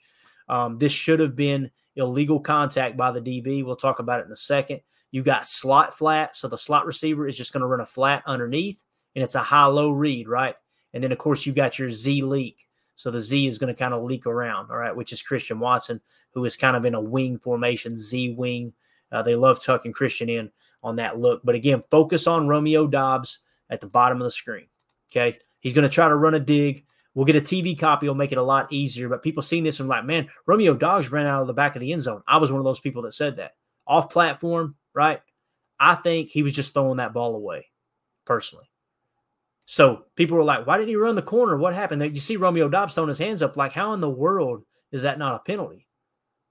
um, 0.49 0.79
this 0.79 0.93
should 0.93 1.21
have 1.21 1.37
been 1.37 1.71
illegal 1.97 2.41
contact 2.41 2.97
by 2.97 3.11
the 3.11 3.21
DB. 3.21 3.65
We'll 3.65 3.77
talk 3.77 3.99
about 3.99 4.21
it 4.21 4.27
in 4.27 4.33
a 4.33 4.37
second. 4.37 4.81
You 5.11 5.23
got 5.23 5.47
slot 5.47 5.99
flat. 5.99 6.37
So 6.37 6.49
the 6.49 6.57
slot 6.57 6.87
receiver 6.87 7.27
is 7.27 7.37
just 7.37 7.53
going 7.53 7.61
to 7.61 7.67
run 7.67 7.81
a 7.81 7.87
flat 7.87 8.23
underneath, 8.27 8.83
and 9.15 9.23
it's 9.23 9.35
a 9.35 9.41
high 9.41 9.67
low 9.67 9.91
read, 9.91 10.27
right? 10.27 10.55
And 10.95 11.05
then, 11.05 11.13
of 11.13 11.19
course, 11.19 11.45
you 11.45 11.53
got 11.53 11.79
your 11.79 11.91
Z 11.91 12.23
leak. 12.23 12.67
So 12.99 13.13
the 13.13 13.21
Z 13.21 13.47
is 13.47 13.59
going 13.59 13.73
to 13.73 13.79
kind 13.79 13.95
of 13.95 14.03
leak 14.03 14.27
around, 14.27 14.73
all 14.73 14.77
right, 14.77 14.95
which 14.95 15.13
is 15.13 15.23
Christian 15.23 15.61
Watson, 15.61 16.01
who 16.33 16.45
is 16.45 16.57
kind 16.57 16.77
of 16.77 16.85
in 16.85 16.97
a 16.97 17.01
wing 17.01 17.39
formation, 17.39 17.95
Z 17.95 18.31
wing. 18.31 18.73
Uh, 19.13 19.23
they 19.23 19.37
love 19.37 19.63
tucking 19.63 19.93
Christian 19.93 20.29
in 20.29 20.51
on 20.83 20.97
that 20.97 21.17
look. 21.17 21.41
But 21.45 21.55
again, 21.55 21.85
focus 21.93 22.27
on 22.27 22.49
Romeo 22.49 22.89
Doubs 22.89 23.39
at 23.71 23.81
the 23.81 23.87
bottom 23.87 24.21
of 24.21 24.25
the 24.25 24.33
screen. 24.33 24.67
Okay. 25.13 25.39
He's 25.61 25.75
going 25.75 25.89
to 25.89 25.95
try 25.95 26.09
to 26.09 26.17
run 26.17 26.35
a 26.35 26.41
dig. 26.41 26.87
We'll 27.15 27.25
get 27.25 27.37
a 27.37 27.41
TV 27.41 27.79
copy. 27.79 28.07
It'll 28.07 28.17
make 28.17 28.33
it 28.33 28.39
a 28.39 28.43
lot 28.43 28.73
easier. 28.73 29.09
But 29.09 29.23
people 29.23 29.45
seeing 29.45 29.63
this 29.63 29.79
and 29.79 29.89
like, 29.89 30.05
man, 30.05 30.29
Romeo 30.47 30.75
Doubs 30.75 31.13
ran 31.13 31.27
out 31.27 31.41
of 31.41 31.47
the 31.47 31.55
back 31.55 31.77
of 31.77 31.81
the 31.81 31.93
end 31.93 32.03
zone. 32.03 32.25
I 32.27 32.39
was 32.39 32.51
one 32.51 32.59
of 32.59 32.65
those 32.65 32.81
people 32.81 33.03
that 33.03 33.13
said 33.13 33.37
that. 33.37 33.53
Off 33.87 34.11
platform, 34.11 34.75
right? 34.93 35.21
I 35.79 35.95
think 35.95 36.31
he 36.31 36.43
was 36.43 36.53
just 36.53 36.75
throwing 36.75 36.97
that 36.97 37.15
ball 37.15 37.37
away, 37.37 37.67
personally. 38.25 38.68
So 39.71 40.07
people 40.17 40.39
were 40.39 40.45
like, 40.45 40.67
why 40.67 40.79
didn't 40.79 40.89
he 40.89 40.97
run 40.97 41.15
the 41.15 41.21
corner? 41.21 41.55
What 41.55 41.75
happened? 41.75 42.03
You 42.03 42.23
see 42.23 42.39
Romeo 42.39 42.71
Doubs 42.71 42.95
throwing 42.95 43.09
his 43.09 43.19
hands 43.19 43.43
up. 43.43 43.55
Like, 43.55 43.75
how 43.75 43.93
in 43.93 44.01
the 44.01 44.09
world 44.09 44.63
is 44.93 45.03
that 45.03 45.19
not 45.19 45.35
a 45.35 45.41
penalty? 45.41 45.87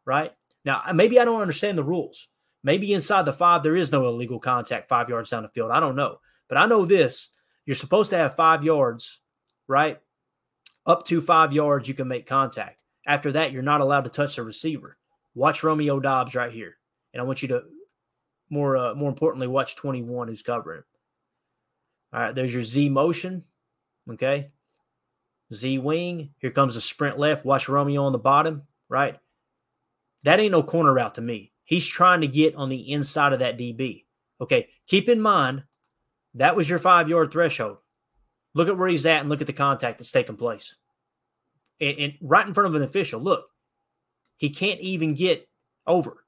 Right? 0.05 0.33
Now, 0.63 0.83
maybe 0.93 1.19
I 1.19 1.25
don't 1.25 1.41
understand 1.41 1.79
the 1.79 1.83
rules. 1.83 2.27
Maybe 2.63 2.93
inside 2.93 3.25
the 3.25 3.33
five, 3.33 3.63
there 3.63 3.75
is 3.75 3.91
no 3.91 4.05
illegal 4.07 4.39
contact 4.39 4.87
five 4.87 5.09
yards 5.09 5.31
down 5.31 5.41
the 5.41 5.49
field. 5.49 5.71
I 5.71 5.79
don't 5.79 5.95
know. 5.95 6.19
But 6.47 6.59
I 6.59 6.67
know 6.67 6.85
this 6.85 7.29
you're 7.65 7.75
supposed 7.75 8.11
to 8.11 8.17
have 8.17 8.35
five 8.35 8.63
yards, 8.63 9.19
right? 9.67 9.97
Up 10.85 11.03
to 11.05 11.19
five 11.19 11.51
yards, 11.51 11.87
you 11.87 11.95
can 11.95 12.07
make 12.07 12.27
contact. 12.27 12.77
After 13.07 13.31
that, 13.31 13.51
you're 13.51 13.63
not 13.63 13.81
allowed 13.81 14.03
to 14.03 14.11
touch 14.11 14.35
the 14.35 14.43
receiver. 14.43 14.95
Watch 15.33 15.63
Romeo 15.63 15.99
Doubs 15.99 16.35
right 16.35 16.51
here. 16.51 16.77
And 17.13 17.21
I 17.21 17.23
want 17.25 17.41
you 17.41 17.47
to 17.47 17.63
more 18.51 18.77
uh, 18.77 18.93
more 18.93 19.09
importantly, 19.09 19.47
watch 19.47 19.75
21 19.75 20.27
who's 20.27 20.43
covering. 20.43 20.83
All 22.13 22.21
right, 22.21 22.35
there's 22.35 22.53
your 22.53 22.63
Z 22.63 22.89
motion. 22.89 23.43
Okay. 24.09 24.51
Z 25.53 25.77
wing. 25.79 26.31
Here 26.39 26.51
comes 26.51 26.75
a 26.75 26.81
sprint 26.81 27.17
left. 27.17 27.45
Watch 27.45 27.69
Romeo 27.69 28.03
on 28.03 28.11
the 28.11 28.17
bottom, 28.17 28.63
right? 28.89 29.17
That 30.23 30.39
ain't 30.39 30.51
no 30.51 30.63
corner 30.63 30.93
route 30.93 31.15
to 31.15 31.21
me. 31.21 31.51
He's 31.63 31.87
trying 31.87 32.21
to 32.21 32.27
get 32.27 32.55
on 32.55 32.69
the 32.69 32.91
inside 32.91 33.33
of 33.33 33.39
that 33.39 33.57
DB. 33.57 34.05
Okay, 34.39 34.69
keep 34.87 35.09
in 35.09 35.19
mind 35.19 35.63
that 36.35 36.55
was 36.55 36.69
your 36.69 36.79
five 36.79 37.09
yard 37.09 37.31
threshold. 37.31 37.77
Look 38.53 38.67
at 38.67 38.77
where 38.77 38.87
he's 38.87 39.05
at 39.05 39.21
and 39.21 39.29
look 39.29 39.41
at 39.41 39.47
the 39.47 39.53
contact 39.53 39.97
that's 39.99 40.11
taking 40.11 40.35
place. 40.35 40.75
And, 41.79 41.97
and, 41.97 42.13
right 42.21 42.47
in 42.47 42.53
front 42.53 42.67
of 42.67 42.75
an 42.75 42.81
official, 42.81 43.21
look, 43.21 43.45
he 44.37 44.49
can't 44.49 44.79
even 44.79 45.13
get 45.13 45.47
over. 45.85 46.23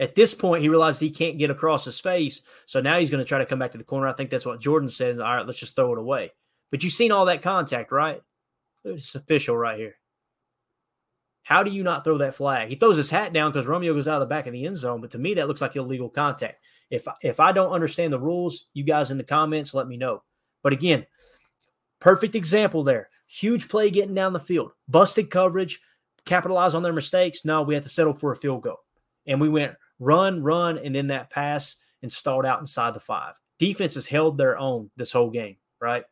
At 0.00 0.14
this 0.14 0.32
point, 0.34 0.62
he 0.62 0.68
realizes 0.68 1.00
he 1.00 1.10
can't 1.10 1.38
get 1.38 1.50
across 1.50 1.84
his 1.84 1.98
face. 1.98 2.42
So 2.66 2.80
now 2.80 2.98
he's 2.98 3.10
going 3.10 3.22
to 3.22 3.28
try 3.28 3.38
to 3.38 3.46
come 3.46 3.58
back 3.58 3.72
to 3.72 3.78
the 3.78 3.84
corner. 3.84 4.06
I 4.06 4.12
think 4.12 4.30
that's 4.30 4.46
what 4.46 4.60
Jordan 4.60 4.88
says. 4.88 5.18
All 5.18 5.34
right, 5.34 5.46
let's 5.46 5.58
just 5.58 5.74
throw 5.74 5.92
it 5.92 5.98
away. 5.98 6.32
But 6.70 6.84
you've 6.84 6.92
seen 6.92 7.12
all 7.12 7.24
that 7.26 7.42
contact, 7.42 7.90
right? 7.90 8.22
It's 8.84 9.14
official 9.14 9.56
right 9.56 9.78
here. 9.78 9.96
How 11.42 11.62
do 11.62 11.70
you 11.70 11.82
not 11.82 12.04
throw 12.04 12.18
that 12.18 12.34
flag? 12.34 12.68
He 12.68 12.76
throws 12.76 12.98
his 12.98 13.10
hat 13.10 13.32
down 13.32 13.50
because 13.50 13.66
Romeo 13.66 13.94
goes 13.94 14.06
out 14.06 14.20
of 14.20 14.28
the 14.28 14.34
back 14.34 14.46
of 14.46 14.52
the 14.52 14.66
end 14.66 14.76
zone, 14.76 15.00
but 15.00 15.10
to 15.12 15.18
me, 15.18 15.34
that 15.34 15.48
looks 15.48 15.62
like 15.62 15.76
illegal 15.76 16.10
contact. 16.10 16.62
If 16.90 17.06
if 17.22 17.40
I 17.40 17.52
don't 17.52 17.72
understand 17.72 18.12
the 18.12 18.20
rules, 18.20 18.66
you 18.74 18.84
guys 18.84 19.10
in 19.10 19.16
the 19.16 19.24
comments 19.24 19.72
let 19.72 19.88
me 19.88 19.96
know. 19.96 20.22
But 20.62 20.74
again, 20.74 21.06
perfect 22.00 22.34
example 22.34 22.82
there. 22.82 23.08
Huge 23.28 23.68
play 23.68 23.88
getting 23.88 24.14
down 24.14 24.34
the 24.34 24.38
field, 24.38 24.72
busted 24.88 25.30
coverage, 25.30 25.80
capitalize 26.26 26.74
on 26.74 26.82
their 26.82 26.92
mistakes. 26.92 27.46
No, 27.46 27.62
we 27.62 27.72
had 27.72 27.82
to 27.82 27.88
settle 27.88 28.12
for 28.12 28.32
a 28.32 28.36
field 28.36 28.62
goal, 28.62 28.80
and 29.26 29.40
we 29.40 29.48
went 29.48 29.74
run, 29.98 30.42
run, 30.42 30.78
and 30.78 30.94
then 30.94 31.08
that 31.08 31.30
pass 31.30 31.76
and 32.02 32.14
out 32.26 32.60
inside 32.60 32.94
the 32.94 33.00
five. 33.00 33.34
Defense 33.58 33.94
has 33.94 34.06
held 34.06 34.38
their 34.38 34.56
own 34.56 34.90
this 34.96 35.12
whole 35.12 35.30
game, 35.30 35.56
right? 35.80 36.04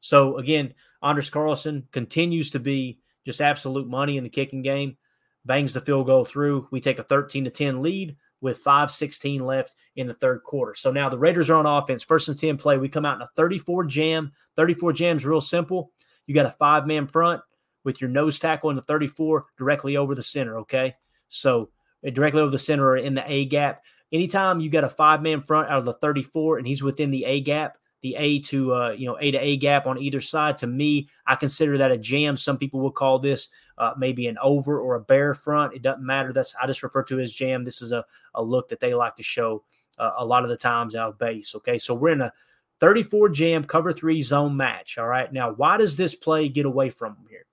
So 0.00 0.38
again, 0.38 0.74
Anders 1.02 1.30
Carlson 1.30 1.86
continues 1.92 2.50
to 2.50 2.60
be 2.60 3.00
just 3.24 3.40
absolute 3.40 3.88
money 3.88 4.16
in 4.16 4.24
the 4.24 4.30
kicking 4.30 4.62
game. 4.62 4.96
Bangs 5.44 5.74
the 5.74 5.80
field 5.80 6.06
goal 6.06 6.24
through. 6.24 6.68
We 6.70 6.80
take 6.80 7.00
a 7.00 7.02
13 7.02 7.44
to 7.44 7.50
10 7.50 7.82
lead 7.82 8.16
with 8.40 8.62
5.16 8.62 9.40
left 9.40 9.74
in 9.96 10.06
the 10.06 10.14
third 10.14 10.42
quarter. 10.44 10.74
So 10.74 10.92
now 10.92 11.08
the 11.08 11.18
Raiders 11.18 11.50
are 11.50 11.56
on 11.56 11.66
offense. 11.66 12.02
First 12.02 12.28
and 12.28 12.38
10 12.38 12.58
play. 12.58 12.78
We 12.78 12.88
come 12.88 13.04
out 13.04 13.16
in 13.16 13.22
a 13.22 13.30
34 13.36 13.84
jam. 13.84 14.30
34 14.54 14.92
jams 14.92 15.26
real 15.26 15.40
simple. 15.40 15.92
You 16.26 16.34
got 16.34 16.46
a 16.46 16.52
five 16.52 16.86
man 16.86 17.08
front 17.08 17.40
with 17.84 18.00
your 18.00 18.10
nose 18.10 18.38
tackle 18.38 18.70
in 18.70 18.76
the 18.76 18.82
34 18.82 19.46
directly 19.58 19.96
over 19.96 20.14
the 20.14 20.22
center. 20.22 20.58
Okay. 20.58 20.94
So 21.28 21.70
directly 22.10 22.40
over 22.40 22.50
the 22.50 22.58
center 22.58 22.86
or 22.86 22.96
in 22.96 23.14
the 23.14 23.30
A 23.30 23.44
gap. 23.44 23.84
Anytime 24.12 24.60
you 24.60 24.68
got 24.68 24.84
a 24.84 24.90
five 24.90 25.22
man 25.22 25.40
front 25.40 25.70
out 25.70 25.78
of 25.78 25.84
the 25.84 25.94
34 25.94 26.58
and 26.58 26.66
he's 26.66 26.82
within 26.82 27.10
the 27.10 27.24
A 27.24 27.40
gap, 27.40 27.78
the 28.02 28.16
A 28.16 28.40
to 28.40 28.74
uh, 28.74 28.90
you 28.90 29.06
know 29.06 29.16
A 29.20 29.30
to 29.30 29.38
A 29.38 29.56
gap 29.56 29.86
on 29.86 29.98
either 29.98 30.20
side. 30.20 30.58
To 30.58 30.66
me, 30.66 31.08
I 31.26 31.36
consider 31.36 31.78
that 31.78 31.92
a 31.92 31.98
jam. 31.98 32.36
Some 32.36 32.58
people 32.58 32.80
will 32.80 32.90
call 32.90 33.18
this 33.18 33.48
uh, 33.78 33.92
maybe 33.96 34.26
an 34.26 34.36
over 34.42 34.80
or 34.80 34.96
a 34.96 35.00
bear 35.00 35.34
front. 35.34 35.74
It 35.74 35.82
doesn't 35.82 36.04
matter. 36.04 36.32
That's 36.32 36.54
I 36.60 36.66
just 36.66 36.82
refer 36.82 37.04
to 37.04 37.20
as 37.20 37.32
jam. 37.32 37.62
This 37.62 37.80
is 37.80 37.92
a, 37.92 38.04
a 38.34 38.42
look 38.42 38.68
that 38.68 38.80
they 38.80 38.92
like 38.92 39.16
to 39.16 39.22
show 39.22 39.62
uh, 39.98 40.10
a 40.18 40.24
lot 40.24 40.42
of 40.42 40.50
the 40.50 40.56
times 40.56 40.94
out 40.94 41.10
of 41.10 41.18
base. 41.18 41.54
Okay, 41.54 41.78
so 41.78 41.94
we're 41.94 42.12
in 42.12 42.20
a 42.20 42.32
34 42.80 43.28
jam 43.28 43.64
cover 43.64 43.92
three 43.92 44.20
zone 44.20 44.56
match. 44.56 44.98
All 44.98 45.06
right, 45.06 45.32
now 45.32 45.52
why 45.52 45.76
does 45.76 45.96
this 45.96 46.16
play 46.16 46.48
get 46.48 46.66
away 46.66 46.90
from 46.90 47.16
here? 47.30 47.46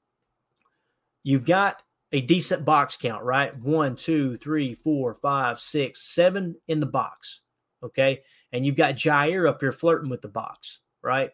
You've 1.22 1.46
got 1.46 1.84
a 2.12 2.22
decent 2.22 2.66
box 2.66 2.98
count, 2.98 3.24
right? 3.24 3.56
One, 3.58 3.96
two, 3.96 4.38
three, 4.38 4.74
four, 4.74 5.14
five, 5.14 5.60
six, 5.60 6.02
seven 6.02 6.56
in 6.68 6.80
the 6.80 6.86
box. 6.86 7.42
Okay 7.84 8.22
and 8.52 8.66
you've 8.66 8.76
got 8.76 8.96
Jaire 8.96 9.48
up 9.48 9.62
here 9.62 9.72
flirting 9.72 10.10
with 10.10 10.22
the 10.22 10.28
box, 10.28 10.80
right? 11.02 11.32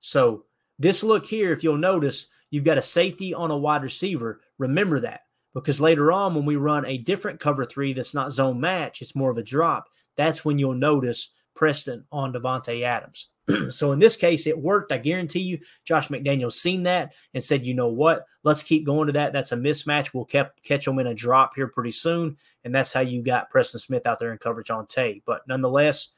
So 0.00 0.44
this 0.78 1.02
look 1.02 1.26
here, 1.26 1.52
if 1.52 1.62
you'll 1.62 1.76
notice, 1.76 2.28
you've 2.50 2.64
got 2.64 2.78
a 2.78 2.82
safety 2.82 3.34
on 3.34 3.50
a 3.50 3.56
wide 3.56 3.82
receiver. 3.82 4.40
Remember 4.58 5.00
that 5.00 5.20
because 5.54 5.80
later 5.80 6.12
on, 6.12 6.34
when 6.34 6.44
we 6.44 6.56
run 6.56 6.86
a 6.86 6.98
different 6.98 7.40
cover 7.40 7.64
three 7.64 7.92
that's 7.92 8.14
not 8.14 8.32
zone 8.32 8.60
match, 8.60 9.02
it's 9.02 9.16
more 9.16 9.30
of 9.30 9.38
a 9.38 9.42
drop. 9.42 9.86
That's 10.16 10.44
when 10.44 10.58
you'll 10.58 10.74
notice 10.74 11.30
Preston 11.54 12.04
on 12.10 12.32
Davante 12.32 12.82
Adams. 12.82 13.28
so 13.70 13.92
in 13.92 13.98
this 13.98 14.16
case, 14.16 14.46
it 14.46 14.58
worked. 14.58 14.92
I 14.92 14.98
guarantee 14.98 15.40
you, 15.40 15.58
Josh 15.84 16.08
McDaniels 16.08 16.52
seen 16.52 16.82
that 16.84 17.14
and 17.34 17.42
said, 17.42 17.66
you 17.66 17.74
know 17.74 17.88
what? 17.88 18.24
Let's 18.42 18.62
keep 18.62 18.84
going 18.84 19.06
to 19.06 19.12
that. 19.14 19.32
That's 19.32 19.52
a 19.52 19.56
mismatch. 19.56 20.12
We'll 20.12 20.24
kept, 20.24 20.62
catch 20.62 20.84
them 20.84 20.98
in 20.98 21.06
a 21.06 21.14
drop 21.14 21.54
here 21.54 21.68
pretty 21.68 21.92
soon. 21.92 22.36
And 22.64 22.74
that's 22.74 22.92
how 22.92 23.00
you 23.00 23.22
got 23.22 23.50
Preston 23.50 23.80
Smith 23.80 24.06
out 24.06 24.18
there 24.18 24.32
in 24.32 24.38
coverage 24.38 24.70
on 24.70 24.86
tape. 24.86 25.22
But 25.26 25.42
nonetheless, 25.48 26.10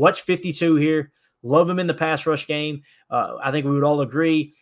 Watch 0.00 0.22
52 0.22 0.76
here. 0.76 1.12
Love 1.42 1.68
him 1.68 1.78
in 1.78 1.86
the 1.86 1.92
pass 1.92 2.24
rush 2.24 2.46
game. 2.46 2.82
Uh, 3.10 3.36
I 3.42 3.50
think 3.50 3.66
we 3.66 3.72
would 3.72 3.84
all 3.84 4.00
agree 4.00 4.54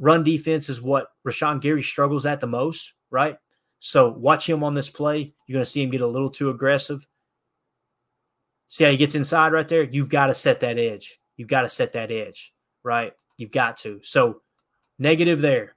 run 0.00 0.24
defense 0.24 0.68
is 0.68 0.82
what 0.82 1.08
Rashan 1.26 1.60
Gary 1.60 1.82
struggles 1.82 2.26
at 2.26 2.40
the 2.40 2.48
most, 2.48 2.94
right? 3.10 3.36
So 3.78 4.08
watch 4.08 4.48
him 4.48 4.64
on 4.64 4.74
this 4.74 4.90
play. 4.90 5.32
You're 5.46 5.54
going 5.54 5.64
to 5.64 5.70
see 5.70 5.82
him 5.82 5.90
get 5.90 6.00
a 6.00 6.06
little 6.06 6.28
too 6.28 6.50
aggressive. 6.50 7.06
See 8.66 8.82
how 8.82 8.90
he 8.90 8.96
gets 8.96 9.14
inside 9.14 9.52
right 9.52 9.68
there? 9.68 9.84
You've 9.84 10.08
got 10.08 10.26
to 10.26 10.34
set 10.34 10.60
that 10.60 10.78
edge. 10.78 11.20
You've 11.36 11.48
got 11.48 11.62
to 11.62 11.68
set 11.68 11.92
that 11.92 12.10
edge, 12.10 12.52
right? 12.82 13.12
You've 13.38 13.50
got 13.50 13.76
to. 13.78 14.00
So 14.02 14.42
negative 14.98 15.40
there. 15.40 15.76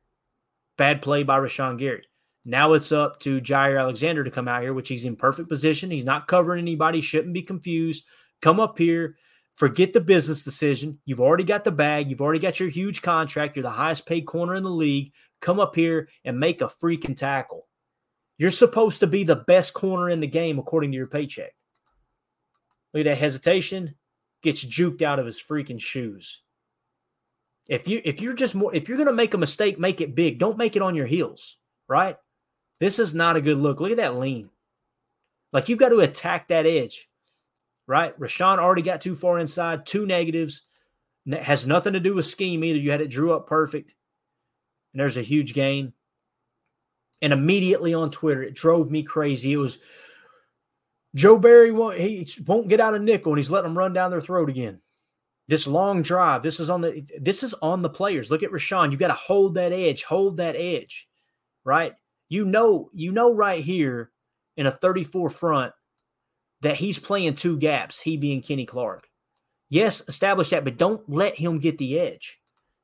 Bad 0.78 1.02
play 1.02 1.24
by 1.24 1.40
Rashan 1.40 1.80
Gary. 1.80 2.04
Now 2.46 2.74
it's 2.74 2.92
up 2.92 3.20
to 3.22 3.42
Jaire 3.42 3.80
Alexander 3.80 4.24
to 4.24 4.32
come 4.32 4.48
out 4.48 4.62
here, 4.62 4.74
which 4.74 4.88
he's 4.88 5.06
in 5.06 5.16
perfect 5.16 5.50
position. 5.50 5.92
He's 5.92 6.06
not 6.06 6.28
covering 6.28 6.62
anybody, 6.62 7.02
shouldn't 7.02 7.34
be 7.34 7.42
confused. 7.42 8.06
Come 8.42 8.60
up 8.60 8.78
here, 8.78 9.18
forget 9.56 9.92
the 9.92 10.00
business 10.00 10.44
decision. 10.44 11.00
You've 11.04 11.20
already 11.20 11.44
got 11.44 11.64
the 11.64 11.72
bag, 11.72 12.10
you've 12.10 12.22
already 12.22 12.40
got 12.40 12.60
your 12.60 12.70
huge 12.70 13.02
contract, 13.02 13.56
you're 13.56 13.64
the 13.64 13.70
highest 13.70 14.06
paid 14.06 14.22
corner 14.22 14.56
in 14.56 14.64
the 14.64 14.70
league. 14.70 15.12
Come 15.42 15.60
up 15.60 15.76
here 15.76 16.08
and 16.24 16.40
make 16.40 16.62
a 16.62 16.68
freaking 16.68 17.18
tackle. 17.18 17.68
You're 18.38 18.52
supposed 18.52 19.00
to 19.00 19.08
be 19.08 19.24
the 19.24 19.36
best 19.36 19.74
corner 19.74 20.10
in 20.10 20.20
the 20.20 20.28
game 20.28 20.60
according 20.60 20.92
to 20.92 20.98
your 20.98 21.08
paycheck. 21.08 21.54
Look 22.94 23.02
at 23.02 23.10
that 23.10 23.18
hesitation, 23.18 23.96
gets 24.44 24.64
juked 24.64 25.02
out 25.02 25.20
of 25.20 25.26
his 25.26 25.42
freaking 25.42 25.80
shoes. 25.80 26.42
If 27.70 27.88
you 27.88 28.02
if 28.06 28.22
you're 28.22 28.34
just 28.34 28.56
more 28.56 28.74
if 28.74 28.88
you're 28.88 28.98
gonna 28.98 29.14
make 29.14 29.34
a 29.34 29.38
mistake, 29.38 29.80
make 29.80 30.02
it 30.02 30.16
big. 30.16 30.40
Don't 30.40 30.58
make 30.58 30.76
it 30.76 30.82
on 30.82 30.96
your 30.96 31.06
heels, 31.06 31.58
right? 31.88 32.18
This 32.80 33.00
is 33.00 33.14
not 33.14 33.36
a 33.36 33.42
good 33.42 33.58
look. 33.58 33.80
Look 33.80 33.92
at 33.92 33.98
that 33.98 34.18
lean. 34.18 34.50
Like 35.52 35.68
you've 35.70 35.80
got 35.80 35.90
to 35.90 36.00
attack 36.00 36.50
that 36.50 36.66
edge 36.66 37.10
right? 37.88 38.18
Rashan 38.20 38.60
already 38.60 38.82
got 38.82 39.02
too 39.02 39.16
far 39.16 39.40
inside, 39.40 39.86
two 39.86 40.06
negatives. 40.06 40.64
Has 41.30 41.66
nothing 41.66 41.94
to 41.94 42.00
do 42.00 42.14
with 42.14 42.26
scheme 42.26 42.64
either. 42.64 42.80
You 42.80 42.92
had 42.92 43.02
it 43.02 43.10
drew 43.10 43.34
up 43.34 43.48
perfect, 43.48 43.96
and 44.94 45.00
there's 45.00 45.18
a 45.18 45.22
huge 45.22 45.54
gain. 45.54 45.94
And 47.22 47.34
immediately 47.34 47.94
on 47.94 48.12
Twitter, 48.12 48.44
it 48.44 48.54
drove 48.54 48.92
me 48.92 49.04
crazy. 49.04 49.52
It 49.52 49.58
was 49.58 49.80
Joe 51.18 51.40
Barry 51.40 51.72
won't 51.72 51.98
he 51.98 52.28
won't 52.46 52.68
get 52.68 52.80
out 52.80 52.94
of 52.94 53.02
nickel, 53.02 53.32
and 53.32 53.40
he's 53.40 53.50
letting 53.50 53.70
them 53.70 53.78
run 53.78 53.92
down 53.92 54.12
their 54.12 54.22
throat 54.22 54.50
again. 54.50 54.80
This 55.48 55.66
long 55.66 56.04
drive, 56.04 56.44
this 56.44 56.60
is 56.60 56.70
on 56.70 56.82
the 56.82 57.04
this 57.20 57.42
is 57.42 57.56
on 57.56 57.82
the 57.82 57.90
players. 57.90 58.30
Look 58.30 58.44
at 58.44 58.52
Rashan. 58.52 58.92
You 58.92 58.98
got 58.98 59.08
to 59.08 59.14
hold 59.14 59.56
that 59.56 59.74
edge, 59.74 60.04
hold 60.04 60.38
that 60.38 60.56
edge, 60.56 61.08
right? 61.66 61.94
You 62.30 62.46
know, 62.46 62.92
you 62.94 63.12
know, 63.12 63.34
right 63.34 63.64
here 63.64 64.12
in 64.58 64.68
a 64.68 64.72
34 64.72 65.30
front, 65.30 65.74
that 66.62 66.76
he's 66.76 67.00
playing 67.00 67.34
two 67.34 67.58
gaps, 67.58 68.00
he 68.00 68.16
being 68.16 68.44
Kenny 68.44 68.68
Clark. 68.68 69.08
Yes, 69.70 70.08
establish 70.08 70.50
that, 70.50 70.64
but 70.64 70.78
don't 70.78 71.02
let 71.10 71.36
him 71.36 71.58
get 71.58 71.80
the 71.80 72.00
edge. 72.00 72.40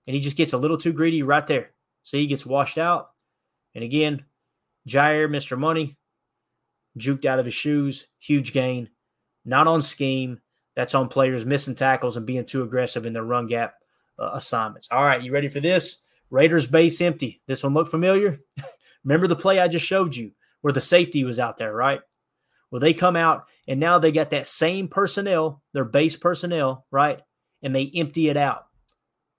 And 0.08 0.16
he 0.16 0.22
just 0.22 0.38
gets 0.38 0.54
a 0.54 0.58
little 0.58 0.78
too 0.78 0.92
greedy 0.92 1.22
right 1.22 1.46
there. 1.46 1.72
So 2.02 2.18
he 2.18 2.28
gets 2.28 2.46
washed 2.46 2.78
out. 2.80 3.08
And 3.76 3.84
again, 3.84 4.26
Jaire, 4.88 5.30
Mr. 5.30 5.58
Money, 5.58 5.98
juked 6.98 7.26
out 7.26 7.40
of 7.40 7.46
his 7.46 7.54
shoes, 7.54 8.08
huge 8.20 8.54
gain. 8.54 8.90
Not 9.46 9.68
on 9.68 9.82
scheme. 9.82 10.40
That's 10.76 10.96
on 10.96 11.08
players 11.08 11.46
missing 11.46 11.76
tackles 11.76 12.18
and 12.18 12.26
being 12.26 12.46
too 12.46 12.64
aggressive 12.64 13.06
in 13.06 13.14
their 13.14 13.24
run 13.24 13.48
gap 13.48 13.76
uh, 14.18 14.32
assignments. 14.34 14.88
All 14.92 15.04
right, 15.04 15.22
you 15.22 15.32
ready 15.32 15.50
for 15.50 15.60
this? 15.60 16.02
Raiders 16.30 16.66
base 16.66 17.00
empty. 17.02 17.42
This 17.48 17.64
one 17.64 17.74
look 17.74 17.90
familiar? 17.90 18.40
Remember 19.04 19.28
the 19.28 19.36
play 19.36 19.60
I 19.60 19.68
just 19.68 19.86
showed 19.86 20.16
you 20.16 20.32
where 20.62 20.74
the 20.74 20.82
safety 20.82 21.24
was 21.24 21.40
out 21.40 21.58
there, 21.58 21.74
right? 21.74 22.02
Well, 22.72 22.80
they 22.80 22.94
come 22.94 23.16
out 23.16 23.46
and 23.68 23.80
now 23.80 24.00
they 24.00 24.12
got 24.12 24.32
that 24.32 24.48
same 24.48 24.88
personnel, 24.88 25.62
their 25.74 25.86
base 25.86 26.16
personnel, 26.16 26.88
right? 26.90 27.22
And 27.62 27.76
they 27.76 27.92
empty 27.94 28.30
it 28.30 28.38
out. 28.38 28.66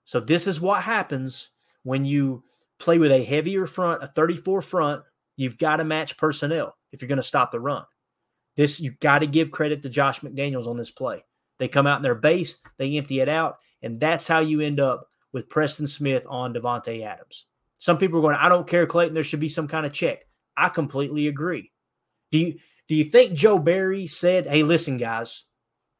So 0.05 0.19
this 0.19 0.47
is 0.47 0.61
what 0.61 0.83
happens 0.83 1.49
when 1.83 2.05
you 2.05 2.43
play 2.79 2.97
with 2.97 3.11
a 3.11 3.23
heavier 3.23 3.65
front, 3.65 4.03
a 4.03 4.07
34 4.07 4.61
front. 4.61 5.03
You've 5.35 5.57
got 5.57 5.77
to 5.77 5.83
match 5.83 6.17
personnel 6.17 6.75
if 6.91 7.01
you're 7.01 7.09
going 7.09 7.17
to 7.17 7.23
stop 7.23 7.51
the 7.51 7.59
run. 7.59 7.83
This 8.55 8.79
you've 8.79 8.99
got 8.99 9.19
to 9.19 9.27
give 9.27 9.51
credit 9.51 9.81
to 9.83 9.89
Josh 9.89 10.21
McDaniels 10.21 10.67
on 10.67 10.77
this 10.77 10.91
play. 10.91 11.23
They 11.57 11.67
come 11.67 11.87
out 11.87 11.97
in 11.97 12.03
their 12.03 12.15
base, 12.15 12.59
they 12.77 12.97
empty 12.97 13.19
it 13.19 13.29
out, 13.29 13.57
and 13.81 13.99
that's 13.99 14.27
how 14.27 14.39
you 14.39 14.61
end 14.61 14.79
up 14.79 15.07
with 15.33 15.49
Preston 15.49 15.87
Smith 15.87 16.25
on 16.29 16.53
Davante 16.53 17.05
Adams. 17.05 17.45
Some 17.77 17.97
people 17.97 18.19
are 18.19 18.21
going, 18.21 18.35
I 18.35 18.49
don't 18.49 18.67
care, 18.67 18.87
Clayton. 18.87 19.13
There 19.13 19.23
should 19.23 19.39
be 19.39 19.47
some 19.47 19.67
kind 19.67 19.85
of 19.85 19.93
check. 19.93 20.25
I 20.55 20.69
completely 20.69 21.27
agree. 21.27 21.71
Do 22.31 22.39
you 22.39 22.59
do 22.87 22.95
you 22.95 23.05
think 23.05 23.33
Joe 23.33 23.57
Barry 23.57 24.07
said, 24.07 24.47
hey, 24.47 24.63
listen, 24.63 24.97
guys, 24.97 25.45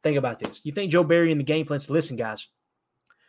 think 0.04 0.18
about 0.18 0.40
this. 0.40 0.62
You 0.64 0.72
think 0.72 0.92
Joe 0.92 1.04
Barry 1.04 1.32
in 1.32 1.38
the 1.38 1.44
game 1.44 1.66
plan 1.66 1.80
said, 1.80 1.90
listen, 1.90 2.16
guys, 2.16 2.48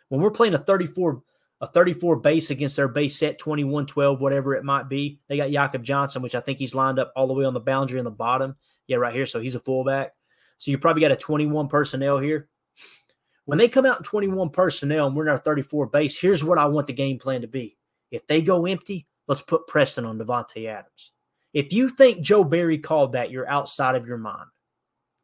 when 0.09 0.20
we're 0.20 0.31
playing 0.31 0.55
a 0.55 0.59
34 0.59 1.23
a 1.61 1.66
34 1.66 2.16
base 2.16 2.51
against 2.51 2.77
their 2.77 2.89
base 2.89 3.16
set 3.16 3.39
21 3.39 3.87
12 3.87 4.20
whatever 4.20 4.55
it 4.55 4.65
might 4.65 4.89
be. 4.89 5.20
They 5.28 5.37
got 5.37 5.51
Jakob 5.51 5.83
Johnson 5.83 6.23
which 6.23 6.35
I 6.35 6.41
think 6.41 6.59
he's 6.59 6.74
lined 6.74 6.99
up 6.99 7.12
all 7.16 7.27
the 7.27 7.35
way 7.35 7.45
on 7.45 7.55
the 7.55 7.61
boundary 7.61 7.99
in 7.99 8.05
the 8.05 8.11
bottom. 8.11 8.57
Yeah 8.87 8.99
right 8.99 9.15
here. 9.15 9.27
So 9.27 9.41
he's 9.41 9.55
a 9.55 9.61
fullback. 9.61 10.12
So 10.59 10.70
you 10.70 10.78
probably 10.78 11.03
got 11.03 11.12
a 11.12 11.16
21 11.16 11.69
personnel 11.69 12.19
here. 12.19 12.49
When 13.45 13.59
they 13.59 13.69
come 13.69 13.87
out 13.87 13.99
in 13.99 14.03
21 14.03 14.51
personnel 14.51 15.07
and 15.07 15.16
we're 15.16 15.24
in 15.24 15.31
our 15.31 15.39
34 15.39 15.87
base 15.87 16.19
here's 16.19 16.45
what 16.45 16.59
I 16.59 16.66
want 16.66 16.87
the 16.87 16.93
game 16.93 17.19
plan 17.19 17.41
to 17.41 17.49
be. 17.49 17.77
If 18.11 18.27
they 18.27 18.43
go 18.43 18.66
empty 18.66 19.07
let's 19.27 19.43
put 19.43 19.66
Preston 19.66 20.05
on 20.05 20.19
Davante 20.19 20.66
Adams. 20.66 21.12
If 21.53 21.73
you 21.73 21.89
think 21.89 22.20
Joe 22.20 22.45
Barry 22.45 22.78
called 22.78 23.12
that, 23.12 23.31
you're 23.31 23.49
outside 23.49 23.95
of 23.95 24.07
your 24.07 24.19
mind. 24.19 24.49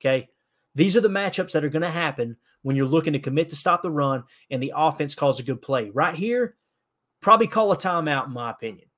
Okay. 0.01 0.29
These 0.75 0.97
are 0.97 1.03
the 1.03 1.09
matchups 1.09 1.53
that 1.53 1.65
are 1.65 1.69
going 1.69 1.83
to 1.83 1.91
happen 1.91 2.37
when 2.63 2.77
you're 2.77 2.87
looking 2.87 3.13
to 3.13 3.19
commit 3.19 3.51
to 3.51 3.57
stop 3.57 3.83
the 3.83 3.91
run 3.91 4.25
and 4.51 4.63
the 4.63 4.73
offense 4.75 5.15
calls 5.15 5.41
a 5.41 5.43
good 5.43 5.61
play. 5.63 5.91
Right 5.91 6.15
here, 6.15 6.57
probably 7.21 7.47
call 7.47 7.73
a 7.73 7.77
timeout, 7.77 8.27
in 8.27 8.33
my 8.33 8.51
opinion. 8.51 8.89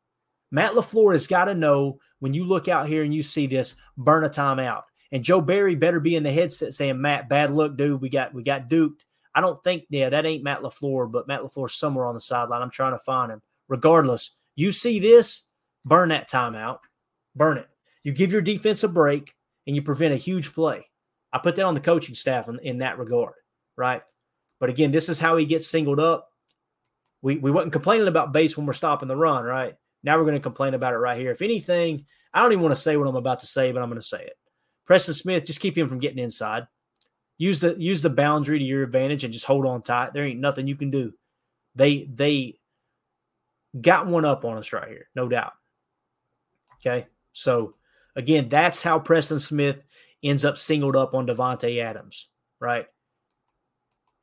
Matt 0.51 0.73
LaFleur 0.73 1.12
has 1.12 1.27
got 1.27 1.47
to 1.47 1.55
know 1.55 1.99
when 2.20 2.32
you 2.32 2.45
look 2.45 2.69
out 2.69 2.86
here 2.86 3.03
and 3.03 3.12
you 3.12 3.23
see 3.23 3.47
this, 3.47 3.74
burn 3.97 4.24
a 4.24 4.28
timeout. 4.28 4.82
And 5.11 5.24
Joe 5.24 5.41
Barry 5.41 5.74
better 5.74 6.01
be 6.01 6.16
in 6.16 6.23
the 6.23 6.32
headset 6.32 6.74
saying, 6.74 7.01
Matt, 7.01 7.28
bad 7.28 7.51
luck, 7.51 7.77
dude. 7.77 8.01
We 8.01 8.09
got 8.09 8.35
we 8.35 8.43
got 8.43 8.69
duped. 8.69 9.05
I 9.35 9.41
don't 9.41 9.62
think, 9.65 9.85
yeah, 9.91 10.09
that 10.11 10.27
ain't 10.27 10.45
Matt 10.45 10.62
LaFleur, 10.62 11.11
but 11.11 11.27
Matt 11.27 11.41
LaFleur's 11.43 11.74
somewhere 11.74 12.07
on 12.07 12.15
the 12.15 12.20
sideline. 12.20 12.62
I'm 12.62 12.70
trying 12.70 12.93
to 12.93 13.05
find 13.05 13.32
him. 13.32 13.43
Regardless, 13.69 14.36
you 14.55 14.70
see 14.70 15.01
this, 15.01 15.43
burn 15.85 16.11
that 16.11 16.31
timeout. 16.31 16.78
Burn 17.35 17.59
it. 17.59 17.69
You 18.05 18.12
give 18.12 18.32
your 18.32 18.43
defense 18.43 18.85
a 18.85 18.89
break 18.89 19.35
and 19.66 19.74
you 19.74 19.82
prevent 19.82 20.15
a 20.15 20.19
huge 20.19 20.53
play. 20.53 20.86
I 21.32 21.39
put 21.39 21.57
that 21.57 21.65
on 21.65 21.74
the 21.74 21.81
coaching 21.81 22.15
staff 22.15 22.49
in, 22.49 22.61
in 22.61 22.78
that 22.78 22.99
regard, 22.99 23.35
right? 23.76 24.02
But 24.60 24.70
again, 24.70 24.90
this 24.92 25.09
is 25.09 25.18
how 25.18 25.36
he 25.36 25.44
gets 25.44 25.66
singled 25.66 26.01
up. 26.01 26.30
We 27.22 27.38
we 27.38 27.51
wasn't 27.51 27.72
complaining 27.72 28.09
about 28.09 28.32
base 28.32 28.56
when 28.56 28.66
we're 28.66 28.72
stopping 28.72 29.09
the 29.09 29.16
run, 29.16 29.44
right? 29.44 29.74
Now 30.02 30.18
we're 30.18 30.24
going 30.24 30.34
to 30.34 30.40
complain 30.40 30.74
about 30.74 30.92
it 30.92 30.98
right 30.98 31.18
here. 31.18 31.30
If 31.30 31.42
anything, 31.42 32.05
I 32.32 32.40
don't 32.42 32.52
even 32.52 32.62
want 32.62 32.74
to 32.74 32.80
say 32.80 32.96
what 32.96 33.09
I'm 33.09 33.16
about 33.16 33.40
to 33.40 33.46
say, 33.46 33.72
but 33.72 33.82
I'm 33.82 33.88
going 33.88 34.01
to 34.01 34.06
say 34.06 34.22
it. 34.22 34.36
Preston 34.84 35.14
Smith, 35.14 35.46
just 35.46 35.60
keep 35.60 35.76
him 35.76 35.88
from 35.88 35.98
getting 35.98 36.18
inside. 36.18 36.66
Use 37.38 37.60
the 37.60 37.74
use 37.78 38.02
the 38.02 38.10
boundary 38.10 38.59
to 38.59 38.64
your 38.64 38.82
advantage 38.82 39.24
and 39.24 39.32
just 39.32 39.46
hold 39.46 39.66
on 39.66 39.82
tight. 39.82 40.12
There 40.12 40.24
ain't 40.24 40.40
nothing 40.40 40.66
you 40.66 40.76
can 40.76 40.90
do. 40.90 41.12
They 41.74 42.09
they 42.12 42.59
got 43.80 44.06
one 44.06 44.24
up 44.24 44.44
on 44.44 44.59
us 44.59 44.72
right 44.72 44.88
here, 44.88 45.09
no 45.14 45.28
doubt. 45.28 45.52
Okay. 46.80 47.06
So 47.32 47.74
again, 48.14 48.48
that's 48.48 48.82
how 48.82 48.98
Preston 48.98 49.38
Smith 49.38 49.82
ends 50.22 50.44
up 50.44 50.59
singled 50.59 50.96
up 50.96 51.14
on 51.14 51.26
Davante 51.26 51.82
Adams, 51.82 52.28
right? 52.60 52.86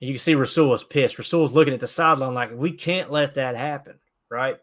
And 0.02 0.08
you 0.08 0.16
can 0.16 0.20
see 0.20 0.36
Rasul 0.36 0.74
is 0.74 0.84
pissed. 0.84 1.20
Rasul's 1.20 1.54
looking 1.54 1.74
at 1.74 1.80
the 1.80 1.88
sideline 1.88 2.34
like, 2.34 2.52
we 2.54 2.72
can't 2.72 3.12
let 3.12 3.36
that 3.36 3.56
happen, 3.56 4.00
right? 4.30 4.58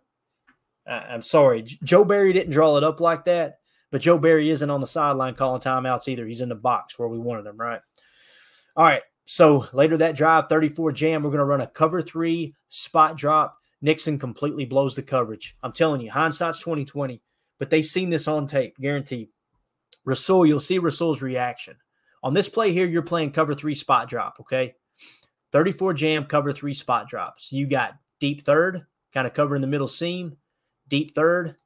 I'm 0.86 1.23
sorry. 1.23 1.62
Joe 1.62 2.05
Barry 2.05 2.32
didn't 2.32 2.52
draw 2.52 2.77
it 2.77 2.85
up 2.85 3.01
like 3.01 3.24
that, 3.27 3.59
but 3.93 4.01
Joe 4.01 4.19
Barry 4.19 4.51
isn't 4.51 4.70
on 4.70 4.81
the 4.81 4.86
sideline 4.86 5.35
calling 5.35 5.60
timeouts 5.60 6.09
either. 6.09 6.27
He's 6.27 6.40
in 6.40 6.48
the 6.48 6.55
box 6.55 6.98
where 6.98 7.09
we 7.09 7.19
wanted 7.19 7.47
him, 7.47 7.56
right? 7.56 7.81
All 8.74 8.85
right. 8.85 9.02
So 9.27 9.66
later 9.74 9.98
that 9.98 10.16
drive, 10.16 10.48
34 10.48 10.93
jam, 10.93 11.23
we're 11.23 11.31
going 11.31 11.39
to 11.39 11.44
run 11.44 11.60
a 11.60 11.66
cover 11.66 12.01
three 12.01 12.55
spot 12.69 13.16
drop. 13.16 13.56
Nixon 13.82 14.19
completely 14.19 14.65
blows 14.65 14.97
the 14.97 15.02
coverage. 15.02 15.56
I'm 15.62 15.73
telling 15.73 16.01
you, 16.01 16.10
hindsight's 16.10 16.59
2020, 16.60 17.23
but 17.59 17.70
they 17.70 17.82
seen 17.82 18.09
this 18.09 18.27
on 18.27 18.47
tape, 18.47 18.77
guaranteed. 18.78 19.28
Rasul, 20.05 20.47
you'll 20.47 20.59
see 20.59 20.78
Rasul's 20.78 21.20
reaction. 21.23 21.77
On 22.23 22.32
this 22.32 22.48
play 22.48 22.73
here, 22.73 22.86
you're 22.86 23.02
playing 23.02 23.32
cover 23.32 23.55
three 23.55 23.74
spot 23.74 24.09
drop, 24.09 24.39
okay? 24.40 24.74
34 25.53 25.95
jam, 25.95 26.25
cover 26.25 26.53
three 26.53 26.75
spot 26.75 27.09
drops. 27.09 27.53
You 27.53 27.66
got 27.66 27.95
deep 28.20 28.45
third, 28.45 28.87
kind 29.12 29.27
of 29.27 29.35
covering 29.35 29.61
the 29.61 29.66
middle 29.66 29.89
seam, 29.89 30.37
deep 30.89 31.15
third, 31.15 31.57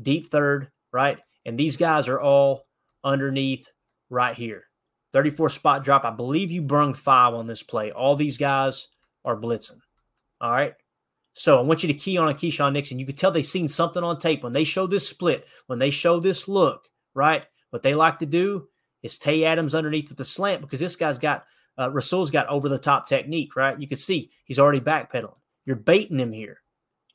deep 0.00 0.28
third, 0.28 0.70
right? 0.92 1.18
And 1.46 1.56
these 1.56 1.76
guys 1.76 2.08
are 2.08 2.20
all 2.20 2.66
underneath 3.02 3.70
right 4.10 4.34
here. 4.34 4.64
34 5.12 5.48
spot 5.50 5.84
drop. 5.84 6.04
I 6.04 6.10
believe 6.10 6.50
you 6.50 6.62
brung 6.62 6.94
five 6.94 7.34
on 7.34 7.46
this 7.46 7.62
play. 7.62 7.92
All 7.92 8.16
these 8.16 8.36
guys 8.36 8.88
are 9.24 9.36
blitzing. 9.36 9.78
All 10.40 10.50
right. 10.50 10.74
So 11.34 11.58
I 11.58 11.62
want 11.62 11.82
you 11.82 11.88
to 11.88 11.94
key 11.94 12.16
on 12.16 12.28
a 12.28 12.34
Keisean 12.34 12.72
Nixon. 12.72 12.98
You 12.98 13.06
could 13.06 13.16
tell 13.16 13.30
they 13.30 13.42
seen 13.42 13.68
something 13.68 14.02
on 14.02 14.18
tape 14.18 14.42
when 14.42 14.52
they 14.52 14.64
show 14.64 14.86
this 14.86 15.08
split, 15.08 15.46
when 15.66 15.78
they 15.78 15.90
show 15.90 16.20
this 16.20 16.48
look, 16.48 16.88
right? 17.14 17.44
What 17.70 17.82
they 17.82 17.94
like 17.94 18.20
to 18.20 18.26
do 18.26 18.68
is 19.02 19.18
Tay 19.18 19.44
Adams 19.44 19.74
underneath 19.74 20.08
with 20.08 20.18
the 20.18 20.24
slant 20.24 20.60
because 20.60 20.80
this 20.80 20.96
guy's 20.96 21.18
got 21.18 21.44
uh, 21.78 21.90
Rasul's 21.90 22.30
got 22.30 22.48
over 22.48 22.68
the 22.68 22.78
top 22.78 23.06
technique, 23.06 23.56
right? 23.56 23.78
You 23.78 23.88
can 23.88 23.98
see 23.98 24.30
he's 24.44 24.58
already 24.58 24.80
backpedaling. 24.80 25.36
You're 25.66 25.76
baiting 25.76 26.18
him 26.18 26.32
here. 26.32 26.58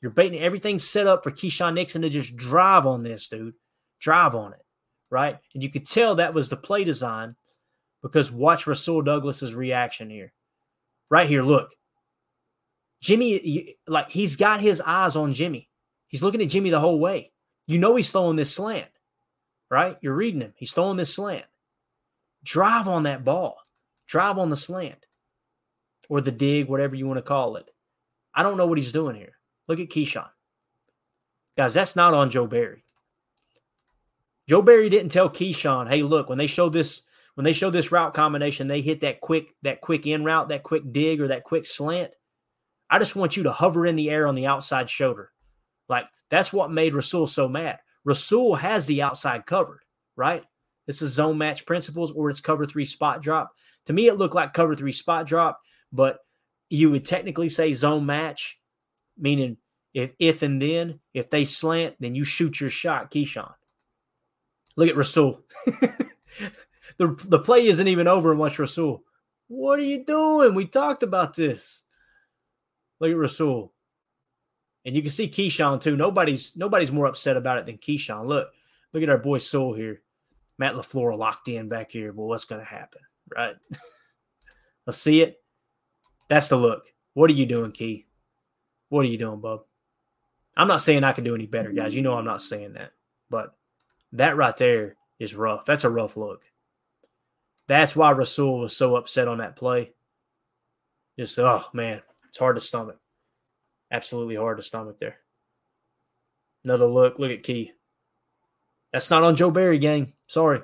You're 0.00 0.10
baiting 0.10 0.40
everything's 0.40 0.88
set 0.88 1.06
up 1.06 1.22
for 1.22 1.30
Keisean 1.30 1.74
Nixon 1.74 2.02
to 2.02 2.08
just 2.08 2.36
drive 2.36 2.86
on 2.86 3.02
this, 3.02 3.28
dude. 3.28 3.54
Drive 4.00 4.34
on 4.34 4.52
it, 4.52 4.64
right? 5.10 5.38
And 5.54 5.62
you 5.62 5.70
could 5.70 5.86
tell 5.86 6.14
that 6.14 6.34
was 6.34 6.48
the 6.48 6.56
play 6.56 6.84
design 6.84 7.36
because 8.02 8.32
watch 8.32 8.66
Rasul 8.66 9.02
Douglas's 9.02 9.54
reaction 9.54 10.08
here. 10.08 10.32
Right 11.10 11.28
here, 11.28 11.42
look. 11.42 11.70
Jimmy, 13.02 13.76
like 13.86 14.10
he's 14.10 14.36
got 14.36 14.60
his 14.60 14.80
eyes 14.80 15.16
on 15.16 15.32
Jimmy. 15.32 15.68
He's 16.08 16.22
looking 16.22 16.42
at 16.42 16.48
Jimmy 16.48 16.70
the 16.70 16.80
whole 16.80 16.98
way. 16.98 17.32
You 17.66 17.78
know 17.78 17.96
he's 17.96 18.10
throwing 18.10 18.36
this 18.36 18.54
slant, 18.54 18.88
right? 19.70 19.96
You're 20.00 20.14
reading 20.14 20.40
him. 20.40 20.52
He's 20.56 20.72
throwing 20.72 20.96
this 20.96 21.14
slant. 21.14 21.44
Drive 22.42 22.88
on 22.88 23.04
that 23.04 23.24
ball. 23.24 23.58
Drive 24.10 24.38
on 24.38 24.50
the 24.50 24.56
slant 24.56 25.06
or 26.08 26.20
the 26.20 26.32
dig, 26.32 26.68
whatever 26.68 26.96
you 26.96 27.06
want 27.06 27.18
to 27.18 27.22
call 27.22 27.54
it. 27.54 27.70
I 28.34 28.42
don't 28.42 28.56
know 28.56 28.66
what 28.66 28.76
he's 28.76 28.92
doing 28.92 29.14
here. 29.14 29.38
Look 29.68 29.78
at 29.78 29.88
Keisean. 29.88 30.28
Guys, 31.56 31.74
that's 31.74 31.94
not 31.94 32.12
on 32.12 32.28
Joe 32.28 32.48
Barry. 32.48 32.82
Joe 34.48 34.62
Barry 34.62 34.88
didn't 34.88 35.12
tell 35.12 35.30
Keisean, 35.30 35.88
hey, 35.88 36.02
look, 36.02 36.28
when 36.28 36.38
they 36.38 36.48
show 36.48 36.68
this, 36.68 37.02
when 37.34 37.44
they 37.44 37.52
show 37.52 37.70
this 37.70 37.92
route 37.92 38.12
combination, 38.12 38.66
they 38.66 38.80
hit 38.80 39.02
that 39.02 39.20
quick, 39.20 39.54
that 39.62 39.80
quick 39.80 40.08
in 40.08 40.24
route, 40.24 40.48
that 40.48 40.64
quick 40.64 40.82
dig, 40.90 41.20
or 41.20 41.28
that 41.28 41.44
quick 41.44 41.64
slant. 41.64 42.10
I 42.90 42.98
just 42.98 43.14
want 43.14 43.36
you 43.36 43.44
to 43.44 43.52
hover 43.52 43.86
in 43.86 43.94
the 43.94 44.10
air 44.10 44.26
on 44.26 44.34
the 44.34 44.48
outside 44.48 44.90
shoulder. 44.90 45.30
Like 45.88 46.06
that's 46.30 46.52
what 46.52 46.72
made 46.72 46.94
Rasul 46.94 47.28
so 47.28 47.48
mad. 47.48 47.78
Rasul 48.04 48.56
has 48.56 48.86
the 48.86 49.02
outside 49.02 49.46
covered, 49.46 49.82
right? 50.16 50.42
This 50.88 51.00
is 51.00 51.12
zone 51.12 51.38
match 51.38 51.64
principles, 51.64 52.10
or 52.10 52.28
it's 52.28 52.40
cover 52.40 52.66
three 52.66 52.84
spot 52.84 53.22
drop. 53.22 53.52
To 53.86 53.92
me, 53.92 54.08
it 54.08 54.18
looked 54.18 54.34
like 54.34 54.52
cover 54.52 54.74
three 54.74 54.92
spot 54.92 55.26
drop, 55.26 55.60
but 55.92 56.18
you 56.68 56.90
would 56.90 57.04
technically 57.04 57.48
say 57.48 57.72
zone 57.72 58.06
match 58.06 58.60
meaning 59.20 59.58
if 59.92 60.14
if 60.18 60.42
and 60.42 60.60
then 60.60 61.00
if 61.14 61.30
they 61.30 61.44
slant, 61.44 61.96
then 62.00 62.14
you 62.14 62.24
shoot 62.24 62.60
your 62.60 62.70
shot, 62.70 63.10
Keisean. 63.10 63.52
Look 64.76 64.88
at 64.88 64.96
Rasul. 64.96 65.44
the 66.96 67.16
the 67.28 67.38
play 67.38 67.66
isn't 67.66 67.88
even 67.88 68.08
over 68.08 68.30
and 68.30 68.40
watch 68.40 68.58
Rasul. 68.58 69.04
What 69.48 69.78
are 69.78 69.84
you 69.84 70.04
doing? 70.04 70.54
We 70.54 70.66
talked 70.66 71.02
about 71.02 71.34
this. 71.34 71.82
Look 73.00 73.10
at 73.10 73.16
Rasul. 73.16 73.72
And 74.84 74.96
you 74.96 75.02
can 75.02 75.10
see 75.10 75.28
Keisean 75.28 75.80
too. 75.80 75.96
Nobody's 75.96 76.56
nobody's 76.56 76.92
more 76.92 77.06
upset 77.06 77.36
about 77.36 77.58
it 77.58 77.66
than 77.66 77.78
Keisean. 77.78 78.26
Look, 78.26 78.48
look 78.92 79.02
at 79.02 79.10
our 79.10 79.18
boy 79.18 79.38
Soul 79.38 79.74
here. 79.74 80.02
Matt 80.56 80.74
LaFleur 80.74 81.16
locked 81.16 81.48
in 81.48 81.68
back 81.68 81.90
here. 81.90 82.12
Well, 82.12 82.28
what's 82.28 82.44
gonna 82.44 82.64
happen? 82.64 83.00
Right. 83.34 83.56
Let's 84.86 84.98
see 84.98 85.22
it. 85.22 85.42
That's 86.28 86.48
the 86.48 86.56
look. 86.56 86.86
What 87.14 87.30
are 87.30 87.34
you 87.34 87.46
doing, 87.46 87.72
Key? 87.72 88.06
What 88.88 89.04
are 89.04 89.08
you 89.08 89.18
doing, 89.18 89.40
bub? 89.40 89.62
I'm 90.56 90.68
not 90.68 90.82
saying 90.82 91.04
I 91.04 91.12
can 91.12 91.24
do 91.24 91.34
any 91.34 91.46
better, 91.46 91.72
guys. 91.72 91.94
You 91.94 92.02
know 92.02 92.14
I'm 92.14 92.24
not 92.24 92.42
saying 92.42 92.74
that. 92.74 92.92
But 93.28 93.54
that 94.12 94.36
right 94.36 94.56
there 94.56 94.96
is 95.18 95.34
rough. 95.34 95.64
That's 95.64 95.84
a 95.84 95.90
rough 95.90 96.16
look. 96.16 96.42
That's 97.68 97.94
why 97.94 98.10
Rasul 98.10 98.58
was 98.58 98.76
so 98.76 98.96
upset 98.96 99.28
on 99.28 99.38
that 99.38 99.56
play. 99.56 99.92
Just, 101.18 101.38
oh, 101.38 101.64
man, 101.72 102.02
it's 102.28 102.38
hard 102.38 102.56
to 102.56 102.60
stomach. 102.60 102.98
Absolutely 103.92 104.36
hard 104.36 104.58
to 104.58 104.62
stomach 104.62 104.98
there. 104.98 105.18
Another 106.64 106.86
look. 106.86 107.18
Look 107.18 107.30
at 107.30 107.42
Key. 107.42 107.72
That's 108.92 109.10
not 109.10 109.22
on 109.22 109.36
Joe 109.36 109.50
Barry, 109.50 109.78
gang. 109.78 110.12
Sorry. 110.26 110.62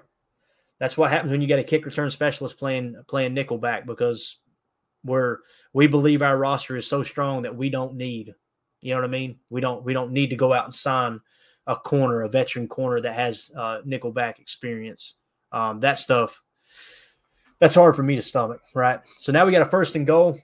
That's 0.79 0.99
what 0.99 1.11
happens 1.11 1.33
when 1.33 1.41
you 1.41 1.47
get 1.47 1.59
a 1.59 1.65
kick 1.65 1.85
return 1.85 2.11
specialist 2.11 2.59
playing 2.59 2.97
playing 3.09 3.35
nickelback 3.35 3.87
because 3.87 4.39
where 5.03 5.41
we 5.73 5.87
believe 5.87 6.23
our 6.23 6.37
roster 6.37 6.77
is 6.77 6.87
so 6.87 7.03
strong 7.03 7.43
that 7.43 7.57
we 7.57 7.71
don't 7.71 7.95
need, 7.95 8.35
you 8.81 8.93
know 8.93 9.01
what 9.01 9.09
I 9.09 9.11
mean? 9.11 9.39
We 9.49 9.61
don't 9.61 9.85
we 9.85 9.93
don't 9.93 10.13
need 10.13 10.31
to 10.31 10.37
go 10.37 10.53
out 10.53 10.65
and 10.65 10.75
sign 10.75 11.21
a 11.67 11.77
corner, 11.77 12.23
a 12.23 12.29
veteran 12.29 12.69
corner 12.69 13.01
that 13.01 13.15
has 13.15 13.51
uh, 13.57 13.81
nickelback 13.87 14.39
experience. 14.39 15.15
Um, 15.53 15.81
that 15.81 15.99
stuff, 15.99 16.43
that's 17.59 17.75
hard 17.75 17.97
for 17.97 18.03
me 18.03 18.17
to 18.17 18.23
stomach, 18.23 18.61
right? 18.75 19.01
So 19.19 19.33
now 19.33 19.47
we 19.47 19.53
got 19.53 19.63
a 19.63 19.71
first 19.71 19.97
and 19.97 20.07
goal, 20.07 20.39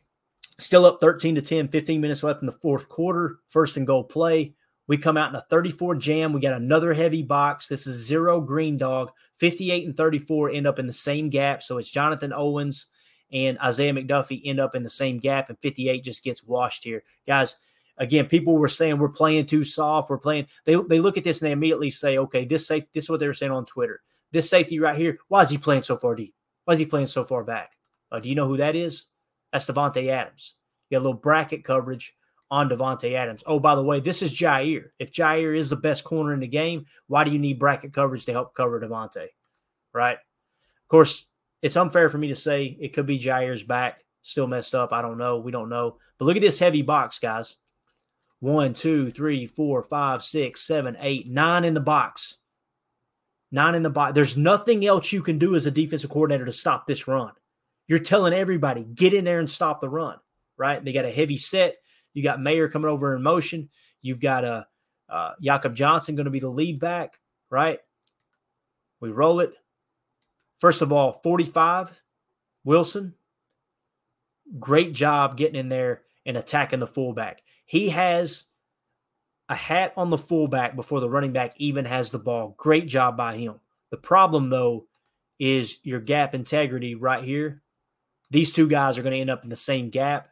still 0.58 0.86
up 0.86 1.00
13 1.00 1.34
to 1.36 1.42
10, 1.42 1.68
15 1.68 2.00
minutes 2.00 2.24
left 2.24 2.42
in 2.42 2.46
the 2.46 2.52
fourth 2.52 2.88
quarter. 2.88 3.38
First 3.48 3.76
and 3.76 3.86
goal 3.86 4.04
play. 4.04 4.54
We 4.88 4.96
come 4.98 5.16
out 5.16 5.30
in 5.30 5.36
a 5.36 5.44
34 5.48 5.94
jam. 5.96 6.32
We 6.32 6.40
got 6.40 6.54
another 6.54 6.92
heavy 6.92 7.22
box. 7.22 7.68
This 7.68 7.86
is 7.86 8.04
zero 8.04 8.40
green 8.40 8.76
dog. 8.76 9.10
58 9.38 9.86
and 9.86 9.96
34 9.96 10.50
end 10.50 10.66
up 10.66 10.78
in 10.78 10.86
the 10.86 10.92
same 10.92 11.28
gap. 11.28 11.62
So 11.62 11.78
it's 11.78 11.90
Jonathan 11.90 12.32
Owens 12.32 12.88
and 13.32 13.58
Isaiah 13.60 13.92
McDuffie 13.92 14.42
end 14.44 14.60
up 14.60 14.74
in 14.74 14.82
the 14.82 14.90
same 14.90 15.18
gap, 15.18 15.48
and 15.48 15.58
58 15.60 16.04
just 16.04 16.22
gets 16.22 16.44
washed 16.44 16.84
here. 16.84 17.02
Guys, 17.26 17.56
again, 17.96 18.26
people 18.26 18.56
were 18.56 18.68
saying 18.68 18.98
we're 18.98 19.08
playing 19.08 19.46
too 19.46 19.64
soft. 19.64 20.10
We're 20.10 20.18
playing. 20.18 20.46
They, 20.66 20.74
they 20.74 21.00
look 21.00 21.16
at 21.16 21.24
this 21.24 21.40
and 21.40 21.48
they 21.48 21.52
immediately 21.52 21.90
say, 21.90 22.18
okay, 22.18 22.44
this 22.44 22.66
safe. 22.66 22.84
This 22.92 23.04
is 23.04 23.10
what 23.10 23.20
they 23.20 23.26
were 23.26 23.32
saying 23.32 23.52
on 23.52 23.64
Twitter. 23.64 24.00
This 24.32 24.50
safety 24.50 24.78
right 24.78 24.96
here. 24.96 25.18
Why 25.28 25.42
is 25.42 25.50
he 25.50 25.58
playing 25.58 25.82
so 25.82 25.96
far 25.96 26.14
deep? 26.14 26.34
Why 26.64 26.74
is 26.74 26.80
he 26.80 26.86
playing 26.86 27.06
so 27.06 27.24
far 27.24 27.44
back? 27.44 27.72
Uh, 28.10 28.20
do 28.20 28.28
you 28.28 28.34
know 28.34 28.48
who 28.48 28.58
that 28.58 28.76
is? 28.76 29.06
That's 29.52 29.66
Davante 29.66 30.08
Adams. 30.08 30.54
You 30.88 30.96
got 30.96 31.02
a 31.02 31.04
little 31.04 31.20
bracket 31.20 31.64
coverage 31.64 32.14
on 32.52 32.68
Davante 32.68 33.14
Adams. 33.14 33.42
Oh, 33.46 33.58
by 33.58 33.74
the 33.74 33.82
way, 33.82 33.98
this 33.98 34.20
is 34.20 34.30
Jaire. 34.30 34.90
If 34.98 35.10
Jaire 35.10 35.56
is 35.56 35.70
the 35.70 35.76
best 35.76 36.04
corner 36.04 36.34
in 36.34 36.40
the 36.40 36.46
game, 36.46 36.84
why 37.06 37.24
do 37.24 37.30
you 37.30 37.38
need 37.38 37.58
bracket 37.58 37.94
coverage 37.94 38.26
to 38.26 38.32
help 38.32 38.54
cover 38.54 38.78
Davante? 38.78 39.28
Right. 39.94 40.18
Of 40.18 40.88
course, 40.88 41.26
it's 41.62 41.78
unfair 41.78 42.10
for 42.10 42.18
me 42.18 42.28
to 42.28 42.34
say 42.34 42.76
it 42.78 42.92
could 42.92 43.06
be 43.06 43.18
Jaire's 43.18 43.62
back, 43.62 44.04
still 44.20 44.46
messed 44.46 44.74
up. 44.74 44.92
I 44.92 45.00
don't 45.00 45.16
know. 45.16 45.38
We 45.38 45.50
don't 45.50 45.70
know. 45.70 45.96
But 46.18 46.26
look 46.26 46.36
at 46.36 46.42
this 46.42 46.58
heavy 46.58 46.82
box, 46.82 47.18
guys. 47.18 47.56
One, 48.40 48.74
two, 48.74 49.10
three, 49.10 49.46
four, 49.46 49.82
five, 49.82 50.22
six, 50.22 50.60
seven, 50.60 50.94
eight, 51.00 51.30
nine 51.30 51.64
in 51.64 51.72
the 51.72 51.80
box. 51.80 52.36
Nine 53.50 53.74
in 53.74 53.82
the 53.82 53.88
box. 53.88 54.12
There's 54.12 54.36
nothing 54.36 54.84
else 54.84 55.10
you 55.10 55.22
can 55.22 55.38
do 55.38 55.54
as 55.54 55.64
a 55.64 55.70
defensive 55.70 56.10
coordinator 56.10 56.44
to 56.44 56.52
stop 56.52 56.86
this 56.86 57.08
run. 57.08 57.32
You're 57.88 57.98
telling 57.98 58.34
everybody, 58.34 58.84
get 58.84 59.14
in 59.14 59.24
there 59.24 59.38
and 59.38 59.50
stop 59.50 59.80
the 59.80 59.88
run, 59.88 60.18
right? 60.58 60.84
They 60.84 60.92
got 60.92 61.06
a 61.06 61.10
heavy 61.10 61.38
set. 61.38 61.76
You 62.14 62.22
got 62.22 62.40
Mayer 62.40 62.68
coming 62.68 62.90
over 62.90 63.14
in 63.14 63.22
motion. 63.22 63.68
You've 64.00 64.20
got 64.20 64.44
a 64.44 64.66
uh, 65.10 65.12
uh, 65.12 65.32
Jakob 65.42 65.74
Johnson 65.74 66.14
going 66.14 66.24
to 66.24 66.30
be 66.30 66.40
the 66.40 66.48
lead 66.48 66.80
back, 66.80 67.18
right? 67.50 67.80
We 69.00 69.10
roll 69.10 69.40
it. 69.40 69.54
First 70.58 70.80
of 70.80 70.92
all, 70.92 71.12
45, 71.12 71.92
Wilson. 72.64 73.14
Great 74.58 74.92
job 74.92 75.36
getting 75.36 75.58
in 75.58 75.68
there 75.68 76.02
and 76.24 76.36
attacking 76.36 76.78
the 76.78 76.86
fullback. 76.86 77.42
He 77.66 77.90
has 77.90 78.44
a 79.48 79.54
hat 79.54 79.92
on 79.96 80.08
the 80.08 80.18
fullback 80.18 80.76
before 80.76 81.00
the 81.00 81.10
running 81.10 81.32
back 81.32 81.52
even 81.56 81.84
has 81.84 82.10
the 82.10 82.18
ball. 82.18 82.54
Great 82.56 82.86
job 82.86 83.16
by 83.16 83.36
him. 83.36 83.60
The 83.90 83.96
problem, 83.98 84.48
though, 84.48 84.86
is 85.38 85.78
your 85.82 86.00
gap 86.00 86.34
integrity 86.34 86.94
right 86.94 87.22
here. 87.22 87.62
These 88.30 88.52
two 88.52 88.68
guys 88.68 88.96
are 88.96 89.02
going 89.02 89.14
to 89.14 89.20
end 89.20 89.30
up 89.30 89.44
in 89.44 89.50
the 89.50 89.56
same 89.56 89.90
gap, 89.90 90.28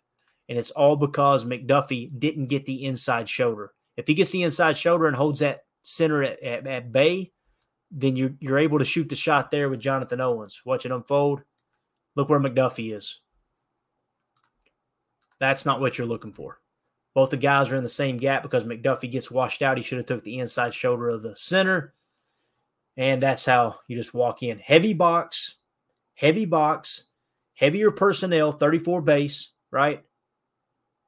and 0.51 0.59
it's 0.59 0.73
all 0.73 0.97
because 0.97 1.45
McDuffie 1.45 2.11
didn't 2.19 2.49
get 2.49 2.67
the 2.67 2.85
inside 2.85 3.29
shoulder. 3.29 3.73
If 3.97 4.09
he 4.09 4.15
gets 4.15 4.33
the 4.33 4.43
inside 4.43 4.77
shoulder 4.77 5.07
and 5.07 5.15
holds 5.15 5.39
that 5.39 5.61
center 5.83 6.25
at, 6.25 6.43
at, 6.43 6.67
at 6.67 6.93
bay, 6.93 7.31
then 7.93 8.17
you, 8.17 8.37
you're 8.41 8.59
able 8.59 8.81
to 8.81 8.85
shoot 8.85 9.09
the 9.09 9.15
shot 9.15 9.53
there 9.53 9.69
with 9.69 9.79
Jonathan 9.79 10.21
Owens. 10.21 10.61
Watch 10.67 10.85
it 10.85 10.91
unfold. 10.91 11.43
Look 12.17 12.29
where 12.29 12.41
McDuffie 12.41 12.93
is. 12.97 13.21
That's 15.39 15.65
not 15.65 15.81
what 15.81 15.97
you're 15.97 16.07
looking 16.07 16.33
for. 16.33 16.59
Both 17.15 17.31
the 17.31 17.37
guys 17.37 17.71
are 17.71 17.77
in 17.77 17.85
the 17.85 17.89
same 17.89 18.17
gap 18.17 18.43
because 18.43 18.65
McDuffie 18.65 19.11
gets 19.11 19.31
washed 19.31 19.63
out. 19.63 19.77
He 19.77 19.85
should 19.85 19.99
have 19.99 20.07
took 20.07 20.25
the 20.25 20.41
inside 20.41 20.75
shoulder 20.75 21.11
of 21.11 21.23
the 21.23 21.37
center. 21.37 21.95
And 22.97 23.23
that's 23.23 23.47
how 23.47 23.77
you 23.87 23.97
just 23.97 24.15
walk 24.15 24.43
in. 24.43 24.59
Heavy 24.59 24.95
box, 24.95 25.59
heavy 26.15 26.45
box, 26.45 27.05
heavier 27.55 27.93
personnel, 27.93 28.51
34 28.51 29.01
base, 29.03 29.53
right? 29.71 30.03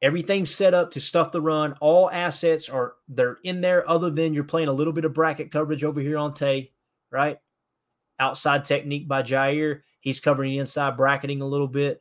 Everything's 0.03 0.53
set 0.53 0.75
up 0.75 0.91
to 0.91 1.01
stuff 1.01 1.31
the 1.31 1.41
run. 1.41 1.75
All 1.81 2.11
assets 2.11 2.69
are 2.69 2.95
they're 3.09 3.39
in 3.45 3.61
there, 3.61 3.89
other 3.89 4.11
than 4.11 4.35
you're 4.35 4.43
playing 4.43 4.69
a 4.69 4.73
little 4.73 4.93
bit 4.93 5.05
of 5.05 5.15
bracket 5.15 5.53
coverage 5.53 5.85
over 5.85 6.01
here 6.01 6.19
on 6.19 6.35
Tay, 6.35 6.73
right? 7.13 7.39
Outside 8.19 8.65
technique 8.65 9.07
by 9.07 9.23
Jaire. 9.23 9.83
He's 10.01 10.19
covering 10.19 10.51
the 10.51 10.59
inside 10.59 10.97
bracketing 10.97 11.41
a 11.41 11.47
little 11.47 11.69
bit. 11.69 12.01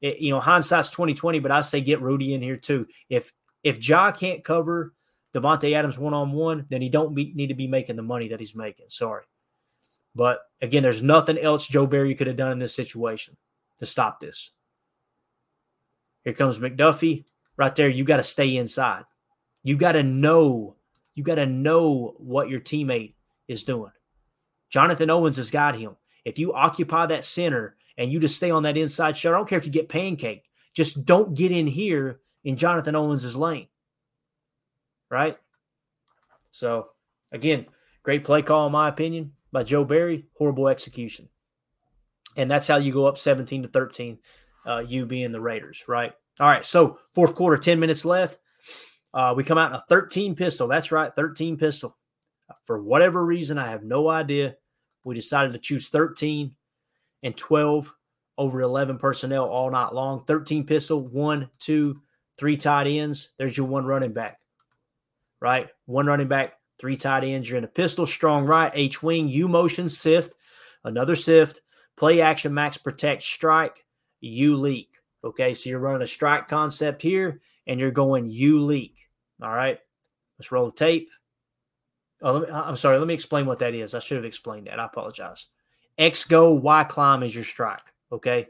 It, 0.00 0.18
you 0.18 0.30
know, 0.30 0.40
hindsight's 0.40 0.90
2020, 0.90 1.38
but 1.38 1.52
I 1.52 1.60
say 1.60 1.80
get 1.80 2.02
Rudy 2.02 2.34
in 2.34 2.42
here 2.42 2.56
too. 2.56 2.88
If 3.08 3.32
if 3.62 3.86
Ja 3.86 4.10
can't 4.10 4.42
cover 4.42 4.94
Davante 5.32 5.74
Adams 5.74 5.98
one 5.98 6.14
on 6.14 6.32
one, 6.32 6.66
then 6.68 6.82
he 6.82 6.88
don't 6.88 7.14
be, 7.14 7.32
need 7.34 7.48
to 7.48 7.54
be 7.54 7.68
making 7.68 7.96
the 7.96 8.02
money 8.02 8.28
that 8.28 8.40
he's 8.40 8.56
making. 8.56 8.86
Sorry, 8.88 9.24
but 10.14 10.40
again, 10.60 10.82
there's 10.82 11.02
nothing 11.02 11.38
else 11.38 11.68
Joe 11.68 11.86
Barry 11.86 12.16
could 12.16 12.26
have 12.26 12.36
done 12.36 12.52
in 12.52 12.58
this 12.58 12.74
situation 12.74 13.36
to 13.78 13.86
stop 13.86 14.18
this. 14.18 14.50
Here 16.24 16.34
comes 16.34 16.58
McDuffie. 16.58 17.24
Right 17.56 17.74
there, 17.74 17.88
you 17.88 18.04
got 18.04 18.18
to 18.18 18.22
stay 18.22 18.56
inside. 18.56 19.04
You 19.64 19.76
got 19.76 19.92
to 19.92 20.02
know, 20.02 20.76
you 21.14 21.24
got 21.24 21.36
to 21.36 21.46
know 21.46 22.14
what 22.18 22.48
your 22.48 22.60
teammate 22.60 23.14
is 23.48 23.64
doing. 23.64 23.92
Jonathan 24.70 25.10
Owens 25.10 25.36
has 25.38 25.50
got 25.50 25.76
him. 25.76 25.96
If 26.24 26.38
you 26.38 26.52
occupy 26.52 27.06
that 27.06 27.24
center 27.24 27.76
and 27.96 28.12
you 28.12 28.20
just 28.20 28.36
stay 28.36 28.50
on 28.50 28.62
that 28.64 28.76
inside 28.76 29.16
shot, 29.16 29.34
I 29.34 29.36
don't 29.36 29.48
care 29.48 29.58
if 29.58 29.66
you 29.66 29.72
get 29.72 29.88
pancake. 29.88 30.44
Just 30.74 31.04
don't 31.04 31.34
get 31.34 31.50
in 31.50 31.66
here 31.66 32.20
in 32.44 32.56
Jonathan 32.56 32.94
Owens' 32.94 33.34
lane. 33.34 33.68
Right? 35.10 35.36
So, 36.52 36.90
again, 37.32 37.66
great 38.02 38.24
play 38.24 38.42
call, 38.42 38.66
in 38.66 38.72
my 38.72 38.88
opinion, 38.88 39.32
by 39.50 39.64
Joe 39.64 39.84
Barry. 39.84 40.26
Horrible 40.36 40.68
execution. 40.68 41.28
And 42.36 42.50
that's 42.50 42.68
how 42.68 42.76
you 42.76 42.92
go 42.92 43.06
up 43.06 43.18
17 43.18 43.62
to 43.62 43.68
13 43.68 44.18
uh, 44.68 44.84
you 44.86 45.06
being 45.06 45.32
the 45.32 45.40
Raiders, 45.40 45.84
right? 45.88 46.12
All 46.38 46.46
right, 46.46 46.64
so 46.64 46.98
fourth 47.14 47.34
quarter, 47.34 47.56
10 47.56 47.80
minutes 47.80 48.04
left. 48.04 48.38
Uh, 49.14 49.34
we 49.36 49.42
come 49.42 49.58
out 49.58 49.70
in 49.70 49.76
a 49.76 49.84
13 49.88 50.36
pistol. 50.36 50.68
That's 50.68 50.92
right, 50.92 51.14
13 51.16 51.56
pistol. 51.56 51.96
For 52.64 52.82
whatever 52.82 53.24
reason, 53.24 53.58
I 53.58 53.68
have 53.70 53.82
no 53.82 54.08
idea. 54.08 54.56
We 55.04 55.14
decided 55.14 55.52
to 55.54 55.58
choose 55.58 55.88
13 55.88 56.54
and 57.22 57.36
12 57.36 57.92
over 58.36 58.60
11 58.60 58.98
personnel 58.98 59.46
all 59.46 59.70
night 59.70 59.92
long. 59.92 60.24
13 60.24 60.64
pistol, 60.64 61.08
one, 61.08 61.50
two, 61.58 61.96
three 62.36 62.56
tight 62.56 62.86
ends. 62.86 63.32
There's 63.38 63.56
your 63.56 63.66
one 63.66 63.86
running 63.86 64.12
back, 64.12 64.38
right? 65.40 65.68
One 65.86 66.06
running 66.06 66.28
back, 66.28 66.54
three 66.78 66.96
tight 66.96 67.24
ends. 67.24 67.48
You're 67.48 67.58
in 67.58 67.64
a 67.64 67.68
pistol, 67.68 68.06
strong 68.06 68.44
right, 68.44 68.70
H 68.74 69.02
wing, 69.02 69.28
U 69.28 69.48
motion, 69.48 69.88
sift, 69.88 70.34
another 70.84 71.16
sift, 71.16 71.62
play 71.96 72.20
action, 72.20 72.54
max 72.54 72.76
protect, 72.76 73.22
strike, 73.22 73.84
U 74.20 74.56
leak. 74.56 74.98
Okay, 75.24 75.54
so 75.54 75.68
you're 75.68 75.78
running 75.78 76.02
a 76.02 76.06
strike 76.06 76.48
concept 76.48 77.02
here 77.02 77.40
and 77.66 77.78
you're 77.78 77.90
going 77.90 78.26
U 78.26 78.60
leak. 78.60 79.08
All 79.42 79.52
right, 79.52 79.78
let's 80.38 80.52
roll 80.52 80.66
the 80.66 80.72
tape. 80.72 81.08
Oh, 82.22 82.40
me, 82.40 82.48
I'm 82.50 82.76
sorry. 82.76 82.98
Let 82.98 83.06
me 83.06 83.14
explain 83.14 83.46
what 83.46 83.60
that 83.60 83.74
is. 83.74 83.94
I 83.94 84.00
should 84.00 84.16
have 84.16 84.24
explained 84.24 84.66
that. 84.66 84.80
I 84.80 84.86
apologize. 84.86 85.46
X 85.96 86.24
go, 86.24 86.52
Y 86.52 86.84
climb 86.84 87.22
is 87.22 87.34
your 87.34 87.44
strike. 87.44 87.92
Okay. 88.10 88.46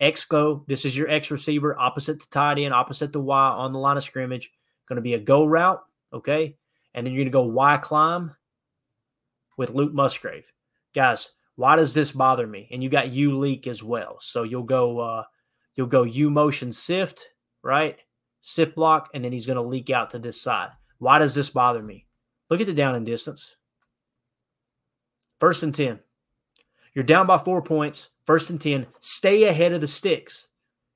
X 0.00 0.24
go, 0.24 0.64
this 0.68 0.84
is 0.84 0.96
your 0.96 1.08
X 1.08 1.30
receiver, 1.30 1.78
opposite 1.78 2.20
the 2.20 2.26
tight 2.30 2.58
end, 2.58 2.72
opposite 2.72 3.12
the 3.12 3.20
Y 3.20 3.48
on 3.48 3.72
the 3.72 3.78
line 3.78 3.96
of 3.96 4.02
scrimmage. 4.02 4.52
Going 4.88 4.96
to 4.96 5.02
be 5.02 5.14
a 5.14 5.18
go 5.18 5.44
route. 5.44 5.82
Okay. 6.12 6.56
And 6.94 7.06
then 7.06 7.12
you're 7.12 7.20
going 7.20 7.32
to 7.32 7.32
go 7.32 7.42
Y 7.42 7.76
climb 7.78 8.34
with 9.56 9.70
Luke 9.70 9.92
Musgrave. 9.92 10.50
Guys, 10.94 11.30
why 11.58 11.74
does 11.74 11.92
this 11.92 12.12
bother 12.12 12.46
me? 12.46 12.68
And 12.70 12.84
you 12.84 12.88
got 12.88 13.10
U 13.10 13.36
leak 13.36 13.66
as 13.66 13.82
well. 13.82 14.18
So 14.20 14.44
you'll 14.44 14.62
go 14.62 15.00
uh 15.00 15.24
you'll 15.74 15.88
go 15.88 16.04
U 16.04 16.30
motion 16.30 16.70
sift, 16.70 17.30
right? 17.64 17.98
Sift 18.42 18.76
block, 18.76 19.10
and 19.12 19.24
then 19.24 19.32
he's 19.32 19.44
going 19.44 19.56
to 19.56 19.62
leak 19.62 19.90
out 19.90 20.10
to 20.10 20.20
this 20.20 20.40
side. 20.40 20.70
Why 20.98 21.18
does 21.18 21.34
this 21.34 21.50
bother 21.50 21.82
me? 21.82 22.06
Look 22.48 22.60
at 22.60 22.68
the 22.68 22.72
down 22.72 22.94
and 22.94 23.04
distance. 23.04 23.56
First 25.40 25.64
and 25.64 25.74
10. 25.74 25.98
You're 26.94 27.02
down 27.02 27.26
by 27.26 27.38
four 27.38 27.60
points. 27.60 28.10
First 28.24 28.50
and 28.50 28.60
10. 28.60 28.86
Stay 29.00 29.44
ahead 29.44 29.72
of 29.72 29.80
the 29.80 29.88
sticks. 29.88 30.46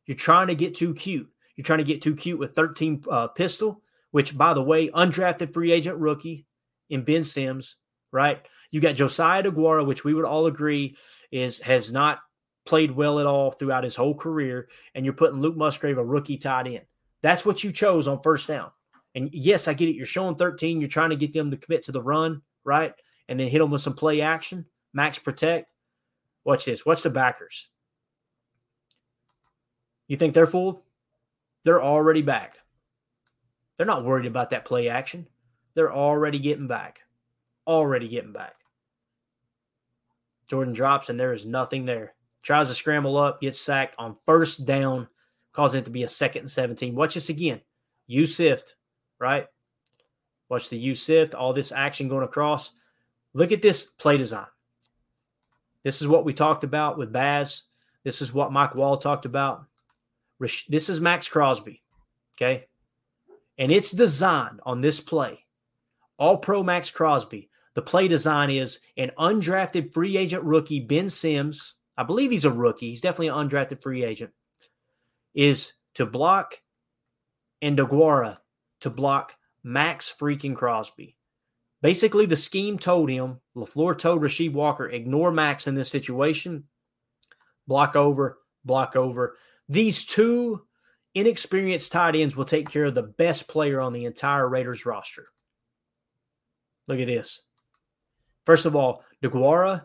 You're 0.06 0.16
trying 0.16 0.46
to 0.46 0.54
get 0.54 0.76
too 0.76 0.94
cute. 0.94 1.28
You're 1.56 1.64
trying 1.64 1.78
to 1.78 1.84
get 1.84 2.02
too 2.02 2.14
cute 2.14 2.38
with 2.38 2.54
13 2.54 3.02
uh, 3.10 3.26
pistol, 3.28 3.82
which, 4.12 4.38
by 4.38 4.54
the 4.54 4.62
way, 4.62 4.90
undrafted 4.90 5.52
free 5.52 5.72
agent 5.72 5.98
rookie 5.98 6.46
in 6.88 7.02
Ben 7.02 7.24
Sims, 7.24 7.78
right? 8.12 8.46
You 8.72 8.80
got 8.80 8.96
Josiah 8.96 9.44
DeGuara, 9.44 9.86
which 9.86 10.02
we 10.02 10.14
would 10.14 10.24
all 10.24 10.46
agree 10.46 10.96
is 11.30 11.60
has 11.60 11.92
not 11.92 12.18
played 12.64 12.90
well 12.90 13.20
at 13.20 13.26
all 13.26 13.52
throughout 13.52 13.84
his 13.84 13.94
whole 13.94 14.14
career, 14.14 14.68
and 14.94 15.04
you're 15.04 15.14
putting 15.14 15.40
Luke 15.40 15.56
Musgrave, 15.56 15.98
a 15.98 16.04
rookie 16.04 16.38
tight 16.38 16.66
end. 16.66 16.84
That's 17.22 17.46
what 17.46 17.62
you 17.62 17.70
chose 17.70 18.08
on 18.08 18.20
first 18.20 18.48
down. 18.48 18.70
And 19.14 19.28
yes, 19.32 19.68
I 19.68 19.74
get 19.74 19.88
it. 19.88 19.94
You're 19.94 20.06
showing 20.06 20.36
13. 20.36 20.80
You're 20.80 20.88
trying 20.88 21.10
to 21.10 21.16
get 21.16 21.32
them 21.32 21.50
to 21.50 21.56
commit 21.56 21.84
to 21.84 21.92
the 21.92 22.02
run, 22.02 22.42
right? 22.64 22.92
And 23.28 23.38
then 23.38 23.48
hit 23.48 23.58
them 23.58 23.70
with 23.70 23.82
some 23.82 23.94
play 23.94 24.22
action, 24.22 24.64
max 24.92 25.18
protect. 25.18 25.70
Watch 26.44 26.64
this. 26.64 26.84
Watch 26.84 27.02
the 27.02 27.10
backers. 27.10 27.68
You 30.08 30.16
think 30.16 30.34
they're 30.34 30.46
fooled? 30.46 30.82
They're 31.64 31.82
already 31.82 32.22
back. 32.22 32.58
They're 33.76 33.86
not 33.86 34.04
worried 34.04 34.26
about 34.26 34.50
that 34.50 34.64
play 34.64 34.88
action. 34.88 35.28
They're 35.74 35.92
already 35.92 36.38
getting 36.38 36.66
back. 36.66 37.02
Already 37.66 38.08
getting 38.08 38.32
back. 38.32 38.54
Jordan 40.52 40.74
drops, 40.74 41.08
and 41.08 41.18
there 41.18 41.32
is 41.32 41.46
nothing 41.46 41.86
there. 41.86 42.12
Tries 42.42 42.68
to 42.68 42.74
scramble 42.74 43.16
up, 43.16 43.40
gets 43.40 43.58
sacked 43.58 43.94
on 43.98 44.16
first 44.26 44.66
down, 44.66 45.08
causing 45.54 45.80
it 45.80 45.86
to 45.86 45.90
be 45.90 46.02
a 46.02 46.08
second 46.08 46.42
and 46.42 46.50
17. 46.50 46.94
Watch 46.94 47.14
this 47.14 47.30
again. 47.30 47.62
U 48.06 48.26
sift, 48.26 48.76
right? 49.18 49.46
Watch 50.50 50.68
the 50.68 50.76
U 50.76 50.94
sift, 50.94 51.34
all 51.34 51.54
this 51.54 51.72
action 51.72 52.06
going 52.06 52.22
across. 52.22 52.72
Look 53.32 53.50
at 53.50 53.62
this 53.62 53.86
play 53.86 54.18
design. 54.18 54.44
This 55.84 56.02
is 56.02 56.08
what 56.08 56.26
we 56.26 56.34
talked 56.34 56.64
about 56.64 56.98
with 56.98 57.14
Baz. 57.14 57.62
This 58.04 58.20
is 58.20 58.34
what 58.34 58.52
Mike 58.52 58.72
Wahle 58.72 59.00
talked 59.00 59.24
about. 59.24 59.64
This 60.38 60.90
is 60.90 61.00
Maxx 61.00 61.28
Crosby. 61.28 61.82
Okay. 62.36 62.66
And 63.56 63.72
it's 63.72 63.90
designed 63.90 64.60
on 64.66 64.82
this 64.82 65.00
play. 65.00 65.46
All 66.18 66.36
pro 66.36 66.62
Maxx 66.62 66.90
Crosby 66.90 67.48
the 67.74 67.82
play 67.82 68.08
design 68.08 68.50
is 68.50 68.80
an 68.96 69.10
undrafted 69.18 69.92
free 69.92 70.16
agent 70.16 70.44
rookie, 70.44 70.80
Ben 70.80 71.08
Sims. 71.08 71.76
I 71.96 72.02
believe 72.02 72.30
he's 72.30 72.44
a 72.44 72.50
rookie. 72.50 72.90
He's 72.90 73.00
definitely 73.00 73.28
an 73.28 73.48
undrafted 73.48 73.82
free 73.82 74.04
agent. 74.04 74.32
Is 75.34 75.72
to 75.94 76.06
block 76.06 76.60
and 77.62 77.78
DeGuara 77.78 78.38
to 78.80 78.90
block 78.90 79.36
Maxx 79.64 80.14
freaking 80.18 80.54
Crosby. 80.54 81.16
Basically, 81.80 82.26
the 82.26 82.36
scheme 82.36 82.78
told 82.78 83.10
him, 83.10 83.40
LaFleur 83.56 83.98
told 83.98 84.22
Rasheed 84.22 84.52
Walker, 84.52 84.88
ignore 84.88 85.32
Maxx 85.32 85.66
in 85.66 85.74
this 85.74 85.90
situation. 85.90 86.64
Block 87.66 87.96
over, 87.96 88.38
block 88.64 88.94
over. 88.96 89.36
These 89.68 90.04
two 90.04 90.62
inexperienced 91.14 91.92
tight 91.92 92.16
ends 92.16 92.36
will 92.36 92.44
take 92.44 92.70
care 92.70 92.84
of 92.84 92.94
the 92.94 93.02
best 93.02 93.48
player 93.48 93.80
on 93.80 93.92
the 93.92 94.04
entire 94.04 94.48
Raiders 94.48 94.86
roster. 94.86 95.28
Look 96.88 97.00
at 97.00 97.06
this. 97.06 97.42
First 98.44 98.66
of 98.66 98.76
all, 98.76 99.04
DeGuara, 99.22 99.84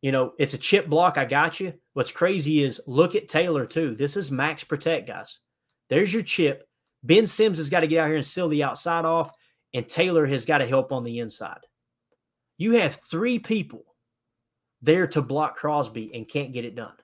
you 0.00 0.12
know, 0.12 0.32
it's 0.38 0.54
a 0.54 0.58
chip 0.58 0.86
block. 0.86 1.18
I 1.18 1.24
got 1.24 1.60
you. 1.60 1.74
What's 1.92 2.12
crazy 2.12 2.62
is 2.62 2.80
look 2.86 3.14
at 3.14 3.28
Taylor, 3.28 3.66
too. 3.66 3.94
This 3.94 4.16
is 4.16 4.30
max 4.30 4.62
protect, 4.62 5.08
guys. 5.08 5.40
There's 5.88 6.12
your 6.12 6.22
chip. 6.22 6.68
Ben 7.02 7.26
Sims 7.26 7.58
has 7.58 7.70
got 7.70 7.80
to 7.80 7.86
get 7.86 8.00
out 8.00 8.08
here 8.08 8.16
and 8.16 8.26
seal 8.26 8.48
the 8.48 8.64
outside 8.64 9.04
off, 9.04 9.32
and 9.74 9.88
Taylor 9.88 10.26
has 10.26 10.46
got 10.46 10.58
to 10.58 10.66
help 10.66 10.92
on 10.92 11.04
the 11.04 11.18
inside. 11.18 11.66
You 12.56 12.72
have 12.72 12.96
three 12.96 13.38
people 13.38 13.84
there 14.82 15.06
to 15.08 15.22
block 15.22 15.56
Crosby 15.56 16.12
and 16.14 16.28
can't 16.28 16.52
get 16.52 16.64
it 16.64 16.74
done 16.74 16.94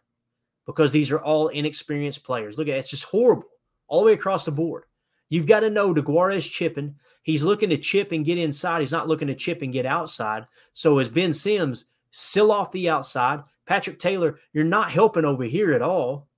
because 0.66 0.92
these 0.92 1.12
are 1.12 1.20
all 1.20 1.48
inexperienced 1.48 2.24
players. 2.24 2.58
Look 2.58 2.68
at 2.68 2.74
it, 2.74 2.78
it's 2.78 2.90
just 2.90 3.04
horrible 3.04 3.48
all 3.86 4.00
the 4.00 4.06
way 4.06 4.12
across 4.12 4.44
the 4.44 4.52
board. 4.52 4.84
You've 5.28 5.46
got 5.46 5.60
to 5.60 5.70
know 5.70 5.94
DeGuara 5.94 6.36
is 6.36 6.46
chipping. 6.46 6.96
He's 7.22 7.42
looking 7.42 7.70
to 7.70 7.76
chip 7.76 8.12
and 8.12 8.24
get 8.24 8.38
inside. 8.38 8.80
He's 8.80 8.92
not 8.92 9.08
looking 9.08 9.28
to 9.28 9.34
chip 9.34 9.62
and 9.62 9.72
get 9.72 9.86
outside. 9.86 10.44
So 10.72 10.98
as 10.98 11.08
Ben 11.08 11.32
Sims 11.32 11.86
still 12.10 12.52
off 12.52 12.70
the 12.70 12.88
outside, 12.88 13.42
Patrick 13.66 13.98
Taylor, 13.98 14.38
you're 14.52 14.64
not 14.64 14.92
helping 14.92 15.24
over 15.24 15.44
here 15.44 15.72
at 15.72 15.82
all. 15.82 16.28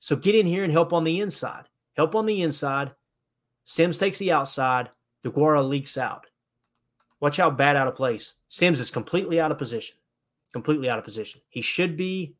So 0.00 0.16
get 0.16 0.34
in 0.34 0.46
here 0.46 0.64
and 0.64 0.72
help 0.72 0.92
on 0.92 1.04
the 1.04 1.20
inside. 1.20 1.64
Help 1.94 2.14
on 2.14 2.26
the 2.26 2.42
inside. 2.42 2.94
Sims 3.64 3.98
takes 3.98 4.18
the 4.18 4.32
outside. 4.32 4.90
DeGuara 5.24 5.66
leaks 5.66 5.96
out. 5.96 6.26
Watch 7.20 7.36
how 7.36 7.50
bad 7.50 7.76
out 7.76 7.86
of 7.86 7.94
place. 7.94 8.34
Sims 8.48 8.80
is 8.80 8.90
completely 8.90 9.38
out 9.38 9.52
of 9.52 9.58
position. 9.58 9.96
Completely 10.52 10.88
out 10.88 10.98
of 10.98 11.04
position. 11.04 11.42
He 11.48 11.60
should 11.60 11.96
be. 11.96 12.34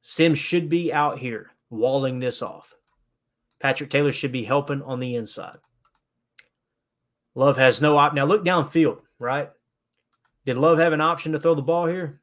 Sims 0.00 0.38
should 0.38 0.68
be 0.68 0.92
out 0.92 1.18
here 1.18 1.50
walling 1.68 2.20
this 2.20 2.40
off. 2.40 2.74
Patrick 3.60 3.90
Taylor 3.90 4.12
should 4.12 4.32
be 4.32 4.44
helping 4.44 4.82
on 4.82 5.00
the 5.00 5.16
inside. 5.16 5.58
Love 7.34 7.56
has 7.56 7.82
no 7.82 7.96
op. 7.96 8.14
Now 8.14 8.24
look 8.24 8.44
downfield, 8.44 9.00
right? 9.18 9.50
Did 10.44 10.56
Love 10.56 10.78
have 10.78 10.92
an 10.92 11.00
option 11.00 11.32
to 11.32 11.40
throw 11.40 11.54
the 11.54 11.62
ball 11.62 11.86
here? 11.86 12.20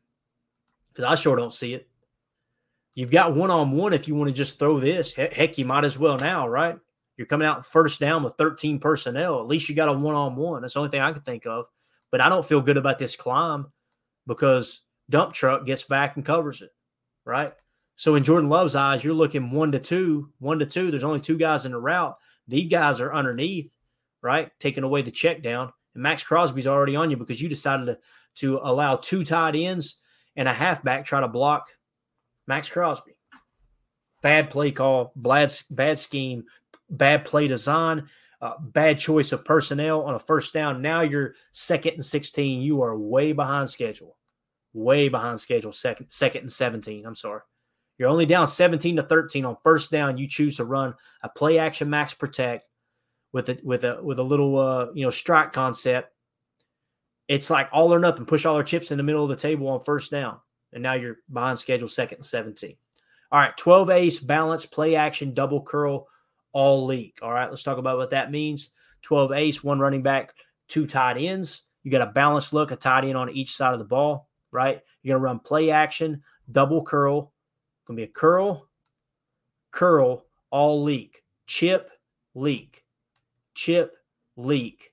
Because 0.90 1.06
I 1.06 1.16
sure 1.16 1.36
don't 1.36 1.53
see 1.53 1.74
it. 1.74 1.88
You've 2.95 3.12
got 3.12 3.36
one 3.36 3.52
on 3.52 3.72
one 3.72 3.94
if 3.94 4.07
you 4.07 4.16
want 4.16 4.30
to 4.30 4.34
just 4.34 4.57
throw 4.57 4.80
this. 4.80 5.14
Heck, 5.14 5.57
you 5.57 5.66
might 5.66 5.84
as 5.84 5.99
well 5.99 6.18
now, 6.18 6.48
right? 6.48 6.78
You're 7.18 7.28
coming 7.28 7.48
out 7.48 7.66
first 7.66 7.99
down 7.99 8.24
with 8.24 8.36
13 8.38 8.80
personnel. 8.80 9.40
At 9.40 9.48
least 9.48 9.68
you 9.70 9.76
got 9.76 9.90
a 9.90 9.94
one 9.94 10.16
on 10.16 10.36
one. 10.36 10.62
That's 10.62 10.74
the 10.74 10.80
only 10.80 10.91
thing 10.91 11.02
I 11.02 11.12
can 11.12 11.22
think 11.22 11.45
of. 11.45 11.66
But 12.12 12.22
I 12.22 12.30
don't 12.30 12.45
feel 12.45 12.62
good 12.62 12.78
about 12.78 12.99
this 12.99 13.16
climb 13.16 13.68
because 14.28 14.82
dump 15.10 15.34
truck 15.34 15.66
gets 15.66 15.84
back 15.84 16.16
and 16.16 16.26
covers 16.26 16.62
it, 16.62 16.72
right? 17.26 17.53
So 17.95 18.15
in 18.15 18.23
Jordan 18.23 18.49
Love's 18.49 18.76
eyes, 18.76 19.03
you're 19.03 19.13
looking 19.13 19.51
one 19.51 19.72
to 19.72 19.80
two, 19.80 20.30
one 20.39 20.59
to 20.59 20.65
two. 20.65 20.91
There's 20.91 21.03
only 21.03 21.22
two 21.22 21.38
guys 21.38 21.65
in 21.65 21.72
the 21.72 21.80
route. 21.80 22.17
These 22.47 22.69
guys 22.69 22.99
are 22.99 23.13
underneath, 23.13 23.73
right? 24.22 24.51
Taking 24.59 24.84
away 24.84 25.01
the 25.01 25.11
check 25.11 25.41
down. 25.41 25.72
And 25.93 26.03
Maxx 26.03 26.23
Crosby's 26.23 26.67
already 26.67 26.95
on 26.95 27.09
you 27.09 27.17
because 27.17 27.41
you 27.41 27.47
decided 27.47 27.85
to, 27.85 27.97
to 28.35 28.59
allow 28.61 28.97
two 28.97 29.23
tight 29.23 29.55
ends 29.55 29.97
and 30.35 30.47
a 30.47 30.53
halfback 30.53 31.05
try 31.05 31.22
to 31.22 31.27
block 31.27 31.69
Maxx 32.47 32.69
Crosby. 32.69 33.15
Bad 34.22 34.49
play 34.49 34.72
call, 34.72 35.13
bad, 35.15 35.53
bad 35.69 35.97
scheme, 35.97 36.43
bad 36.89 37.23
play 37.23 37.47
design, 37.47 38.09
uh, 38.41 38.53
bad 38.59 38.99
choice 38.99 39.31
of 39.31 39.45
personnel 39.45 40.03
on 40.03 40.15
a 40.15 40.19
first 40.19 40.53
down. 40.53 40.81
Now 40.81 41.01
you're 41.01 41.35
second 41.51 41.93
and 41.93 42.05
16. 42.05 42.61
You 42.61 42.81
are 42.81 42.97
way 42.97 43.31
behind 43.31 43.69
schedule. 43.69 44.17
Way 44.73 45.07
behind 45.07 45.39
schedule. 45.39 45.72
Second, 45.72 46.09
second 46.09 46.41
and 46.41 46.51
17. 46.51 47.05
I'm 47.05 47.15
sorry. 47.15 47.41
You're 47.97 48.09
only 48.09 48.26
down 48.26 48.47
17 48.47 48.97
to 48.97 49.03
13 49.03 49.45
on 49.45 49.57
first 49.63 49.91
down. 49.91 50.17
You 50.17 50.27
choose 50.27 50.57
to 50.57 50.65
run 50.65 50.93
a 51.22 51.30
play 51.30 51.59
action 51.59 51.89
max 51.89 52.13
protect 52.13 52.65
with 53.31 53.49
a 53.49 53.59
with 53.63 53.84
a 53.84 53.99
with 54.01 54.19
a 54.19 54.23
little 54.23 54.57
uh, 54.57 54.88
you 54.93 55.05
know 55.05 55.09
strike 55.09 55.53
concept. 55.53 56.11
It's 57.27 57.49
like 57.49 57.69
all 57.72 57.93
or 57.93 57.99
nothing. 57.99 58.26
Push 58.26 58.45
all 58.45 58.55
our 58.55 58.63
chips 58.63 58.91
in 58.91 58.97
the 58.97 59.03
middle 59.03 59.23
of 59.23 59.30
the 59.30 59.35
table 59.35 59.67
on 59.69 59.84
first 59.84 60.11
down, 60.11 60.39
and 60.73 60.84
now 60.84 60.93
you're 60.93 61.17
behind 61.31 61.57
schedule 61.57 61.88
second 61.88 62.17
and 62.17 62.26
17. 62.26 62.76
All 63.31 63.39
right, 63.39 63.57
12 63.57 63.89
ace 63.89 64.19
balance 64.19 64.65
play 64.65 64.95
action 64.95 65.34
double 65.34 65.61
curl 65.61 66.07
all 66.53 66.85
leak. 66.85 67.19
All 67.22 67.31
right, 67.31 67.49
let's 67.49 67.63
talk 67.63 67.77
about 67.77 67.97
what 67.97 68.11
that 68.11 68.31
means. 68.31 68.69
12 69.01 69.31
ace, 69.34 69.63
one 69.63 69.80
running 69.80 70.01
back, 70.01 70.34
two 70.67 70.88
tight 70.88 71.17
ends. 71.17 71.63
You 71.84 71.91
got 71.91 72.07
a 72.07 72.11
balanced 72.11 72.53
look, 72.53 72.72
a 72.72 72.76
tight 72.76 73.03
end 73.03 73.17
on 73.17 73.30
each 73.30 73.53
side 73.53 73.73
of 73.73 73.80
the 73.80 73.85
ball, 73.85 74.30
right? 74.51 74.81
You're 75.03 75.15
gonna 75.15 75.23
run 75.23 75.39
play 75.39 75.69
action, 75.69 76.23
double 76.49 76.84
curl, 76.84 77.34
To 77.88 77.94
be 77.94 78.03
a 78.03 78.07
curl, 78.07 78.68
curl, 79.72 80.26
all 80.49 80.84
leak, 80.84 81.24
chip, 81.45 81.91
leak, 82.34 82.84
chip, 83.53 83.98
leak, 84.36 84.91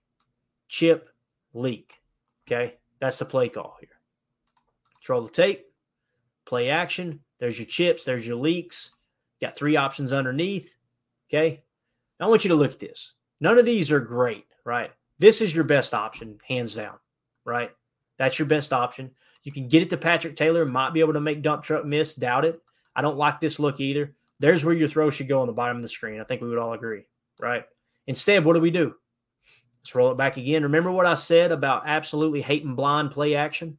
chip, 0.68 1.08
leak. 1.54 2.00
Okay, 2.46 2.76
that's 3.00 3.18
the 3.18 3.24
play 3.24 3.48
call 3.48 3.76
here. 3.80 3.88
Control 4.96 5.22
the 5.22 5.30
tape, 5.30 5.66
play 6.44 6.68
action. 6.68 7.20
There's 7.38 7.58
your 7.58 7.66
chips, 7.66 8.04
there's 8.04 8.26
your 8.26 8.36
leaks. 8.36 8.92
Got 9.40 9.56
three 9.56 9.76
options 9.76 10.12
underneath. 10.12 10.76
Okay, 11.28 11.62
I 12.20 12.26
want 12.26 12.44
you 12.44 12.48
to 12.48 12.54
look 12.54 12.72
at 12.72 12.78
this. 12.78 13.14
None 13.40 13.58
of 13.58 13.64
these 13.64 13.90
are 13.90 14.00
great, 14.00 14.46
right? 14.64 14.92
This 15.18 15.40
is 15.40 15.54
your 15.54 15.64
best 15.64 15.94
option, 15.94 16.38
hands 16.46 16.74
down, 16.74 16.98
right? 17.44 17.70
That's 18.18 18.38
your 18.38 18.46
best 18.46 18.72
option. 18.72 19.10
You 19.42 19.50
can 19.50 19.66
get 19.66 19.82
it 19.82 19.90
to 19.90 19.96
Patrick 19.96 20.36
Taylor, 20.36 20.64
might 20.66 20.92
be 20.92 21.00
able 21.00 21.14
to 21.14 21.20
make 21.20 21.42
dump 21.42 21.64
truck 21.64 21.84
miss, 21.84 22.14
doubt 22.14 22.44
it. 22.44 22.60
I 22.94 23.02
don't 23.02 23.16
like 23.16 23.40
this 23.40 23.58
look 23.58 23.80
either. 23.80 24.14
There's 24.38 24.64
where 24.64 24.74
your 24.74 24.88
throw 24.88 25.10
should 25.10 25.28
go 25.28 25.40
on 25.40 25.46
the 25.46 25.52
bottom 25.52 25.76
of 25.76 25.82
the 25.82 25.88
screen. 25.88 26.20
I 26.20 26.24
think 26.24 26.40
we 26.42 26.48
would 26.48 26.58
all 26.58 26.72
agree, 26.72 27.04
right? 27.40 27.64
Instead, 28.06 28.44
what 28.44 28.54
do 28.54 28.60
we 28.60 28.70
do? 28.70 28.94
Let's 29.82 29.94
roll 29.94 30.12
it 30.12 30.16
back 30.18 30.36
again. 30.36 30.62
Remember 30.62 30.90
what 30.90 31.06
I 31.06 31.14
said 31.14 31.52
about 31.52 31.86
absolutely 31.86 32.40
hating 32.40 32.74
blind 32.74 33.10
play 33.10 33.34
action? 33.34 33.78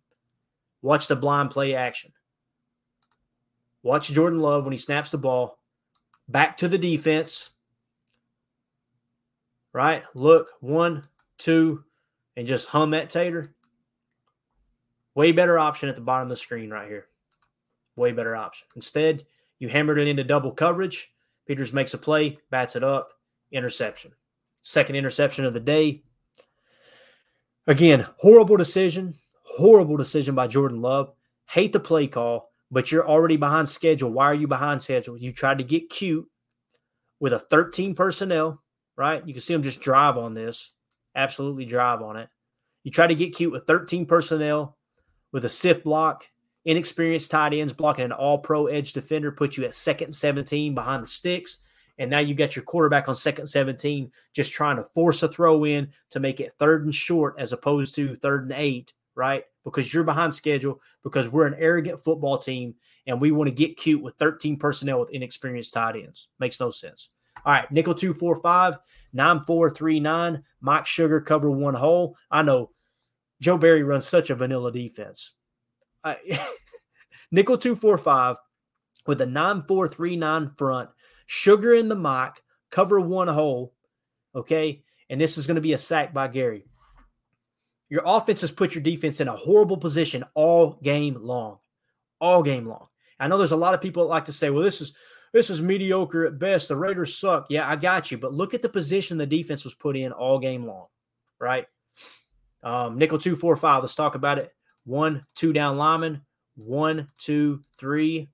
Watch 0.82 1.08
the 1.08 1.16
blind 1.16 1.52
play 1.52 1.76
action. 1.76 2.12
Watch 3.84 4.10
Jordan 4.10 4.40
Love 4.40 4.64
when 4.64 4.72
he 4.72 4.78
snaps 4.78 5.12
the 5.12 5.18
ball. 5.18 5.60
Back 6.28 6.58
to 6.58 6.68
the 6.68 6.78
defense. 6.78 7.50
Right? 9.74 10.04
Look, 10.14 10.50
one, 10.62 11.04
two, 11.38 11.84
and 12.38 12.48
just 12.48 12.68
hum 12.68 12.92
that 12.92 13.10
tater. 13.10 13.54
Way 15.16 15.32
better 15.32 15.60
option 15.60 15.90
at 15.90 15.96
the 15.96 16.02
bottom 16.02 16.24
of 16.24 16.30
the 16.30 16.36
screen 16.36 16.70
right 16.70 16.88
here. 16.88 17.08
Way 17.96 18.12
better 18.12 18.36
option. 18.36 18.68
Instead, 18.76 19.26
you 19.60 19.70
hammered 19.70 20.00
it 20.00 20.08
into 20.08 20.24
double 20.24 20.52
coverage. 20.52 21.12
Peters 21.48 21.74
makes 21.74 21.94
a 21.94 21.98
play, 21.98 22.40
bats 22.50 22.76
it 22.76 22.84
up, 22.84 23.14
interception. 23.52 24.12
Second 24.62 24.96
interception 24.96 25.46
of 25.46 25.54
the 25.54 25.60
day. 25.60 26.04
Again, 27.68 28.06
horrible 28.18 28.58
decision. 28.58 29.16
Horrible 29.44 29.98
decision 29.98 30.36
by 30.36 30.48
Jordan 30.48 30.82
Love. 30.82 31.14
Hate 31.50 31.74
the 31.74 31.80
play 31.80 32.08
call, 32.08 32.50
but 32.72 32.92
you're 32.92 33.08
already 33.08 33.38
behind 33.38 33.68
schedule. 33.68 34.10
Why 34.10 34.26
are 34.26 34.34
you 34.34 34.48
behind 34.48 34.82
schedule? 34.82 35.18
You 35.18 35.32
tried 35.32 35.60
to 35.60 35.64
get 35.64 35.90
cute 35.90 36.26
with 37.20 37.34
a 37.34 37.40
13 37.40 37.94
personnel, 37.94 38.62
right? 38.96 39.26
You 39.26 39.34
can 39.34 39.42
see 39.42 39.54
them 39.54 39.64
just 39.64 39.82
drive 39.82 40.18
on 40.18 40.34
this. 40.34 40.72
Absolutely 41.16 41.66
drive 41.66 42.02
on 42.02 42.18
it. 42.18 42.30
You 42.84 42.92
try 42.92 43.08
to 43.08 43.16
get 43.16 43.36
cute 43.36 43.52
with 43.52 43.68
13 43.68 44.06
personnel 44.06 44.78
with 45.32 45.46
a 45.46 45.50
sift 45.50 45.84
block 45.84 46.26
Inexperienced 46.66 47.32
tight 47.32 47.54
ends 47.54 47.74
blocking 47.74 48.06
an 48.06 48.12
all 48.12 48.38
pro 48.38 48.68
edge 48.68 48.94
defender 48.94 49.32
put 49.32 49.58
you 49.58 49.66
at 49.66 49.76
second 49.76 50.14
17 50.14 50.74
behind 50.74 51.04
the 51.04 51.08
sticks. 51.08 51.60
And 51.98 52.10
now 52.10 52.20
you've 52.20 52.38
got 52.38 52.56
your 52.56 52.64
quarterback 52.64 53.08
on 53.08 53.16
second 53.16 53.48
17 53.48 54.12
just 54.34 54.52
trying 54.52 54.78
to 54.78 54.84
force 54.84 55.22
a 55.24 55.28
throw 55.28 55.66
in 55.66 55.90
to 56.10 56.20
make 56.20 56.40
it 56.40 56.54
third 56.54 56.86
and 56.86 56.96
short 56.96 57.36
as 57.38 57.54
opposed 57.54 57.96
to 57.96 58.16
third 58.16 58.44
and 58.44 58.54
eight, 58.54 58.94
right? 59.14 59.44
Because 59.64 59.94
you're 59.94 60.04
behind 60.04 60.34
schedule, 60.34 60.82
because 61.04 61.30
we're 61.30 61.46
an 61.46 61.56
arrogant 61.60 62.04
football 62.04 62.38
team 62.38 62.76
and 63.06 63.22
we 63.22 63.32
want 63.32 63.50
to 63.50 63.56
get 63.56 63.78
cute 63.78 64.02
with 64.02 64.16
13 64.16 64.58
personnel 64.58 65.00
with 65.00 65.12
inexperienced 65.12 65.74
tight 65.74 65.96
ends. 65.96 66.30
Makes 66.40 66.60
no 66.60 66.72
sense. 66.72 67.10
All 67.46 67.54
right, 67.54 67.70
nickel 67.72 67.94
245, 67.94 68.78
9439, 69.12 70.44
Mike 70.62 70.86
Sugar 70.86 71.20
cover 71.20 71.52
one 71.52 71.74
hole. 71.74 72.16
I 72.32 72.42
know 72.42 72.72
Joe 73.42 73.58
Barry 73.58 73.84
runs 73.84 74.08
such 74.08 74.30
a 74.30 74.36
vanilla 74.36 74.72
defense. 74.72 75.34
I, 76.04 76.18
nickel 77.32 77.58
245 77.58 78.38
with 79.06 79.22
a 79.22 79.26
9439 79.26 80.52
front, 80.56 80.90
sugar 81.26 81.74
in 81.74 81.90
the 81.90 81.96
mock, 81.96 82.42
cover 82.72 83.00
one 83.00 83.28
hole. 83.28 83.74
Okay. 84.36 84.84
And 85.10 85.20
this 85.20 85.38
is 85.38 85.48
going 85.48 85.56
to 85.56 85.62
be 85.62 85.74
a 85.74 85.78
sack 85.78 86.14
by 86.14 86.28
Gary. 86.28 86.66
Your 87.90 88.04
offense 88.06 88.42
has 88.42 88.52
put 88.52 88.74
your 88.74 88.84
defense 88.84 89.20
in 89.20 89.28
a 89.28 89.36
horrible 89.36 89.78
position 89.78 90.24
all 90.34 90.80
game 90.82 91.16
long. 91.20 91.60
All 92.20 92.42
game 92.42 92.68
long. 92.68 92.88
I 93.20 93.28
know 93.28 93.38
there's 93.38 93.52
a 93.52 93.58
lot 93.58 93.74
of 93.74 93.82
people 93.82 94.04
that 94.04 94.10
like 94.10 94.26
to 94.26 94.34
say, 94.34 94.50
well, 94.50 94.64
this 94.64 94.82
is 94.82 94.94
this 95.34 95.50
is 95.50 95.62
mediocre 95.62 96.26
at 96.26 96.40
best. 96.40 96.68
The 96.68 96.76
Raiders 96.76 97.18
suck. 97.18 97.48
Yeah, 97.50 97.68
I 97.68 97.76
got 97.76 98.12
you. 98.12 98.18
But 98.18 98.34
look 98.34 98.54
at 98.54 98.62
the 98.62 98.70
position 98.70 99.18
the 99.18 99.26
defense 99.26 99.64
was 99.64 99.74
put 99.74 99.98
in 99.98 100.12
all 100.12 100.40
game 100.40 100.66
long, 100.66 100.88
right? 101.40 101.66
Um, 102.62 102.98
nickel 102.98 103.18
two 103.18 103.36
four 103.36 103.56
five. 103.56 103.84
Let's 103.84 103.96
talk 103.96 104.16
about 104.16 104.40
it. 104.40 104.52
One, 104.86 105.26
two 105.36 105.54
down 105.54 105.78
lineman. 105.78 106.22
One, 106.56 107.08
two, 107.18 107.62
three, 107.78 108.30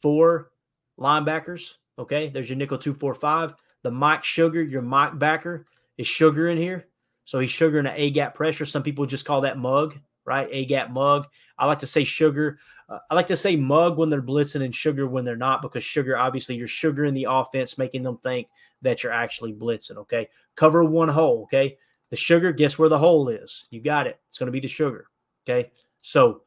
four, 0.00 0.50
linebackers. 0.98 1.78
Okay, 1.98 2.28
there's 2.28 2.48
your 2.48 2.56
nickel 2.56 2.78
two 2.78 2.94
four 2.94 3.14
five. 3.14 3.54
The 3.82 3.90
Mike 3.90 4.22
Sugar, 4.22 4.62
your 4.62 4.82
Mike 4.82 5.18
backer 5.18 5.64
is 5.96 6.06
Sugar 6.06 6.48
in 6.48 6.58
here, 6.58 6.88
so 7.24 7.38
he's 7.38 7.50
Sugar 7.50 7.78
in 7.78 7.86
an 7.86 7.94
A 7.96 8.10
gap 8.10 8.34
pressure. 8.34 8.64
Some 8.64 8.82
people 8.82 9.06
just 9.06 9.24
call 9.24 9.40
that 9.40 9.58
mug, 9.58 9.96
right? 10.24 10.48
A 10.50 10.64
gap 10.66 10.90
mug. 10.90 11.26
I 11.58 11.66
like 11.66 11.78
to 11.80 11.86
say 11.86 12.04
Sugar. 12.04 12.58
Uh, 12.88 12.98
I 13.10 13.14
like 13.14 13.26
to 13.28 13.36
say 13.36 13.56
mug 13.56 13.96
when 13.96 14.10
they're 14.10 14.22
blitzing 14.22 14.62
and 14.62 14.74
Sugar 14.74 15.08
when 15.08 15.24
they're 15.24 15.36
not, 15.36 15.62
because 15.62 15.82
Sugar 15.82 16.16
obviously 16.16 16.54
you're 16.54 16.68
Sugar 16.68 17.04
in 17.04 17.14
the 17.14 17.26
offense, 17.28 17.78
making 17.78 18.02
them 18.02 18.18
think 18.18 18.48
that 18.82 19.02
you're 19.02 19.12
actually 19.12 19.54
blitzing. 19.54 19.96
Okay, 19.96 20.28
cover 20.54 20.84
one 20.84 21.08
hole. 21.08 21.44
Okay, 21.44 21.78
the 22.10 22.16
Sugar. 22.16 22.52
Guess 22.52 22.78
where 22.78 22.88
the 22.88 22.98
hole 22.98 23.28
is? 23.28 23.66
You 23.70 23.80
got 23.80 24.06
it. 24.06 24.20
It's 24.28 24.38
going 24.38 24.46
to 24.46 24.52
be 24.52 24.60
the 24.60 24.68
Sugar. 24.68 25.06
Okay, 25.48 25.70
so 26.06 26.42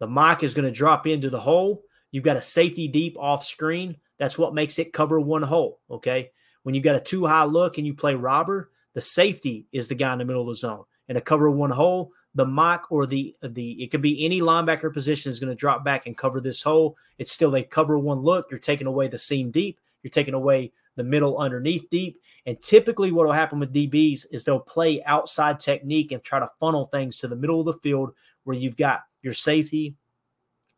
the 0.00 0.06
Mike 0.06 0.42
is 0.42 0.54
going 0.54 0.64
to 0.64 0.72
drop 0.72 1.06
into 1.06 1.28
the 1.28 1.38
hole. 1.38 1.82
You've 2.12 2.24
got 2.24 2.38
a 2.38 2.42
safety 2.42 2.88
deep 2.88 3.14
off 3.18 3.44
screen. 3.44 3.98
That's 4.18 4.38
what 4.38 4.54
makes 4.54 4.78
it 4.78 4.94
cover 4.94 5.20
one 5.20 5.42
hole. 5.42 5.80
Okay. 5.90 6.30
When 6.62 6.74
you've 6.74 6.82
got 6.82 6.96
a 6.96 7.00
two 7.00 7.26
high 7.26 7.44
look 7.44 7.76
and 7.76 7.86
you 7.86 7.92
play 7.92 8.14
robber, 8.14 8.70
the 8.94 9.02
safety 9.02 9.66
is 9.70 9.88
the 9.88 9.94
guy 9.94 10.14
in 10.14 10.18
the 10.18 10.24
middle 10.24 10.40
of 10.40 10.48
the 10.48 10.54
zone. 10.54 10.84
And 11.10 11.18
a 11.18 11.20
cover 11.20 11.50
one 11.50 11.70
hole, 11.70 12.10
the 12.34 12.46
mock 12.46 12.86
or 12.88 13.04
the 13.04 13.36
the 13.42 13.72
it 13.72 13.90
could 13.90 14.00
be 14.00 14.24
any 14.24 14.40
linebacker 14.40 14.90
position 14.90 15.28
is 15.28 15.40
going 15.40 15.50
to 15.50 15.54
drop 15.54 15.84
back 15.84 16.06
and 16.06 16.16
cover 16.16 16.40
this 16.40 16.62
hole. 16.62 16.96
It's 17.18 17.32
still 17.32 17.54
a 17.54 17.62
cover 17.62 17.98
one 17.98 18.20
look. 18.20 18.46
You're 18.50 18.58
taking 18.58 18.86
away 18.86 19.08
the 19.08 19.18
seam 19.18 19.50
deep. 19.50 19.78
You're 20.02 20.10
taking 20.10 20.32
away 20.32 20.72
the 20.96 21.04
middle 21.04 21.38
underneath 21.38 21.88
deep. 21.90 22.20
And 22.46 22.60
typically, 22.60 23.12
what 23.12 23.26
will 23.26 23.32
happen 23.32 23.60
with 23.60 23.72
DBs 23.72 24.26
is 24.30 24.44
they'll 24.44 24.58
play 24.58 25.02
outside 25.04 25.60
technique 25.60 26.12
and 26.12 26.22
try 26.22 26.40
to 26.40 26.50
funnel 26.58 26.86
things 26.86 27.18
to 27.18 27.28
the 27.28 27.36
middle 27.36 27.60
of 27.60 27.66
the 27.66 27.80
field 27.80 28.12
where 28.44 28.56
you've 28.56 28.76
got 28.76 29.02
your 29.22 29.34
safety 29.34 29.94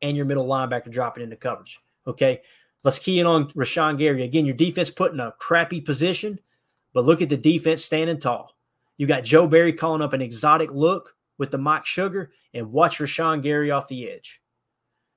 and 0.03 0.17
your 0.17 0.27
middle 0.27 0.47
linebacker 0.47 0.91
dropping 0.91 1.25
into 1.25 1.37
coverage. 1.37 1.79
Okay. 2.07 2.43
Let's 2.85 3.01
key 3.01 3.19
in 3.19 3.27
on 3.27 3.51
Rashan 3.53 3.99
Gary. 3.99 4.23
Again, 4.23 4.47
your 4.47 4.55
defense 4.55 4.89
put 4.89 5.13
in 5.13 5.21
a 5.21 5.33
crappy 5.39 5.81
position, 5.81 6.39
but 6.95 7.05
look 7.05 7.21
at 7.21 7.29
the 7.29 7.37
defense 7.37 7.85
standing 7.85 8.21
tall. 8.21 8.57
You 8.97 9.07
got 9.07 9.25
Joe 9.25 9.47
Barry 9.47 9.73
calling 9.73 10.01
up 10.01 10.13
an 10.13 10.23
exotic 10.23 10.71
look 10.71 11.15
with 11.39 11.51
the 11.51 11.59
Mike 11.59 11.87
Sugar, 11.87 12.33
and 12.53 12.73
watch 12.73 12.99
Rashan 12.99 13.43
Gary 13.43 13.71
off 13.71 13.89
the 13.89 14.11
edge. 14.11 14.43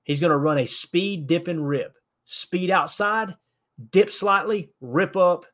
He's 0.04 0.20
going 0.20 0.32
to 0.32 0.38
run 0.38 0.60
a 0.60 0.68
speed 0.68 1.28
dipping 1.28 1.62
rib. 1.62 1.92
Speed 2.26 2.70
outside, 2.70 3.36
dip 3.90 4.12
slightly, 4.12 4.72
rip 4.82 5.16
up, 5.18 5.46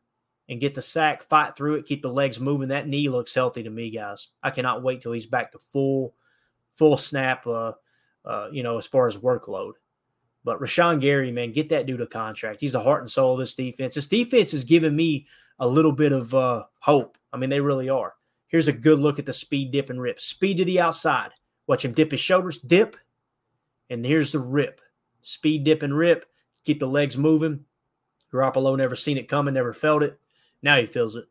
and 0.50 0.62
get 0.62 0.76
the 0.76 0.82
sack, 0.82 1.24
fight 1.24 1.56
through 1.56 1.76
it, 1.76 1.86
keep 1.86 2.02
the 2.02 2.12
legs 2.12 2.40
moving. 2.40 2.70
That 2.70 2.88
knee 2.88 3.10
looks 3.10 3.34
healthy 3.34 3.64
to 3.64 3.70
me, 3.70 3.90
guys. 3.90 4.30
I 4.42 4.50
cannot 4.50 4.84
wait 4.84 5.02
till 5.02 5.12
he's 5.12 5.26
back 5.26 5.52
to 5.52 5.60
full, 5.72 6.16
full 6.76 6.98
snap, 6.98 7.46
uh, 7.46 7.74
uh, 8.24 8.50
you 8.52 8.64
know, 8.64 8.78
as 8.78 8.88
far 8.88 9.08
as 9.08 9.18
workload. 9.18 9.74
But 10.44 10.62
Rashan 10.62 11.02
Gary, 11.02 11.32
man, 11.32 11.52
get 11.52 11.70
that 11.70 11.86
dude 11.86 12.00
a 12.00 12.08
contract. 12.08 12.62
He's 12.62 12.72
the 12.72 12.80
heart 12.80 13.02
and 13.02 13.12
soul 13.12 13.34
of 13.34 13.40
this 13.40 13.56
defense. 13.56 13.96
This 13.96 14.08
defense 14.08 14.54
is 14.54 14.64
giving 14.64 14.96
me 14.96 15.28
a 15.60 15.68
little 15.68 15.92
bit 15.92 16.14
of 16.14 16.34
uh, 16.34 16.64
hope. 16.80 17.18
I 17.34 17.38
mean, 17.38 17.50
they 17.50 17.60
really 17.60 17.90
are. 17.90 18.14
Here's 18.48 18.70
a 18.70 18.74
good 18.74 19.00
look 19.00 19.20
at 19.20 19.26
the 19.26 19.34
speed 19.34 19.72
dip 19.72 19.90
and 19.90 20.00
rip. 20.00 20.22
Speed 20.22 20.58
to 20.58 20.66
the 20.66 20.80
outside. 20.80 21.32
Watch 21.68 21.84
him 21.84 21.92
dip 21.92 22.12
his 22.12 22.22
shoulders, 22.22 22.60
dip, 22.60 22.96
and 23.90 24.06
here's 24.06 24.32
the 24.32 24.40
rip. 24.40 24.80
Speed 25.22 25.66
dip 25.66 25.84
and 25.84 25.98
rip. 25.98 26.26
Keep 26.64 26.80
the 26.80 26.88
legs 26.88 27.18
moving. 27.18 27.66
Garoppolo 28.34 28.78
never 28.78 28.96
seen 28.96 29.18
it 29.18 29.28
coming, 29.28 29.54
never 29.54 29.74
felt 29.74 30.04
it. 30.04 30.20
Now 30.62 30.78
he 30.78 30.86
feels 30.86 31.16
it. 31.16 31.26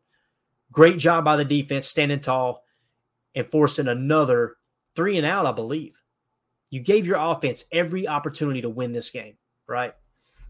Great 0.71 0.97
job 0.97 1.23
by 1.23 1.37
the 1.37 1.45
defense, 1.45 1.87
standing 1.87 2.19
tall 2.19 2.63
and 3.35 3.49
forcing 3.49 3.87
another 3.87 4.55
three 4.95 5.17
and 5.17 5.25
out, 5.25 5.45
I 5.45 5.51
believe. 5.51 6.01
You 6.69 6.81
gave 6.81 7.05
your 7.05 7.17
offense 7.17 7.65
every 7.71 8.07
opportunity 8.07 8.61
to 8.61 8.69
win 8.69 8.91
this 8.91 9.11
game, 9.11 9.37
right? 9.67 9.93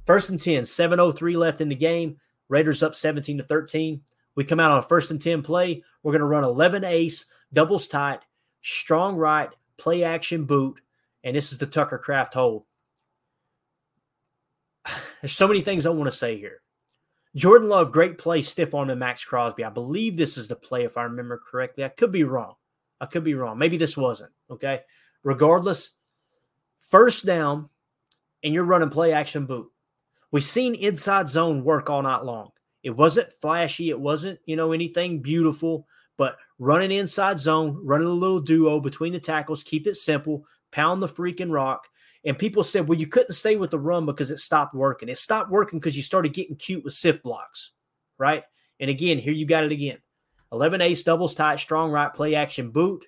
First 0.05 0.29
and 0.29 0.39
10, 0.39 0.65
703 0.65 1.37
left 1.37 1.61
in 1.61 1.69
the 1.69 1.75
game. 1.75 2.17
Raiders 2.49 2.81
up 2.81 2.95
17 2.95 3.39
to 3.39 3.43
13. 3.43 4.01
We 4.35 4.43
come 4.45 4.59
out 4.59 4.71
on 4.71 4.79
a 4.79 4.83
first 4.83 5.11
and 5.11 5.21
10 5.21 5.41
play. 5.41 5.83
We're 6.01 6.13
going 6.13 6.21
to 6.21 6.25
run 6.25 6.43
11 6.43 6.83
ace, 6.83 7.25
doubles 7.51 7.87
tight, 7.87 8.21
strong 8.61 9.17
right, 9.17 9.49
play 9.77 10.03
action 10.03 10.45
boot. 10.45 10.79
And 11.23 11.35
this 11.35 11.51
is 11.51 11.57
the 11.57 11.65
Tucker 11.65 11.97
Kraft 11.97 12.33
hold. 12.35 12.65
There's 15.21 15.35
so 15.35 15.47
many 15.47 15.61
things 15.61 15.85
I 15.85 15.89
want 15.89 16.09
to 16.09 16.15
say 16.15 16.37
here. 16.37 16.61
Jordan 17.35 17.69
Love, 17.69 17.91
great 17.91 18.17
play, 18.17 18.41
stiff 18.41 18.73
arm 18.73 18.87
to 18.87 18.95
Maxx 18.95 19.23
Crosby. 19.23 19.63
I 19.63 19.69
believe 19.69 20.17
this 20.17 20.37
is 20.37 20.47
the 20.47 20.55
play, 20.55 20.85
if 20.85 20.97
I 20.97 21.03
remember 21.03 21.39
correctly. 21.49 21.83
I 21.83 21.89
could 21.89 22.11
be 22.11 22.23
wrong. 22.23 22.55
I 22.99 23.05
could 23.05 23.23
be 23.23 23.35
wrong. 23.35 23.59
Maybe 23.59 23.77
this 23.77 23.95
wasn't. 23.95 24.31
Okay. 24.49 24.81
Regardless, 25.23 25.91
first 26.79 27.25
down, 27.25 27.69
and 28.43 28.53
you're 28.53 28.63
running 28.63 28.89
play 28.89 29.13
action 29.13 29.45
boot. 29.45 29.69
We've 30.31 30.43
seen 30.43 30.75
inside 30.75 31.29
zone 31.29 31.63
work 31.63 31.89
all 31.89 32.01
night 32.01 32.23
long. 32.23 32.49
It 32.83 32.91
wasn't 32.91 33.33
flashy. 33.41 33.89
It 33.89 33.99
wasn't, 33.99 34.39
you 34.45 34.55
know, 34.55 34.71
anything 34.71 35.21
beautiful, 35.21 35.87
but 36.17 36.37
running 36.59 36.91
inside 36.91 37.37
zone, 37.39 37.79
running 37.83 38.07
a 38.07 38.11
little 38.11 38.39
duo 38.39 38.79
between 38.79 39.13
the 39.13 39.19
tackles, 39.19 39.63
keep 39.63 39.87
it 39.87 39.95
simple, 39.95 40.45
pound 40.71 41.01
the 41.01 41.07
freaking 41.07 41.51
rock. 41.51 41.87
And 42.25 42.37
people 42.37 42.63
said, 42.63 42.87
well, 42.87 42.97
you 42.97 43.07
couldn't 43.07 43.33
stay 43.33 43.55
with 43.55 43.71
the 43.71 43.79
run 43.79 44.05
because 44.05 44.31
it 44.31 44.39
stopped 44.39 44.73
working. 44.73 45.09
It 45.09 45.17
stopped 45.17 45.49
working 45.49 45.79
because 45.79 45.95
you 45.95 46.03
started 46.03 46.33
getting 46.33 46.55
cute 46.55 46.83
with 46.83 46.93
sift 46.93 47.23
blocks, 47.23 47.71
right? 48.17 48.43
And 48.79 48.89
again, 48.89 49.17
here 49.17 49.33
you 49.33 49.45
got 49.45 49.63
it 49.63 49.71
again. 49.71 49.97
11 50.51 50.81
ace, 50.81 51.03
doubles 51.03 51.35
tight, 51.35 51.59
strong 51.59 51.91
right, 51.91 52.13
play 52.13 52.35
action 52.35 52.71
boot, 52.71 53.05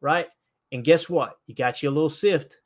right? 0.00 0.26
And 0.72 0.84
guess 0.84 1.08
what? 1.08 1.38
You 1.46 1.54
got 1.54 1.82
you 1.82 1.88
a 1.88 1.92
little 1.92 2.10
sift. 2.10 2.60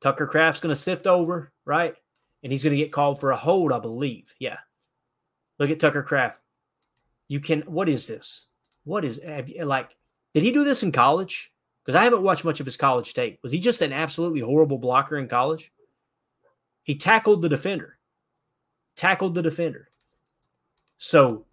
Tucker 0.00 0.26
Kraft's 0.26 0.60
going 0.60 0.74
to 0.74 0.80
sift 0.80 1.06
over, 1.06 1.52
right? 1.64 1.94
And 2.42 2.52
he's 2.52 2.64
going 2.64 2.76
to 2.76 2.82
get 2.82 2.92
called 2.92 3.20
for 3.20 3.30
a 3.30 3.36
hold, 3.36 3.72
I 3.72 3.78
believe. 3.78 4.34
Yeah. 4.38 4.58
Look 5.58 5.70
at 5.70 5.80
Tucker 5.80 6.02
Kraft. 6.02 6.38
You 7.28 7.40
can, 7.40 7.62
what 7.62 7.88
is 7.88 8.06
this? 8.06 8.46
What 8.84 9.04
is, 9.04 9.20
you, 9.46 9.64
like, 9.64 9.96
did 10.34 10.42
he 10.42 10.52
do 10.52 10.64
this 10.64 10.82
in 10.82 10.92
college? 10.92 11.52
Because 11.86 11.96
I 11.96 12.02
haven't 12.02 12.22
watched 12.22 12.44
much 12.44 12.58
of 12.58 12.66
his 12.66 12.76
college 12.76 13.14
tape. 13.14 13.38
Was 13.44 13.52
he 13.52 13.60
just 13.60 13.80
an 13.80 13.92
absolutely 13.92 14.40
horrible 14.40 14.78
blocker 14.78 15.16
in 15.16 15.28
college? 15.28 15.72
He 16.82 16.96
tackled 16.96 17.42
the 17.42 17.48
defender, 17.48 17.96
tackled 18.96 19.36
the 19.36 19.42
defender. 19.42 19.88
So 20.98 21.46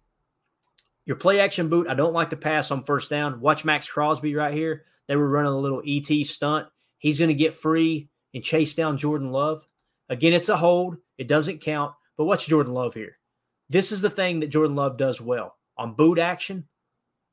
your 1.04 1.16
play 1.16 1.38
action 1.38 1.68
boot, 1.68 1.88
I 1.88 1.94
don't 1.94 2.12
like 2.12 2.30
to 2.30 2.36
pass 2.36 2.72
on 2.72 2.82
first 2.82 3.10
down. 3.10 3.40
Watch 3.40 3.64
Maxx 3.64 3.88
Crosby 3.88 4.34
right 4.34 4.52
here. 4.52 4.86
They 5.06 5.14
were 5.14 5.28
running 5.28 5.52
a 5.52 5.58
little 5.58 5.82
ET 5.86 6.26
stunt. 6.26 6.66
He's 6.98 7.18
going 7.18 7.28
to 7.28 7.34
get 7.34 7.54
free 7.54 8.08
and 8.32 8.42
chase 8.42 8.74
down 8.74 8.96
Jordan 8.96 9.30
Love. 9.30 9.66
Again, 10.08 10.32
it's 10.32 10.48
a 10.48 10.56
hold. 10.56 10.96
It 11.16 11.28
doesn't 11.28 11.62
count. 11.62 11.94
But 12.16 12.24
watch 12.24 12.46
Jordan 12.46 12.74
Love 12.74 12.94
here. 12.94 13.18
This 13.68 13.92
is 13.92 14.00
the 14.00 14.10
thing 14.10 14.40
that 14.40 14.48
Jordan 14.48 14.76
Love 14.76 14.96
does 14.96 15.20
well 15.20 15.56
on 15.76 15.94
boot 15.94 16.18
action. 16.18 16.66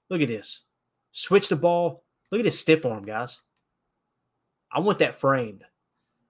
Look 0.09 0.21
at 0.21 0.27
this. 0.27 0.63
Switch 1.11 1.47
the 1.47 1.55
ball. 1.55 2.03
Look 2.31 2.39
at 2.39 2.45
his 2.45 2.59
stiff 2.59 2.85
arm, 2.85 3.05
guys. 3.05 3.39
I 4.71 4.79
want 4.79 4.99
that 4.99 5.19
framed. 5.19 5.63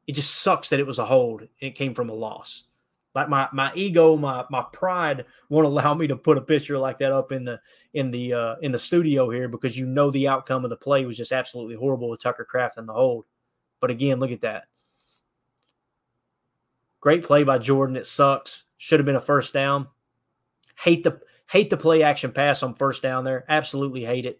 It 0.07 0.13
just 0.13 0.41
sucks 0.41 0.69
that 0.69 0.79
it 0.79 0.87
was 0.87 0.99
a 0.99 1.05
hold 1.05 1.41
and 1.41 1.49
it 1.59 1.75
came 1.75 1.93
from 1.93 2.09
a 2.09 2.13
loss. 2.13 2.65
Like 3.13 3.29
my 3.29 3.49
my 3.51 3.71
ego, 3.75 4.15
my 4.15 4.45
my 4.49 4.65
pride 4.71 5.25
won't 5.49 5.67
allow 5.67 5.93
me 5.93 6.07
to 6.07 6.15
put 6.15 6.37
a 6.37 6.41
picture 6.41 6.77
like 6.77 6.99
that 6.99 7.11
up 7.11 7.31
in 7.31 7.43
the 7.43 7.59
in 7.93 8.09
the 8.09 8.33
uh, 8.33 8.55
in 8.61 8.71
the 8.71 8.79
studio 8.79 9.29
here 9.29 9.49
because 9.49 9.77
you 9.77 9.85
know 9.85 10.09
the 10.11 10.29
outcome 10.29 10.63
of 10.63 10.69
the 10.69 10.77
play 10.77 11.05
was 11.05 11.17
just 11.17 11.33
absolutely 11.33 11.75
horrible 11.75 12.09
with 12.09 12.21
Tucker 12.21 12.45
Kraft 12.45 12.77
and 12.77 12.87
the 12.87 12.93
hold. 12.93 13.25
But 13.81 13.91
again, 13.91 14.19
look 14.19 14.31
at 14.31 14.41
that. 14.41 14.63
Great 17.01 17.23
play 17.23 17.43
by 17.43 17.57
Jordan. 17.57 17.97
It 17.97 18.07
sucks. 18.07 18.63
Should 18.77 18.99
have 18.99 19.05
been 19.05 19.15
a 19.15 19.21
first 19.21 19.53
down. 19.53 19.87
Hate 20.79 21.03
the 21.03 21.19
hate 21.49 21.69
the 21.69 21.77
play 21.77 22.03
action 22.03 22.31
pass 22.31 22.63
on 22.63 22.75
first 22.75 23.03
down 23.03 23.25
there. 23.25 23.43
Absolutely 23.49 24.05
hate 24.05 24.25
it. 24.25 24.39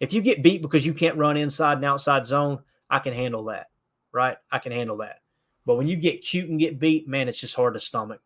If 0.00 0.12
you 0.12 0.20
get 0.22 0.42
beat 0.42 0.62
because 0.62 0.86
you 0.86 0.94
can't 0.94 1.16
run 1.16 1.36
inside 1.36 1.78
and 1.78 1.84
outside 1.84 2.26
zone, 2.26 2.60
I 2.88 2.98
can 2.98 3.12
handle 3.12 3.44
that. 3.44 3.68
Right? 4.12 4.36
I 4.50 4.58
can 4.58 4.72
handle 4.72 4.98
that. 4.98 5.20
But 5.66 5.76
when 5.76 5.86
you 5.86 5.96
get 5.96 6.22
cute 6.22 6.48
and 6.48 6.58
get 6.58 6.78
beat, 6.78 7.08
man, 7.08 7.28
it's 7.28 7.40
just 7.40 7.54
hard 7.54 7.74
to 7.74 7.80
stomach. 7.80 8.20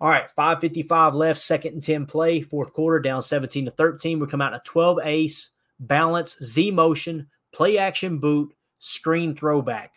All 0.00 0.08
right, 0.08 0.30
555 0.30 1.14
left, 1.14 1.40
second 1.40 1.74
and 1.74 1.82
10 1.82 2.06
play, 2.06 2.40
fourth 2.40 2.72
quarter, 2.72 3.00
down 3.00 3.20
17 3.20 3.66
to 3.66 3.70
13. 3.70 4.18
We 4.18 4.26
come 4.26 4.40
out 4.40 4.52
in 4.52 4.58
a 4.58 4.62
12 4.64 5.00
ace, 5.02 5.50
balance, 5.78 6.38
Z 6.42 6.70
motion, 6.70 7.26
play 7.52 7.76
action 7.76 8.18
boot, 8.18 8.54
screen 8.78 9.34
throwback. 9.34 9.94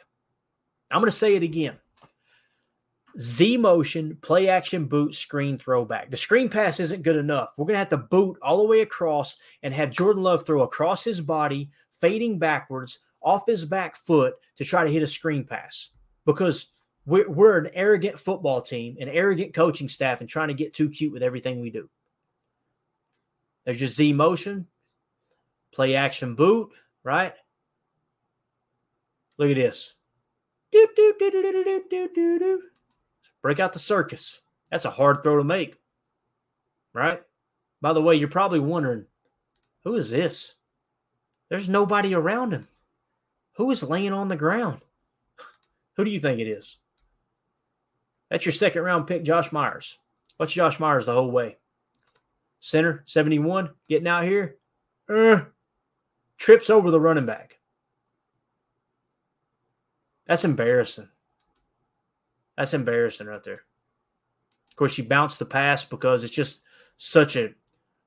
I'm 0.91 0.99
going 0.99 1.09
to 1.09 1.15
say 1.15 1.35
it 1.35 1.43
again. 1.43 1.77
Z 3.19 3.57
motion, 3.57 4.17
play 4.21 4.49
action 4.49 4.85
boot, 4.85 5.13
screen 5.13 5.57
throwback. 5.57 6.09
The 6.09 6.17
screen 6.17 6.49
pass 6.49 6.79
isn't 6.79 7.03
good 7.03 7.15
enough. 7.15 7.53
We're 7.57 7.65
going 7.65 7.75
to 7.75 7.79
have 7.79 7.89
to 7.89 7.97
boot 7.97 8.37
all 8.41 8.57
the 8.57 8.63
way 8.63 8.81
across 8.81 9.37
and 9.61 9.73
have 9.73 9.91
Jordan 9.91 10.23
Love 10.23 10.45
throw 10.45 10.63
across 10.63 11.03
his 11.03 11.21
body, 11.21 11.69
fading 12.01 12.39
backwards 12.39 12.99
off 13.21 13.47
his 13.47 13.65
back 13.65 13.95
foot 13.95 14.35
to 14.57 14.65
try 14.65 14.83
to 14.83 14.91
hit 14.91 15.03
a 15.03 15.07
screen 15.07 15.43
pass 15.43 15.89
because 16.25 16.67
we're, 17.05 17.29
we're 17.29 17.57
an 17.57 17.69
arrogant 17.73 18.17
football 18.17 18.61
team, 18.61 18.97
an 18.99 19.09
arrogant 19.09 19.53
coaching 19.53 19.87
staff, 19.87 20.19
and 20.19 20.29
trying 20.29 20.47
to 20.47 20.53
get 20.53 20.73
too 20.73 20.89
cute 20.89 21.13
with 21.13 21.23
everything 21.23 21.61
we 21.61 21.69
do. 21.69 21.89
There's 23.65 23.79
your 23.79 23.87
Z 23.87 24.13
motion, 24.13 24.67
play 25.71 25.95
action 25.95 26.35
boot, 26.35 26.71
right? 27.03 27.33
Look 29.37 29.49
at 29.49 29.55
this. 29.55 29.95
Break 33.43 33.59
out 33.59 33.73
the 33.73 33.79
circus. 33.79 34.41
That's 34.71 34.85
a 34.85 34.89
hard 34.89 35.21
throw 35.21 35.37
to 35.37 35.43
make, 35.43 35.77
right? 36.93 37.21
By 37.81 37.93
the 37.93 38.01
way, 38.01 38.15
you're 38.15 38.29
probably 38.29 38.59
wondering, 38.59 39.05
who 39.83 39.95
is 39.95 40.09
this? 40.09 40.55
There's 41.49 41.69
nobody 41.69 42.15
around 42.15 42.53
him. 42.53 42.67
Who 43.57 43.69
is 43.69 43.83
laying 43.83 44.13
on 44.13 44.29
the 44.29 44.35
ground? 44.35 44.81
Who 45.97 46.05
do 46.05 46.09
you 46.09 46.19
think 46.19 46.39
it 46.39 46.47
is? 46.47 46.79
That's 48.31 48.45
your 48.45 48.53
second 48.53 48.81
round 48.81 49.05
pick, 49.05 49.21
Josh 49.23 49.51
Myers. 49.51 49.99
What's 50.37 50.53
Josh 50.53 50.79
Myers 50.79 51.05
the 51.05 51.13
whole 51.13 51.29
way? 51.29 51.57
Center, 52.61 53.03
71, 53.05 53.69
getting 53.87 54.07
out 54.07 54.23
here. 54.23 54.55
Uh, 55.07 55.41
trips 56.37 56.71
over 56.71 56.89
the 56.89 56.99
running 56.99 57.27
back. 57.27 57.59
That's 60.25 60.45
embarrassing. 60.45 61.09
That's 62.57 62.73
embarrassing 62.73 63.27
right 63.27 63.43
there. 63.43 63.63
Of 64.69 64.75
course, 64.75 64.93
she 64.93 65.01
bounced 65.01 65.39
the 65.39 65.45
pass 65.45 65.85
because 65.85 66.23
it's 66.23 66.33
just 66.33 66.63
such 66.97 67.35
an 67.35 67.55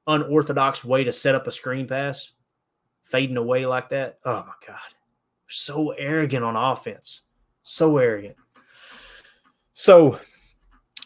unorthodox 0.06 0.84
way 0.84 1.04
to 1.04 1.12
set 1.12 1.34
up 1.34 1.46
a 1.46 1.52
screen 1.52 1.86
pass, 1.86 2.32
fading 3.02 3.36
away 3.36 3.66
like 3.66 3.90
that. 3.90 4.18
Oh 4.24 4.44
my 4.46 4.66
God. 4.66 4.78
So 5.48 5.90
arrogant 5.90 6.44
on 6.44 6.56
offense. 6.56 7.22
So 7.62 7.98
arrogant. 7.98 8.36
So 9.74 10.18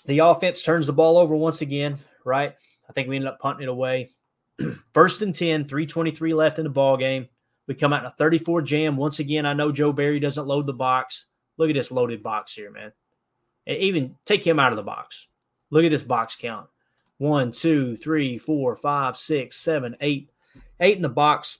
the 0.06 0.20
offense 0.20 0.62
turns 0.62 0.86
the 0.86 0.92
ball 0.92 1.18
over 1.18 1.34
once 1.34 1.60
again, 1.60 1.98
right? 2.24 2.54
I 2.88 2.92
think 2.92 3.08
we 3.08 3.16
ended 3.16 3.30
up 3.30 3.40
punting 3.40 3.64
it 3.64 3.68
away. 3.68 4.12
First 4.92 5.22
and 5.22 5.34
10, 5.34 5.68
323 5.68 6.34
left 6.34 6.58
in 6.58 6.64
the 6.64 6.70
ball 6.70 6.96
game. 6.96 7.28
We 7.66 7.74
come 7.74 7.92
out 7.92 8.00
in 8.00 8.06
a 8.06 8.14
34 8.18 8.62
jam. 8.62 8.96
Once 8.96 9.18
again, 9.18 9.46
I 9.46 9.52
know 9.52 9.70
Joe 9.72 9.92
Barry 9.92 10.20
doesn't 10.20 10.46
load 10.46 10.66
the 10.66 10.72
box. 10.72 11.26
Look 11.56 11.70
at 11.70 11.74
this 11.74 11.92
loaded 11.92 12.22
box 12.22 12.54
here, 12.54 12.70
man. 12.70 12.92
And 13.66 13.76
even 13.78 14.16
take 14.24 14.46
him 14.46 14.58
out 14.58 14.72
of 14.72 14.76
the 14.76 14.82
box. 14.82 15.28
Look 15.70 15.84
at 15.84 15.90
this 15.90 16.02
box 16.02 16.36
count. 16.36 16.68
One, 17.18 17.52
two, 17.52 17.96
three, 17.96 18.38
four, 18.38 18.74
five, 18.74 19.16
six, 19.16 19.56
seven, 19.56 19.96
eight. 20.00 20.30
Eight 20.80 20.96
in 20.96 21.02
the 21.02 21.08
box, 21.08 21.58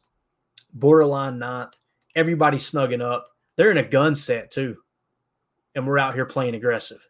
borderline 0.73 1.39
ninth. 1.39 1.77
Everybody's 2.17 2.71
snugging 2.71 3.03
up. 3.03 3.29
They're 3.57 3.71
in 3.71 3.77
a 3.77 3.83
gun 3.83 4.15
set, 4.15 4.51
too. 4.51 4.79
And 5.75 5.87
we're 5.87 5.99
out 5.99 6.15
here 6.15 6.25
playing 6.25 6.55
aggressive. 6.55 7.07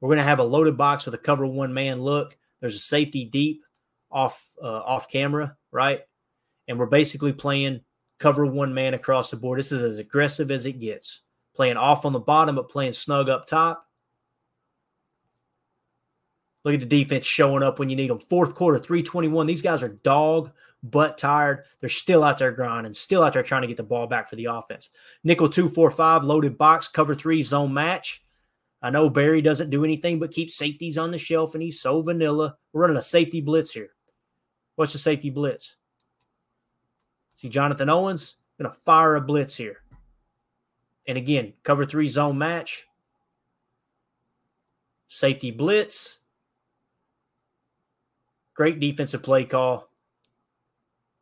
We're 0.00 0.08
going 0.08 0.18
to 0.18 0.24
have 0.24 0.38
a 0.38 0.44
loaded 0.44 0.76
box 0.76 1.06
with 1.06 1.14
a 1.14 1.18
cover 1.18 1.46
one 1.46 1.72
man 1.72 2.02
look. 2.02 2.36
There's 2.60 2.76
a 2.76 2.80
safety 2.80 3.24
deep 3.24 3.64
off 4.10 4.44
uh, 4.62 4.66
off 4.66 5.10
camera, 5.10 5.56
right? 5.72 6.02
And 6.68 6.78
we're 6.78 6.86
basically 6.86 7.32
playing 7.32 7.80
cover 8.18 8.44
one 8.44 8.74
man 8.74 8.94
across 8.94 9.30
the 9.30 9.36
board. 9.36 9.58
This 9.58 9.72
is 9.72 9.82
as 9.82 9.98
aggressive 9.98 10.50
as 10.50 10.66
it 10.66 10.80
gets. 10.80 11.22
Playing 11.54 11.78
off 11.78 12.04
on 12.04 12.12
the 12.12 12.20
bottom, 12.20 12.56
but 12.56 12.68
playing 12.68 12.92
snug 12.92 13.28
up 13.28 13.46
top. 13.46 13.85
Look 16.66 16.74
at 16.74 16.80
the 16.80 17.04
defense 17.04 17.24
showing 17.24 17.62
up 17.62 17.78
when 17.78 17.88
you 17.88 17.94
need 17.94 18.10
them. 18.10 18.18
Fourth 18.18 18.56
quarter, 18.56 18.76
321. 18.80 19.46
These 19.46 19.62
guys 19.62 19.84
are 19.84 20.00
dog 20.02 20.50
butt 20.82 21.16
tired. 21.16 21.62
They're 21.78 21.88
still 21.88 22.24
out 22.24 22.38
there 22.38 22.50
grinding, 22.50 22.92
still 22.92 23.22
out 23.22 23.34
there 23.34 23.44
trying 23.44 23.62
to 23.62 23.68
get 23.68 23.76
the 23.76 23.84
ball 23.84 24.08
back 24.08 24.28
for 24.28 24.34
the 24.34 24.46
offense. 24.46 24.90
Nickel 25.22 25.48
245, 25.48 26.24
loaded 26.24 26.58
box, 26.58 26.88
cover 26.88 27.14
three, 27.14 27.40
zone 27.40 27.72
match. 27.72 28.24
I 28.82 28.90
know 28.90 29.08
Barry 29.08 29.42
doesn't 29.42 29.70
do 29.70 29.84
anything 29.84 30.18
but 30.18 30.32
keep 30.32 30.50
safeties 30.50 30.98
on 30.98 31.12
the 31.12 31.18
shelf, 31.18 31.54
and 31.54 31.62
he's 31.62 31.80
so 31.80 32.02
vanilla. 32.02 32.56
We're 32.72 32.80
running 32.80 32.96
a 32.96 33.02
safety 33.02 33.40
blitz 33.40 33.70
here. 33.70 33.90
What's 34.74 34.92
the 34.92 34.98
safety 34.98 35.30
blitz? 35.30 35.76
See 37.36 37.48
Jonathan 37.48 37.90
Owens 37.90 38.38
going 38.60 38.68
to 38.68 38.76
fire 38.80 39.14
a 39.14 39.20
blitz 39.20 39.54
here. 39.54 39.82
And 41.06 41.16
again, 41.16 41.52
cover 41.62 41.84
three 41.84 42.08
zone 42.08 42.38
match. 42.38 42.88
Safety 45.06 45.52
blitz. 45.52 46.18
Great 48.56 48.80
defensive 48.80 49.22
play 49.22 49.44
call. 49.44 49.88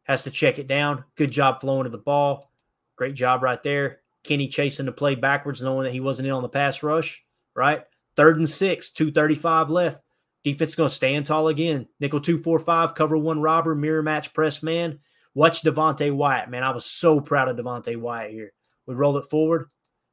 Has 0.04 0.24
to 0.24 0.30
check 0.30 0.58
it 0.58 0.68
down. 0.68 1.04
Good 1.16 1.30
job 1.30 1.60
flowing 1.60 1.84
to 1.84 1.90
the 1.90 1.98
ball. 1.98 2.50
Great 2.96 3.14
job 3.14 3.42
right 3.42 3.62
there. 3.62 4.00
Kenny 4.22 4.48
chasing 4.48 4.86
the 4.86 4.92
play 4.92 5.14
backwards, 5.14 5.62
knowing 5.62 5.84
that 5.84 5.92
he 5.92 6.00
wasn't 6.00 6.26
in 6.26 6.34
on 6.34 6.42
the 6.42 6.48
pass 6.48 6.82
rush, 6.82 7.22
right? 7.54 7.84
Third 8.16 8.38
and 8.38 8.48
six, 8.48 8.90
235 8.90 9.70
left. 9.70 10.02
Defense 10.44 10.70
is 10.70 10.76
going 10.76 10.88
to 10.88 10.94
stand 10.94 11.26
tall 11.26 11.48
again. 11.48 11.88
Nickel 12.00 12.20
245, 12.20 12.94
cover 12.94 13.16
one 13.16 13.40
robber, 13.40 13.74
mirror 13.74 14.02
match 14.02 14.32
press 14.32 14.62
man. 14.62 15.00
Watch 15.34 15.62
Devonte 15.62 16.12
Wyatt, 16.12 16.48
man. 16.48 16.62
I 16.62 16.70
was 16.70 16.84
so 16.84 17.20
proud 17.20 17.48
of 17.48 17.56
Devonte 17.56 17.96
Wyatt 17.96 18.30
here. 18.30 18.52
We 18.86 18.94
roll 18.94 19.16
it 19.16 19.28
forward. 19.30 19.68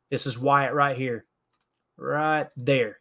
This 0.09 0.25
is 0.25 0.39
Wyatt 0.39 0.73
right 0.73 0.97
here. 0.97 1.25
Right 1.97 2.47
there. 2.57 2.97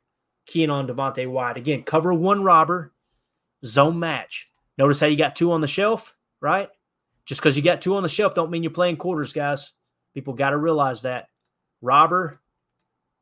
Keying 0.47 0.71
on 0.71 0.87
Devonte 0.87 1.27
Wyatt. 1.27 1.57
Again, 1.57 1.83
cover 1.83 2.13
one 2.13 2.43
robber, 2.43 2.93
zone 3.65 3.99
match. 3.99 4.49
Notice 4.79 5.01
how 5.01 5.07
you 5.07 5.17
got 5.17 5.37
two 5.37 5.53
on 5.53 5.61
the 5.61 5.69
shelf, 5.69 6.15
right? 6.41 6.69
Just 7.27 7.41
because 7.41 7.57
you 7.57 7.63
got 7.63 7.81
two 7.81 7.97
on 7.97 8.03
the 8.03 8.09
shelf 8.09 8.35
don't 8.35 8.51
mean 8.51 8.63
you're 8.63 8.73
playing 8.73 8.97
quarters, 8.97 9.33
guys. 9.33 9.73
People 10.15 10.35
got 10.35 10.51
to 10.51 10.57
realize 10.57 11.03
that. 11.03 11.29
Robber, 11.83 12.41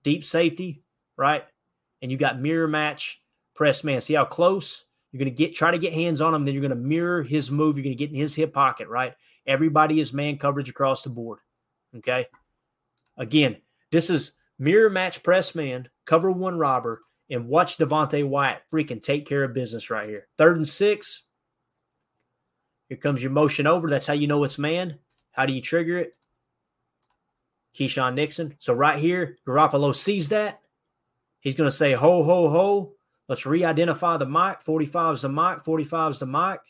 deep 0.03 0.25
safety, 0.25 0.83
right? 1.17 1.45
And 2.01 2.11
you 2.11 2.17
got 2.17 2.41
mirror 2.41 2.69
match, 2.69 3.21
press 3.55 3.85
man. 3.85 4.01
See 4.01 4.15
how 4.15 4.25
close? 4.25 4.85
You're 5.13 5.19
going 5.19 5.35
to 5.35 5.37
get 5.37 5.55
try 5.55 5.71
to 5.71 5.79
get 5.79 5.93
hands 5.93 6.21
on 6.21 6.35
him, 6.35 6.45
then 6.45 6.55
you're 6.55 6.61
going 6.63 6.71
to 6.71 6.77
mirror 6.77 7.23
his 7.23 7.51
move. 7.51 7.77
You're 7.77 7.85
going 7.85 7.97
to 7.97 8.05
get 8.05 8.11
in 8.11 8.17
his 8.17 8.35
hip 8.35 8.53
pocket, 8.53 8.89
right? 8.89 9.15
Everybody 9.47 10.01
is 10.01 10.13
man 10.13 10.39
coverage 10.39 10.69
across 10.69 11.03
the 11.03 11.11
board. 11.11 11.39
Okay. 11.97 12.27
Again, 13.17 13.57
this 13.91 14.11
is 14.11 14.33
mirror 14.59 14.91
match 14.91 15.23
press 15.23 15.55
man, 15.55 15.89
cover 16.05 16.31
one 16.31 16.59
robber, 16.59 17.01
and 17.31 17.49
watch 17.49 17.77
Devonte 17.77 18.27
Wyatt 18.27 18.63
freaking 18.73 19.03
take 19.03 19.27
care 19.27 19.45
of 19.45 19.53
business 19.53 19.91
right 19.91 20.09
here. 20.09 20.27
Third 20.37 20.57
and 20.57 20.69
six. 20.69 21.25
Here 22.89 22.97
comes 22.97 23.23
your 23.23 23.33
motion 23.33 23.67
over. 23.67 23.91
That's 23.91 24.07
how 24.07 24.15
you 24.15 24.27
know 24.27 24.45
it's 24.45 24.59
man. 24.59 24.99
How 25.33 25.47
do 25.47 25.53
you 25.53 25.61
trigger 25.61 25.99
it? 25.99 26.15
Keisean 27.75 28.15
Nixon. 28.15 28.55
So 28.59 28.73
right 28.73 28.99
here, 28.99 29.37
Garoppolo 29.47 29.95
sees 29.95 30.31
that. 30.31 30.61
He's 31.41 31.55
going 31.55 31.71
to 31.71 31.77
say, 31.77 31.93
ho, 31.93 32.23
ho, 32.25 32.49
ho. 32.49 32.95
Let's 33.29 33.45
re 33.47 33.65
identify 33.65 34.17
the 34.17 34.27
mic. 34.27 34.63
45 34.63 35.15
is 35.15 35.23
the 35.23 35.29
mic. 35.29 35.63
45 35.63 36.13
is 36.13 36.19
the 36.19 36.27
mic. 36.27 36.61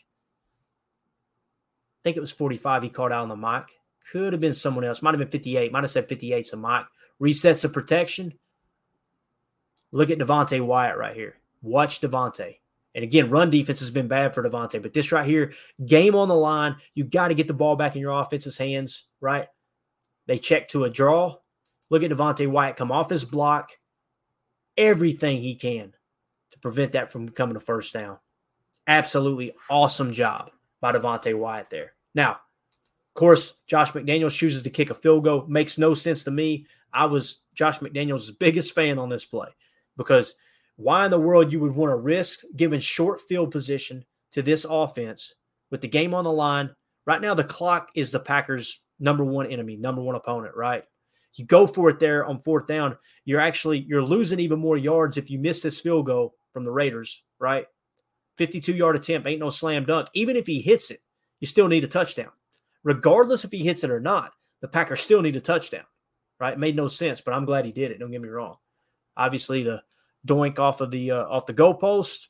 I 1.99 2.01
think 2.03 2.17
it 2.17 2.21
was 2.21 2.31
45 2.31 2.83
he 2.83 2.89
called 2.89 3.11
out 3.11 3.23
on 3.23 3.29
the 3.29 3.35
mic. 3.35 3.63
Could 4.11 4.33
have 4.33 4.41
been 4.41 4.53
someone 4.53 4.83
else. 4.83 5.01
Might 5.01 5.13
have 5.13 5.19
been 5.19 5.29
58. 5.29 5.71
Might 5.71 5.83
have 5.83 5.89
said 5.89 6.09
58 6.09 6.39
is 6.39 6.51
the 6.51 6.57
mic. 6.57 6.85
Resets 7.21 7.61
the 7.61 7.69
protection. 7.69 8.33
Look 9.91 10.09
at 10.09 10.19
Devonte 10.19 10.63
Wyatt 10.63 10.97
right 10.97 11.15
here. 11.15 11.35
Watch 11.61 12.01
Devonte. 12.01 12.57
And 12.95 13.03
again, 13.03 13.29
run 13.29 13.49
defense 13.49 13.79
has 13.79 13.91
been 13.91 14.07
bad 14.07 14.33
for 14.33 14.43
Devonte, 14.43 14.81
but 14.81 14.93
this 14.93 15.11
right 15.11 15.25
here, 15.25 15.53
game 15.85 16.15
on 16.15 16.27
the 16.27 16.35
line, 16.35 16.75
you 16.95 17.03
got 17.03 17.27
to 17.27 17.35
get 17.35 17.47
the 17.47 17.53
ball 17.53 17.75
back 17.75 17.95
in 17.95 18.01
your 18.01 18.19
offense's 18.19 18.57
hands, 18.57 19.05
right? 19.21 19.47
They 20.25 20.37
check 20.37 20.67
to 20.69 20.85
a 20.85 20.89
draw. 20.89 21.37
Look 21.89 22.03
at 22.03 22.11
Devonte 22.11 22.49
Wyatt 22.49 22.77
come 22.77 22.91
off 22.91 23.09
his 23.09 23.25
block, 23.25 23.71
everything 24.77 25.39
he 25.39 25.55
can 25.55 25.93
to 26.51 26.59
prevent 26.59 26.93
that 26.93 27.11
from 27.11 27.27
becoming 27.27 27.55
a 27.55 27.59
first 27.59 27.93
down. 27.93 28.17
Absolutely 28.87 29.53
awesome 29.69 30.11
job 30.11 30.51
by 30.81 30.91
Devonte 30.91 31.37
Wyatt 31.37 31.69
there. 31.69 31.93
Now, 32.15 32.31
of 32.31 33.13
course, 33.13 33.53
Josh 33.67 33.91
McDaniels 33.91 34.35
chooses 34.35 34.63
to 34.63 34.69
kick 34.69 34.89
a 34.89 34.95
field 34.95 35.23
goal. 35.23 35.45
Makes 35.47 35.77
no 35.77 35.93
sense 35.93 36.23
to 36.23 36.31
me. 36.31 36.65
I 36.91 37.05
was 37.05 37.41
Josh 37.53 37.79
McDaniels' 37.79 38.31
biggest 38.39 38.73
fan 38.73 38.97
on 38.97 39.09
this 39.09 39.25
play 39.25 39.49
because 39.99 40.33
why 40.77 41.03
in 41.03 41.11
the 41.11 41.19
world 41.19 41.51
you 41.51 41.59
would 41.59 41.75
want 41.75 41.91
to 41.91 41.97
risk 41.97 42.39
giving 42.55 42.79
short 42.79 43.19
field 43.19 43.51
position 43.51 44.05
to 44.31 44.41
this 44.41 44.65
offense 44.67 45.35
with 45.71 45.81
the 45.81 45.87
game 45.89 46.13
on 46.13 46.23
the 46.23 46.31
line? 46.31 46.71
Right 47.05 47.21
now, 47.21 47.33
the 47.33 47.43
clock 47.43 47.89
is 47.95 48.11
the 48.11 48.19
Packers' 48.19 48.81
number 48.99 49.25
one 49.25 49.47
enemy, 49.47 49.75
number 49.75 50.01
one 50.01 50.15
opponent, 50.15 50.55
right? 50.55 50.83
You 51.35 51.45
go 51.45 51.67
for 51.67 51.89
it 51.89 51.99
there 51.99 52.25
on 52.25 52.41
fourth 52.41 52.65
down. 52.65 52.97
You're 53.25 53.41
actually 53.41 53.79
you're 53.79 54.01
losing 54.01 54.39
even 54.39 54.57
more 54.57 54.77
yards 54.77 55.17
if 55.17 55.29
you 55.29 55.37
miss 55.37 55.61
this 55.61 55.79
field 55.79 56.05
goal 56.05 56.33
from 56.53 56.63
the 56.63 56.71
Raiders, 56.71 57.23
right? 57.37 57.65
52 58.37 58.73
yard 58.73 58.95
attempt 58.95 59.27
ain't 59.27 59.41
no 59.41 59.49
slam 59.49 59.85
dunk. 59.85 60.07
Even 60.13 60.37
if 60.37 60.47
he 60.47 60.61
hits 60.61 60.91
it, 60.91 61.01
you 61.41 61.47
still 61.47 61.67
need 61.67 61.83
a 61.83 61.87
touchdown. 61.87 62.31
Regardless 62.83 63.43
if 63.43 63.51
he 63.51 63.63
hits 63.63 63.83
it 63.83 63.91
or 63.91 63.99
not, 63.99 64.31
the 64.61 64.67
Packers 64.67 65.01
still 65.01 65.21
need 65.21 65.35
a 65.35 65.41
touchdown, 65.41 65.85
right? 66.39 66.53
It 66.53 66.59
made 66.59 66.77
no 66.77 66.87
sense, 66.87 67.19
but 67.19 67.33
I'm 67.33 67.45
glad 67.45 67.65
he 67.65 67.73
did 67.73 67.91
it. 67.91 67.99
Don't 67.99 68.11
get 68.11 68.21
me 68.21 68.29
wrong. 68.29 68.55
Obviously, 69.19 69.63
the 69.63 69.83
doink 70.25 70.59
off 70.59 70.81
of 70.81 70.91
the 70.91 71.11
uh, 71.11 71.25
off 71.25 71.45
the 71.45 71.53
goalpost. 71.53 72.27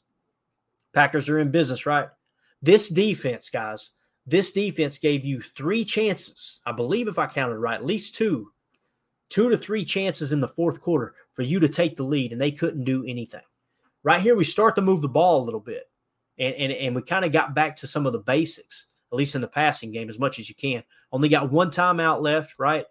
Packers 0.94 1.30
are 1.30 1.40
in 1.40 1.52
business, 1.52 1.86
right? 1.86 2.10
This 2.62 2.90
defense, 2.90 3.50
guys, 3.50 3.92
this 4.26 4.52
defense 4.52 4.98
gave 4.98 5.24
you 5.24 5.42
three 5.42 5.86
chances. 5.86 6.62
I 6.66 6.72
believe 6.72 7.08
if 7.08 7.20
I 7.20 7.28
counted 7.28 7.58
right, 7.58 7.76
at 7.76 7.86
least 7.86 8.16
two, 8.16 8.52
two 9.30 9.50
to 9.50 9.58
three 9.58 9.86
chances 9.86 10.32
in 10.32 10.40
the 10.40 10.48
fourth 10.48 10.82
quarter 10.82 11.14
for 11.34 11.44
you 11.44 11.60
to 11.60 11.70
take 11.70 11.96
the 11.96 12.04
lead, 12.04 12.32
and 12.32 12.42
they 12.42 12.52
couldn't 12.52 12.86
do 12.86 13.06
anything. 13.06 13.44
Right 14.02 14.22
here, 14.22 14.36
we 14.36 14.44
start 14.44 14.76
to 14.76 14.82
move 14.82 15.02
the 15.02 15.08
ball 15.08 15.42
a 15.42 15.46
little 15.46 15.60
bit, 15.60 15.90
and 16.40 16.56
and, 16.56 16.74
and 16.74 16.96
we 16.96 17.02
kind 17.04 17.24
of 17.24 17.32
got 17.32 17.54
back 17.54 17.76
to 17.78 17.88
some 17.88 18.06
of 18.08 18.14
the 18.14 18.20
basics, 18.20 18.88
at 19.12 19.18
least 19.18 19.36
in 19.36 19.42
the 19.42 19.48
passing 19.48 19.92
game, 19.92 20.10
as 20.10 20.20
much 20.20 20.40
as 20.40 20.50
you 20.50 20.56
can. 20.56 20.84
Only 21.12 21.30
got 21.30 21.52
one 21.52 21.70
timeout 21.70 22.22
left, 22.22 22.58
right? 22.58 22.86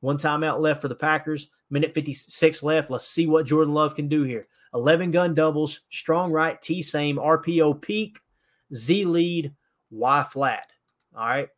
One 0.00 0.16
timeout 0.16 0.60
left 0.60 0.82
for 0.82 0.88
the 0.88 0.94
Packers. 0.94 1.50
Minute 1.74 1.92
56 1.92 2.62
left. 2.62 2.88
Let's 2.88 3.08
see 3.08 3.26
what 3.26 3.46
Jordan 3.46 3.74
Love 3.74 3.96
can 3.96 4.06
do 4.06 4.22
here. 4.22 4.46
11 4.74 5.10
gun 5.10 5.34
doubles, 5.34 5.80
strong 5.88 6.30
right, 6.30 6.60
T 6.60 6.80
same, 6.80 7.16
RPO 7.16 7.82
peak, 7.82 8.20
Z 8.72 9.04
lead, 9.04 9.52
Y 9.90 10.22
flat. 10.22 10.70
All 11.16 11.26
right. 11.26 11.48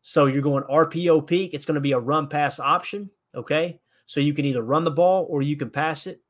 So 0.00 0.24
you're 0.24 0.40
going 0.40 0.64
RPO 0.64 1.26
peak. 1.26 1.52
It's 1.52 1.66
going 1.66 1.74
to 1.74 1.80
be 1.82 1.92
a 1.92 1.98
run 1.98 2.26
pass 2.26 2.58
option. 2.58 3.10
Okay. 3.34 3.78
So 4.06 4.18
you 4.18 4.32
can 4.32 4.46
either 4.46 4.62
run 4.62 4.84
the 4.84 4.90
ball 4.90 5.26
or 5.28 5.42
you 5.42 5.56
can 5.56 5.68
pass 5.68 6.06
it. 6.06 6.22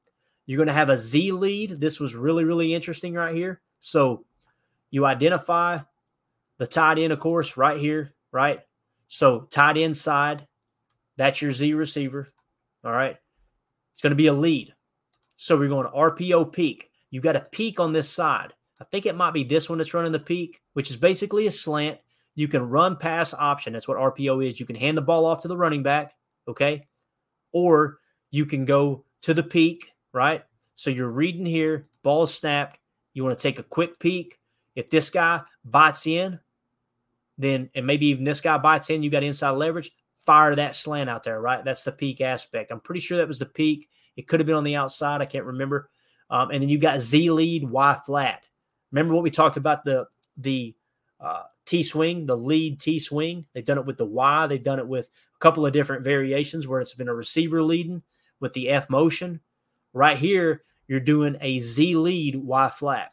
You're 0.47 0.59
going 0.59 0.67
to 0.67 0.73
have 0.73 0.91
a 0.91 0.99
Z 0.99 1.31
lead. 1.31 1.81
This 1.81 2.01
was 2.01 2.17
really, 2.17 2.43
really 2.43 2.75
interesting 2.75 3.15
right 3.15 3.33
here. 3.33 3.61
So 3.79 4.25
you 4.91 5.07
identify 5.07 5.79
the 6.59 6.67
tight 6.67 6.99
end, 6.99 7.13
of 7.13 7.21
course, 7.21 7.57
right 7.57 7.79
here, 7.79 8.13
right? 8.33 8.59
So 9.07 9.43
tight 9.53 9.77
end 9.77 9.97
side, 9.97 10.49
that's 11.17 11.41
your 11.41 11.53
Z 11.53 11.75
receiver. 11.75 12.27
All 12.85 12.93
right. 12.93 13.17
It's 13.93 14.03
going 14.03 14.11
to 14.11 14.17
be 14.17 14.29
a 14.29 14.33
lead. 14.33 14.75
So 15.37 15.57
we're 15.57 15.69
going 15.69 15.87
to 15.87 15.93
RPO 15.93 16.53
peak. 16.53 16.91
You 17.11 17.21
got 17.21 17.37
a 17.37 17.47
peak 17.53 17.81
on 17.81 17.93
this 17.93 18.09
side. 18.09 18.53
I 18.81 18.85
think 18.85 19.07
it 19.07 19.17
might 19.17 19.35
be 19.35 19.45
this 19.45 19.69
one 19.69 19.79
that's 19.79 19.93
running 19.93 20.13
the 20.13 20.19
peak, 20.19 20.61
which 20.73 20.91
is 20.91 20.97
basically 20.97 21.47
a 21.47 21.51
slant. 21.51 21.99
You 22.35 22.49
can 22.49 22.63
run 22.63 22.97
pass 22.97 23.35
option. 23.35 23.73
That's 23.73 23.89
what 23.89 23.99
RPO 23.99 24.47
is. 24.47 24.59
You 24.59 24.67
can 24.67 24.77
hand 24.77 24.97
the 24.97 25.03
ball 25.03 25.27
off 25.27 25.43
to 25.43 25.49
the 25.49 25.57
running 25.57 25.83
back, 25.83 26.15
okay? 26.49 26.87
Or 27.53 27.99
you 28.31 28.47
can 28.47 28.65
go 28.65 29.05
to 29.23 29.35
the 29.35 29.43
peak, 29.43 29.91
right? 30.15 30.43
So 30.75 30.89
you're 30.91 31.11
reading 31.11 31.45
here, 31.45 31.89
ball 32.03 32.25
snapped. 32.27 32.79
You 33.13 33.25
want 33.25 33.39
to 33.39 33.43
take 33.43 33.59
a 33.59 33.65
quick 33.65 33.99
peek. 33.99 34.39
If 34.75 34.89
this 34.89 35.11
guy 35.11 35.43
bites 35.65 36.07
in, 36.07 36.39
then 37.37 37.71
and 37.75 37.87
maybe 37.87 38.07
even 38.07 38.25
this 38.25 38.41
guy 38.41 38.57
bites 38.57 38.89
in, 38.89 39.03
you 39.03 39.11
got 39.11 39.23
inside 39.23 39.51
leverage, 39.51 39.91
fire 40.27 40.55
that 40.55 40.77
slant 40.77 41.11
out 41.11 41.23
there, 41.23 41.41
right? 41.41 41.65
That's 41.65 41.85
the 41.85 41.93
peak 41.93 42.21
aspect. 42.21 42.71
I'm 42.71 42.81
pretty 42.81 43.01
sure 43.01 43.19
that 43.19 43.29
was 43.29 43.39
the 43.39 43.47
peak. 43.47 43.89
It 44.17 44.29
could 44.29 44.41
have 44.41 44.47
been 44.47 44.57
on 44.57 44.65
the 44.65 44.77
outside. 44.77 45.21
I 45.21 45.27
can't 45.27 45.45
remember. 45.45 45.91
Um, 46.29 46.51
and 46.51 46.63
then 46.63 46.69
you 46.69 46.79
got 46.79 47.01
Z 47.01 47.31
lead, 47.31 47.65
Y 47.65 48.01
flat. 48.05 48.47
Remember 48.93 49.15
what 49.15 49.23
we 49.23 49.31
talked 49.31 49.57
about 49.57 49.85
the 49.85 50.07
the 50.37 50.75
uh, 51.21 51.43
T 51.67 51.83
swing, 51.83 52.27
the 52.27 52.37
lead 52.37 52.81
T 52.81 52.99
swing. 52.99 53.47
They've 53.53 53.65
done 53.65 53.79
it 53.79 53.87
with 53.87 53.99
the 53.99 54.07
Y. 54.07 54.47
They've 54.47 54.63
done 54.63 54.79
it 54.79 54.87
with 54.87 55.09
a 55.35 55.39
couple 55.39 55.67
of 55.67 55.73
different 55.73 56.05
variations 56.05 56.67
where 56.67 56.81
it's 56.81 56.95
been 56.95 57.09
a 57.09 57.15
receiver 57.15 57.63
leading 57.63 58.03
with 58.41 58.53
the 58.53 58.69
F 58.69 58.89
motion. 58.91 59.41
Right 59.93 60.17
here, 60.17 60.63
you're 60.87 61.01
doing 61.01 61.37
a 61.41 61.59
Z 61.59 61.97
lead, 61.97 62.37
Y 62.37 62.69
flat. 62.71 63.13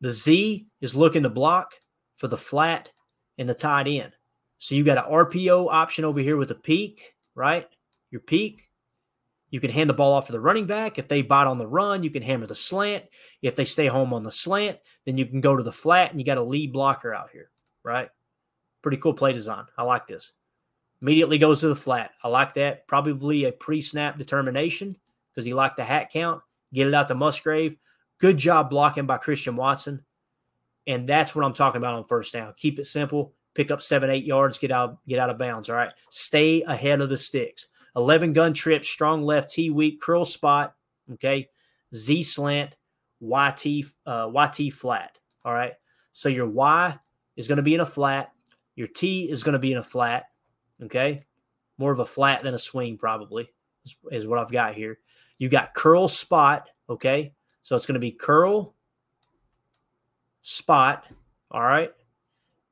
The 0.00 0.12
Z 0.12 0.66
is 0.80 0.94
looking 0.94 1.24
to 1.24 1.30
block 1.30 1.74
for 2.16 2.28
the 2.28 2.36
flat 2.36 2.90
and 3.38 3.48
the 3.48 3.54
tight 3.54 3.88
end. 3.88 4.12
So 4.58 4.74
you 4.74 4.84
got 4.84 4.98
an 4.98 5.12
RPO 5.12 5.72
option 5.72 6.04
over 6.04 6.20
here 6.20 6.36
with 6.36 6.50
a 6.50 6.56
peak, 6.56 7.14
right? 7.34 7.66
Your 8.10 8.20
peak. 8.20 8.68
You 9.50 9.60
can 9.60 9.70
hand 9.70 9.88
the 9.88 9.94
ball 9.94 10.12
off 10.12 10.26
to 10.26 10.32
the 10.32 10.40
running 10.40 10.66
back. 10.66 10.98
If 10.98 11.08
they 11.08 11.22
bite 11.22 11.46
on 11.46 11.58
the 11.58 11.66
run, 11.66 12.02
you 12.02 12.10
can 12.10 12.22
hammer 12.22 12.46
the 12.46 12.54
slant. 12.54 13.04
If 13.40 13.56
they 13.56 13.64
stay 13.64 13.86
home 13.86 14.12
on 14.12 14.22
the 14.22 14.30
slant, 14.30 14.78
then 15.06 15.16
you 15.16 15.24
can 15.24 15.40
go 15.40 15.56
to 15.56 15.62
the 15.62 15.72
flat 15.72 16.10
and 16.10 16.20
you 16.20 16.26
got 16.26 16.36
a 16.36 16.42
lead 16.42 16.72
blocker 16.72 17.14
out 17.14 17.30
here, 17.30 17.50
right? 17.82 18.10
Pretty 18.82 18.98
cool 18.98 19.14
play 19.14 19.32
design. 19.32 19.64
I 19.78 19.84
like 19.84 20.06
this. 20.06 20.32
Immediately 21.00 21.38
goes 21.38 21.60
to 21.60 21.68
the 21.68 21.76
flat. 21.76 22.10
I 22.22 22.28
like 22.28 22.54
that. 22.54 22.86
Probably 22.86 23.44
a 23.44 23.52
pre 23.52 23.80
snap 23.80 24.18
determination 24.18 24.96
because 25.32 25.46
he 25.46 25.54
liked 25.54 25.76
the 25.76 25.84
hat 25.84 26.10
count. 26.12 26.42
Get 26.74 26.88
it 26.88 26.94
out 26.94 27.08
to 27.08 27.14
Musgrave. 27.14 27.76
Good 28.18 28.36
job 28.36 28.68
blocking 28.68 29.06
by 29.06 29.18
Christian 29.18 29.56
Watson. 29.56 30.04
And 30.86 31.08
that's 31.08 31.34
what 31.34 31.44
I'm 31.44 31.54
talking 31.54 31.78
about 31.78 31.94
on 31.94 32.06
first 32.06 32.32
down. 32.32 32.52
Keep 32.56 32.80
it 32.80 32.86
simple. 32.86 33.34
Pick 33.58 33.72
up 33.72 33.82
seven, 33.82 34.08
eight 34.08 34.24
yards, 34.24 34.56
get 34.56 34.70
out, 34.70 35.04
get 35.08 35.18
out 35.18 35.30
of 35.30 35.36
bounds. 35.36 35.68
All 35.68 35.74
right. 35.74 35.92
Stay 36.10 36.62
ahead 36.62 37.00
of 37.00 37.08
the 37.08 37.18
sticks. 37.18 37.66
11 37.96 38.32
gun 38.32 38.54
trip, 38.54 38.84
strong 38.84 39.24
left, 39.24 39.50
T 39.50 39.68
weak, 39.68 40.00
curl 40.00 40.24
spot. 40.24 40.76
Okay. 41.14 41.48
Z 41.92 42.22
slant, 42.22 42.76
YT, 43.20 43.84
uh, 44.06 44.30
YT 44.32 44.72
flat. 44.72 45.18
All 45.44 45.52
right. 45.52 45.72
So 46.12 46.28
your 46.28 46.46
Y 46.46 46.96
is 47.34 47.48
going 47.48 47.56
to 47.56 47.64
be 47.64 47.74
in 47.74 47.80
a 47.80 47.84
flat. 47.84 48.30
Your 48.76 48.86
T 48.86 49.28
is 49.28 49.42
going 49.42 49.54
to 49.54 49.58
be 49.58 49.72
in 49.72 49.78
a 49.78 49.82
flat. 49.82 50.26
Okay. 50.84 51.24
More 51.78 51.90
of 51.90 51.98
a 51.98 52.06
flat 52.06 52.44
than 52.44 52.54
a 52.54 52.58
swing, 52.60 52.96
probably, 52.96 53.50
is, 53.84 53.96
is 54.12 54.28
what 54.28 54.38
I've 54.38 54.52
got 54.52 54.76
here. 54.76 55.00
You 55.38 55.48
got 55.48 55.74
curl 55.74 56.06
spot. 56.06 56.70
Okay. 56.88 57.32
So 57.62 57.74
it's 57.74 57.86
going 57.86 57.94
to 57.94 57.98
be 57.98 58.12
curl 58.12 58.76
spot. 60.42 61.08
All 61.50 61.62
right. 61.62 61.90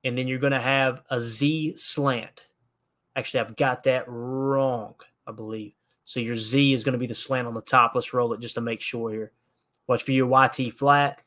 And 0.06 0.16
then 0.16 0.28
you're 0.28 0.38
going 0.38 0.52
to 0.52 0.60
have 0.60 1.02
a 1.10 1.20
Z 1.20 1.74
slant. 1.76 2.46
Actually, 3.16 3.40
I've 3.40 3.56
got 3.56 3.82
that 3.82 4.04
wrong, 4.06 4.94
I 5.26 5.32
believe. 5.32 5.72
So 6.04 6.20
your 6.20 6.36
Z 6.36 6.72
is 6.72 6.84
going 6.84 6.92
to 6.92 6.98
be 6.98 7.08
the 7.08 7.14
slant 7.14 7.48
on 7.48 7.54
the 7.54 7.60
top. 7.60 7.96
Let's 7.96 8.14
roll 8.14 8.32
it 8.32 8.40
just 8.40 8.54
to 8.54 8.60
make 8.60 8.80
sure 8.80 9.10
here. 9.10 9.32
Watch 9.88 10.04
for 10.04 10.12
your 10.12 10.28
YT 10.28 10.72
flat. 10.74 11.22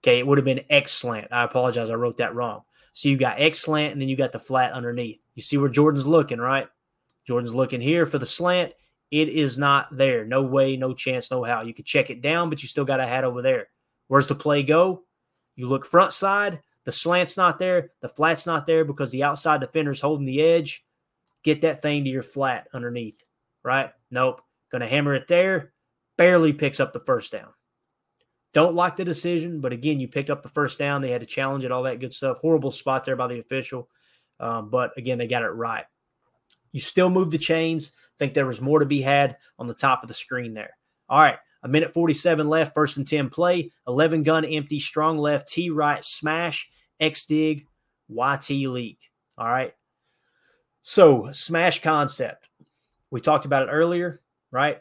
Okay, 0.00 0.18
it 0.18 0.26
would 0.26 0.36
have 0.36 0.44
been 0.44 0.64
X 0.68 0.92
slant. 0.92 1.28
I 1.32 1.44
apologize. 1.44 1.88
I 1.88 1.94
wrote 1.94 2.18
that 2.18 2.34
wrong. 2.34 2.60
So 2.92 3.08
you 3.08 3.16
got 3.16 3.40
X 3.40 3.60
slant 3.60 3.94
and 3.94 4.02
then 4.02 4.10
you 4.10 4.16
got 4.16 4.32
the 4.32 4.38
flat 4.38 4.72
underneath. 4.72 5.18
You 5.34 5.40
see 5.40 5.56
where 5.56 5.70
Jordan's 5.70 6.06
looking, 6.06 6.38
right? 6.38 6.68
Jordan's 7.24 7.54
looking 7.54 7.80
here 7.80 8.04
for 8.04 8.18
the 8.18 8.26
slant. 8.26 8.74
It 9.10 9.30
is 9.30 9.56
not 9.56 9.96
there. 9.96 10.26
No 10.26 10.42
way, 10.42 10.76
no 10.76 10.92
chance, 10.92 11.30
no 11.30 11.42
how. 11.42 11.62
You 11.62 11.72
could 11.72 11.86
check 11.86 12.10
it 12.10 12.20
down, 12.20 12.50
but 12.50 12.62
you 12.62 12.68
still 12.68 12.84
got 12.84 13.00
a 13.00 13.06
hat 13.06 13.24
over 13.24 13.40
there. 13.40 13.68
Where's 14.08 14.28
the 14.28 14.34
play 14.34 14.62
go? 14.62 15.04
You 15.56 15.68
look 15.68 15.86
front 15.86 16.12
side, 16.12 16.60
the 16.88 16.92
slant's 16.92 17.36
not 17.36 17.58
there, 17.58 17.90
the 18.00 18.08
flat's 18.08 18.46
not 18.46 18.64
there 18.64 18.82
because 18.82 19.10
the 19.10 19.22
outside 19.22 19.60
defender's 19.60 20.00
holding 20.00 20.24
the 20.24 20.40
edge. 20.40 20.86
Get 21.42 21.60
that 21.60 21.82
thing 21.82 22.04
to 22.04 22.08
your 22.08 22.22
flat 22.22 22.66
underneath, 22.72 23.22
right? 23.62 23.90
Nope. 24.10 24.40
Going 24.72 24.80
to 24.80 24.86
hammer 24.86 25.12
it 25.12 25.28
there. 25.28 25.74
Barely 26.16 26.54
picks 26.54 26.80
up 26.80 26.94
the 26.94 27.04
first 27.04 27.30
down. 27.30 27.50
Don't 28.54 28.74
like 28.74 28.96
the 28.96 29.04
decision, 29.04 29.60
but 29.60 29.74
again, 29.74 30.00
you 30.00 30.08
picked 30.08 30.30
up 30.30 30.42
the 30.42 30.48
first 30.48 30.78
down. 30.78 31.02
They 31.02 31.10
had 31.10 31.20
to 31.20 31.26
challenge 31.26 31.66
it, 31.66 31.72
all 31.72 31.82
that 31.82 32.00
good 32.00 32.14
stuff. 32.14 32.38
Horrible 32.38 32.70
spot 32.70 33.04
there 33.04 33.16
by 33.16 33.26
the 33.26 33.38
official. 33.38 33.90
Um, 34.40 34.70
but 34.70 34.96
again, 34.96 35.18
they 35.18 35.26
got 35.26 35.42
it 35.42 35.50
right. 35.50 35.84
You 36.72 36.80
still 36.80 37.10
move 37.10 37.30
the 37.30 37.36
chains. 37.36 37.92
Think 38.18 38.32
there 38.32 38.46
was 38.46 38.62
more 38.62 38.78
to 38.78 38.86
be 38.86 39.02
had 39.02 39.36
on 39.58 39.66
the 39.66 39.74
top 39.74 40.02
of 40.02 40.08
the 40.08 40.14
screen 40.14 40.54
there. 40.54 40.70
All 41.10 41.20
right. 41.20 41.36
A 41.62 41.68
minute 41.68 41.92
47 41.92 42.48
left, 42.48 42.74
first 42.74 42.96
and 42.96 43.06
10 43.06 43.28
play. 43.28 43.72
11 43.86 44.22
gun 44.22 44.46
empty, 44.46 44.78
strong 44.78 45.18
left, 45.18 45.48
T 45.48 45.68
right, 45.68 46.02
smash, 46.02 46.70
X 47.00 47.26
dig, 47.26 47.66
YT 48.08 48.50
leak. 48.50 49.10
All 49.36 49.48
right. 49.48 49.74
So, 50.82 51.28
smash 51.32 51.82
concept. 51.82 52.48
We 53.10 53.20
talked 53.20 53.44
about 53.44 53.62
it 53.62 53.70
earlier, 53.70 54.20
right? 54.50 54.78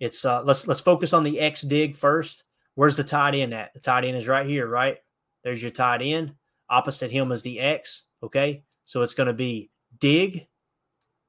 It's 0.00 0.24
uh 0.24 0.42
let's 0.42 0.66
let's 0.66 0.80
focus 0.80 1.12
on 1.12 1.24
the 1.24 1.40
X 1.40 1.62
dig 1.62 1.96
first. 1.96 2.44
Where's 2.74 2.96
the 2.96 3.04
tight 3.04 3.34
end 3.34 3.54
at? 3.54 3.72
The 3.72 3.80
tight 3.80 4.04
end 4.04 4.16
is 4.16 4.28
right 4.28 4.46
here, 4.46 4.66
right? 4.66 4.98
There's 5.42 5.62
your 5.62 5.70
tight 5.70 6.02
end. 6.02 6.34
Opposite 6.68 7.10
him 7.10 7.32
is 7.32 7.42
the 7.42 7.60
X. 7.60 8.04
Okay. 8.22 8.62
So 8.84 9.02
it's 9.02 9.14
going 9.14 9.28
to 9.28 9.32
be 9.32 9.70
dig, 9.98 10.46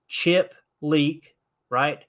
chip, 0.08 0.54
leak, 0.82 1.36
right? 1.70 2.04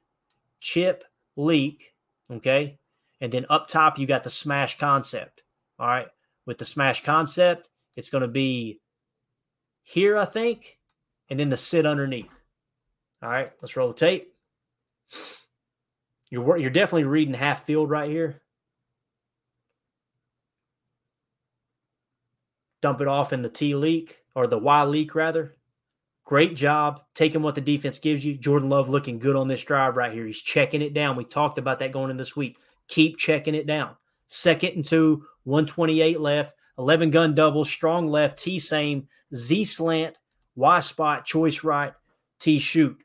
Chip, 0.60 1.04
leak, 1.36 1.94
Okay. 2.30 2.78
And 3.20 3.32
then 3.32 3.46
up 3.50 3.66
top, 3.66 3.98
you 3.98 4.06
got 4.06 4.24
the 4.24 4.30
smash 4.30 4.78
concept. 4.78 5.42
All 5.78 5.86
right. 5.86 6.08
With 6.46 6.58
the 6.58 6.64
smash 6.64 7.02
concept, 7.02 7.68
it's 7.98 8.10
going 8.10 8.22
to 8.22 8.28
be 8.28 8.80
here, 9.82 10.16
I 10.16 10.24
think, 10.24 10.78
and 11.28 11.40
then 11.40 11.48
the 11.48 11.56
sit 11.56 11.84
underneath. 11.84 12.32
All 13.20 13.28
right. 13.28 13.50
Let's 13.60 13.76
roll 13.76 13.88
the 13.88 13.94
tape. 13.94 14.32
You're, 16.30 16.58
you're 16.58 16.70
definitely 16.70 17.04
reading 17.04 17.34
half 17.34 17.64
field 17.64 17.90
right 17.90 18.08
here. 18.08 18.40
Dump 22.82 23.00
it 23.00 23.08
off 23.08 23.32
in 23.32 23.42
the 23.42 23.48
T 23.48 23.74
leak 23.74 24.18
or 24.36 24.46
the 24.46 24.58
Y 24.58 24.84
leak, 24.84 25.16
rather. 25.16 25.56
Great 26.24 26.54
job 26.54 27.02
taking 27.14 27.42
what 27.42 27.56
the 27.56 27.60
defense 27.60 27.98
gives 27.98 28.24
you. 28.24 28.36
Jordan 28.36 28.68
Love 28.68 28.88
looking 28.88 29.18
good 29.18 29.34
on 29.34 29.48
this 29.48 29.64
drive 29.64 29.96
right 29.96 30.12
here. 30.12 30.26
He's 30.26 30.40
checking 30.40 30.82
it 30.82 30.94
down. 30.94 31.16
We 31.16 31.24
talked 31.24 31.58
about 31.58 31.80
that 31.80 31.90
going 31.90 32.10
in 32.12 32.16
this 32.16 32.36
week. 32.36 32.58
Keep 32.86 33.16
checking 33.16 33.56
it 33.56 33.66
down. 33.66 33.96
Second 34.28 34.74
and 34.74 34.84
two, 34.84 35.24
128 35.44 36.20
left, 36.20 36.54
11 36.78 37.10
gun 37.10 37.34
double, 37.34 37.64
strong 37.64 38.08
left, 38.08 38.38
T 38.38 38.58
same, 38.58 39.08
Z 39.34 39.64
slant, 39.64 40.16
Y 40.54 40.80
spot, 40.80 41.24
choice 41.24 41.64
right, 41.64 41.92
T 42.40 42.58
shoot. 42.58 42.96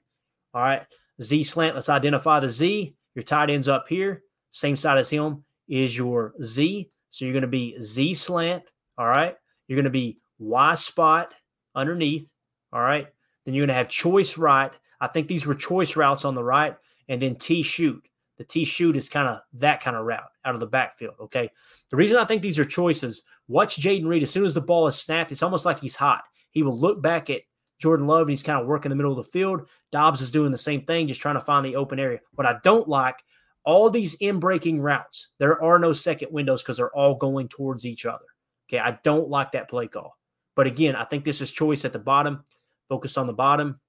All 0.54 0.62
right. 0.62 0.84
Z 1.22 1.44
slant, 1.44 1.76
let's 1.76 1.90
identify 1.90 2.40
the 2.40 2.50
Z. 2.50 2.96
Your 3.16 3.24
tight 3.24 3.50
end's 3.50 3.68
up 3.68 3.88
here. 3.88 4.24
Same 4.52 4.76
side 4.76 4.98
as 4.98 5.10
him 5.10 5.44
is 5.68 5.98
your 5.98 6.34
Z. 6.44 6.90
So 7.10 7.26
you're 7.26 7.34
going 7.34 7.42
to 7.42 7.48
be 7.48 7.80
Z 7.82 8.14
slant. 8.16 8.64
All 8.98 9.08
right. 9.08 9.36
You're 9.68 9.78
going 9.78 9.84
to 9.86 9.90
be 9.90 10.20
Y 10.40 10.76
spot 10.76 11.30
underneath. 11.76 12.32
All 12.72 12.82
right. 12.82 13.08
Then 13.46 13.54
you're 13.54 13.62
going 13.62 13.74
to 13.74 13.76
have 13.76 13.88
choice 13.88 14.38
right. 14.38 14.72
I 15.00 15.08
think 15.08 15.28
these 15.28 15.46
were 15.46 15.54
choice 15.54 15.96
routes 15.96 16.26
on 16.26 16.34
the 16.34 16.44
right, 16.44 16.76
and 17.10 17.22
then 17.22 17.36
T 17.36 17.62
shoot. 17.62 18.02
The 18.44 18.50
T 18.50 18.66
shoot 18.66 18.98
is 18.98 19.08
kind 19.08 19.30
of 19.30 19.40
that 19.54 19.82
kind 19.82 19.96
of 19.96 20.06
route 20.06 20.30
out 20.44 20.54
of 20.54 20.60
the 20.60 20.68
backfield. 20.68 21.16
Okay. 21.18 21.50
The 21.90 21.96
reason 21.96 22.18
I 22.18 22.26
think 22.26 22.42
these 22.42 22.60
are 22.60 22.66
choices, 22.66 23.24
watch 23.48 23.78
Jayden 23.78 24.06
Reed. 24.06 24.22
As 24.22 24.32
soon 24.32 24.44
as 24.44 24.54
the 24.54 24.60
ball 24.60 24.86
is 24.86 25.00
snapped, 25.00 25.32
it's 25.32 25.44
almost 25.44 25.66
like 25.66 25.80
he's 25.80 25.96
hot. 25.96 26.26
He 26.52 26.62
will 26.62 26.78
look 26.78 27.02
back 27.02 27.30
at 27.30 27.44
Jordan 27.80 28.06
Love 28.06 28.24
and 28.24 28.32
he's 28.32 28.44
kind 28.44 28.60
of 28.60 28.68
working 28.68 28.90
the 28.90 28.98
middle 28.98 29.14
of 29.14 29.18
the 29.18 29.32
field. 29.32 29.70
Doubs 29.94 30.20
is 30.20 30.30
doing 30.30 30.52
the 30.52 30.58
same 30.58 30.84
thing, 30.84 31.08
just 31.08 31.22
trying 31.22 31.36
to 31.36 31.42
find 31.42 31.66
the 31.66 31.78
open 31.78 32.00
area. 32.00 32.20
What 32.34 32.46
I 32.46 32.58
don't 32.66 32.90
like 32.90 33.24
all 33.64 33.90
these 33.90 34.16
in 34.16 34.42
breaking 34.42 34.82
routes, 34.82 35.30
there 35.38 35.64
are 35.64 35.80
no 35.80 35.94
second 35.94 36.34
windows 36.34 36.64
because 36.64 36.76
they're 36.76 36.94
all 36.94 37.16
going 37.16 37.48
towards 37.48 37.86
each 37.86 38.06
other. 38.06 38.26
Okay. 38.68 38.80
I 38.80 39.00
don't 39.04 39.30
like 39.30 39.54
that 39.54 39.70
play 39.70 39.88
call. 39.88 40.18
But 40.54 40.68
again, 40.68 40.98
I 40.98 41.06
think 41.06 41.24
this 41.24 41.40
is 41.40 41.50
choice 41.50 41.86
at 41.86 41.94
the 41.94 42.00
bottom. 42.00 42.44
Focus 42.90 43.18
on 43.18 43.26
the 43.26 43.32
bottom. 43.32 43.80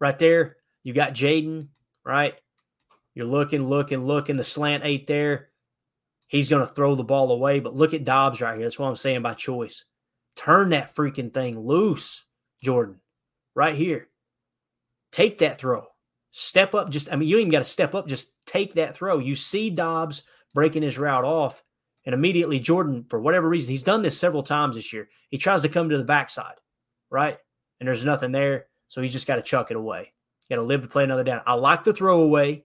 Right 0.00 0.18
there, 0.18 0.56
you 0.82 0.92
got 0.92 1.14
Jayden, 1.14 1.68
right? 2.04 2.34
You're 3.14 3.26
looking, 3.26 3.68
looking, 3.68 4.04
looking. 4.04 4.36
The 4.36 4.44
slant 4.44 4.84
eight 4.84 5.06
there. 5.06 5.50
He's 6.26 6.50
going 6.50 6.66
to 6.66 6.72
throw 6.72 6.94
the 6.94 7.04
ball 7.04 7.30
away. 7.30 7.60
But 7.60 7.74
look 7.74 7.94
at 7.94 8.04
Doubs 8.04 8.40
right 8.40 8.54
here. 8.54 8.64
That's 8.64 8.78
what 8.78 8.88
I'm 8.88 8.96
saying 8.96 9.22
by 9.22 9.34
choice. 9.34 9.84
Turn 10.36 10.70
that 10.70 10.94
freaking 10.94 11.32
thing 11.32 11.58
loose, 11.60 12.24
Jordan, 12.62 13.00
right 13.54 13.74
here. 13.74 14.08
Take 15.12 15.38
that 15.38 15.58
throw. 15.58 15.86
Step 16.32 16.74
up. 16.74 16.90
Just, 16.90 17.12
I 17.12 17.16
mean, 17.16 17.28
you 17.28 17.38
even 17.38 17.52
got 17.52 17.58
to 17.60 17.64
step 17.64 17.94
up. 17.94 18.08
Just 18.08 18.32
take 18.46 18.74
that 18.74 18.96
throw. 18.96 19.18
You 19.18 19.36
see 19.36 19.70
Doubs 19.70 20.24
breaking 20.52 20.82
his 20.82 20.98
route 20.98 21.24
off. 21.24 21.62
And 22.04 22.14
immediately, 22.14 22.58
Jordan, 22.58 23.06
for 23.08 23.20
whatever 23.20 23.48
reason, 23.48 23.70
he's 23.70 23.84
done 23.84 24.02
this 24.02 24.18
several 24.18 24.42
times 24.42 24.74
this 24.74 24.92
year. 24.92 25.08
He 25.30 25.38
tries 25.38 25.62
to 25.62 25.68
come 25.68 25.88
to 25.88 25.96
the 25.96 26.04
backside, 26.04 26.56
right? 27.10 27.38
And 27.78 27.86
there's 27.86 28.04
nothing 28.04 28.32
there. 28.32 28.66
So 28.88 29.00
he's 29.00 29.12
just 29.12 29.26
got 29.26 29.36
to 29.36 29.42
chuck 29.42 29.70
it 29.70 29.76
away. 29.76 30.12
got 30.50 30.56
to 30.56 30.62
live 30.62 30.82
to 30.82 30.88
play 30.88 31.04
another 31.04 31.24
down. 31.24 31.42
I 31.46 31.54
like 31.54 31.84
the 31.84 31.94
throwaway. 31.94 32.64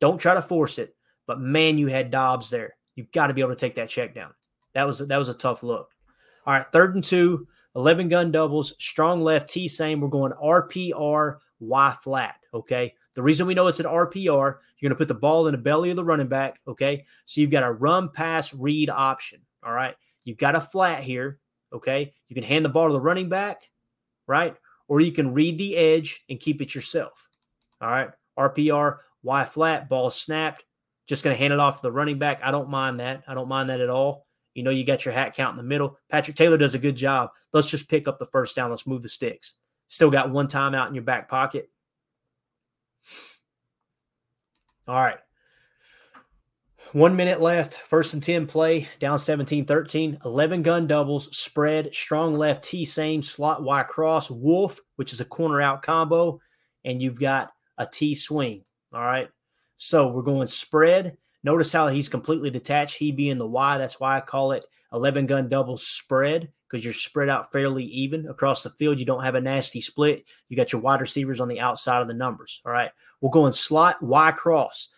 Don't 0.00 0.18
try 0.18 0.34
to 0.34 0.42
force 0.42 0.78
it. 0.78 0.94
But 1.26 1.40
man, 1.40 1.78
you 1.78 1.86
had 1.86 2.10
Doubs 2.10 2.50
there. 2.50 2.74
You've 2.96 3.12
got 3.12 3.28
to 3.28 3.34
be 3.34 3.40
able 3.40 3.52
to 3.52 3.56
take 3.56 3.76
that 3.76 3.88
check 3.88 4.14
down. 4.14 4.32
That 4.74 4.86
was 4.86 4.98
that 4.98 5.18
was 5.18 5.28
a 5.28 5.34
tough 5.34 5.62
look. 5.62 5.90
All 6.46 6.54
right, 6.54 6.66
third 6.72 6.94
and 6.94 7.04
two, 7.04 7.46
11 7.76 8.08
gun 8.08 8.32
doubles, 8.32 8.74
strong 8.78 9.22
left 9.22 9.48
T 9.48 9.68
same. 9.68 10.00
We're 10.00 10.08
going 10.08 10.32
RPR 10.32 11.38
Y 11.60 11.96
flat. 12.02 12.36
Okay. 12.52 12.94
The 13.14 13.22
reason 13.22 13.46
we 13.46 13.54
know 13.54 13.66
it's 13.66 13.80
an 13.80 13.86
RPR, 13.86 14.24
you're 14.24 14.88
going 14.88 14.90
to 14.90 14.96
put 14.96 15.08
the 15.08 15.14
ball 15.14 15.46
in 15.46 15.52
the 15.52 15.58
belly 15.58 15.90
of 15.90 15.96
the 15.96 16.04
running 16.04 16.28
back. 16.28 16.60
Okay. 16.66 17.04
So 17.26 17.40
you've 17.40 17.50
got 17.50 17.64
a 17.64 17.72
run, 17.72 18.08
pass, 18.08 18.54
read 18.54 18.88
option. 18.88 19.40
All 19.64 19.72
right. 19.72 19.94
You've 20.24 20.38
got 20.38 20.56
a 20.56 20.60
flat 20.60 21.02
here. 21.02 21.38
Okay. 21.72 22.12
You 22.28 22.34
can 22.34 22.44
hand 22.44 22.64
the 22.64 22.70
ball 22.70 22.86
to 22.86 22.92
the 22.92 23.00
running 23.00 23.28
back, 23.28 23.68
right? 24.26 24.56
Or 24.88 25.00
you 25.00 25.12
can 25.12 25.34
read 25.34 25.58
the 25.58 25.76
edge 25.76 26.24
and 26.28 26.40
keep 26.40 26.62
it 26.62 26.74
yourself. 26.74 27.28
All 27.80 27.90
right. 27.90 28.10
RPR, 28.38 28.98
Y 29.22 29.44
flat, 29.44 29.88
ball 29.88 30.10
snapped. 30.10 30.64
Just 31.06 31.24
going 31.24 31.34
to 31.34 31.38
hand 31.38 31.52
it 31.52 31.58
off 31.58 31.76
to 31.76 31.82
the 31.82 31.92
running 31.92 32.18
back. 32.18 32.40
I 32.42 32.50
don't 32.50 32.70
mind 32.70 33.00
that. 33.00 33.24
I 33.26 33.34
don't 33.34 33.48
mind 33.48 33.70
that 33.70 33.80
at 33.80 33.90
all. 33.90 34.26
You 34.54 34.62
know, 34.62 34.70
you 34.70 34.84
got 34.84 35.04
your 35.04 35.14
hat 35.14 35.34
count 35.34 35.52
in 35.52 35.56
the 35.56 35.68
middle. 35.68 35.98
Patrick 36.08 36.36
Taylor 36.36 36.56
does 36.56 36.74
a 36.74 36.78
good 36.78 36.96
job. 36.96 37.30
Let's 37.52 37.68
just 37.68 37.88
pick 37.88 38.08
up 38.08 38.18
the 38.18 38.26
first 38.26 38.56
down. 38.56 38.70
Let's 38.70 38.86
move 38.86 39.02
the 39.02 39.08
sticks. 39.08 39.54
Still 39.88 40.10
got 40.10 40.30
one 40.30 40.46
timeout 40.46 40.88
in 40.88 40.94
your 40.94 41.04
back 41.04 41.28
pocket. 41.28 41.68
All 44.86 44.94
right. 44.94 45.18
One 46.92 47.14
minute 47.14 47.40
left. 47.40 47.74
First 47.74 48.14
and 48.14 48.22
10 48.22 48.46
play, 48.46 48.88
down 48.98 49.18
17 49.18 49.64
13. 49.64 50.18
11 50.24 50.62
gun 50.62 50.86
doubles, 50.88 51.36
spread, 51.36 51.94
strong 51.94 52.36
left 52.36 52.64
T 52.64 52.84
same, 52.84 53.22
slot 53.22 53.62
Y 53.62 53.82
cross, 53.84 54.30
wolf, 54.30 54.80
which 54.96 55.12
is 55.12 55.20
a 55.20 55.24
corner 55.24 55.60
out 55.60 55.82
combo, 55.82 56.40
and 56.84 57.00
you've 57.00 57.20
got 57.20 57.50
a 57.78 57.86
T 57.86 58.16
swing. 58.16 58.64
All 58.92 59.04
right. 59.04 59.28
So 59.76 60.08
we're 60.08 60.22
going 60.22 60.46
spread. 60.46 61.16
Notice 61.42 61.72
how 61.72 61.88
he's 61.88 62.08
completely 62.08 62.50
detached, 62.50 62.98
he 62.98 63.12
being 63.12 63.38
the 63.38 63.46
Y. 63.46 63.78
That's 63.78 63.98
why 63.98 64.16
I 64.16 64.20
call 64.20 64.52
it 64.52 64.66
11 64.92 65.26
gun 65.26 65.48
double 65.48 65.76
spread 65.76 66.50
because 66.68 66.84
you're 66.84 66.94
spread 66.94 67.28
out 67.28 67.52
fairly 67.52 67.84
even 67.84 68.28
across 68.28 68.62
the 68.62 68.70
field. 68.70 68.98
You 68.98 69.06
don't 69.06 69.24
have 69.24 69.34
a 69.34 69.40
nasty 69.40 69.80
split. 69.80 70.24
You 70.48 70.56
got 70.56 70.72
your 70.72 70.80
wide 70.80 71.00
receivers 71.00 71.40
on 71.40 71.48
the 71.48 71.60
outside 71.60 72.02
of 72.02 72.08
the 72.08 72.14
numbers. 72.14 72.60
All 72.64 72.72
right. 72.72 72.90
We'll 73.20 73.30
go 73.30 73.46
in 73.46 73.52
slot 73.52 74.02
Y 74.02 74.32
cross. 74.32 74.88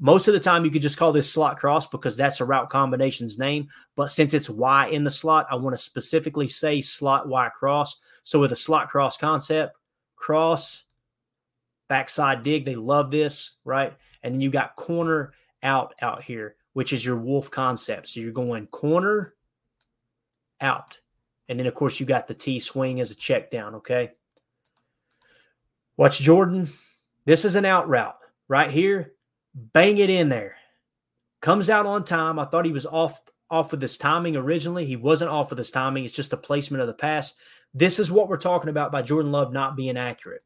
Most 0.00 0.28
of 0.28 0.34
the 0.34 0.40
time, 0.40 0.64
you 0.64 0.70
could 0.70 0.82
just 0.82 0.96
call 0.96 1.10
this 1.10 1.30
slot 1.30 1.56
cross 1.56 1.86
because 1.86 2.16
that's 2.16 2.40
a 2.40 2.44
route 2.44 2.70
combination's 2.70 3.38
name. 3.38 3.68
But 3.96 4.12
since 4.12 4.32
it's 4.32 4.48
Y 4.48 4.86
in 4.86 5.02
the 5.02 5.10
slot, 5.10 5.48
I 5.50 5.56
want 5.56 5.74
to 5.74 5.82
specifically 5.82 6.46
say 6.46 6.80
slot 6.80 7.28
Y 7.28 7.48
cross. 7.48 7.96
So 8.22 8.38
with 8.38 8.52
a 8.52 8.56
slot 8.56 8.88
cross 8.88 9.18
concept, 9.18 9.76
cross, 10.14 10.84
backside 11.88 12.42
dig, 12.42 12.64
they 12.64 12.76
love 12.76 13.10
this, 13.10 13.52
right? 13.64 13.94
And 14.22 14.34
then 14.34 14.40
you 14.40 14.50
got 14.50 14.76
corner 14.76 15.32
out 15.62 15.94
out 16.00 16.22
here, 16.22 16.56
which 16.72 16.92
is 16.92 17.04
your 17.04 17.16
wolf 17.16 17.50
concept. 17.50 18.08
So 18.08 18.20
you're 18.20 18.32
going 18.32 18.66
corner 18.68 19.34
out. 20.60 20.98
And 21.48 21.58
then, 21.58 21.66
of 21.66 21.74
course, 21.74 21.98
you 21.98 22.06
got 22.06 22.26
the 22.26 22.34
T 22.34 22.60
swing 22.60 23.00
as 23.00 23.10
a 23.10 23.16
check 23.16 23.50
down. 23.50 23.76
Okay. 23.76 24.12
Watch 25.96 26.20
Jordan. 26.20 26.70
This 27.24 27.44
is 27.44 27.56
an 27.56 27.64
out 27.64 27.88
route 27.88 28.18
right 28.48 28.70
here. 28.70 29.14
Bang 29.54 29.98
it 29.98 30.10
in 30.10 30.28
there. 30.28 30.56
Comes 31.40 31.70
out 31.70 31.86
on 31.86 32.04
time. 32.04 32.38
I 32.38 32.44
thought 32.44 32.64
he 32.64 32.72
was 32.72 32.86
off 32.86 33.20
off 33.50 33.70
with 33.70 33.80
this 33.80 33.96
timing 33.96 34.36
originally. 34.36 34.84
He 34.84 34.96
wasn't 34.96 35.30
off 35.30 35.50
with 35.50 35.56
this 35.56 35.70
timing. 35.70 36.04
It's 36.04 36.12
just 36.12 36.30
the 36.30 36.36
placement 36.36 36.82
of 36.82 36.86
the 36.86 36.94
pass. 36.94 37.34
This 37.74 37.98
is 37.98 38.12
what 38.12 38.28
we're 38.28 38.36
talking 38.36 38.68
about 38.68 38.92
by 38.92 39.02
Jordan 39.02 39.32
Love 39.32 39.52
not 39.52 39.76
being 39.76 39.96
accurate. 39.96 40.42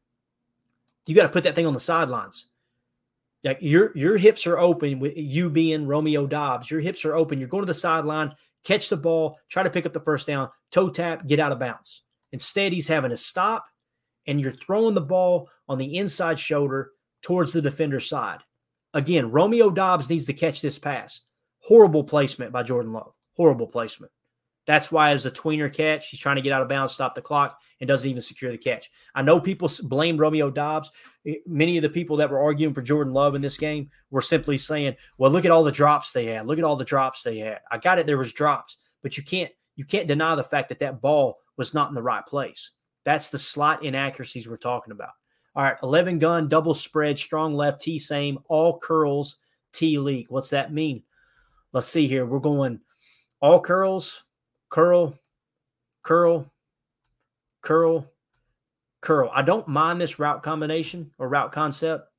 You 1.05 1.15
got 1.15 1.23
to 1.23 1.29
put 1.29 1.43
that 1.43 1.55
thing 1.55 1.65
on 1.65 1.73
the 1.73 1.79
sidelines. 1.79 2.47
Like 3.43 3.57
your 3.61 3.91
your 3.95 4.17
hips 4.17 4.47
are 4.47 4.57
open 4.57 4.99
with 4.99 5.17
you 5.17 5.49
being 5.49 5.85
Romeo 5.85 6.25
Doubs. 6.25 6.71
Your 6.71 6.79
hips 6.79 7.03
are 7.03 7.15
open. 7.15 7.39
You're 7.39 7.49
going 7.49 7.63
to 7.63 7.67
the 7.67 7.73
sideline, 7.73 8.33
catch 8.63 8.87
the 8.87 8.95
ball, 8.95 9.37
try 9.49 9.63
to 9.63 9.69
pick 9.69 9.85
up 9.85 9.91
the 9.91 9.99
first 9.99 10.27
down, 10.27 10.49
toe 10.71 10.89
tap, 10.89 11.27
get 11.27 11.39
out 11.39 11.51
of 11.51 11.59
bounds. 11.59 12.03
Instead, 12.31 12.71
he's 12.71 12.87
having 12.87 13.11
to 13.11 13.17
stop, 13.17 13.65
and 14.27 14.39
you're 14.39 14.53
throwing 14.53 14.95
the 14.95 15.01
ball 15.01 15.49
on 15.67 15.77
the 15.77 15.97
inside 15.97 16.39
shoulder 16.39 16.91
towards 17.21 17.51
the 17.51 17.61
defender's 17.61 18.07
side. 18.07 18.39
Again, 18.93 19.29
Romeo 19.29 19.69
Doubs 19.69 20.09
needs 20.09 20.25
to 20.27 20.33
catch 20.33 20.61
this 20.61 20.79
pass. 20.79 21.21
Horrible 21.59 22.03
placement 22.03 22.51
by 22.51 22.63
Jordan 22.63 22.93
Love. 22.93 23.13
Horrible 23.35 23.67
placement. 23.67 24.11
That's 24.65 24.91
why 24.91 25.09
it 25.09 25.13
was 25.13 25.25
a 25.25 25.31
tweener 25.31 25.71
catch. 25.71 26.09
He's 26.09 26.19
trying 26.19 26.37
to 26.37 26.41
get 26.41 26.53
out 26.53 26.61
of 26.61 26.69
bounds, 26.69 26.93
stop 26.93 27.15
the 27.15 27.21
clock, 27.21 27.59
and 27.81 27.87
doesn't 27.87 28.09
even 28.09 28.21
secure 28.21 28.51
the 28.51 28.57
catch. 28.57 28.89
I 29.13 29.21
know 29.21 29.39
people 29.39 29.69
blame 29.83 30.17
Romeo 30.17 30.49
Doubs. 30.49 30.91
Many 31.45 31.77
of 31.77 31.83
the 31.83 31.89
people 31.89 32.15
that 32.17 32.29
were 32.29 32.39
arguing 32.39 32.73
for 32.73 32.81
Jordan 32.81 33.13
Love 33.13 33.35
in 33.35 33.41
this 33.41 33.57
game 33.57 33.89
were 34.09 34.21
simply 34.21 34.57
saying, 34.57 34.95
"Well, 35.17 35.31
look 35.31 35.45
at 35.45 35.51
all 35.51 35.63
the 35.63 35.71
drops 35.71 36.13
they 36.13 36.25
had. 36.25 36.45
Look 36.45 36.59
at 36.59 36.63
all 36.63 36.77
the 36.77 36.85
drops 36.85 37.23
they 37.23 37.39
had." 37.39 37.59
I 37.71 37.77
got 37.77 37.99
it. 37.99 38.05
There 38.05 38.17
was 38.17 38.31
drops, 38.31 38.77
but 39.01 39.17
you 39.17 39.23
can't 39.23 39.51
you 39.75 39.85
can't 39.85 40.07
deny 40.07 40.35
the 40.35 40.43
fact 40.43 40.69
that 40.69 40.79
that 40.79 41.01
ball 41.01 41.39
was 41.57 41.73
not 41.73 41.89
in 41.89 41.95
the 41.95 42.01
right 42.01 42.25
place. 42.25 42.71
That's 43.05 43.29
the 43.29 43.39
slot 43.39 43.83
inaccuracies 43.83 44.47
we're 44.47 44.55
talking 44.57 44.91
about. 44.91 45.11
All 45.55 45.63
right, 45.63 45.77
11 45.83 46.19
gun, 46.19 46.47
double 46.47 46.73
spread, 46.73 47.17
strong 47.17 47.53
left, 47.53 47.81
T 47.81 47.97
same, 47.99 48.39
all 48.47 48.79
curls, 48.79 49.37
T 49.71 49.99
leak. 49.99 50.27
What's 50.29 50.49
that 50.49 50.73
mean? 50.73 51.03
Let's 51.73 51.87
see 51.87 52.07
here. 52.07 52.25
We're 52.25 52.39
going 52.39 52.79
all 53.39 53.59
curls, 53.59 54.23
curl, 54.73 55.13
curl, 56.01 56.51
curl, 57.61 58.11
curl. 59.01 59.29
I 59.31 59.43
don't 59.43 59.67
mind 59.67 60.01
this 60.01 60.17
route 60.17 60.41
combination 60.41 61.11
or 61.19 61.29
route 61.29 61.51
concept, 61.51 62.09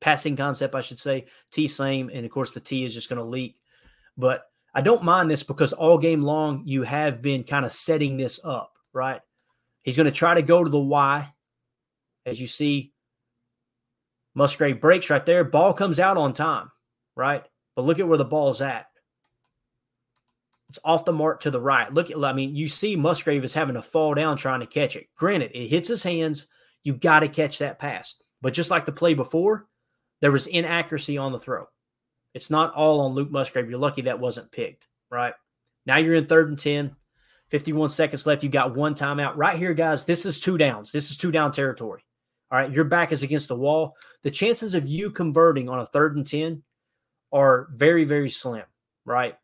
passing 0.00 0.36
concept, 0.36 0.74
I 0.74 0.80
should 0.80 0.98
say. 0.98 1.26
T 1.50 1.68
same, 1.68 2.10
and 2.10 2.24
of 2.24 2.32
course 2.32 2.52
the 2.52 2.60
T 2.60 2.82
is 2.82 2.94
just 2.94 3.10
going 3.10 3.22
to 3.22 3.28
leak. 3.28 3.60
But 4.16 4.46
I 4.74 4.80
don't 4.80 5.02
mind 5.02 5.30
this 5.30 5.42
because 5.42 5.74
all 5.74 5.98
game 5.98 6.22
long 6.22 6.62
you 6.64 6.82
have 6.82 7.20
been 7.20 7.44
kind 7.44 7.66
of 7.66 7.72
setting 7.72 8.16
this 8.16 8.40
up, 8.42 8.72
right? 8.94 9.20
He's 9.82 9.98
going 9.98 10.06
to 10.06 10.10
try 10.10 10.34
to 10.34 10.42
go 10.42 10.64
to 10.64 10.70
the 10.70 10.80
Y. 10.80 11.30
As 12.24 12.40
you 12.40 12.46
see, 12.46 12.94
Musgrave 14.34 14.80
breaks 14.80 15.10
right 15.10 15.26
there. 15.26 15.44
Ball 15.44 15.74
comes 15.74 16.00
out 16.00 16.16
on 16.16 16.32
time, 16.32 16.70
right? 17.14 17.44
But 17.74 17.84
look 17.84 17.98
at 17.98 18.08
where 18.08 18.16
the 18.16 18.24
ball's 18.24 18.62
at. 18.62 18.86
It's 20.68 20.78
off 20.84 21.04
the 21.04 21.12
mark 21.12 21.40
to 21.40 21.50
the 21.50 21.60
right. 21.60 21.92
Look 21.92 22.10
at, 22.10 22.22
I 22.22 22.32
mean, 22.32 22.56
you 22.56 22.68
see 22.68 22.96
Musgrave 22.96 23.44
is 23.44 23.54
having 23.54 23.74
to 23.74 23.82
fall 23.82 24.14
down 24.14 24.36
trying 24.36 24.60
to 24.60 24.66
catch 24.66 24.96
it. 24.96 25.06
Granted, 25.16 25.52
it 25.54 25.68
hits 25.68 25.88
his 25.88 26.02
hands. 26.02 26.48
You 26.82 26.94
got 26.94 27.20
to 27.20 27.28
catch 27.28 27.58
that 27.58 27.78
pass. 27.78 28.16
But 28.40 28.52
just 28.52 28.70
like 28.70 28.84
the 28.84 28.92
play 28.92 29.14
before, 29.14 29.66
there 30.20 30.32
was 30.32 30.46
inaccuracy 30.46 31.18
on 31.18 31.32
the 31.32 31.38
throw. 31.38 31.66
It's 32.34 32.50
not 32.50 32.74
all 32.74 33.00
on 33.00 33.14
Luke 33.14 33.30
Musgrave. 33.30 33.70
You're 33.70 33.78
lucky 33.78 34.02
that 34.02 34.20
wasn't 34.20 34.52
picked, 34.52 34.88
right? 35.10 35.34
Now 35.86 35.96
you're 35.96 36.14
in 36.14 36.26
third 36.26 36.48
and 36.48 36.58
10, 36.58 36.94
51 37.48 37.88
seconds 37.88 38.26
left. 38.26 38.42
You 38.42 38.48
got 38.48 38.74
one 38.74 38.94
timeout. 38.94 39.36
Right 39.36 39.56
here, 39.56 39.72
guys, 39.72 40.04
this 40.04 40.26
is 40.26 40.40
two 40.40 40.58
downs. 40.58 40.90
This 40.90 41.10
is 41.10 41.16
two 41.16 41.30
down 41.30 41.52
territory. 41.52 42.04
All 42.50 42.58
right, 42.58 42.70
your 42.70 42.84
back 42.84 43.12
is 43.12 43.22
against 43.22 43.48
the 43.48 43.56
wall. 43.56 43.96
The 44.22 44.30
chances 44.30 44.74
of 44.74 44.86
you 44.86 45.10
converting 45.10 45.68
on 45.68 45.80
a 45.80 45.86
third 45.86 46.16
and 46.16 46.26
10 46.26 46.62
are 47.32 47.68
very, 47.72 48.04
very 48.04 48.30
slim, 48.30 48.64
right? 49.04 49.36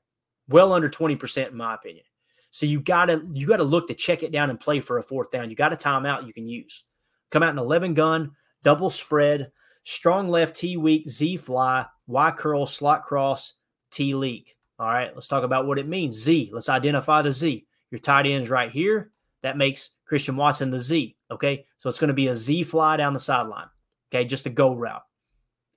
Well 0.52 0.72
under 0.72 0.88
20% 0.88 1.48
in 1.48 1.56
my 1.56 1.74
opinion. 1.74 2.04
So 2.50 2.66
you 2.66 2.80
gotta 2.80 3.26
you 3.32 3.46
gotta 3.46 3.64
look 3.64 3.88
to 3.88 3.94
check 3.94 4.22
it 4.22 4.30
down 4.30 4.50
and 4.50 4.60
play 4.60 4.80
for 4.80 4.98
a 4.98 5.02
fourth 5.02 5.30
down. 5.30 5.48
You 5.48 5.56
got 5.56 5.72
a 5.72 5.76
timeout 5.76 6.26
you 6.26 6.34
can 6.34 6.46
use. 6.46 6.84
Come 7.30 7.42
out 7.42 7.50
in 7.50 7.58
11 7.58 7.94
gun, 7.94 8.32
double 8.62 8.90
spread, 8.90 9.50
strong 9.84 10.28
left 10.28 10.56
T 10.56 10.76
weak, 10.76 11.08
Z 11.08 11.38
fly, 11.38 11.86
Y 12.06 12.30
curl, 12.32 12.66
slot 12.66 13.04
cross, 13.04 13.54
T 13.90 14.14
leak. 14.14 14.56
All 14.78 14.88
right, 14.88 15.14
let's 15.14 15.28
talk 15.28 15.44
about 15.44 15.66
what 15.66 15.78
it 15.78 15.88
means. 15.88 16.14
Z. 16.14 16.50
Let's 16.52 16.68
identify 16.68 17.22
the 17.22 17.32
Z. 17.32 17.66
Your 17.90 18.00
tight 18.00 18.26
end's 18.26 18.50
right 18.50 18.70
here. 18.70 19.10
That 19.42 19.56
makes 19.56 19.90
Christian 20.06 20.36
Watson 20.36 20.70
the 20.70 20.80
Z. 20.80 21.16
Okay, 21.30 21.64
so 21.78 21.88
it's 21.88 21.98
going 21.98 22.08
to 22.08 22.14
be 22.14 22.28
a 22.28 22.34
Z 22.34 22.64
fly 22.64 22.96
down 22.96 23.12
the 23.12 23.20
sideline. 23.20 23.68
Okay, 24.10 24.24
just 24.24 24.46
a 24.46 24.50
go 24.50 24.74
route. 24.74 25.02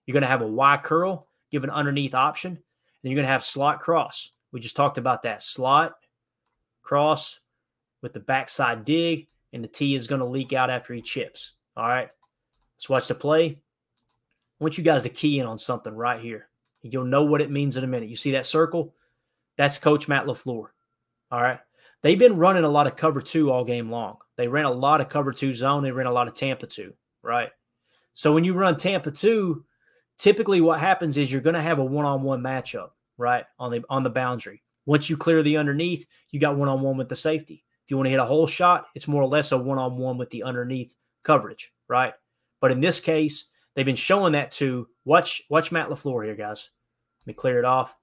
You're 0.05 0.13
going 0.13 0.23
to 0.23 0.27
have 0.27 0.41
a 0.41 0.47
Y 0.47 0.77
curl, 0.83 1.27
give 1.51 1.63
an 1.63 1.69
underneath 1.69 2.15
option. 2.15 2.53
Then 2.53 3.11
you're 3.11 3.17
going 3.17 3.27
to 3.27 3.31
have 3.31 3.43
slot 3.43 3.79
cross. 3.79 4.31
We 4.51 4.59
just 4.59 4.75
talked 4.75 4.97
about 4.97 5.23
that 5.23 5.43
slot 5.43 5.95
cross 6.81 7.39
with 8.01 8.13
the 8.13 8.19
backside 8.19 8.85
dig, 8.85 9.27
and 9.51 9.63
the 9.63 9.67
T 9.67 9.95
is 9.95 10.07
going 10.07 10.19
to 10.19 10.25
leak 10.25 10.53
out 10.53 10.69
after 10.69 10.93
he 10.93 11.01
chips. 11.01 11.53
All 11.75 11.87
right. 11.87 12.09
Let's 12.77 12.89
watch 12.89 13.07
the 13.07 13.15
play. 13.15 13.45
I 13.47 14.63
want 14.63 14.77
you 14.77 14.83
guys 14.83 15.03
to 15.03 15.09
key 15.09 15.39
in 15.39 15.47
on 15.47 15.57
something 15.57 15.93
right 15.93 16.21
here. 16.21 16.47
You'll 16.81 17.05
know 17.05 17.23
what 17.23 17.41
it 17.41 17.49
means 17.51 17.77
in 17.77 17.83
a 17.83 17.87
minute. 17.87 18.09
You 18.09 18.15
see 18.15 18.31
that 18.31 18.45
circle? 18.45 18.93
That's 19.57 19.79
Coach 19.79 20.07
Matt 20.07 20.25
LaFleur. 20.25 20.67
All 21.31 21.41
right. 21.41 21.59
They've 22.03 22.19
been 22.19 22.37
running 22.37 22.63
a 22.63 22.69
lot 22.69 22.85
of 22.85 22.95
cover 22.95 23.21
two 23.21 23.51
all 23.51 23.63
game 23.63 23.89
long. 23.89 24.17
They 24.37 24.47
ran 24.47 24.65
a 24.65 24.71
lot 24.71 25.01
of 25.01 25.09
cover 25.09 25.31
two 25.31 25.53
zone. 25.53 25.81
They 25.81 25.91
ran 25.91 26.05
a 26.05 26.11
lot 26.11 26.27
of 26.27 26.35
Tampa 26.35 26.67
two, 26.67 26.93
right? 27.23 27.49
So 28.13 28.31
when 28.31 28.43
you 28.43 28.53
run 28.53 28.77
Tampa 28.77 29.09
two, 29.09 29.65
typically 30.17 30.61
what 30.61 30.79
happens 30.79 31.17
is 31.17 31.31
you're 31.31 31.41
going 31.41 31.55
to 31.55 31.61
have 31.61 31.79
a 31.79 31.83
one-on-one 31.83 32.41
matchup, 32.41 32.89
right? 33.17 33.45
On 33.59 33.71
the 33.71 33.83
on 33.89 34.03
the 34.03 34.09
boundary. 34.09 34.61
Once 34.85 35.09
you 35.09 35.17
clear 35.17 35.41
the 35.41 35.57
underneath, 35.57 36.05
you 36.29 36.39
got 36.39 36.55
one-on-one 36.55 36.97
with 36.97 37.09
the 37.09 37.15
safety. 37.15 37.63
If 37.83 37.91
you 37.91 37.97
want 37.97 38.07
to 38.07 38.11
hit 38.11 38.19
a 38.19 38.25
hole 38.25 38.47
shot, 38.47 38.85
it's 38.95 39.07
more 39.07 39.21
or 39.21 39.27
less 39.27 39.51
a 39.51 39.57
one-on-one 39.57 40.17
with 40.17 40.29
the 40.29 40.43
underneath 40.43 40.95
coverage, 41.23 41.73
right? 41.87 42.13
But 42.61 42.71
in 42.71 42.81
this 42.81 42.99
case, 42.99 43.45
they've 43.73 43.85
been 43.85 43.95
showing 43.95 44.33
that 44.33 44.51
to 44.51 44.87
watch 45.03 45.41
watch 45.49 45.71
Matt 45.71 45.89
LaFleur 45.89 46.25
here, 46.25 46.35
guys. 46.35 46.69
Let 47.21 47.27
me 47.27 47.33
clear 47.33 47.59
it 47.59 47.65
off. 47.65 47.95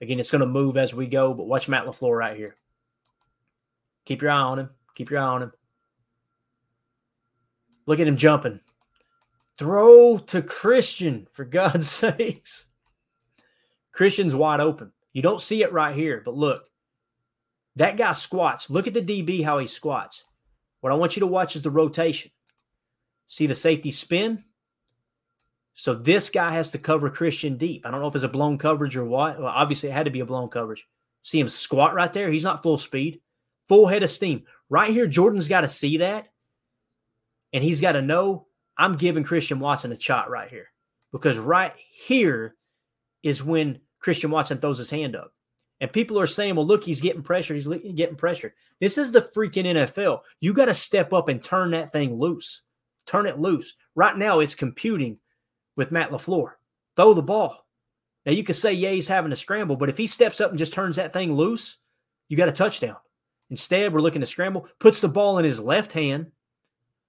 Again, 0.00 0.20
it's 0.20 0.30
going 0.30 0.40
to 0.40 0.46
move 0.46 0.76
as 0.76 0.94
we 0.94 1.06
go, 1.06 1.34
but 1.34 1.48
watch 1.48 1.68
Matt 1.68 1.86
LaFleur 1.86 2.16
right 2.16 2.36
here. 2.36 2.54
Keep 4.04 4.22
your 4.22 4.30
eye 4.30 4.40
on 4.40 4.58
him. 4.58 4.70
Keep 4.94 5.10
your 5.10 5.20
eye 5.20 5.24
on 5.24 5.42
him. 5.42 5.52
Look 7.86 8.00
at 8.00 8.06
him 8.06 8.16
jumping. 8.16 8.60
Throw 9.58 10.18
to 10.18 10.42
Christian, 10.42 11.26
for 11.32 11.44
God's 11.46 11.90
sakes. 11.90 12.67
Christian's 13.98 14.36
wide 14.36 14.60
open. 14.60 14.92
You 15.12 15.22
don't 15.22 15.40
see 15.40 15.60
it 15.64 15.72
right 15.72 15.92
here, 15.92 16.22
but 16.24 16.36
look. 16.36 16.62
That 17.74 17.96
guy 17.96 18.12
squats. 18.12 18.70
Look 18.70 18.86
at 18.86 18.94
the 18.94 19.02
DB, 19.02 19.42
how 19.42 19.58
he 19.58 19.66
squats. 19.66 20.24
What 20.82 20.92
I 20.92 20.94
want 20.94 21.16
you 21.16 21.20
to 21.20 21.26
watch 21.26 21.56
is 21.56 21.64
the 21.64 21.70
rotation. 21.72 22.30
See 23.26 23.48
the 23.48 23.56
safety 23.56 23.90
spin? 23.90 24.44
So 25.74 25.94
this 25.94 26.30
guy 26.30 26.52
has 26.52 26.70
to 26.70 26.78
cover 26.78 27.10
Christian 27.10 27.56
deep. 27.56 27.84
I 27.84 27.90
don't 27.90 28.00
know 28.00 28.06
if 28.06 28.14
it's 28.14 28.22
a 28.22 28.28
blown 28.28 28.56
coverage 28.56 28.96
or 28.96 29.04
what. 29.04 29.40
Well, 29.40 29.48
obviously, 29.52 29.88
it 29.88 29.94
had 29.94 30.04
to 30.04 30.12
be 30.12 30.20
a 30.20 30.24
blown 30.24 30.46
coverage. 30.46 30.86
See 31.22 31.40
him 31.40 31.48
squat 31.48 31.92
right 31.92 32.12
there? 32.12 32.30
He's 32.30 32.44
not 32.44 32.62
full 32.62 32.78
speed, 32.78 33.20
full 33.68 33.88
head 33.88 34.04
of 34.04 34.10
steam. 34.10 34.44
Right 34.70 34.92
here, 34.92 35.08
Jordan's 35.08 35.48
got 35.48 35.62
to 35.62 35.68
see 35.68 35.96
that. 35.96 36.28
And 37.52 37.64
he's 37.64 37.80
got 37.80 37.92
to 37.92 38.02
know 38.02 38.46
I'm 38.76 38.92
giving 38.92 39.24
Christian 39.24 39.58
Watson 39.58 39.90
a 39.90 39.98
shot 39.98 40.30
right 40.30 40.48
here. 40.48 40.68
Because 41.10 41.36
right 41.36 41.74
here 41.76 42.54
is 43.24 43.42
when 43.42 43.80
Christian 44.00 44.30
Watson 44.30 44.58
throws 44.58 44.78
his 44.78 44.90
hand 44.90 45.16
up. 45.16 45.32
And 45.80 45.92
people 45.92 46.18
are 46.18 46.26
saying, 46.26 46.56
well, 46.56 46.66
look, 46.66 46.82
he's 46.82 47.00
getting 47.00 47.22
pressure. 47.22 47.54
He's 47.54 47.68
getting 47.68 48.16
pressure. 48.16 48.54
This 48.80 48.98
is 48.98 49.12
the 49.12 49.20
freaking 49.20 49.64
NFL. 49.64 50.20
You 50.40 50.52
got 50.52 50.66
to 50.66 50.74
step 50.74 51.12
up 51.12 51.28
and 51.28 51.42
turn 51.42 51.70
that 51.70 51.92
thing 51.92 52.18
loose. 52.18 52.62
Turn 53.06 53.26
it 53.26 53.38
loose. 53.38 53.74
Right 53.94 54.16
now, 54.16 54.40
it's 54.40 54.56
computing 54.56 55.18
with 55.76 55.92
Matt 55.92 56.10
LaFleur. 56.10 56.52
Throw 56.96 57.14
the 57.14 57.22
ball. 57.22 57.64
Now 58.26 58.32
you 58.32 58.42
could 58.42 58.56
say, 58.56 58.72
yeah, 58.72 58.90
he's 58.90 59.08
having 59.08 59.32
a 59.32 59.36
scramble, 59.36 59.76
but 59.76 59.88
if 59.88 59.96
he 59.96 60.06
steps 60.06 60.40
up 60.40 60.50
and 60.50 60.58
just 60.58 60.74
turns 60.74 60.96
that 60.96 61.12
thing 61.12 61.32
loose, 61.32 61.78
you 62.28 62.36
got 62.36 62.48
a 62.48 62.52
touchdown. 62.52 62.96
Instead, 63.50 63.92
we're 63.92 64.00
looking 64.00 64.20
to 64.20 64.26
scramble, 64.26 64.66
puts 64.80 65.00
the 65.00 65.08
ball 65.08 65.38
in 65.38 65.44
his 65.44 65.60
left 65.60 65.92
hand. 65.92 66.26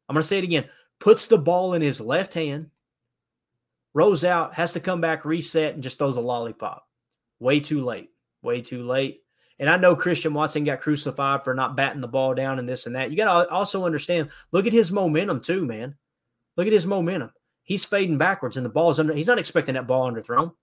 I'm 0.07 0.13
going 0.13 0.21
to 0.21 0.27
say 0.27 0.37
it 0.37 0.43
again 0.43 0.69
puts 0.99 1.27
the 1.27 1.37
ball 1.37 1.73
in 1.73 1.81
his 1.81 2.01
left 2.01 2.33
hand, 2.33 2.69
rolls 3.99 4.23
out, 4.23 4.53
has 4.55 4.73
to 4.73 4.79
come 4.79 5.01
back, 5.01 5.25
reset, 5.25 5.73
and 5.73 5.83
just 5.83 5.97
throws 5.97 6.17
a 6.17 6.21
lollipop. 6.21 6.87
Way 7.39 7.59
too 7.59 7.83
late. 7.83 8.09
Way 8.41 8.61
too 8.61 8.83
late. 8.83 9.21
And 9.59 9.69
I 9.69 9.77
know 9.77 9.95
Christian 9.95 10.33
Watson 10.33 10.63
got 10.63 10.81
crucified 10.81 11.43
for 11.43 11.53
not 11.53 11.75
batting 11.75 12.01
the 12.01 12.07
ball 12.07 12.33
down 12.33 12.59
and 12.59 12.67
this 12.67 12.85
and 12.85 12.95
that. 12.95 13.11
You 13.11 13.17
got 13.17 13.43
to 13.43 13.49
also 13.49 13.85
understand 13.85 14.29
look 14.51 14.65
at 14.65 14.73
his 14.73 14.91
momentum, 14.91 15.41
too, 15.41 15.65
man. 15.65 15.95
Look 16.55 16.67
at 16.67 16.73
his 16.73 16.87
momentum 16.87 17.31
he's 17.69 17.85
fading 17.85 18.17
backwards 18.17 18.57
and 18.57 18.65
the 18.65 18.69
ball 18.69 18.89
is 18.89 18.99
under. 18.99 19.13
He's 19.13 19.27
not 19.27 19.37
expecting 19.37 19.75
that 19.75 19.85
ball 19.85 20.11
underthrown, 20.11 20.53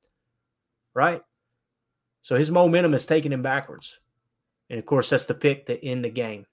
right? 0.93 1.23
So 2.21 2.35
his 2.35 2.51
momentum 2.51 2.95
is 2.95 3.07
taking 3.07 3.33
him 3.33 3.43
backwards. 3.43 4.01
And 4.69 4.79
of 4.81 4.85
course, 4.85 5.09
that's 5.09 5.27
the 5.27 5.35
pick 5.35 5.67
to 5.67 5.85
end 5.85 6.05
the 6.05 6.11
game. 6.11 6.47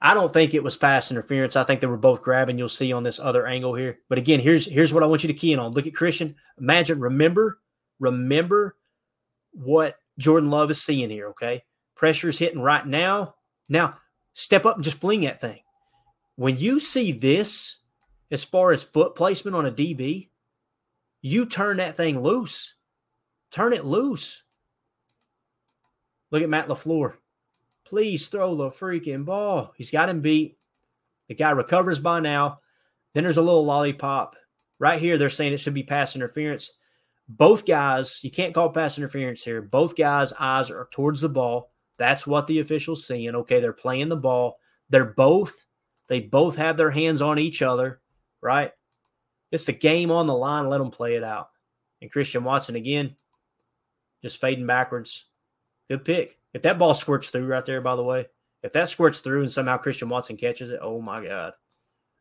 I 0.00 0.14
don't 0.14 0.32
think 0.32 0.54
it 0.54 0.62
was 0.62 0.76
pass 0.76 1.10
interference. 1.10 1.56
I 1.56 1.64
think 1.64 1.80
they 1.80 1.88
were 1.88 1.96
both 1.96 2.22
grabbing. 2.22 2.56
You'll 2.56 2.68
see 2.68 2.92
on 2.92 3.02
this 3.02 3.18
other 3.18 3.46
angle 3.46 3.74
here. 3.74 3.98
But 4.08 4.18
again, 4.18 4.40
here's 4.40 4.66
here's 4.66 4.92
what 4.92 5.02
I 5.02 5.06
want 5.06 5.24
you 5.24 5.28
to 5.28 5.34
key 5.34 5.52
in 5.52 5.58
on. 5.58 5.72
Look 5.72 5.86
at 5.86 5.94
Christian. 5.94 6.36
Imagine, 6.58 7.00
remember, 7.00 7.58
remember 7.98 8.76
what 9.52 9.96
Jordan 10.18 10.50
Love 10.50 10.70
is 10.70 10.80
seeing 10.80 11.10
here. 11.10 11.28
Okay, 11.28 11.64
pressure 11.96 12.28
is 12.28 12.38
hitting 12.38 12.60
right 12.60 12.86
now. 12.86 13.34
Now, 13.68 13.98
step 14.34 14.66
up 14.66 14.76
and 14.76 14.84
just 14.84 15.00
fling 15.00 15.22
that 15.22 15.40
thing. 15.40 15.60
When 16.36 16.56
you 16.56 16.78
see 16.78 17.10
this, 17.10 17.78
as 18.30 18.44
far 18.44 18.70
as 18.70 18.84
foot 18.84 19.16
placement 19.16 19.56
on 19.56 19.66
a 19.66 19.72
DB, 19.72 20.28
you 21.20 21.46
turn 21.46 21.78
that 21.78 21.96
thing 21.96 22.22
loose. 22.22 22.74
Turn 23.50 23.72
it 23.72 23.84
loose. 23.84 24.44
Look 26.30 26.42
at 26.42 26.48
Matt 26.48 26.68
LaFleur. 26.68 27.14
Please 27.88 28.26
throw 28.26 28.54
the 28.54 28.70
freaking 28.70 29.24
ball. 29.24 29.72
He's 29.76 29.90
got 29.90 30.08
him 30.08 30.20
beat. 30.20 30.58
The 31.28 31.34
guy 31.34 31.50
recovers 31.50 32.00
by 32.00 32.20
now. 32.20 32.60
Then 33.14 33.24
there's 33.24 33.36
a 33.36 33.42
little 33.42 33.64
lollipop. 33.64 34.36
Right 34.78 35.00
here, 35.00 35.18
they're 35.18 35.30
saying 35.30 35.52
it 35.52 35.60
should 35.60 35.74
be 35.74 35.82
pass 35.82 36.14
interference. 36.14 36.72
Both 37.28 37.66
guys, 37.66 38.22
you 38.22 38.30
can't 38.30 38.54
call 38.54 38.70
pass 38.70 38.98
interference 38.98 39.42
here. 39.42 39.62
Both 39.62 39.96
guys' 39.96 40.32
eyes 40.38 40.70
are 40.70 40.88
towards 40.92 41.20
the 41.20 41.28
ball. 41.28 41.72
That's 41.96 42.26
what 42.26 42.46
the 42.46 42.60
official's 42.60 43.06
seeing. 43.06 43.34
Okay, 43.34 43.60
they're 43.60 43.72
playing 43.72 44.08
the 44.08 44.16
ball. 44.16 44.58
They're 44.88 45.04
both, 45.04 45.66
they 46.08 46.20
both 46.20 46.56
have 46.56 46.76
their 46.76 46.90
hands 46.90 47.20
on 47.20 47.38
each 47.38 47.60
other 47.60 48.00
right? 48.40 48.72
It's 49.50 49.64
the 49.64 49.72
game 49.72 50.10
on 50.10 50.26
the 50.26 50.34
line. 50.34 50.68
Let 50.68 50.78
them 50.78 50.90
play 50.90 51.16
it 51.16 51.24
out. 51.24 51.48
And 52.00 52.10
Christian 52.10 52.44
Watson 52.44 52.76
again, 52.76 53.16
just 54.22 54.40
fading 54.40 54.66
backwards. 54.66 55.26
Good 55.88 56.04
pick. 56.04 56.38
If 56.52 56.62
that 56.62 56.78
ball 56.78 56.94
squirts 56.94 57.30
through 57.30 57.46
right 57.46 57.64
there, 57.64 57.80
by 57.80 57.96
the 57.96 58.04
way, 58.04 58.26
if 58.62 58.72
that 58.72 58.88
squirts 58.88 59.20
through 59.20 59.42
and 59.42 59.50
somehow 59.50 59.78
Christian 59.78 60.08
Watson 60.08 60.36
catches 60.36 60.70
it, 60.70 60.80
oh 60.82 61.00
my 61.00 61.24
God. 61.24 61.52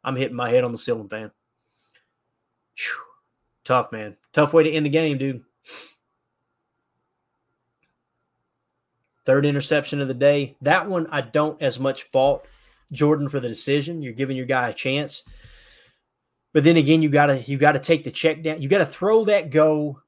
I'm 0.04 0.16
hitting 0.16 0.36
my 0.36 0.50
head 0.50 0.64
on 0.64 0.72
the 0.72 0.78
ceiling 0.78 1.10
fan. 1.10 1.32
Whew. 2.78 3.04
Tough, 3.66 3.92
man. 3.92 4.16
Tough 4.32 4.54
way 4.54 4.64
to 4.64 4.72
end 4.72 4.86
the 4.86 4.90
game, 4.90 5.18
dude. 5.18 5.44
Third 9.26 9.46
interception 9.46 10.00
of 10.00 10.08
the 10.08 10.14
day. 10.14 10.56
That 10.62 10.88
one, 10.88 11.08
I 11.08 11.20
don't 11.20 11.62
as 11.62 11.80
much 11.80 12.04
fault 12.04 12.48
Jordan 12.94 13.28
for 13.28 13.42
the 13.42 13.50
decision. 13.50 14.02
You're 14.02 14.14
giving 14.14 14.38
your 14.38 14.46
guy 14.46 14.70
a 14.70 14.74
chance. 14.74 15.24
But 16.54 16.64
then 16.64 16.78
again, 16.78 17.02
you 17.02 17.10
gotta 17.10 17.42
you 17.42 17.58
gotta 17.58 17.80
take 17.80 18.06
the 18.06 18.12
check 18.12 18.42
down. 18.42 18.62
You 18.62 18.70
gotta 18.70 18.86
throw 18.86 19.26
that 19.26 19.50
go 19.50 20.02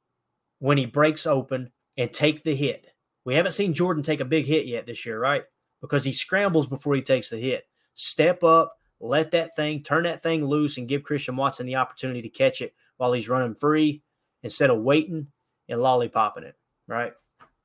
when 0.60 0.77
he 0.77 0.86
breaks 0.86 1.27
open 1.27 1.72
and 1.98 2.14
take 2.14 2.45
the 2.45 2.56
hit. 2.56 2.88
We 3.25 3.35
haven't 3.35 3.51
seen 3.51 3.73
Jordan 3.73 4.03
take 4.03 4.19
a 4.19 4.25
big 4.25 4.45
hit 4.45 4.65
yet 4.65 4.85
this 4.85 5.05
year, 5.05 5.19
right? 5.19 5.43
Because 5.81 6.03
he 6.03 6.11
scrambles 6.11 6.67
before 6.67 6.95
he 6.95 7.01
takes 7.01 7.29
the 7.29 7.37
hit. 7.37 7.67
Step 7.93 8.43
up, 8.43 8.75
let 8.99 9.31
that 9.31 9.55
thing, 9.55 9.83
turn 9.83 10.03
that 10.03 10.23
thing 10.23 10.45
loose, 10.45 10.77
and 10.77 10.87
give 10.87 11.03
Christian 11.03 11.35
Watson 11.35 11.65
the 11.65 11.75
opportunity 11.75 12.21
to 12.21 12.29
catch 12.29 12.61
it 12.61 12.73
while 12.97 13.13
he's 13.13 13.29
running 13.29 13.55
free 13.55 14.01
instead 14.43 14.69
of 14.69 14.81
waiting 14.81 15.27
and 15.67 15.79
lollipopping 15.79 16.43
it, 16.43 16.55
right? 16.87 17.13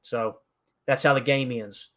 So 0.01 0.39
that's 0.87 1.03
how 1.03 1.15
the 1.15 1.21
game 1.21 1.51
ends. 1.51 1.91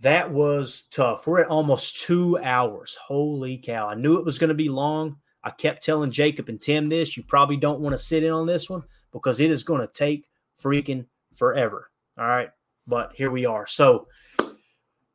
That 0.00 0.32
was 0.32 0.84
tough. 0.90 1.26
We're 1.26 1.42
at 1.42 1.48
almost 1.48 2.02
two 2.02 2.38
hours. 2.42 2.96
Holy 2.96 3.58
cow. 3.58 3.88
I 3.88 3.94
knew 3.94 4.16
it 4.16 4.24
was 4.24 4.38
going 4.38 4.48
to 4.48 4.54
be 4.54 4.68
long. 4.68 5.16
I 5.44 5.50
kept 5.50 5.84
telling 5.84 6.10
Jacob 6.10 6.48
and 6.48 6.60
Tim 6.60 6.88
this. 6.88 7.16
You 7.16 7.22
probably 7.22 7.56
don't 7.56 7.80
want 7.80 7.94
to 7.94 7.98
sit 7.98 8.24
in 8.24 8.32
on 8.32 8.46
this 8.46 8.68
one 8.68 8.82
because 9.12 9.40
it 9.40 9.50
is 9.50 9.62
going 9.62 9.80
to 9.80 9.86
take 9.86 10.28
freaking 10.60 11.06
forever. 11.36 11.90
All 12.18 12.26
right. 12.26 12.50
But 12.86 13.12
here 13.14 13.30
we 13.30 13.46
are. 13.46 13.66
So 13.66 14.08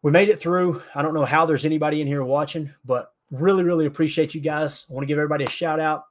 we 0.01 0.11
made 0.11 0.29
it 0.29 0.39
through. 0.39 0.81
I 0.95 1.01
don't 1.01 1.13
know 1.13 1.25
how 1.25 1.45
there's 1.45 1.65
anybody 1.65 2.01
in 2.01 2.07
here 2.07 2.23
watching, 2.23 2.71
but 2.85 3.11
really, 3.31 3.63
really 3.63 3.85
appreciate 3.85 4.33
you 4.33 4.41
guys. 4.41 4.85
I 4.89 4.93
want 4.93 5.03
to 5.03 5.07
give 5.07 5.17
everybody 5.17 5.43
a 5.43 5.49
shout 5.49 5.79
out 5.79 6.03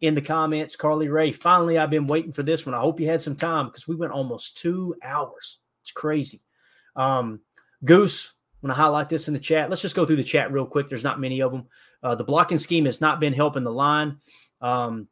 in 0.00 0.14
the 0.14 0.22
comments. 0.22 0.76
Carly 0.76 1.08
Ray, 1.08 1.32
finally, 1.32 1.78
I've 1.78 1.90
been 1.90 2.06
waiting 2.06 2.32
for 2.32 2.42
this 2.42 2.66
one. 2.66 2.74
I 2.74 2.80
hope 2.80 3.00
you 3.00 3.06
had 3.06 3.22
some 3.22 3.36
time 3.36 3.66
because 3.66 3.86
we 3.86 3.94
went 3.94 4.12
almost 4.12 4.58
two 4.58 4.94
hours. 5.02 5.60
It's 5.82 5.92
crazy. 5.92 6.40
Um, 6.96 7.40
Goose, 7.84 8.32
going 8.64 8.74
to 8.74 8.82
highlight 8.82 9.10
this 9.10 9.28
in 9.28 9.34
the 9.34 9.40
chat. 9.40 9.68
Let's 9.68 9.82
just 9.82 9.94
go 9.94 10.06
through 10.06 10.16
the 10.16 10.24
chat 10.24 10.50
real 10.50 10.66
quick. 10.66 10.86
There's 10.86 11.04
not 11.04 11.20
many 11.20 11.40
of 11.42 11.52
them. 11.52 11.66
Uh, 12.02 12.14
the 12.14 12.24
blocking 12.24 12.58
scheme 12.58 12.86
has 12.86 13.00
not 13.00 13.20
been 13.20 13.32
helping 13.32 13.62
the 13.62 13.72
line. 13.72 14.18
Um, 14.60 15.08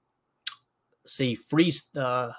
see, 1.04 1.34
freeze, 1.34 1.88
uh, 1.94 2.32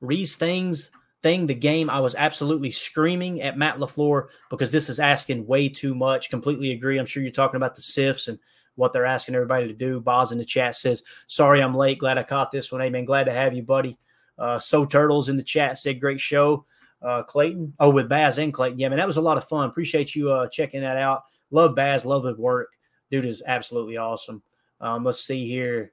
Reese 0.00 0.36
things. 0.36 0.90
Thing, 1.22 1.46
the 1.46 1.54
game, 1.54 1.88
I 1.88 2.00
was 2.00 2.16
absolutely 2.16 2.72
screaming 2.72 3.42
at 3.42 3.56
Matt 3.56 3.78
LaFleur 3.78 4.26
because 4.50 4.72
this 4.72 4.88
is 4.88 4.98
asking 4.98 5.46
way 5.46 5.68
too 5.68 5.94
much. 5.94 6.30
Completely 6.30 6.72
agree. 6.72 6.98
I'm 6.98 7.06
sure 7.06 7.22
you're 7.22 7.30
talking 7.30 7.56
about 7.56 7.76
the 7.76 7.82
sifts 7.82 8.26
and 8.26 8.38
what 8.74 8.92
they're 8.92 9.06
asking 9.06 9.34
everybody 9.34 9.66
to 9.68 9.72
do. 9.72 10.00
Boz 10.00 10.32
in 10.32 10.38
the 10.38 10.44
chat 10.44 10.74
says, 10.74 11.04
Sorry, 11.28 11.62
I'm 11.62 11.76
late. 11.76 11.98
Glad 11.98 12.18
I 12.18 12.24
caught 12.24 12.50
this 12.50 12.72
one. 12.72 12.90
Man, 12.90 13.04
glad 13.04 13.24
to 13.24 13.32
have 13.32 13.54
you, 13.54 13.62
buddy. 13.62 13.96
Uh, 14.38 14.58
so 14.58 14.84
Turtles 14.84 15.28
in 15.28 15.36
the 15.36 15.42
chat 15.42 15.78
said, 15.78 16.00
Great 16.00 16.20
show. 16.20 16.64
Uh, 17.00 17.22
Clayton. 17.22 17.74
Oh, 17.78 17.90
with 17.90 18.08
Baz 18.08 18.38
and 18.38 18.52
Clayton. 18.52 18.78
Yeah, 18.78 18.88
man, 18.88 18.98
that 18.98 19.06
was 19.06 19.16
a 19.16 19.22
lot 19.22 19.36
of 19.36 19.44
fun. 19.44 19.68
Appreciate 19.68 20.14
you 20.14 20.30
uh, 20.30 20.48
checking 20.48 20.80
that 20.80 20.96
out. 20.96 21.24
Love 21.50 21.74
Baz. 21.74 22.04
Love 22.04 22.24
his 22.24 22.36
work. 22.36 22.70
Dude 23.10 23.24
is 23.24 23.42
absolutely 23.46 23.96
awesome. 23.96 24.42
Um, 24.80 25.04
let's 25.04 25.22
see 25.22 25.46
here. 25.46 25.92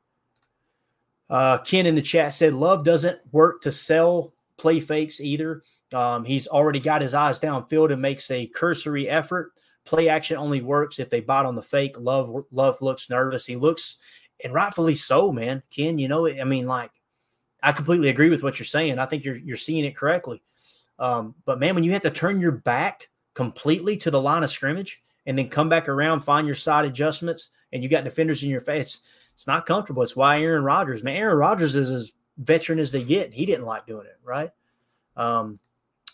Uh, 1.30 1.60
Ken 1.60 1.86
in 1.86 1.96
the 1.96 2.02
chat 2.02 2.34
said, 2.34 2.54
Love 2.54 2.84
doesn't 2.84 3.20
work 3.32 3.62
to 3.62 3.72
sell 3.72 4.34
play 4.60 4.80
fakes 4.80 5.22
either. 5.22 5.64
Um, 5.94 6.24
he's 6.24 6.48
already 6.48 6.80
got 6.80 7.02
his 7.02 7.14
eyes 7.14 7.40
downfield 7.40 7.92
and 7.92 8.02
makes 8.02 8.30
a 8.30 8.48
cursory 8.48 9.10
effort. 9.10 9.54
Play 9.86 10.10
action 10.10 10.38
only 10.38 10.62
works 10.62 11.00
if 11.00 11.10
they 11.10 11.22
bite 11.22 11.46
on 11.46 11.56
the 11.56 11.62
fake. 11.62 11.96
Love 11.98 12.46
Love 12.52 12.82
looks 12.82 13.10
nervous. 13.10 13.46
He 13.46 13.56
looks, 13.56 13.98
and 14.44 14.54
rightfully 14.54 14.94
so, 14.96 15.32
man. 15.32 15.64
Ken, 15.72 15.98
you 15.98 16.08
know, 16.08 16.28
I 16.28 16.44
mean, 16.44 16.68
like, 16.68 16.92
I 17.64 17.72
completely 17.72 18.10
agree 18.10 18.30
with 18.30 18.44
what 18.44 18.60
you're 18.60 18.66
saying. 18.66 19.00
I 19.00 19.06
think 19.06 19.26
you're 19.26 19.38
you're 19.38 19.58
seeing 19.58 19.86
it 19.86 19.96
correctly. 19.96 20.44
Um, 21.00 21.34
but 21.46 21.60
man, 21.60 21.76
when 21.76 21.84
you 21.84 21.94
have 21.94 22.04
to 22.04 22.12
turn 22.12 22.40
your 22.40 22.52
back 22.52 23.08
completely 23.34 23.98
to 23.98 24.12
the 24.12 24.22
line 24.22 24.44
of 24.44 24.52
scrimmage 24.52 25.02
and 25.26 25.38
then 25.38 25.50
come 25.50 25.70
back 25.70 25.88
around, 25.88 26.22
find 26.22 26.46
your 26.46 26.56
side 26.56 26.86
adjustments, 26.86 27.50
and 27.72 27.82
you 27.82 27.90
got 27.90 28.04
defenders 28.04 28.44
in 28.44 28.50
your 28.50 28.62
face, 28.62 29.02
it's 29.34 29.48
not 29.48 29.66
comfortable. 29.66 30.04
It's 30.04 30.16
why 30.16 30.42
Aaron 30.42 30.64
Rodgers, 30.64 31.04
man, 31.04 31.16
Aaron 31.16 31.38
Rodgers 31.38 31.76
is 31.76 31.90
as 31.90 32.12
veteran 32.40 32.80
as 32.80 32.92
they 32.92 33.04
get. 33.04 33.34
He 33.34 33.46
didn't 33.46 33.66
like 33.66 33.86
doing 33.86 34.08
it, 34.08 34.18
right? 34.24 34.50
Um, 35.16 35.60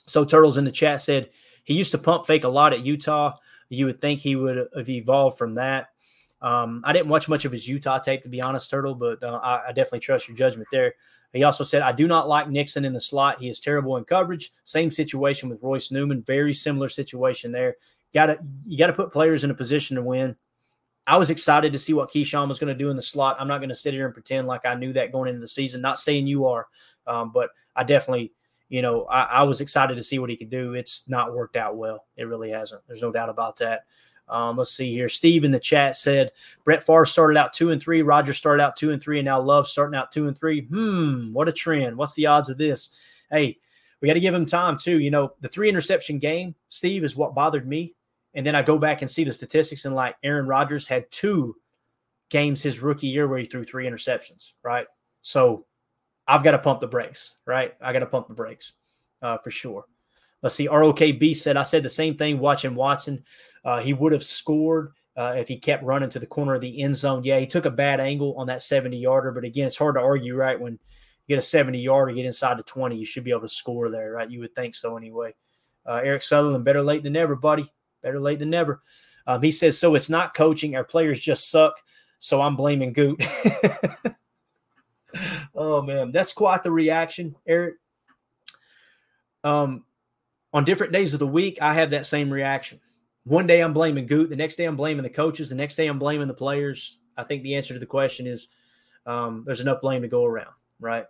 so 0.05 0.25
Turtles 0.25 0.57
in 0.57 0.65
the 0.65 0.71
chat 0.71 1.01
said 1.01 1.29
he 1.63 1.73
used 1.73 1.91
to 1.91 1.97
pump 1.97 2.25
fake 2.25 2.43
a 2.43 2.49
lot 2.49 2.73
at 2.73 2.85
Utah. 2.85 3.33
You 3.69 3.85
would 3.85 3.99
think 3.99 4.19
he 4.19 4.35
would 4.35 4.67
have 4.75 4.89
evolved 4.89 5.37
from 5.37 5.53
that. 5.55 5.89
Um, 6.41 6.81
I 6.85 6.93
didn't 6.93 7.07
watch 7.07 7.29
much 7.29 7.45
of 7.45 7.51
his 7.51 7.67
Utah 7.67 7.97
tape, 7.97 8.21
to 8.23 8.29
be 8.29 8.41
honest, 8.41 8.69
Turtle, 8.69 8.93
but 8.93 9.23
uh, 9.23 9.39
I, 9.41 9.67
I, 9.69 9.71
definitely 9.71 10.01
trust 10.01 10.27
your 10.27 10.37
judgment 10.37 10.67
there. 10.71 10.93
He 11.33 11.43
also 11.43 11.63
said, 11.63 11.81
I 11.81 11.91
do 11.91 12.07
not 12.07 12.27
like 12.27 12.49
Nixon 12.49 12.85
in 12.85 12.93
the 12.93 12.99
slot. 12.99 13.39
He 13.39 13.49
is 13.49 13.59
terrible 13.59 13.97
in 13.97 14.03
coverage. 14.03 14.51
Same 14.63 14.89
situation 14.89 15.49
with 15.49 15.63
Royce 15.63 15.91
Newman. 15.91 16.21
Very 16.23 16.53
similar 16.53 16.87
situation 16.87 17.51
there. 17.51 17.75
Got 18.13 18.27
to 18.27 18.39
you 18.65 18.77
got 18.77 18.87
to 18.87 18.93
put 18.93 19.11
players 19.11 19.43
in 19.43 19.51
a 19.51 19.55
position 19.55 19.95
to 19.95 20.03
win. 20.03 20.35
I 21.07 21.17
was 21.17 21.29
excited 21.29 21.71
to 21.73 21.79
see 21.79 21.93
what 21.93 22.09
Keisean 22.09 22.47
was 22.47 22.59
going 22.59 22.73
to 22.73 22.77
do 22.77 22.89
in 22.89 22.95
the 22.95 23.01
slot. 23.01 23.37
I'm 23.39 23.47
not 23.47 23.59
going 23.59 23.69
to 23.69 23.75
sit 23.75 23.93
here 23.93 24.05
and 24.05 24.13
pretend 24.13 24.47
like 24.47 24.65
I 24.65 24.73
knew 24.73 24.91
that 24.93 25.11
going 25.11 25.29
into 25.29 25.41
the 25.41 25.47
season. 25.47 25.81
Not 25.81 25.99
saying 25.99 26.25
you 26.25 26.45
are, 26.47 26.67
um, 27.05 27.31
but 27.31 27.51
I 27.75 27.83
definitely, 27.83 28.33
you 28.69 28.81
know, 28.81 29.03
I, 29.05 29.23
I, 29.23 29.43
was 29.43 29.61
excited 29.61 29.95
to 29.97 30.03
see 30.03 30.17
what 30.17 30.31
he 30.31 30.37
could 30.37 30.49
do. 30.49 30.73
It's 30.73 31.07
not 31.07 31.35
worked 31.35 31.57
out 31.57 31.77
well. 31.77 32.05
It 32.17 32.23
really 32.23 32.49
hasn't. 32.49 32.81
There's 32.87 33.03
no 33.03 33.11
doubt 33.11 33.29
about 33.29 33.57
that. 33.57 33.85
Um, 34.27 34.57
let's 34.57 34.71
see 34.71 34.91
here. 34.91 35.07
Steve 35.07 35.45
in 35.45 35.51
the 35.51 35.59
chat 35.59 35.95
said 35.95 36.31
Brett 36.63 36.83
Favre 36.83 37.05
started 37.05 37.37
out 37.37 37.53
two 37.53 37.69
and 37.69 37.81
three. 37.81 38.01
Roger 38.01 38.33
started 38.33 38.63
out 38.63 38.75
two 38.75 38.91
and 38.91 39.01
three, 39.01 39.19
and 39.19 39.25
now 39.25 39.39
Love 39.39 39.67
starting 39.67 39.97
out 39.97 40.11
two 40.11 40.27
and 40.27 40.35
three. 40.35 40.61
Hmm, 40.61 41.31
what 41.31 41.47
a 41.47 41.51
trend. 41.51 41.95
What's 41.95 42.15
the 42.15 42.25
odds 42.25 42.49
of 42.49 42.57
this? 42.57 42.99
Hey, 43.29 43.59
we 44.01 44.07
got 44.07 44.15
to 44.15 44.19
give 44.19 44.33
him 44.33 44.47
time 44.47 44.77
too. 44.77 44.99
You 44.99 45.11
know, 45.11 45.33
the 45.41 45.47
three 45.47 45.69
interception 45.69 46.17
game, 46.17 46.55
Steve, 46.69 47.03
is 47.03 47.15
what 47.15 47.35
bothered 47.35 47.67
me 47.67 47.93
and 48.35 48.45
then 48.45 48.55
I 48.55 48.61
go 48.61 48.77
back 48.77 49.01
and 49.01 49.09
see 49.09 49.23
the 49.23 49.33
statistics, 49.33 49.85
and 49.85 49.95
like 49.95 50.15
Aaron 50.23 50.47
Rodgers 50.47 50.87
had 50.87 51.09
two 51.11 51.55
games 52.29 52.61
his 52.61 52.79
rookie 52.81 53.07
year 53.07 53.27
where 53.27 53.39
he 53.39 53.45
threw 53.45 53.63
three 53.63 53.87
interceptions, 53.87 54.53
right? 54.63 54.87
So 55.21 55.65
I've 56.27 56.43
got 56.43 56.51
to 56.51 56.59
pump 56.59 56.79
the 56.79 56.87
brakes, 56.87 57.37
right? 57.45 57.73
I 57.81 57.93
got 57.93 57.99
to 57.99 58.05
pump 58.07 58.27
the 58.27 58.33
brakes 58.33 58.73
uh, 59.21 59.37
for 59.37 59.51
sure. 59.51 59.85
Let's 60.41 60.55
see. 60.55 60.67
ROKB 60.67 61.35
said, 61.35 61.57
I 61.57 61.63
said 61.63 61.83
the 61.83 61.89
same 61.89 62.17
thing 62.17 62.39
watching 62.39 62.75
Watson. 62.75 63.23
Uh, 63.63 63.79
he 63.79 63.93
would 63.93 64.11
have 64.11 64.23
scored 64.23 64.91
uh, 65.17 65.33
if 65.37 65.47
he 65.47 65.57
kept 65.57 65.83
running 65.83 66.09
to 66.09 66.19
the 66.19 66.27
corner 66.27 66.55
of 66.55 66.61
the 66.61 66.81
end 66.81 66.95
zone. 66.95 67.23
Yeah, 67.23 67.39
he 67.39 67.47
took 67.47 67.65
a 67.65 67.71
bad 67.71 67.99
angle 67.99 68.35
on 68.37 68.47
that 68.47 68.61
70 68.61 68.97
yarder, 68.97 69.31
but 69.31 69.43
again, 69.43 69.67
it's 69.67 69.77
hard 69.77 69.95
to 69.95 70.01
argue, 70.01 70.35
right? 70.35 70.59
When 70.59 70.73
you 70.73 71.35
get 71.35 71.39
a 71.39 71.41
70 71.41 71.79
yarder, 71.79 72.13
get 72.13 72.25
inside 72.25 72.57
the 72.57 72.63
20, 72.63 72.95
you 72.95 73.05
should 73.05 73.23
be 73.23 73.31
able 73.31 73.41
to 73.41 73.49
score 73.49 73.89
there, 73.89 74.11
right? 74.11 74.29
You 74.29 74.41
would 74.41 74.53
think 74.55 74.75
so 74.75 74.97
anyway. 74.97 75.33
Uh, 75.87 76.01
Eric 76.03 76.21
Sutherland, 76.21 76.65
better 76.65 76.83
late 76.83 77.03
than 77.03 77.13
never, 77.13 77.35
buddy. 77.35 77.71
Better 78.05 78.21
late 78.21 78.37
than 78.37 78.51
never. 78.51 78.83
Um, 79.25 79.41
he 79.41 79.49
says, 79.49 79.79
so 79.79 79.95
it's 79.95 80.11
not 80.11 80.35
coaching. 80.35 80.75
Our 80.75 80.83
players 80.83 81.19
just 81.19 81.49
suck. 81.49 81.73
So 82.19 82.39
I'm 82.39 82.55
blaming 82.55 82.93
Gute. 82.93 83.19
oh, 85.55 85.81
man. 85.81 86.11
That's 86.11 86.31
quite 86.31 86.61
the 86.61 86.69
reaction, 86.69 87.35
Eric. 87.47 87.77
Um, 89.43 89.85
on 90.53 90.65
different 90.65 90.93
days 90.93 91.15
of 91.15 91.19
the 91.19 91.25
week, 91.25 91.57
I 91.63 91.73
have 91.73 91.89
that 91.89 92.05
same 92.05 92.31
reaction. 92.31 92.79
One 93.23 93.47
day 93.47 93.61
I'm 93.61 93.73
blaming 93.73 94.05
Gute. 94.05 94.29
The 94.29 94.35
next 94.35 94.55
day 94.55 94.65
I'm 94.65 94.77
blaming 94.77 95.01
the 95.01 95.09
coaches. 95.09 95.49
The 95.49 95.55
next 95.55 95.77
day 95.77 95.87
I'm 95.87 95.97
blaming 95.97 96.27
the 96.27 96.35
players. 96.35 96.99
I 97.17 97.23
think 97.23 97.41
the 97.41 97.55
answer 97.55 97.73
to 97.73 97.79
the 97.79 97.87
question 97.87 98.27
is 98.27 98.49
um, 99.07 99.41
there's 99.47 99.61
enough 99.61 99.81
blame 99.81 100.03
to 100.03 100.07
go 100.07 100.25
around, 100.25 100.53
right? 100.79 101.05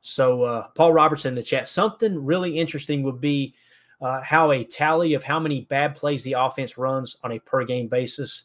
So, 0.00 0.44
uh, 0.44 0.68
Paul 0.76 0.92
Robertson 0.92 1.30
in 1.30 1.34
the 1.34 1.42
chat, 1.42 1.66
something 1.66 2.24
really 2.24 2.56
interesting 2.56 3.02
would 3.02 3.20
be 3.20 3.56
uh, 4.00 4.20
how 4.20 4.52
a 4.52 4.64
tally 4.64 5.14
of 5.14 5.24
how 5.24 5.40
many 5.40 5.62
bad 5.62 5.96
plays 5.96 6.22
the 6.22 6.34
offense 6.34 6.76
runs 6.76 7.16
on 7.22 7.32
a 7.32 7.38
per 7.38 7.64
game 7.64 7.88
basis. 7.88 8.44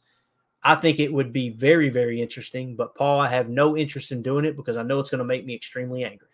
I 0.64 0.76
think 0.76 1.00
it 1.00 1.12
would 1.12 1.34
be 1.34 1.50
very, 1.50 1.90
very 1.90 2.22
interesting. 2.22 2.76
But 2.76 2.96
Paul, 2.96 3.20
I 3.20 3.28
have 3.28 3.50
no 3.50 3.76
interest 3.76 4.12
in 4.12 4.22
doing 4.22 4.46
it 4.46 4.56
because 4.56 4.78
I 4.78 4.84
know 4.84 5.00
it's 5.00 5.10
going 5.10 5.20
to 5.20 5.26
make 5.26 5.46
me 5.46 5.56
extremely 5.56 6.06
angry. 6.06 6.28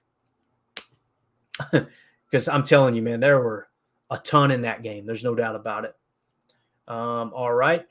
Because 2.29 2.49
I'm 2.49 2.63
telling 2.63 2.93
you, 2.93 3.01
man, 3.01 3.21
there 3.21 3.39
were 3.39 3.69
a 4.11 4.17
ton 4.17 4.51
in 4.51 4.63
that 4.63 4.83
game. 4.83 5.05
There's 5.05 5.23
no 5.23 5.33
doubt 5.33 5.55
about 5.55 5.85
it. 5.85 5.95
Um, 6.85 7.31
all 7.33 7.53
right. 7.53 7.85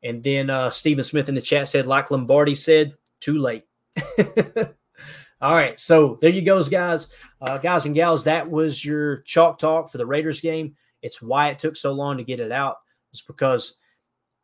And 0.00 0.22
then 0.22 0.48
uh, 0.48 0.70
Stephen 0.70 1.02
Smith 1.02 1.28
in 1.28 1.34
the 1.34 1.40
chat 1.40 1.68
said, 1.68 1.86
like 1.86 2.10
Lombardi 2.10 2.54
said, 2.54 2.94
too 3.18 3.38
late. 3.38 3.64
All 5.42 5.54
right, 5.54 5.80
so 5.80 6.18
there 6.20 6.30
you 6.30 6.42
goes, 6.42 6.68
guys, 6.68 7.08
uh, 7.40 7.56
guys 7.56 7.86
and 7.86 7.94
gals. 7.94 8.24
That 8.24 8.50
was 8.50 8.84
your 8.84 9.22
chalk 9.22 9.58
talk 9.58 9.90
for 9.90 9.96
the 9.96 10.04
Raiders 10.04 10.42
game. 10.42 10.76
It's 11.00 11.22
why 11.22 11.48
it 11.48 11.58
took 11.58 11.76
so 11.76 11.92
long 11.92 12.18
to 12.18 12.24
get 12.24 12.40
it 12.40 12.52
out. 12.52 12.76
It's 13.10 13.22
because 13.22 13.76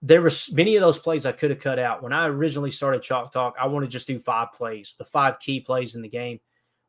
there 0.01 0.23
were 0.23 0.31
many 0.53 0.75
of 0.77 0.81
those 0.81 0.99
plays 0.99 1.27
I 1.27 1.33
could 1.33 1.51
have 1.51 1.61
cut 1.61 1.79
out. 1.79 2.03
When 2.03 2.15
I 2.15 2.27
originally 2.29 2.71
started 2.71 3.03
chalk 3.03 3.31
talk, 3.31 3.55
I 3.61 3.67
wanted 3.67 3.87
to 3.87 3.93
just 3.93 4.07
do 4.07 4.19
five 4.19 4.53
plays, 4.53 4.95
the 4.97 5.05
five 5.05 5.39
key 5.39 5.61
plays 5.61 5.97
in 5.97 6.03
the 6.03 6.09
game. 6.09 6.41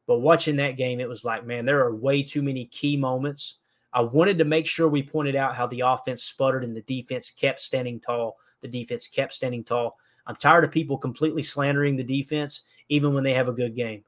But 0.07 0.19
watching 0.19 0.55
that 0.55 0.77
game, 0.77 1.01
it 1.01 1.09
was 1.09 1.25
like, 1.25 1.45
man, 1.45 1.65
there 1.65 1.83
are 1.83 1.93
way 1.93 2.23
too 2.23 2.41
many 2.41 2.65
key 2.65 2.95
moments. 2.95 3.57
I 3.91 4.01
wanted 4.01 4.37
to 4.37 4.45
make 4.45 4.65
sure 4.65 4.87
we 4.87 5.03
pointed 5.03 5.35
out 5.35 5.55
how 5.55 5.67
the 5.67 5.81
offense 5.81 6.23
sputtered 6.23 6.63
and 6.63 6.75
the 6.75 6.81
defense 6.81 7.29
kept 7.29 7.59
standing 7.59 7.99
tall. 7.99 8.37
The 8.61 8.69
defense 8.69 9.07
kept 9.07 9.33
standing 9.33 9.65
tall. 9.65 9.97
I'm 10.27 10.35
tired 10.35 10.65
of 10.65 10.71
people 10.71 10.97
completely 10.97 11.41
slandering 11.41 11.95
the 11.95 12.03
defense, 12.03 12.61
even 12.89 13.13
when 13.13 13.23
they 13.23 13.33
have 13.33 13.47
a 13.47 13.53
good 13.53 13.75
game. 13.75 14.03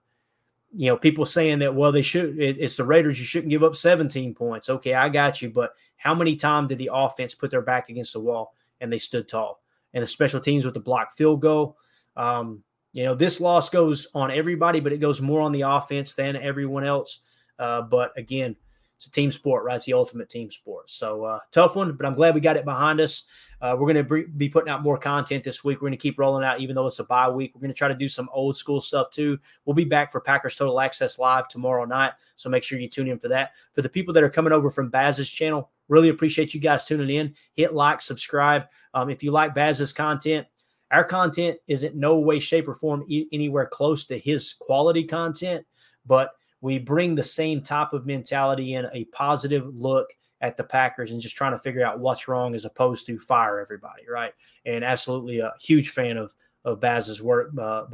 You 0.75 0.89
know, 0.89 0.97
people 0.97 1.25
saying 1.25 1.59
that, 1.59 1.73
well, 1.73 1.91
they 1.91 2.03
should, 2.03 2.39
it's 2.39 2.77
the 2.77 2.83
Raiders, 2.83 3.17
you 3.17 3.25
shouldn't 3.25 3.49
give 3.49 3.63
up 3.63 3.75
17 3.75 4.35
points. 4.35 4.69
Okay, 4.69 4.93
I 4.93 5.09
got 5.09 5.41
you. 5.41 5.49
But 5.49 5.71
how 5.97 6.13
many 6.13 6.35
times 6.35 6.67
did 6.67 6.77
the 6.77 6.91
offense 6.93 7.33
put 7.33 7.49
their 7.49 7.61
back 7.61 7.89
against 7.89 8.13
the 8.13 8.19
wall 8.19 8.53
and 8.79 8.93
they 8.93 8.99
stood 8.99 9.27
tall? 9.27 9.63
And 9.93 10.03
the 10.03 10.07
special 10.07 10.39
teams 10.39 10.65
with 10.65 10.75
the 10.75 10.79
block 10.79 11.13
field 11.13 11.41
goal. 11.41 11.77
Um, 12.15 12.63
you 12.93 13.05
know, 13.05 13.15
this 13.15 13.39
loss 13.39 13.69
goes 13.69 14.07
on 14.13 14.29
everybody, 14.29 14.79
but 14.79 14.93
it 14.93 14.99
goes 14.99 15.21
more 15.21 15.41
on 15.41 15.51
the 15.51 15.61
offense 15.61 16.13
than 16.13 16.35
everyone 16.35 16.83
else. 16.83 17.21
Uh, 17.57 17.81
but 17.81 18.11
again, 18.17 18.55
it's 18.99 19.07
a 19.07 19.11
team 19.11 19.31
sport, 19.31 19.63
right? 19.63 19.77
It's 19.77 19.85
the 19.85 19.93
ultimate 19.93 20.27
team 20.27 20.51
sport. 20.51 20.89
So 20.89 21.23
uh, 21.23 21.39
tough 21.51 21.77
one, 21.77 21.93
but 21.93 22.05
I'm 22.05 22.15
glad 22.15 22.35
we 22.35 22.41
got 22.41 22.57
it 22.57 22.65
behind 22.65 22.99
us. 22.99 23.23
Uh, 23.61 23.73
we're 23.79 23.93
going 23.93 24.05
to 24.05 24.27
be 24.35 24.49
putting 24.49 24.69
out 24.69 24.83
more 24.83 24.97
content 24.97 25.41
this 25.45 25.63
week. 25.63 25.77
We're 25.77 25.87
going 25.87 25.93
to 25.93 25.97
keep 25.97 26.19
rolling 26.19 26.43
out, 26.43 26.59
even 26.59 26.75
though 26.75 26.85
it's 26.85 26.99
a 26.99 27.05
bye 27.05 27.29
week. 27.29 27.53
We're 27.55 27.61
going 27.61 27.71
to 27.71 27.77
try 27.77 27.87
to 27.87 27.95
do 27.95 28.09
some 28.09 28.27
old 28.33 28.57
school 28.57 28.81
stuff 28.81 29.09
too. 29.09 29.39
We'll 29.63 29.73
be 29.73 29.85
back 29.85 30.11
for 30.11 30.19
Packers 30.19 30.57
Total 30.57 30.81
Access 30.81 31.17
Live 31.17 31.47
tomorrow 31.47 31.85
night. 31.85 32.11
So 32.35 32.49
make 32.49 32.61
sure 32.61 32.77
you 32.77 32.89
tune 32.89 33.07
in 33.07 33.19
for 33.19 33.29
that. 33.29 33.51
For 33.71 33.81
the 33.81 33.87
people 33.87 34.13
that 34.15 34.23
are 34.23 34.29
coming 34.29 34.51
over 34.51 34.69
from 34.69 34.89
Baz's 34.89 35.31
channel, 35.31 35.69
really 35.87 36.09
appreciate 36.09 36.53
you 36.53 36.59
guys 36.59 36.83
tuning 36.83 37.09
in. 37.09 37.33
Hit 37.53 37.73
like, 37.73 38.01
subscribe. 38.01 38.63
Um, 38.93 39.09
if 39.09 39.23
you 39.23 39.31
like 39.31 39.55
Baz's 39.55 39.93
content, 39.93 40.45
our 40.91 41.05
content 41.05 41.57
isn't 41.67 41.95
no 41.95 42.19
way, 42.19 42.39
shape, 42.39 42.67
or 42.67 42.73
form 42.73 43.05
e- 43.07 43.27
anywhere 43.31 43.65
close 43.65 44.07
to 44.07 44.17
his 44.17 44.55
quality 44.59 45.05
content, 45.05 45.65
but 46.05 46.31
we 46.61 46.79
bring 46.79 47.15
the 47.15 47.23
same 47.23 47.61
type 47.61 47.93
of 47.93 48.05
mentality 48.05 48.73
in 48.73 48.87
a 48.93 49.05
positive 49.05 49.67
look 49.73 50.09
at 50.41 50.57
the 50.57 50.63
Packers 50.63 51.11
and 51.11 51.21
just 51.21 51.35
trying 51.35 51.51
to 51.53 51.59
figure 51.59 51.85
out 51.85 51.99
what's 51.99 52.27
wrong 52.27 52.55
as 52.55 52.65
opposed 52.65 53.05
to 53.07 53.19
fire 53.19 53.59
everybody, 53.59 54.03
right? 54.09 54.33
And 54.65 54.83
absolutely 54.83 55.39
a 55.39 55.53
huge 55.59 55.89
fan 55.89 56.17
of 56.17 56.33
of 56.65 56.79
Baz's 56.79 57.21
work. 57.21 57.51
Uh, 57.57 57.85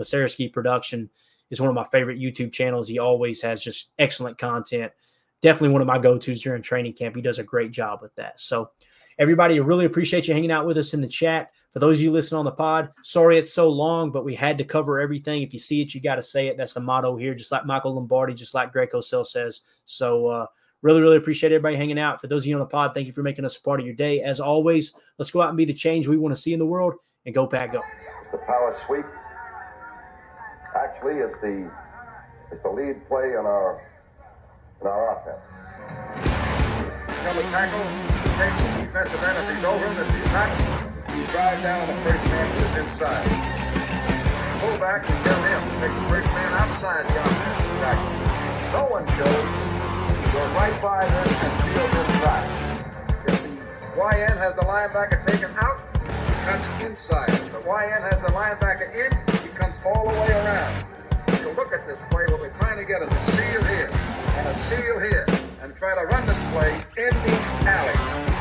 Production 0.52 1.10
is 1.52 1.62
one 1.62 1.70
of 1.70 1.76
my 1.76 1.84
favorite 1.86 2.20
YouTube 2.20 2.52
channels. 2.52 2.88
He 2.88 3.00
always 3.00 3.42
has 3.42 3.62
just 3.62 3.90
excellent 4.00 4.38
content. 4.38 4.92
Definitely 5.42 5.70
one 5.70 5.82
of 5.82 5.88
my 5.88 6.00
go 6.00 6.18
tos 6.18 6.42
during 6.42 6.62
training 6.62 6.94
camp. 6.94 7.16
He 7.16 7.22
does 7.22 7.40
a 7.40 7.44
great 7.44 7.72
job 7.72 8.00
with 8.02 8.16
that. 8.16 8.40
So, 8.40 8.72
everybody, 9.20 9.56
I 9.56 9.64
really 9.64 9.86
appreciate 9.86 10.28
you 10.28 10.34
hanging 10.34 10.52
out 10.52 10.66
with 10.66 10.78
us 10.78 10.94
in 10.94 11.02
the 11.02 11.08
chat. 11.08 11.52
For 11.76 11.80
those 11.80 11.98
of 11.98 12.04
you 12.04 12.12
listening 12.12 12.40
on 12.40 12.46
the 12.46 12.52
pod, 12.52 12.90
sorry 13.04 13.38
it's 13.38 13.52
so 13.52 13.70
long, 13.70 14.10
but 14.10 14.24
we 14.24 14.34
had 14.34 14.58
to 14.60 14.64
cover 14.64 14.98
everything. 14.98 15.42
If 15.42 15.52
you 15.52 15.60
see 15.60 15.82
it, 15.82 15.94
you 15.94 16.00
got 16.00 16.16
to 16.16 16.24
say 16.24 16.48
it. 16.48 16.56
That's 16.56 16.74
the 16.74 16.80
motto 16.80 17.18
here, 17.18 17.36
just 17.36 17.52
like 17.52 17.66
Michael 17.66 17.96
Lombardi, 17.96 18.34
just 18.34 18.54
like 18.54 18.72
Greg 18.72 18.92
Cosell 18.92 19.28
says. 19.28 19.60
So, 19.84 20.28
uh, 20.28 20.46
Really, 20.86 21.02
really 21.02 21.18
appreciate 21.18 21.52
everybody 21.52 21.78
hanging 21.78 21.98
out. 21.98 22.22
For 22.22 22.28
those 22.28 22.44
of 22.44 22.46
you 22.46 22.54
on 22.54 22.60
the 22.60 22.68
pod, 22.68 22.94
thank 22.94 23.08
you 23.08 23.14
for 23.14 23.24
making 23.24 23.44
us 23.44 23.58
a 23.58 23.62
part 23.64 23.80
of 23.80 23.88
your 23.88 23.96
day. 23.96 24.22
As 24.22 24.40
always, 24.40 24.94
let's 25.18 25.32
go 25.32 25.42
out 25.42 25.50
and 25.50 25.58
be 25.58 25.66
the 25.66 25.74
change 25.74 26.08
we 26.08 26.16
want 26.16 26.36
to 26.36 26.40
see 26.40 26.54
in 26.54 26.60
the 26.60 26.66
world 26.66 26.94
and 27.26 27.34
go 27.34 27.48
pack 27.48 27.74
up. 27.74 27.82
The 28.32 28.38
power 28.38 28.80
sweep 28.86 29.06
actually 30.76 31.16
is 31.16 31.32
the 31.42 31.72
is 32.52 32.62
the 32.62 32.70
lead 32.70 33.08
play 33.08 33.32
in 33.32 33.48
our 33.48 33.82
in 34.80 34.86
our 34.86 35.18
offense. 35.18 35.42
Come 37.26 37.38
and 37.40 37.50
tackle, 37.50 37.82
take 38.38 38.54
the 38.60 38.86
defensive 38.86 39.24
end 39.24 39.38
if 39.40 39.56
he's 39.56 39.64
over 39.66 39.88
him. 39.88 39.98
If 39.98 40.24
he's 40.24 40.34
not, 40.34 40.75
you 41.16 41.26
drive 41.28 41.62
down 41.64 41.88
the 41.88 41.96
first 42.04 42.24
man 42.26 42.46
who 42.52 42.66
is 42.66 42.76
inside. 42.84 43.24
Pull 44.60 44.78
back 44.80 45.10
and 45.10 45.26
tell 45.26 45.42
him 45.48 45.62
to 45.64 45.74
take 45.80 45.96
the 45.96 46.10
first 46.10 46.28
man 46.36 46.52
outside 46.60 47.08
the 47.08 47.16
offensive 47.24 47.72
tackle. 47.80 48.12
No 48.76 48.84
one 48.92 49.06
goes. 49.16 49.48
You 50.12 50.28
go 50.36 50.44
right 50.60 50.76
by 50.82 51.08
them 51.08 51.28
and 51.40 51.54
field 51.64 51.92
inside. 52.04 52.48
If 53.28 53.44
the 53.44 53.50
YN 53.96 54.36
has 54.44 54.56
the 54.56 54.68
linebacker 54.68 55.26
taken 55.26 55.56
out, 55.56 55.80
he 56.04 56.36
cuts 56.44 56.84
inside. 56.84 57.30
If 57.30 57.52
the 57.54 57.64
YN 57.64 58.02
has 58.12 58.20
the 58.20 58.34
linebacker 58.36 58.92
in, 58.92 59.12
he 59.40 59.50
comes 59.56 59.76
all 59.86 60.12
the 60.12 60.20
way 60.20 60.32
around. 60.32 60.86
If 61.30 61.42
you 61.42 61.52
look 61.52 61.72
at 61.72 61.88
this 61.88 62.00
play, 62.10 62.26
what 62.28 62.42
we're 62.42 62.58
trying 62.60 62.78
to 62.78 62.84
get 62.84 63.02
is 63.02 63.08
a 63.08 63.32
seal 63.32 63.64
here 63.64 63.90
and 63.90 64.48
a 64.50 64.64
seal 64.68 65.00
here 65.00 65.26
and 65.62 65.74
try 65.78 65.96
to 65.96 66.06
run 66.08 66.26
this 66.26 66.38
play 66.52 66.76
in 66.98 67.14
the 67.24 67.70
alley. 67.70 68.35